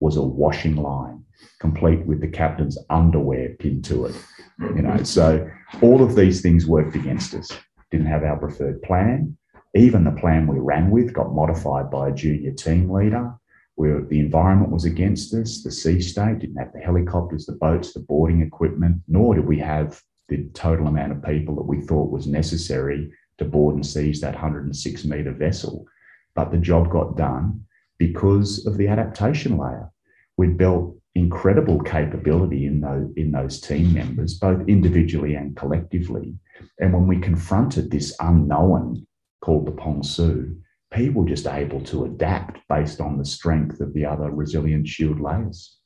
was 0.00 0.16
a 0.16 0.22
washing 0.22 0.76
line, 0.76 1.24
complete 1.60 2.04
with 2.06 2.20
the 2.20 2.28
captain's 2.28 2.78
underwear 2.90 3.50
pinned 3.58 3.84
to 3.84 4.06
it. 4.06 4.14
You 4.60 4.82
know, 4.82 5.02
so 5.02 5.48
all 5.82 6.02
of 6.02 6.14
these 6.14 6.40
things 6.42 6.66
worked 6.66 6.94
against 6.94 7.34
us. 7.34 7.50
Didn't 7.90 8.06
have 8.06 8.22
our 8.22 8.36
preferred 8.36 8.82
plan. 8.82 9.36
Even 9.74 10.04
the 10.04 10.12
plan 10.12 10.46
we 10.46 10.58
ran 10.58 10.90
with 10.90 11.12
got 11.12 11.34
modified 11.34 11.90
by 11.90 12.08
a 12.08 12.14
junior 12.14 12.52
team 12.52 12.90
leader. 12.90 13.34
Where 13.76 14.02
the 14.02 14.20
environment 14.20 14.70
was 14.70 14.84
against 14.84 15.34
us, 15.34 15.62
the 15.64 15.72
sea 15.72 16.00
state 16.00 16.38
didn't 16.38 16.58
have 16.58 16.72
the 16.72 16.78
helicopters, 16.78 17.46
the 17.46 17.54
boats, 17.54 17.92
the 17.92 18.00
boarding 18.00 18.40
equipment, 18.40 18.98
nor 19.08 19.34
did 19.34 19.46
we 19.46 19.58
have 19.58 20.00
the 20.28 20.48
total 20.54 20.86
amount 20.86 21.12
of 21.12 21.22
people 21.22 21.54
that 21.56 21.66
we 21.66 21.80
thought 21.80 22.10
was 22.10 22.26
necessary 22.26 23.10
to 23.38 23.44
board 23.44 23.74
and 23.74 23.86
seize 23.86 24.20
that 24.20 24.34
106 24.34 25.04
metre 25.04 25.32
vessel. 25.32 25.86
But 26.34 26.50
the 26.50 26.58
job 26.58 26.90
got 26.90 27.16
done 27.16 27.64
because 27.98 28.66
of 28.66 28.76
the 28.76 28.88
adaptation 28.88 29.56
layer. 29.56 29.90
We'd 30.36 30.58
built 30.58 30.96
incredible 31.14 31.80
capability 31.80 32.66
in 32.66 32.80
those, 32.80 33.08
in 33.16 33.30
those 33.30 33.60
team 33.60 33.94
members, 33.94 34.34
both 34.38 34.68
individually 34.68 35.34
and 35.34 35.56
collectively. 35.56 36.34
And 36.80 36.92
when 36.92 37.06
we 37.06 37.18
confronted 37.18 37.90
this 37.90 38.16
unknown 38.20 39.06
called 39.40 39.66
the 39.66 39.72
Pong 39.72 40.02
Su, 40.02 40.56
people 40.92 41.24
just 41.24 41.46
able 41.46 41.80
to 41.82 42.04
adapt 42.04 42.60
based 42.68 43.00
on 43.00 43.18
the 43.18 43.24
strength 43.24 43.80
of 43.80 43.92
the 43.94 44.04
other 44.04 44.30
resilience 44.30 44.88
shield 44.88 45.20
layers. 45.20 45.78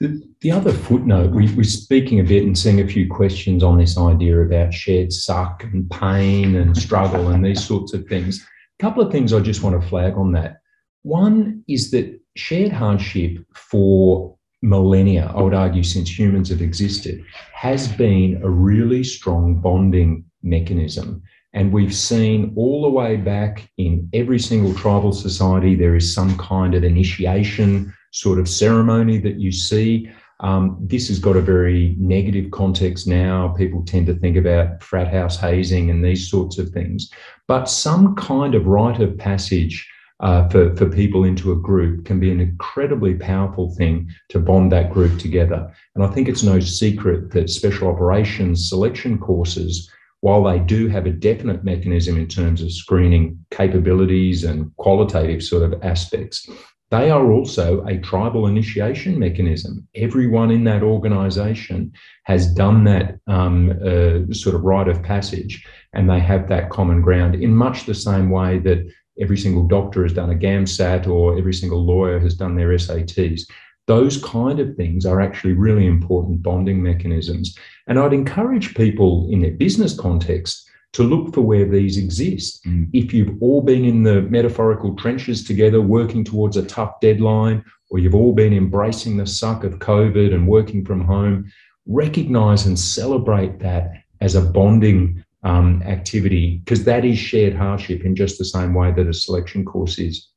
The, 0.00 0.22
the 0.40 0.50
other 0.50 0.72
footnote, 0.72 1.30
we, 1.30 1.52
we're 1.54 1.62
speaking 1.62 2.18
a 2.18 2.24
bit 2.24 2.42
and 2.42 2.58
seeing 2.58 2.80
a 2.80 2.88
few 2.88 3.08
questions 3.08 3.62
on 3.62 3.78
this 3.78 3.96
idea 3.96 4.40
about 4.40 4.74
shared 4.74 5.12
suck 5.12 5.62
and 5.64 5.88
pain 5.90 6.56
and 6.56 6.76
struggle 6.76 7.28
and 7.28 7.44
these 7.44 7.64
sorts 7.64 7.94
of 7.94 8.06
things. 8.06 8.44
A 8.80 8.82
couple 8.82 9.02
of 9.02 9.12
things 9.12 9.32
I 9.32 9.40
just 9.40 9.62
want 9.62 9.80
to 9.80 9.88
flag 9.88 10.14
on 10.14 10.32
that. 10.32 10.60
One 11.02 11.62
is 11.68 11.90
that 11.92 12.20
shared 12.36 12.72
hardship 12.72 13.38
for 13.54 14.36
millennia, 14.62 15.32
I 15.34 15.42
would 15.42 15.54
argue 15.54 15.82
since 15.82 16.16
humans 16.16 16.48
have 16.50 16.62
existed, 16.62 17.24
has 17.52 17.88
been 17.88 18.40
a 18.42 18.48
really 18.48 19.04
strong 19.04 19.60
bonding 19.60 20.24
mechanism. 20.42 21.22
And 21.52 21.72
we've 21.72 21.94
seen 21.94 22.52
all 22.56 22.82
the 22.82 22.88
way 22.88 23.16
back 23.16 23.68
in 23.76 24.08
every 24.14 24.38
single 24.38 24.74
tribal 24.74 25.12
society, 25.12 25.74
there 25.74 25.96
is 25.96 26.14
some 26.14 26.36
kind 26.38 26.74
of 26.74 26.82
initiation 26.82 27.92
sort 28.12 28.38
of 28.38 28.48
ceremony 28.48 29.18
that 29.18 29.40
you 29.40 29.50
see. 29.50 30.08
Um, 30.40 30.76
this 30.80 31.08
has 31.08 31.18
got 31.18 31.36
a 31.36 31.40
very 31.40 31.96
negative 31.98 32.50
context 32.50 33.06
now. 33.06 33.54
People 33.56 33.84
tend 33.84 34.06
to 34.06 34.14
think 34.14 34.36
about 34.36 34.82
frat 34.82 35.12
house 35.12 35.38
hazing 35.38 35.90
and 35.90 36.04
these 36.04 36.28
sorts 36.28 36.58
of 36.58 36.70
things. 36.70 37.10
But 37.48 37.66
some 37.66 38.14
kind 38.16 38.54
of 38.54 38.66
rite 38.66 39.00
of 39.00 39.16
passage 39.18 39.88
uh, 40.20 40.48
for, 40.48 40.74
for 40.76 40.86
people 40.88 41.24
into 41.24 41.52
a 41.52 41.56
group 41.56 42.04
can 42.04 42.20
be 42.20 42.30
an 42.30 42.40
incredibly 42.40 43.14
powerful 43.14 43.74
thing 43.74 44.08
to 44.28 44.38
bond 44.38 44.70
that 44.72 44.92
group 44.92 45.18
together. 45.18 45.72
And 45.94 46.04
I 46.04 46.08
think 46.08 46.28
it's 46.28 46.44
no 46.44 46.60
secret 46.60 47.30
that 47.32 47.50
special 47.50 47.88
operations 47.88 48.68
selection 48.68 49.18
courses, 49.18 49.90
while 50.20 50.44
they 50.44 50.60
do 50.60 50.86
have 50.88 51.06
a 51.06 51.10
definite 51.10 51.64
mechanism 51.64 52.16
in 52.16 52.28
terms 52.28 52.62
of 52.62 52.72
screening 52.72 53.44
capabilities 53.50 54.44
and 54.44 54.74
qualitative 54.76 55.42
sort 55.42 55.64
of 55.64 55.82
aspects, 55.82 56.48
they 56.92 57.10
are 57.10 57.32
also 57.32 57.82
a 57.86 57.96
tribal 57.96 58.46
initiation 58.46 59.18
mechanism. 59.18 59.88
Everyone 59.94 60.50
in 60.50 60.64
that 60.64 60.82
organization 60.82 61.90
has 62.24 62.52
done 62.52 62.84
that 62.84 63.18
um, 63.26 63.70
uh, 63.82 64.30
sort 64.34 64.54
of 64.54 64.62
rite 64.62 64.88
of 64.88 65.02
passage, 65.02 65.66
and 65.94 66.08
they 66.08 66.20
have 66.20 66.50
that 66.50 66.68
common 66.68 67.00
ground 67.00 67.34
in 67.34 67.56
much 67.56 67.86
the 67.86 67.94
same 67.94 68.28
way 68.28 68.58
that 68.58 68.86
every 69.18 69.38
single 69.38 69.66
doctor 69.66 70.02
has 70.02 70.12
done 70.12 70.32
a 70.32 70.34
GAMSAT 70.34 71.06
or 71.06 71.38
every 71.38 71.54
single 71.54 71.82
lawyer 71.82 72.20
has 72.20 72.34
done 72.34 72.56
their 72.56 72.68
SATs. 72.68 73.40
Those 73.86 74.22
kind 74.22 74.60
of 74.60 74.76
things 74.76 75.06
are 75.06 75.22
actually 75.22 75.54
really 75.54 75.86
important 75.86 76.42
bonding 76.42 76.82
mechanisms. 76.82 77.56
And 77.86 77.98
I'd 77.98 78.12
encourage 78.12 78.74
people 78.74 79.28
in 79.30 79.40
their 79.40 79.52
business 79.52 79.98
context 79.98 80.68
to 80.92 81.02
look 81.02 81.34
for 81.34 81.40
where 81.40 81.66
these 81.66 81.96
exist. 81.96 82.64
Mm. 82.66 82.88
If 82.92 83.14
you've 83.14 83.42
all 83.42 83.62
been 83.62 83.84
in 83.84 84.02
the 84.02 84.22
metaphorical 84.22 84.94
trenches 84.94 85.42
together, 85.44 85.80
working 85.80 86.24
towards 86.24 86.56
a 86.56 86.66
tough 86.66 87.00
deadline, 87.00 87.64
or 87.90 87.98
you've 87.98 88.14
all 88.14 88.32
been 88.32 88.52
embracing 88.52 89.16
the 89.16 89.26
suck 89.26 89.64
of 89.64 89.78
COVID 89.78 90.34
and 90.34 90.46
working 90.46 90.84
from 90.84 91.04
home, 91.04 91.50
recognize 91.86 92.66
and 92.66 92.78
celebrate 92.78 93.58
that 93.60 93.92
as 94.20 94.34
a 94.34 94.40
bonding 94.40 95.24
um, 95.42 95.82
activity, 95.82 96.58
because 96.58 96.84
that 96.84 97.04
is 97.04 97.18
shared 97.18 97.54
hardship 97.54 98.04
in 98.04 98.14
just 98.14 98.38
the 98.38 98.44
same 98.44 98.74
way 98.74 98.92
that 98.92 99.08
a 99.08 99.14
selection 99.14 99.64
course 99.64 99.98
is. 99.98 100.28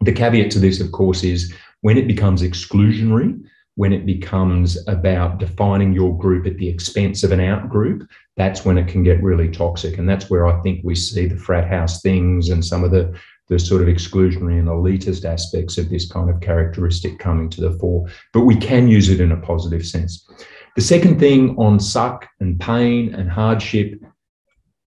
The 0.00 0.12
caveat 0.12 0.50
to 0.52 0.58
this, 0.58 0.80
of 0.80 0.92
course, 0.92 1.22
is 1.24 1.52
when 1.82 1.98
it 1.98 2.06
becomes 2.06 2.42
exclusionary, 2.42 3.38
when 3.78 3.92
it 3.92 4.04
becomes 4.04 4.76
about 4.88 5.38
defining 5.38 5.92
your 5.92 6.18
group 6.18 6.48
at 6.48 6.56
the 6.56 6.68
expense 6.68 7.22
of 7.22 7.30
an 7.30 7.38
out 7.38 7.68
group, 7.68 8.10
that's 8.36 8.64
when 8.64 8.76
it 8.76 8.88
can 8.88 9.04
get 9.04 9.22
really 9.22 9.48
toxic. 9.48 9.98
And 9.98 10.08
that's 10.08 10.28
where 10.28 10.48
I 10.48 10.60
think 10.62 10.80
we 10.82 10.96
see 10.96 11.26
the 11.26 11.36
frat 11.36 11.68
house 11.68 12.02
things 12.02 12.48
and 12.48 12.64
some 12.64 12.82
of 12.82 12.90
the, 12.90 13.16
the 13.46 13.56
sort 13.56 13.80
of 13.80 13.86
exclusionary 13.86 14.58
and 14.58 14.66
elitist 14.66 15.24
aspects 15.24 15.78
of 15.78 15.90
this 15.90 16.10
kind 16.10 16.28
of 16.28 16.40
characteristic 16.40 17.20
coming 17.20 17.48
to 17.50 17.60
the 17.60 17.78
fore. 17.78 18.08
But 18.32 18.46
we 18.46 18.56
can 18.56 18.88
use 18.88 19.10
it 19.10 19.20
in 19.20 19.30
a 19.30 19.36
positive 19.36 19.86
sense. 19.86 20.28
The 20.74 20.82
second 20.82 21.20
thing 21.20 21.56
on 21.56 21.78
suck 21.78 22.28
and 22.40 22.58
pain 22.58 23.14
and 23.14 23.30
hardship, 23.30 23.94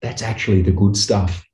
that's 0.02 0.22
actually 0.22 0.62
the 0.62 0.72
good 0.72 0.96
stuff. 0.96 1.46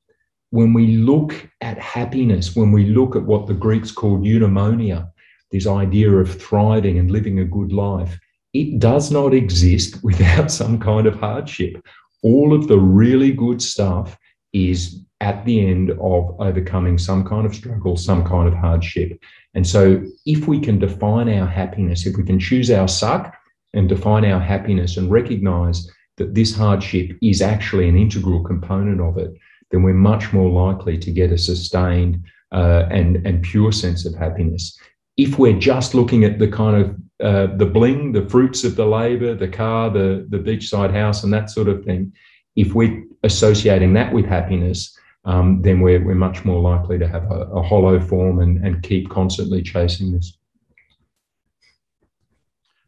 When 0.51 0.73
we 0.73 0.97
look 0.97 1.49
at 1.61 1.79
happiness, 1.79 2.55
when 2.55 2.71
we 2.71 2.85
look 2.85 3.15
at 3.15 3.25
what 3.25 3.47
the 3.47 3.55
Greeks 3.55 3.91
called 3.91 4.23
eudaimonia, 4.23 5.09
this 5.51 5.67
idea 5.67 6.11
of 6.11 6.41
thriving 6.41 6.99
and 6.99 7.11
living 7.11 7.39
a 7.39 7.45
good 7.45 7.71
life, 7.71 8.17
it 8.53 8.79
does 8.79 9.11
not 9.11 9.33
exist 9.33 9.97
without 10.03 10.51
some 10.51 10.79
kind 10.79 11.07
of 11.07 11.19
hardship. 11.19 11.85
All 12.23 12.53
of 12.53 12.67
the 12.67 12.79
really 12.79 13.31
good 13.31 13.61
stuff 13.61 14.17
is 14.53 15.01
at 15.21 15.43
the 15.45 15.67
end 15.67 15.91
of 15.91 16.35
overcoming 16.39 16.97
some 16.97 17.23
kind 17.25 17.45
of 17.45 17.55
struggle, 17.55 17.97
some 17.97 18.23
kind 18.25 18.47
of 18.47 18.53
hardship. 18.53 19.19
And 19.53 19.65
so, 19.65 20.03
if 20.25 20.47
we 20.47 20.59
can 20.59 20.79
define 20.79 21.29
our 21.29 21.47
happiness, 21.47 22.05
if 22.05 22.17
we 22.17 22.23
can 22.23 22.39
choose 22.39 22.69
our 22.71 22.87
suck 22.87 23.35
and 23.73 23.87
define 23.87 24.25
our 24.25 24.39
happiness 24.39 24.97
and 24.97 25.11
recognize 25.11 25.89
that 26.17 26.33
this 26.33 26.55
hardship 26.55 27.17
is 27.21 27.41
actually 27.41 27.89
an 27.89 27.97
integral 27.97 28.43
component 28.43 29.01
of 29.01 29.17
it, 29.17 29.33
then 29.71 29.83
we're 29.83 29.93
much 29.93 30.31
more 30.33 30.49
likely 30.49 30.97
to 30.97 31.11
get 31.11 31.31
a 31.31 31.37
sustained 31.37 32.23
uh, 32.53 32.85
and, 32.89 33.25
and 33.27 33.43
pure 33.43 33.71
sense 33.71 34.05
of 34.05 34.15
happiness. 34.15 34.77
If 35.17 35.39
we're 35.39 35.59
just 35.59 35.95
looking 35.95 36.25
at 36.25 36.39
the 36.39 36.47
kind 36.47 36.81
of 36.81 36.95
uh, 37.23 37.55
the 37.55 37.65
bling, 37.65 38.11
the 38.11 38.27
fruits 38.29 38.63
of 38.63 38.75
the 38.75 38.85
labor, 38.85 39.33
the 39.33 39.47
car, 39.47 39.89
the, 39.89 40.25
the 40.29 40.37
beachside 40.37 40.91
house, 40.91 41.23
and 41.23 41.31
that 41.33 41.49
sort 41.49 41.69
of 41.69 41.85
thing, 41.85 42.11
if 42.55 42.73
we're 42.73 43.03
associating 43.23 43.93
that 43.93 44.13
with 44.13 44.25
happiness, 44.25 44.97
um, 45.23 45.61
then 45.61 45.79
we're, 45.79 46.03
we're 46.03 46.15
much 46.15 46.45
more 46.45 46.61
likely 46.61 46.99
to 46.99 47.07
have 47.07 47.31
a, 47.31 47.45
a 47.45 47.61
hollow 47.61 47.99
form 47.99 48.39
and, 48.39 48.65
and 48.65 48.83
keep 48.83 49.09
constantly 49.09 49.61
chasing 49.61 50.11
this. 50.11 50.37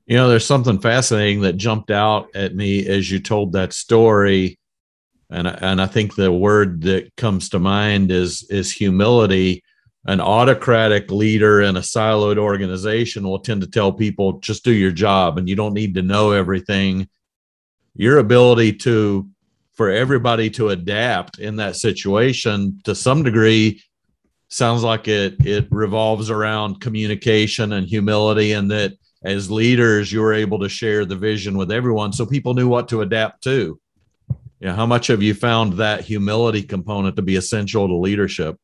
You 0.06 0.16
know, 0.16 0.30
there's 0.30 0.46
something 0.46 0.80
fascinating 0.80 1.42
that 1.42 1.58
jumped 1.58 1.92
out 1.92 2.34
at 2.36 2.56
me 2.56 2.88
as 2.88 3.12
you 3.12 3.20
told 3.20 3.54
that 3.54 3.74
story. 3.74 4.58
And, 5.30 5.48
and 5.48 5.82
I 5.82 5.88
think 5.88 6.16
the 6.16 6.32
word 6.32 6.82
that 6.84 7.14
comes 7.18 7.50
to 7.50 7.60
mind 7.60 8.12
is, 8.12 8.46
is 8.50 8.72
humility. 8.72 9.64
An 10.08 10.22
autocratic 10.22 11.12
leader 11.12 11.62
in 11.62 11.76
a 11.76 11.82
siloed 11.82 12.38
organization 12.38 13.28
will 13.28 13.40
tend 13.40 13.62
to 13.62 13.68
tell 13.68 13.92
people, 13.92 14.40
just 14.40 14.64
do 14.64 14.72
your 14.72 14.92
job 14.92 15.38
and 15.38 15.50
you 15.50 15.56
don't 15.56 15.74
need 15.74 15.96
to 15.96 16.02
know 16.02 16.32
everything. 16.32 17.10
Your 17.94 18.20
ability 18.20 18.74
to 18.74 19.30
for 19.78 19.92
everybody 19.92 20.50
to 20.50 20.70
adapt 20.70 21.38
in 21.40 21.58
that 21.58 21.76
situation 21.76 22.82
to 22.84 22.96
some 22.96 23.22
degree 23.22 23.82
sounds 24.50 24.84
like 24.84 25.08
it 25.08 25.36
it 25.46 25.68
revolves 25.70 26.30
around 26.30 26.82
communication 26.82 27.74
and 27.74 27.88
humility 27.88 28.54
and 28.54 28.72
that 28.72 28.94
as 29.24 29.52
leaders 29.52 30.12
you 30.12 30.20
were 30.20 30.34
able 30.34 30.58
to 30.60 30.70
share 30.70 31.06
the 31.06 31.16
vision 31.16 31.58
with 31.58 31.72
everyone 31.72 32.12
so 32.12 32.26
people 32.26 32.54
knew 32.54 32.68
what 32.68 32.88
to 32.88 33.02
adapt 33.02 33.44
to 33.44 33.80
yeah 34.60 34.74
how 34.74 34.86
much 34.86 35.08
have 35.08 35.22
you 35.22 35.34
found 35.34 35.74
that 35.74 36.02
humility 36.02 36.64
component 36.64 37.16
to 37.16 37.22
be 37.22 37.36
essential 37.36 37.88
to 37.88 37.96
leadership 37.96 38.58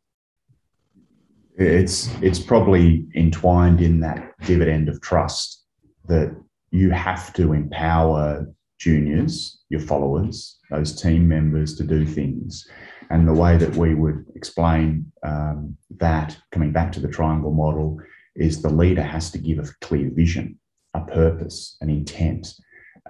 it's 1.57 2.09
it's 2.21 2.39
probably 2.39 3.05
entwined 3.15 3.81
in 3.81 3.99
that 3.99 4.34
dividend 4.45 4.89
of 4.89 5.01
trust 5.01 5.63
that 6.07 6.35
you 6.71 6.89
have 6.89 7.34
to 7.34 7.53
empower 7.53 8.47
juniors 8.80 9.61
your 9.69 9.80
followers 9.80 10.59
those 10.73 10.99
team 10.99 11.27
members 11.27 11.75
to 11.75 11.84
do 11.84 12.05
things. 12.05 12.67
And 13.09 13.27
the 13.27 13.34
way 13.34 13.57
that 13.57 13.75
we 13.75 13.93
would 13.93 14.25
explain 14.35 15.11
um, 15.23 15.77
that, 15.97 16.35
coming 16.51 16.71
back 16.71 16.91
to 16.93 16.99
the 16.99 17.07
triangle 17.07 17.51
model, 17.51 17.99
is 18.35 18.61
the 18.61 18.69
leader 18.69 19.03
has 19.03 19.30
to 19.31 19.38
give 19.38 19.59
a 19.59 19.69
clear 19.81 20.09
vision, 20.11 20.57
a 20.95 21.01
purpose, 21.01 21.77
an 21.81 21.89
intent. 21.89 22.53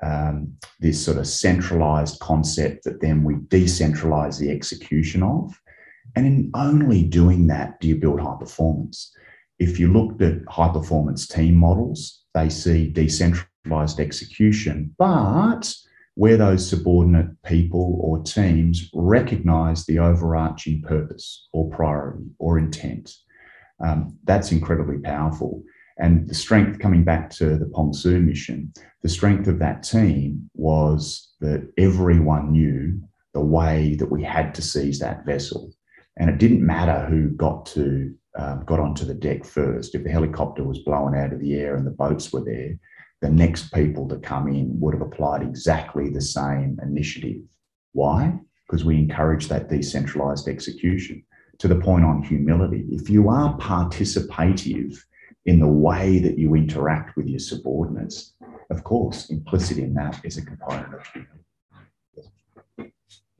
Um, 0.01 0.57
this 0.81 1.03
sort 1.03 1.17
of 1.17 1.27
centralized 1.27 2.19
concept 2.19 2.83
that 2.83 2.99
then 2.99 3.23
we 3.23 3.35
decentralize 3.35 4.37
the 4.37 4.49
execution 4.49 5.23
of. 5.23 5.57
And 6.15 6.25
in 6.25 6.51
only 6.53 7.03
doing 7.03 7.47
that 7.47 7.79
do 7.79 7.87
you 7.87 7.95
build 7.95 8.19
high 8.19 8.37
performance. 8.39 9.11
If 9.59 9.79
you 9.79 9.91
looked 9.91 10.21
at 10.21 10.41
high 10.47 10.71
performance 10.71 11.27
team 11.27 11.55
models, 11.55 12.23
they 12.33 12.49
see 12.49 12.89
decentralized 12.89 13.99
execution, 13.99 14.93
but 14.97 15.73
where 16.15 16.37
those 16.37 16.67
subordinate 16.67 17.41
people 17.43 17.97
or 18.01 18.21
teams 18.21 18.89
recognize 18.93 19.85
the 19.85 19.99
overarching 19.99 20.81
purpose 20.81 21.47
or 21.53 21.69
priority 21.69 22.25
or 22.37 22.59
intent. 22.59 23.15
Um, 23.83 24.17
that's 24.23 24.51
incredibly 24.51 24.99
powerful. 24.99 25.63
And 25.97 26.27
the 26.27 26.35
strength, 26.35 26.79
coming 26.79 27.03
back 27.03 27.29
to 27.31 27.57
the 27.57 27.65
Pong 27.65 27.93
Su 27.93 28.19
mission, 28.19 28.73
the 29.01 29.09
strength 29.09 29.47
of 29.47 29.59
that 29.59 29.83
team 29.83 30.49
was 30.53 31.33
that 31.39 31.71
everyone 31.77 32.51
knew 32.51 33.01
the 33.33 33.41
way 33.41 33.95
that 33.95 34.11
we 34.11 34.23
had 34.23 34.55
to 34.55 34.61
seize 34.61 34.99
that 34.99 35.25
vessel. 35.25 35.71
And 36.17 36.29
it 36.29 36.37
didn't 36.37 36.65
matter 36.65 37.05
who 37.05 37.29
got 37.29 37.65
to 37.67 38.13
um, 38.35 38.63
got 38.65 38.79
onto 38.79 39.05
the 39.05 39.13
deck 39.13 39.45
first. 39.45 39.93
If 39.93 40.03
the 40.03 40.09
helicopter 40.09 40.63
was 40.63 40.79
blown 40.79 41.15
out 41.15 41.33
of 41.33 41.39
the 41.39 41.53
air 41.55 41.75
and 41.75 41.85
the 41.85 41.91
boats 41.91 42.33
were 42.33 42.43
there, 42.43 42.79
the 43.21 43.29
next 43.29 43.71
people 43.73 44.07
to 44.09 44.17
come 44.17 44.47
in 44.47 44.79
would 44.79 44.93
have 44.93 45.01
applied 45.01 45.43
exactly 45.43 46.09
the 46.09 46.21
same 46.21 46.79
initiative. 46.81 47.41
Why? 47.93 48.33
Because 48.67 48.83
we 48.83 48.97
encourage 48.97 49.47
that 49.47 49.69
decentralized 49.69 50.47
execution 50.47 51.23
to 51.59 51.67
the 51.67 51.75
point 51.75 52.05
on 52.05 52.23
humility. 52.23 52.85
If 52.89 53.09
you 53.09 53.29
are 53.29 53.57
participative 53.57 54.97
in 55.45 55.59
the 55.59 55.67
way 55.67 56.19
that 56.19 56.37
you 56.37 56.55
interact 56.55 57.15
with 57.15 57.27
your 57.27 57.39
subordinates, 57.39 58.33
of 58.69 58.83
course, 58.83 59.29
implicit 59.29 59.77
in 59.77 59.93
that 59.93 60.19
is 60.23 60.37
a 60.37 60.45
component 60.45 60.93
of 60.93 61.05
humility. 61.07 61.45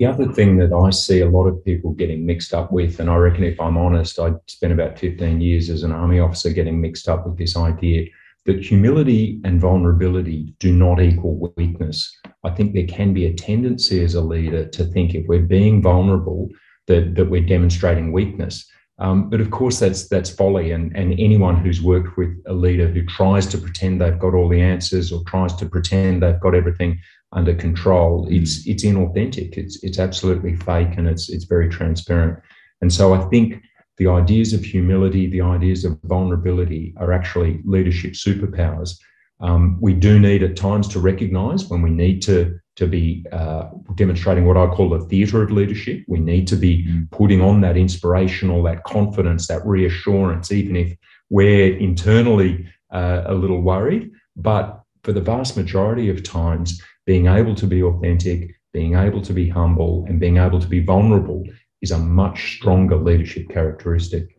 The 0.03 0.09
other 0.09 0.33
thing 0.33 0.57
that 0.57 0.73
I 0.73 0.89
see 0.89 1.21
a 1.21 1.29
lot 1.29 1.47
of 1.47 1.63
people 1.63 1.93
getting 1.93 2.25
mixed 2.25 2.53
up 2.53 2.73
with, 2.73 2.99
and 2.99 3.09
I 3.09 3.15
reckon 3.15 3.45
if 3.45 3.57
I'm 3.57 3.77
honest, 3.77 4.19
I 4.19 4.33
spent 4.47 4.73
about 4.73 4.99
15 4.99 5.39
years 5.39 5.69
as 5.69 5.83
an 5.83 5.93
army 5.93 6.19
officer 6.19 6.49
getting 6.49 6.81
mixed 6.81 7.07
up 7.07 7.25
with 7.25 7.37
this 7.37 7.55
idea 7.55 8.09
that 8.45 8.59
humility 8.59 9.39
and 9.45 9.61
vulnerability 9.61 10.55
do 10.59 10.73
not 10.73 11.01
equal 11.01 11.53
weakness. 11.55 12.13
I 12.43 12.49
think 12.49 12.73
there 12.73 12.85
can 12.85 13.13
be 13.13 13.27
a 13.27 13.33
tendency 13.33 14.03
as 14.03 14.13
a 14.13 14.19
leader 14.19 14.65
to 14.65 14.83
think 14.83 15.15
if 15.15 15.25
we're 15.25 15.39
being 15.39 15.81
vulnerable, 15.81 16.49
that, 16.87 17.15
that 17.15 17.29
we're 17.29 17.39
demonstrating 17.39 18.11
weakness. 18.11 18.69
Um, 18.99 19.29
but 19.29 19.39
of 19.39 19.51
course, 19.51 19.79
that's 19.79 20.09
that's 20.09 20.29
folly. 20.29 20.71
And, 20.71 20.93
and 20.97 21.13
anyone 21.13 21.55
who's 21.55 21.81
worked 21.81 22.17
with 22.17 22.29
a 22.45 22.53
leader 22.53 22.89
who 22.89 23.05
tries 23.05 23.47
to 23.47 23.57
pretend 23.57 24.01
they've 24.01 24.19
got 24.19 24.33
all 24.33 24.49
the 24.49 24.61
answers 24.61 25.13
or 25.13 25.23
tries 25.27 25.55
to 25.55 25.65
pretend 25.65 26.21
they've 26.21 26.39
got 26.41 26.55
everything 26.55 26.99
under 27.33 27.53
control, 27.53 28.27
it's 28.29 28.65
it's 28.67 28.83
inauthentic. 28.83 29.57
It's 29.57 29.83
it's 29.83 29.99
absolutely 29.99 30.55
fake 30.55 30.97
and 30.97 31.07
it's 31.07 31.29
it's 31.29 31.45
very 31.45 31.69
transparent. 31.69 32.39
And 32.81 32.93
so 32.93 33.13
I 33.13 33.23
think 33.29 33.63
the 33.97 34.07
ideas 34.07 34.53
of 34.53 34.63
humility, 34.63 35.27
the 35.27 35.41
ideas 35.41 35.85
of 35.85 35.99
vulnerability 36.03 36.93
are 36.97 37.13
actually 37.13 37.61
leadership 37.65 38.13
superpowers. 38.13 38.97
Um, 39.39 39.77
we 39.81 39.93
do 39.93 40.19
need 40.19 40.43
at 40.43 40.55
times 40.55 40.87
to 40.89 40.99
recognize 40.99 41.65
when 41.65 41.81
we 41.81 41.89
need 41.89 42.21
to, 42.23 42.59
to 42.77 42.87
be 42.87 43.25
uh, 43.31 43.69
demonstrating 43.95 44.45
what 44.45 44.57
I 44.57 44.67
call 44.67 44.89
the 44.89 45.05
theatre 45.05 45.43
of 45.43 45.51
leadership. 45.51 46.03
We 46.07 46.19
need 46.19 46.47
to 46.47 46.55
be 46.55 47.05
putting 47.11 47.41
on 47.41 47.61
that 47.61 47.77
inspirational, 47.77 48.63
that 48.63 48.83
confidence, 48.83 49.47
that 49.47 49.65
reassurance, 49.65 50.51
even 50.51 50.75
if 50.75 50.95
we're 51.29 51.77
internally 51.77 52.67
uh, 52.91 53.23
a 53.25 53.33
little 53.33 53.61
worried. 53.61 54.11
But 54.35 54.82
for 55.03 55.11
the 55.11 55.21
vast 55.21 55.57
majority 55.57 56.09
of 56.09 56.23
times, 56.23 56.81
being 57.05 57.27
able 57.27 57.55
to 57.55 57.67
be 57.67 57.83
authentic, 57.83 58.55
being 58.71 58.95
able 58.95 59.21
to 59.21 59.33
be 59.33 59.49
humble, 59.49 60.05
and 60.07 60.19
being 60.19 60.37
able 60.37 60.59
to 60.59 60.67
be 60.67 60.83
vulnerable 60.83 61.43
is 61.81 61.91
a 61.91 61.97
much 61.97 62.55
stronger 62.57 62.95
leadership 62.95 63.49
characteristic. 63.49 64.29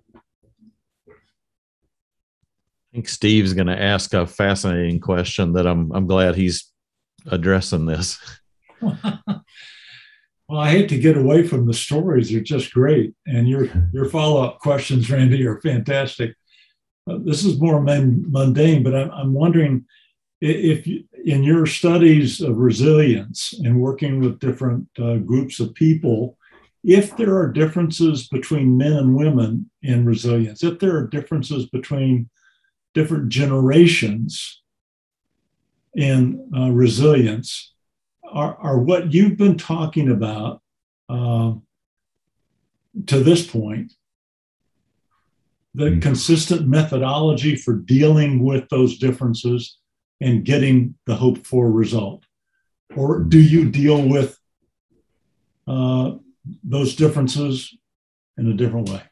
I 1.07 1.12
think 2.95 3.09
Steve's 3.09 3.53
going 3.53 3.66
to 3.66 3.81
ask 3.81 4.15
a 4.15 4.27
fascinating 4.27 5.01
question 5.01 5.53
that 5.55 5.66
I'm 5.66 5.93
I'm 5.93 6.07
glad 6.07 6.36
he's 6.36 6.70
addressing 7.27 7.86
this. 7.86 8.19
well, 8.81 9.43
I 10.53 10.70
hate 10.70 10.89
to 10.91 10.99
get 10.99 11.16
away 11.16 11.43
from 11.47 11.66
the 11.66 11.74
stories; 11.74 12.31
they're 12.31 12.41
just 12.41 12.73
great, 12.73 13.15
and 13.27 13.49
your 13.49 13.69
your 13.93 14.09
follow 14.09 14.43
up 14.43 14.61
questions, 14.61 15.11
Randy, 15.11 15.47
are 15.47 15.61
fantastic. 15.61 16.35
Uh, 17.11 17.19
this 17.23 17.45
is 17.45 17.61
more 17.61 17.82
mundane, 17.82 18.82
but 18.82 18.95
I'm, 18.95 19.11
I'm 19.11 19.32
wondering 19.35 19.85
if 20.45 20.87
you, 20.87 21.05
in 21.25 21.43
your 21.43 21.65
studies 21.65 22.41
of 22.41 22.59
resilience 22.59 23.55
and 23.65 23.81
working 23.81 24.21
with 24.21 24.41
different 24.41 24.87
uh, 24.99 25.16
groups 25.16 25.59
of 25.59 25.75
people, 25.75 26.37
if 26.83 27.16
there 27.16 27.35
are 27.37 27.51
differences 27.51 28.29
between 28.29 28.77
men 28.77 28.93
and 28.93 29.16
women 29.16 29.71
in 29.83 30.05
resilience, 30.05 30.62
if 30.62 30.79
there 30.79 30.97
are 30.97 31.07
differences 31.07 31.66
between 31.66 32.29
different 32.93 33.31
generations 33.31 34.62
in 35.95 36.51
uh, 36.55 36.71
resilience, 36.71 37.73
are, 38.31 38.57
are 38.57 38.79
what 38.79 39.12
you've 39.12 39.39
been 39.39 39.57
talking 39.57 40.11
about 40.11 40.61
uh, 41.09 41.55
to 43.07 43.21
this 43.21 43.47
point 43.47 43.93
the 45.77 45.87
mm-hmm. 45.87 46.01
consistent 46.01 46.69
methodology 46.69 47.57
for 47.57 47.75
dealing 47.75 48.45
with 48.45 48.69
those 48.69 48.99
differences 48.99 49.79
and 50.20 50.45
getting 50.45 50.95
the 51.07 51.16
hoped 51.16 51.47
for 51.47 51.70
result? 51.70 52.24
Or 52.97 53.20
do 53.20 53.41
you 53.41 53.70
deal 53.70 54.07
with 54.07 54.39
uh, 55.66 56.12
those 56.62 56.95
differences 56.95 57.74
in 58.36 58.51
a 58.51 58.55
different 58.55 58.89
way? 58.89 59.03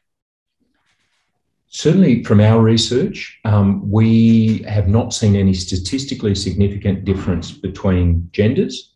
Certainly, 1.67 2.23
from 2.23 2.39
our 2.39 2.61
research, 2.61 3.39
um, 3.45 3.89
we 3.89 4.59
have 4.67 4.87
not 4.87 5.11
seen 5.11 5.35
any 5.35 5.55
statistically 5.55 6.35
significant 6.35 7.03
difference 7.03 7.51
between 7.51 8.29
genders 8.31 8.93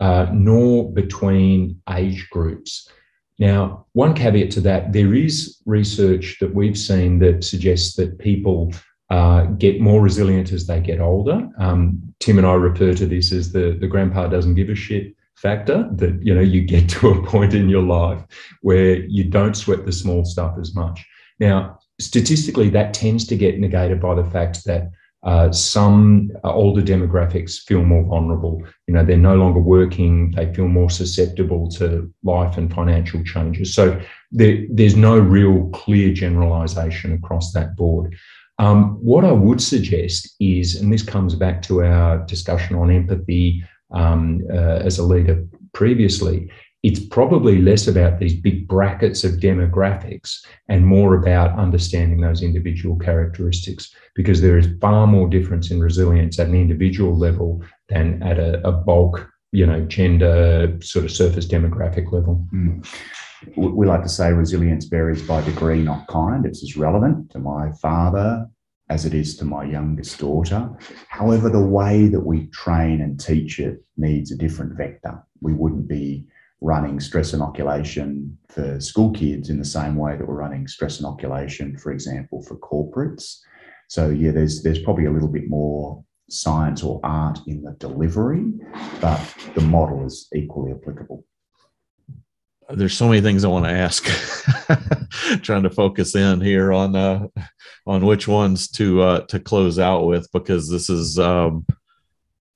uh, 0.00 0.26
nor 0.32 0.92
between 0.92 1.80
age 1.90 2.28
groups. 2.30 2.88
Now, 3.38 3.86
one 3.92 4.14
caveat 4.14 4.50
to 4.52 4.60
that 4.62 4.92
there 4.92 5.14
is 5.14 5.60
research 5.66 6.36
that 6.40 6.54
we've 6.54 6.78
seen 6.78 7.18
that 7.20 7.42
suggests 7.42 7.96
that 7.96 8.18
people 8.18 8.72
uh, 9.10 9.44
get 9.44 9.80
more 9.80 10.00
resilient 10.00 10.52
as 10.52 10.66
they 10.66 10.80
get 10.80 11.00
older. 11.00 11.48
Um, 11.58 12.00
Tim 12.20 12.38
and 12.38 12.46
I 12.46 12.54
refer 12.54 12.94
to 12.94 13.06
this 13.06 13.32
as 13.32 13.52
the, 13.52 13.76
the 13.80 13.88
grandpa 13.88 14.28
doesn't 14.28 14.54
give 14.54 14.68
a 14.68 14.74
shit 14.74 15.16
factor 15.34 15.88
that 15.92 16.22
you 16.22 16.34
know 16.34 16.40
you 16.40 16.60
get 16.60 16.88
to 17.00 17.08
a 17.08 17.26
point 17.26 17.54
in 17.54 17.68
your 17.68 17.82
life 17.82 18.22
where 18.60 18.96
you 19.06 19.24
don't 19.24 19.56
sweat 19.56 19.86
the 19.86 19.92
small 19.92 20.24
stuff 20.24 20.54
as 20.60 20.74
much 20.74 21.06
now 21.38 21.78
statistically 21.98 22.68
that 22.68 22.92
tends 22.92 23.26
to 23.26 23.36
get 23.36 23.58
negated 23.58 24.00
by 24.00 24.14
the 24.14 24.24
fact 24.24 24.64
that 24.66 24.90
uh, 25.22 25.52
some 25.52 26.30
older 26.44 26.80
demographics 26.80 27.58
feel 27.66 27.84
more 27.84 28.04
vulnerable. 28.04 28.62
You 28.86 28.94
know, 28.94 29.04
they're 29.04 29.18
no 29.18 29.36
longer 29.36 29.60
working. 29.60 30.30
They 30.30 30.52
feel 30.54 30.66
more 30.66 30.88
susceptible 30.88 31.68
to 31.72 32.10
life 32.24 32.56
and 32.56 32.72
financial 32.72 33.22
changes. 33.24 33.74
So 33.74 34.00
there, 34.32 34.64
there's 34.70 34.96
no 34.96 35.18
real 35.18 35.68
clear 35.74 36.14
generalisation 36.14 37.12
across 37.12 37.52
that 37.52 37.76
board. 37.76 38.16
Um, 38.60 38.98
what 39.02 39.24
I 39.24 39.32
would 39.32 39.62
suggest 39.62 40.36
is, 40.38 40.76
and 40.76 40.92
this 40.92 41.02
comes 41.02 41.34
back 41.34 41.62
to 41.62 41.82
our 41.82 42.18
discussion 42.26 42.76
on 42.76 42.90
empathy 42.90 43.64
um, 43.90 44.42
uh, 44.52 44.80
as 44.84 44.98
a 44.98 45.02
leader 45.02 45.46
previously, 45.72 46.50
it's 46.82 47.00
probably 47.00 47.58
less 47.62 47.88
about 47.88 48.18
these 48.18 48.34
big 48.34 48.68
brackets 48.68 49.24
of 49.24 49.40
demographics 49.40 50.44
and 50.68 50.86
more 50.86 51.14
about 51.14 51.58
understanding 51.58 52.20
those 52.20 52.42
individual 52.42 52.98
characteristics 52.98 53.94
because 54.14 54.42
there 54.42 54.58
is 54.58 54.68
far 54.78 55.06
more 55.06 55.28
difference 55.28 55.70
in 55.70 55.80
resilience 55.80 56.38
at 56.38 56.48
an 56.48 56.54
individual 56.54 57.16
level 57.16 57.62
than 57.88 58.22
at 58.22 58.38
a, 58.38 58.66
a 58.66 58.72
bulk, 58.72 59.26
you 59.52 59.64
know, 59.64 59.80
gender 59.86 60.76
sort 60.82 61.06
of 61.06 61.10
surface 61.10 61.46
demographic 61.46 62.12
level. 62.12 62.46
Mm. 62.52 62.86
We 63.56 63.86
like 63.86 64.02
to 64.02 64.08
say 64.08 64.32
resilience 64.32 64.84
varies 64.86 65.22
by 65.26 65.42
degree, 65.42 65.82
not 65.82 66.06
kind. 66.08 66.44
It's 66.44 66.62
as 66.62 66.76
relevant 66.76 67.30
to 67.30 67.38
my 67.38 67.72
father 67.72 68.46
as 68.90 69.06
it 69.06 69.14
is 69.14 69.36
to 69.36 69.44
my 69.44 69.64
youngest 69.64 70.18
daughter. 70.18 70.68
However, 71.08 71.48
the 71.48 71.64
way 71.64 72.08
that 72.08 72.20
we 72.20 72.48
train 72.48 73.00
and 73.00 73.18
teach 73.18 73.60
it 73.60 73.82
needs 73.96 74.32
a 74.32 74.36
different 74.36 74.76
vector. 74.76 75.22
We 75.40 75.54
wouldn't 75.54 75.88
be 75.88 76.26
running 76.60 77.00
stress 77.00 77.32
inoculation 77.32 78.36
for 78.48 78.80
school 78.80 79.12
kids 79.12 79.48
in 79.48 79.58
the 79.58 79.64
same 79.64 79.96
way 79.96 80.16
that 80.16 80.26
we're 80.26 80.34
running 80.34 80.66
stress 80.66 81.00
inoculation, 81.00 81.78
for 81.78 81.92
example, 81.92 82.42
for 82.42 82.56
corporates. 82.56 83.38
So 83.88 84.10
yeah, 84.10 84.32
there's 84.32 84.62
there's 84.62 84.82
probably 84.82 85.06
a 85.06 85.12
little 85.12 85.28
bit 85.28 85.48
more 85.48 86.04
science 86.28 86.82
or 86.82 87.00
art 87.02 87.38
in 87.46 87.62
the 87.62 87.72
delivery, 87.72 88.44
but 89.00 89.20
the 89.54 89.62
model 89.62 90.04
is 90.04 90.28
equally 90.34 90.72
applicable. 90.72 91.24
There's 92.72 92.96
so 92.96 93.08
many 93.08 93.20
things 93.20 93.44
I 93.44 93.48
want 93.48 93.64
to 93.64 93.70
ask. 93.70 94.04
Trying 95.42 95.64
to 95.64 95.70
focus 95.70 96.14
in 96.14 96.40
here 96.40 96.72
on 96.72 96.94
uh, 96.94 97.26
on 97.86 98.06
which 98.06 98.28
ones 98.28 98.68
to 98.72 99.02
uh, 99.02 99.20
to 99.26 99.40
close 99.40 99.78
out 99.78 100.06
with 100.06 100.30
because 100.32 100.70
this 100.70 100.88
is 100.88 101.18
um, 101.18 101.66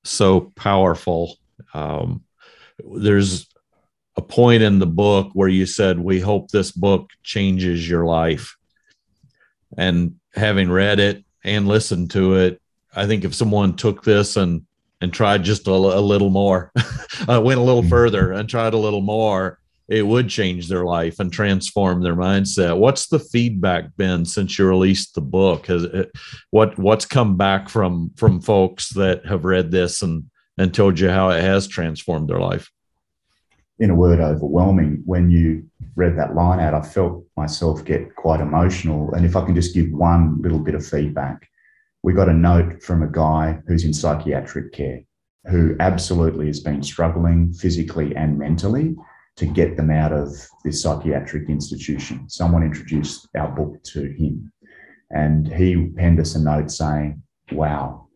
so 0.04 0.52
powerful. 0.54 1.36
Um, 1.72 2.24
there's 2.78 3.46
a 4.16 4.22
point 4.22 4.62
in 4.62 4.78
the 4.78 4.86
book 4.86 5.30
where 5.32 5.48
you 5.48 5.66
said, 5.66 5.98
We 5.98 6.20
hope 6.20 6.50
this 6.50 6.70
book 6.70 7.10
changes 7.22 7.88
your 7.88 8.04
life. 8.04 8.56
And 9.76 10.16
having 10.34 10.70
read 10.70 11.00
it 11.00 11.24
and 11.42 11.66
listened 11.66 12.12
to 12.12 12.36
it, 12.36 12.60
I 12.94 13.06
think 13.06 13.24
if 13.24 13.34
someone 13.34 13.76
took 13.76 14.04
this 14.04 14.36
and 14.36 14.66
and 15.00 15.12
tried 15.12 15.42
just 15.42 15.66
a, 15.66 15.72
a 15.72 16.00
little 16.00 16.30
more, 16.30 16.72
uh, 17.28 17.40
went 17.42 17.58
a 17.58 17.62
little 17.62 17.82
mm-hmm. 17.82 17.90
further 17.90 18.32
and 18.32 18.48
tried 18.48 18.72
a 18.72 18.78
little 18.78 19.02
more, 19.02 19.58
it 19.88 20.06
would 20.06 20.28
change 20.28 20.68
their 20.68 20.84
life 20.84 21.20
and 21.20 21.32
transform 21.32 22.02
their 22.02 22.16
mindset. 22.16 22.78
What's 22.78 23.08
the 23.08 23.18
feedback 23.18 23.96
been 23.96 24.24
since 24.24 24.58
you 24.58 24.66
released 24.66 25.14
the 25.14 25.20
book? 25.20 25.66
Has 25.66 25.84
it, 25.84 26.10
what 26.50 26.78
what's 26.78 27.04
come 27.04 27.36
back 27.36 27.68
from 27.68 28.10
from 28.16 28.40
folks 28.40 28.90
that 28.90 29.26
have 29.26 29.44
read 29.44 29.70
this 29.70 30.02
and 30.02 30.24
and 30.56 30.72
told 30.72 30.98
you 30.98 31.10
how 31.10 31.30
it 31.30 31.42
has 31.42 31.66
transformed 31.66 32.28
their 32.28 32.40
life? 32.40 32.70
in 33.78 33.90
a 33.90 33.94
word, 33.94 34.20
overwhelming. 34.20 35.02
When 35.04 35.30
you 35.30 35.68
read 35.96 36.16
that 36.16 36.34
line 36.34 36.60
out, 36.60 36.74
I 36.74 36.82
felt 36.82 37.24
myself 37.36 37.84
get 37.84 38.14
quite 38.14 38.40
emotional. 38.40 39.12
And 39.14 39.26
if 39.26 39.36
I 39.36 39.44
can 39.44 39.54
just 39.54 39.74
give 39.74 39.90
one 39.90 40.40
little 40.40 40.58
bit 40.58 40.74
of 40.74 40.86
feedback, 40.86 41.48
we 42.02 42.12
got 42.12 42.28
a 42.28 42.34
note 42.34 42.82
from 42.82 43.02
a 43.02 43.08
guy 43.10 43.58
who's 43.66 43.84
in 43.84 43.92
psychiatric 43.92 44.72
care 44.72 45.00
who 45.46 45.76
absolutely 45.80 46.46
has 46.46 46.60
been 46.60 46.82
struggling 46.82 47.52
physically 47.52 48.14
and 48.16 48.38
mentally 48.38 48.96
to 49.36 49.46
get 49.46 49.76
them 49.76 49.90
out 49.90 50.12
of 50.12 50.28
this 50.64 50.82
psychiatric 50.82 51.48
institution. 51.48 52.28
Someone 52.28 52.62
introduced 52.62 53.28
our 53.36 53.48
book 53.48 53.82
to 53.84 54.12
him, 54.12 54.52
and 55.10 55.52
he 55.52 55.88
penned 55.96 56.20
us 56.20 56.34
a 56.34 56.40
note 56.40 56.70
saying, 56.70 57.22
Wow, 57.52 58.08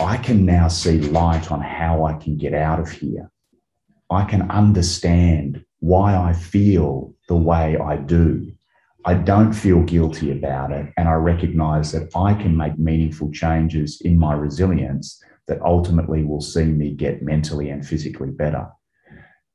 I 0.00 0.16
can 0.16 0.44
now 0.44 0.68
see 0.68 0.98
light 1.00 1.52
on 1.52 1.60
how 1.60 2.04
I 2.04 2.14
can 2.14 2.36
get 2.36 2.54
out 2.54 2.80
of 2.80 2.90
here 2.90 3.30
I 4.10 4.24
can 4.24 4.50
understand 4.50 5.64
why 5.80 6.16
I 6.16 6.32
feel 6.32 7.14
the 7.28 7.36
way 7.36 7.76
I 7.76 7.96
do. 7.96 8.52
I 9.04 9.14
don't 9.14 9.52
feel 9.52 9.82
guilty 9.82 10.30
about 10.30 10.70
it. 10.72 10.92
And 10.96 11.08
I 11.08 11.14
recognize 11.14 11.92
that 11.92 12.10
I 12.14 12.34
can 12.34 12.56
make 12.56 12.78
meaningful 12.78 13.30
changes 13.32 14.00
in 14.02 14.18
my 14.18 14.34
resilience 14.34 15.22
that 15.46 15.60
ultimately 15.62 16.22
will 16.22 16.40
see 16.40 16.64
me 16.64 16.92
get 16.92 17.22
mentally 17.22 17.70
and 17.70 17.86
physically 17.86 18.30
better. 18.30 18.66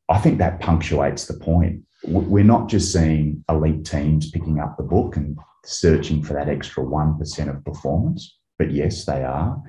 I 0.10 0.18
think 0.18 0.40
that 0.40 0.60
punctuates 0.60 1.26
the 1.26 1.36
point. 1.36 1.84
We're 2.04 2.44
not 2.44 2.70
just 2.70 2.92
seeing 2.92 3.44
elite 3.50 3.86
teams 3.86 4.32
picking 4.32 4.60
up 4.60 4.78
the 4.78 4.84
book 4.84 5.16
and 5.16 5.38
searching 5.66 6.24
for 6.24 6.34
that 6.34 6.50
extra 6.50 6.84
1% 6.84 7.50
of 7.50 7.66
performance, 7.66 8.38
but 8.58 8.72
yes, 8.72 9.06
they 9.06 9.24
are. 9.24 9.62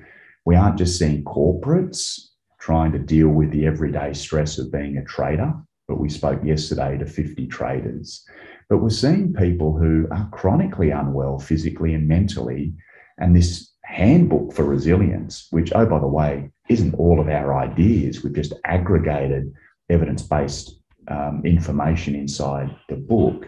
We 0.45 0.55
aren't 0.55 0.77
just 0.77 0.97
seeing 0.97 1.23
corporates 1.23 2.19
trying 2.59 2.91
to 2.93 2.99
deal 2.99 3.29
with 3.29 3.51
the 3.51 3.65
everyday 3.65 4.13
stress 4.13 4.57
of 4.57 4.71
being 4.71 4.97
a 4.97 5.03
trader. 5.03 5.53
But 5.87 5.99
we 5.99 6.09
spoke 6.09 6.43
yesterday 6.43 6.97
to 6.97 7.05
50 7.05 7.47
traders. 7.47 8.23
But 8.69 8.77
we're 8.77 8.89
seeing 8.89 9.33
people 9.33 9.77
who 9.77 10.07
are 10.11 10.29
chronically 10.31 10.91
unwell 10.91 11.37
physically 11.39 11.93
and 11.93 12.07
mentally. 12.07 12.73
And 13.17 13.35
this 13.35 13.71
handbook 13.83 14.53
for 14.53 14.63
resilience, 14.63 15.47
which, 15.51 15.71
oh, 15.75 15.85
by 15.85 15.99
the 15.99 16.07
way, 16.07 16.49
isn't 16.69 16.95
all 16.95 17.19
of 17.19 17.27
our 17.27 17.57
ideas, 17.57 18.23
we've 18.23 18.33
just 18.33 18.53
aggregated 18.63 19.51
evidence 19.89 20.23
based 20.23 20.79
um, 21.07 21.41
information 21.45 22.15
inside 22.15 22.75
the 22.89 22.95
book, 22.95 23.47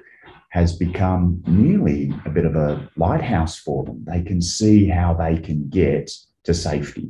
has 0.50 0.78
become 0.78 1.42
nearly 1.48 2.14
a 2.26 2.30
bit 2.30 2.46
of 2.46 2.56
a 2.56 2.88
lighthouse 2.96 3.58
for 3.58 3.84
them. 3.86 4.04
They 4.06 4.22
can 4.22 4.40
see 4.40 4.88
how 4.88 5.16
they 5.16 5.38
can 5.38 5.68
get 5.70 6.12
to 6.44 6.54
safety. 6.54 7.10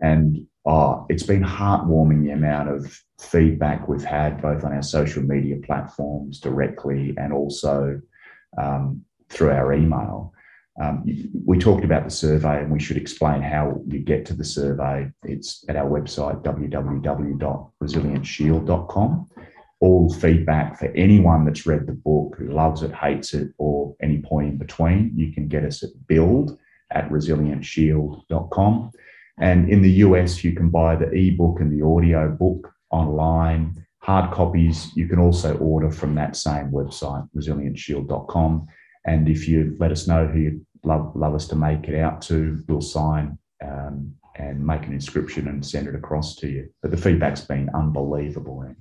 And 0.00 0.46
oh, 0.64 1.04
it's 1.08 1.24
been 1.24 1.42
heartwarming 1.42 2.22
the 2.22 2.30
amount 2.30 2.68
of 2.68 3.02
feedback 3.20 3.88
we've 3.88 4.04
had 4.04 4.40
both 4.40 4.62
on 4.62 4.72
our 4.72 4.82
social 4.82 5.24
media 5.24 5.56
platforms 5.64 6.38
directly 6.38 7.14
and 7.16 7.32
also 7.32 8.00
um, 8.56 9.04
through 9.28 9.50
our 9.50 9.72
email. 9.72 10.32
Um, 10.80 11.04
we 11.44 11.58
talked 11.58 11.84
about 11.84 12.04
the 12.04 12.10
survey 12.10 12.60
and 12.60 12.70
we 12.70 12.78
should 12.78 12.96
explain 12.96 13.42
how 13.42 13.82
you 13.86 13.98
get 13.98 14.24
to 14.26 14.34
the 14.34 14.44
survey. 14.44 15.10
It's 15.24 15.64
at 15.68 15.74
our 15.76 15.90
website, 15.90 16.44
www.resilienceshield.com. 16.44 19.28
All 19.80 20.12
feedback 20.14 20.78
for 20.78 20.86
anyone 20.94 21.44
that's 21.44 21.66
read 21.66 21.86
the 21.86 21.92
book, 21.92 22.36
who 22.38 22.52
loves 22.52 22.82
it, 22.82 22.92
hates 22.92 23.34
it, 23.34 23.48
or 23.58 23.96
any 24.02 24.18
point 24.18 24.50
in 24.50 24.58
between, 24.58 25.12
you 25.14 25.32
can 25.32 25.48
get 25.48 25.64
us 25.64 25.82
at 25.82 25.90
build 26.06 26.58
at 26.90 27.10
resilienceshield.com. 27.10 28.92
And 29.40 29.70
in 29.70 29.82
the 29.82 29.90
US, 29.90 30.42
you 30.42 30.52
can 30.52 30.70
buy 30.70 30.96
the 30.96 31.10
ebook 31.10 31.60
and 31.60 31.72
the 31.72 31.84
audio 31.84 32.30
book 32.30 32.72
online. 32.90 33.84
Hard 34.00 34.32
copies 34.32 34.90
you 34.96 35.06
can 35.06 35.18
also 35.18 35.56
order 35.58 35.90
from 35.90 36.14
that 36.16 36.36
same 36.36 36.70
website, 36.70 37.28
resilienceshield.com. 37.36 38.66
And 39.04 39.28
if 39.28 39.48
you 39.48 39.76
let 39.78 39.92
us 39.92 40.06
know 40.06 40.26
who 40.26 40.60
love, 40.84 41.12
love 41.14 41.34
us 41.34 41.46
to 41.48 41.56
make 41.56 41.88
it 41.88 41.98
out 41.98 42.22
to, 42.22 42.62
we'll 42.68 42.80
sign 42.80 43.38
um, 43.64 44.14
and 44.36 44.64
make 44.64 44.86
an 44.86 44.92
inscription 44.92 45.48
and 45.48 45.64
send 45.64 45.88
it 45.88 45.94
across 45.94 46.36
to 46.36 46.48
you. 46.48 46.68
But 46.82 46.90
the 46.90 46.96
feedback's 46.96 47.40
been 47.40 47.68
unbelievable. 47.74 48.74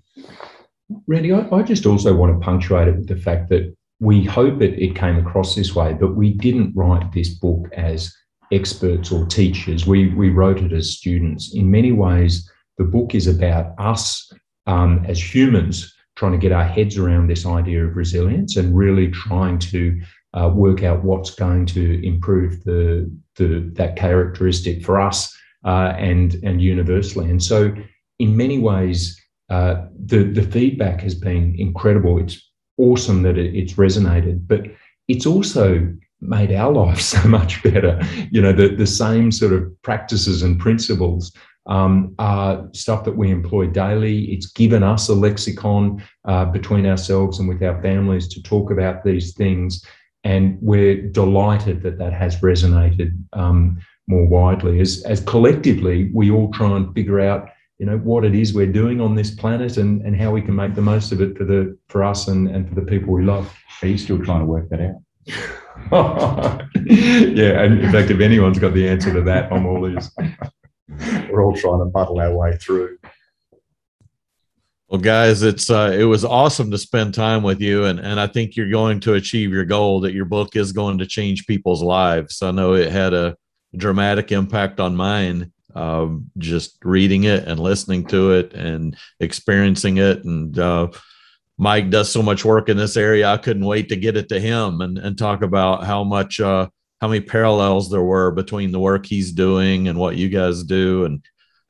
Randy, 1.07 1.34
I, 1.34 1.48
I 1.49 1.64
just 1.64 1.86
also 1.86 2.15
want 2.15 2.34
to 2.34 2.45
punctuate 2.45 2.88
it 2.88 2.95
with 2.95 3.07
the 3.07 3.18
fact 3.18 3.49
that 3.49 3.76
we 3.99 4.24
hope 4.24 4.61
it, 4.61 4.80
it 4.80 4.95
came 4.95 5.18
across 5.18 5.56
this 5.56 5.76
way, 5.76 5.94
but 5.94 6.15
we 6.15 6.34
didn't 6.34 6.76
write 6.76 7.11
this 7.11 7.30
book 7.30 7.68
as 7.74 8.14
experts 8.52 9.11
or 9.11 9.26
teachers. 9.26 9.88
We, 9.88 10.14
we 10.14 10.30
wrote 10.30 10.60
it 10.60 10.72
as 10.72 10.95
students. 10.95 11.53
In 11.56 11.72
many 11.72 11.91
ways, 11.91 12.49
the 12.78 12.84
book 12.84 13.15
is 13.15 13.28
about 13.28 13.74
us 13.80 14.32
um, 14.68 15.03
as 15.07 15.34
humans 15.34 15.94
trying 16.15 16.32
to 16.32 16.38
get 16.38 16.52
our 16.52 16.64
heads 16.64 16.98
around 16.98 17.28
this 17.28 17.45
idea 17.45 17.86
of 17.86 17.95
resilience 17.95 18.57
and 18.57 18.76
really 18.76 19.10
trying 19.11 19.60
to 19.60 19.99
uh, 20.38 20.49
work 20.49 20.84
out 20.84 21.03
what's 21.03 21.31
going 21.31 21.65
to 21.65 22.05
improve 22.05 22.64
the, 22.64 23.11
the 23.35 23.69
that 23.73 23.95
characteristic 23.95 24.84
for 24.84 24.99
us 24.99 25.35
uh, 25.65 25.93
and 25.97 26.35
and 26.43 26.61
universally. 26.61 27.30
And 27.30 27.41
so, 27.41 27.73
in 28.19 28.38
many 28.38 28.59
ways, 28.59 29.19
uh, 29.49 29.85
the 30.05 30.23
the 30.23 30.43
feedback 30.43 31.01
has 31.01 31.15
been 31.15 31.55
incredible. 31.57 32.19
It's 32.19 32.39
awesome 32.77 33.23
that 33.23 33.38
it, 33.38 33.55
it's 33.55 33.73
resonated, 33.73 34.47
but 34.47 34.61
it's 35.07 35.26
also 35.26 35.93
made 36.22 36.51
our 36.51 36.72
lives 36.72 37.05
so 37.15 37.27
much 37.27 37.64
better. 37.64 37.99
You 38.31 38.41
know, 38.41 38.53
the, 38.53 38.69
the 38.69 38.88
same 38.88 39.31
sort 39.31 39.53
of 39.53 39.81
practices 39.81 40.43
and 40.43 40.59
principles 40.59 41.31
um, 41.68 42.15
are 42.18 42.68
stuff 42.73 43.03
that 43.03 43.18
we 43.18 43.30
employ 43.30 43.68
daily. 43.68 44.26
It's 44.31 44.47
given 44.47 44.84
us 44.84 45.09
a 45.09 45.15
lexicon 45.15 46.03
uh, 46.26 46.45
between 46.45 46.85
ourselves 46.85 47.39
and 47.39 47.47
with 47.47 47.61
our 47.61 47.81
families 47.81 48.27
to 48.30 48.41
talk 48.41 48.72
about 48.72 49.03
these 49.03 49.34
things. 49.34 49.84
And 50.27 50.57
we're 50.61 51.01
delighted 51.21 51.81
that 51.83 51.97
that 51.99 52.11
has 52.11 52.35
resonated 52.41 53.11
um, 53.31 53.79
more 54.07 54.27
widely. 54.27 54.81
As, 54.81 55.01
as 55.05 55.21
collectively 55.21 56.11
we 56.13 56.29
all 56.31 56.51
try 56.51 56.75
and 56.75 56.93
figure 56.93 57.21
out 57.21 57.49
you 57.79 57.85
know 57.85 57.97
what 57.99 58.25
it 58.25 58.33
is 58.33 58.53
we're 58.53 58.75
doing 58.81 58.99
on 58.99 59.15
this 59.15 59.31
planet 59.31 59.77
and, 59.77 60.01
and 60.01 60.19
how 60.19 60.31
we 60.31 60.41
can 60.41 60.55
make 60.55 60.73
the 60.73 60.81
most 60.81 61.11
of 61.11 61.21
it 61.21 61.37
for 61.37 61.45
the 61.45 61.77
for 61.87 62.03
us 62.03 62.27
and, 62.27 62.49
and 62.49 62.67
for 62.67 62.75
the 62.75 62.81
people 62.81 63.13
we 63.13 63.23
love. 63.23 63.45
Are 63.81 63.87
you 63.87 63.97
still 63.97 64.21
trying 64.21 64.41
to 64.41 64.45
work 64.45 64.67
that 64.69 64.81
out? 64.81 66.61
Yeah 66.89 67.61
and 67.61 67.79
in 67.81 67.91
fact 67.91 68.09
if 68.09 68.19
anyone's 68.19 68.59
got 68.59 68.73
the 68.73 68.87
answer 68.87 69.13
to 69.13 69.21
that 69.21 69.51
i'm 69.51 69.65
all 69.65 69.85
ears. 69.85 70.09
We're 71.29 71.43
all 71.43 71.55
trying 71.55 71.79
to 71.79 71.91
muddle 71.93 72.19
our 72.19 72.33
way 72.33 72.57
through 72.57 72.97
well, 74.89 75.01
guys, 75.01 75.43
it's 75.43 75.69
uh, 75.69 75.93
it 75.93 76.05
was 76.05 76.23
awesome 76.23 76.72
to 76.72 76.77
spend 76.77 77.14
time 77.14 77.43
with 77.43 77.59
you, 77.59 77.85
and 77.85 77.99
and 77.99 78.19
I 78.19 78.27
think 78.27 78.55
you're 78.55 78.69
going 78.69 79.01
to 79.01 79.15
achieve 79.15 79.51
your 79.51 79.65
goal. 79.65 79.99
That 80.01 80.14
your 80.14 80.26
book 80.26 80.55
is 80.55 80.72
going 80.72 80.99
to 80.99 81.05
change 81.05 81.45
people's 81.45 81.84
lives. 81.84 82.41
I 82.41 82.51
know 82.51 82.73
it 82.73 82.91
had 82.91 83.14
a 83.14 83.35
dramatic 83.76 84.31
impact 84.31 84.80
on 84.80 84.95
mine. 84.95 85.51
Uh, 85.76 86.07
just 86.38 86.77
reading 86.84 87.26
it 87.26 87.43
and 87.43 87.59
listening 87.59 88.07
to 88.07 88.31
it 88.31 88.53
and 88.53 88.97
experiencing 89.19 89.97
it, 89.97 90.23
and 90.23 90.57
uh, 90.57 90.88
Mike 91.57 91.89
does 91.89 92.09
so 92.09 92.23
much 92.23 92.45
work 92.45 92.69
in 92.69 92.77
this 92.77 92.95
area. 92.95 93.30
I 93.30 93.38
couldn't 93.38 93.65
wait 93.65 93.89
to 93.89 93.97
get 93.97 94.15
it 94.15 94.30
to 94.30 94.39
him 94.39 94.80
and 94.80 94.97
and 94.97 95.18
talk 95.18 95.41
about 95.41 95.84
how 95.84 96.05
much 96.05 96.39
uh, 96.39 96.69
how 97.01 97.09
many 97.09 97.19
parallels 97.19 97.89
there 97.91 98.03
were 98.03 98.31
between 98.31 98.72
the 98.72 98.80
work 98.80 99.05
he's 99.05 99.34
doing 99.34 99.89
and 99.89 99.99
what 99.99 100.15
you 100.15 100.30
guys 100.30 100.64
do, 100.64 101.03
and 101.03 101.22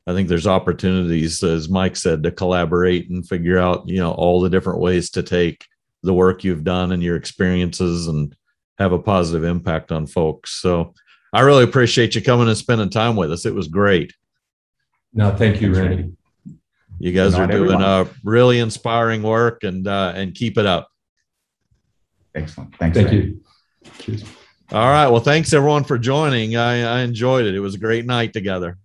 I 0.07 0.13
think 0.13 0.29
there's 0.29 0.47
opportunities, 0.47 1.43
as 1.43 1.67
Mike 1.67 1.97
said, 1.97 2.23
to 2.23 2.31
collaborate 2.31 3.09
and 3.09 3.27
figure 3.27 3.57
out, 3.57 3.87
you 3.89 3.99
know, 3.99 4.13
all 4.13 4.39
the 4.39 4.49
different 4.49 4.79
ways 4.79 5.09
to 5.11 5.21
take 5.21 5.65
the 6.01 6.13
work 6.13 6.45
you've 6.45 6.63
done 6.63 6.93
and 6.93 7.03
your 7.03 7.17
experiences 7.17 8.07
and 8.07 8.33
have 8.77 8.93
a 8.93 8.99
positive 8.99 9.43
impact 9.43 9.91
on 9.91 10.07
folks. 10.07 10.61
So 10.61 10.93
I 11.33 11.41
really 11.41 11.65
appreciate 11.65 12.15
you 12.15 12.21
coming 12.21 12.47
and 12.47 12.57
spending 12.57 12.89
time 12.89 13.17
with 13.17 13.33
us. 13.33 13.45
It 13.45 13.53
was 13.53 13.67
great. 13.67 14.13
No, 15.13 15.35
thank 15.35 15.61
you, 15.61 15.73
Randy. 15.73 16.13
You 16.99 17.11
guys 17.11 17.35
are 17.35 17.45
doing 17.45 17.81
uh, 17.81 18.05
really 18.23 18.59
inspiring 18.59 19.23
work 19.23 19.63
and 19.63 19.87
uh, 19.87 20.13
and 20.15 20.33
keep 20.33 20.57
it 20.57 20.65
up. 20.65 20.89
Excellent. 22.33 22.75
Thanks. 22.77 22.97
Thank 22.97 23.09
Randy. 23.09 23.27
you. 23.27 23.41
Cheers. 23.99 24.23
All 24.71 24.87
right. 24.87 25.07
Well, 25.07 25.21
thanks 25.21 25.53
everyone 25.53 25.83
for 25.83 25.97
joining. 25.97 26.55
I, 26.55 26.99
I 26.99 27.01
enjoyed 27.01 27.45
it. 27.45 27.55
It 27.55 27.59
was 27.59 27.75
a 27.75 27.79
great 27.79 28.05
night 28.05 28.33
together. 28.33 28.77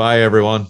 Bye, 0.00 0.22
everyone. 0.22 0.66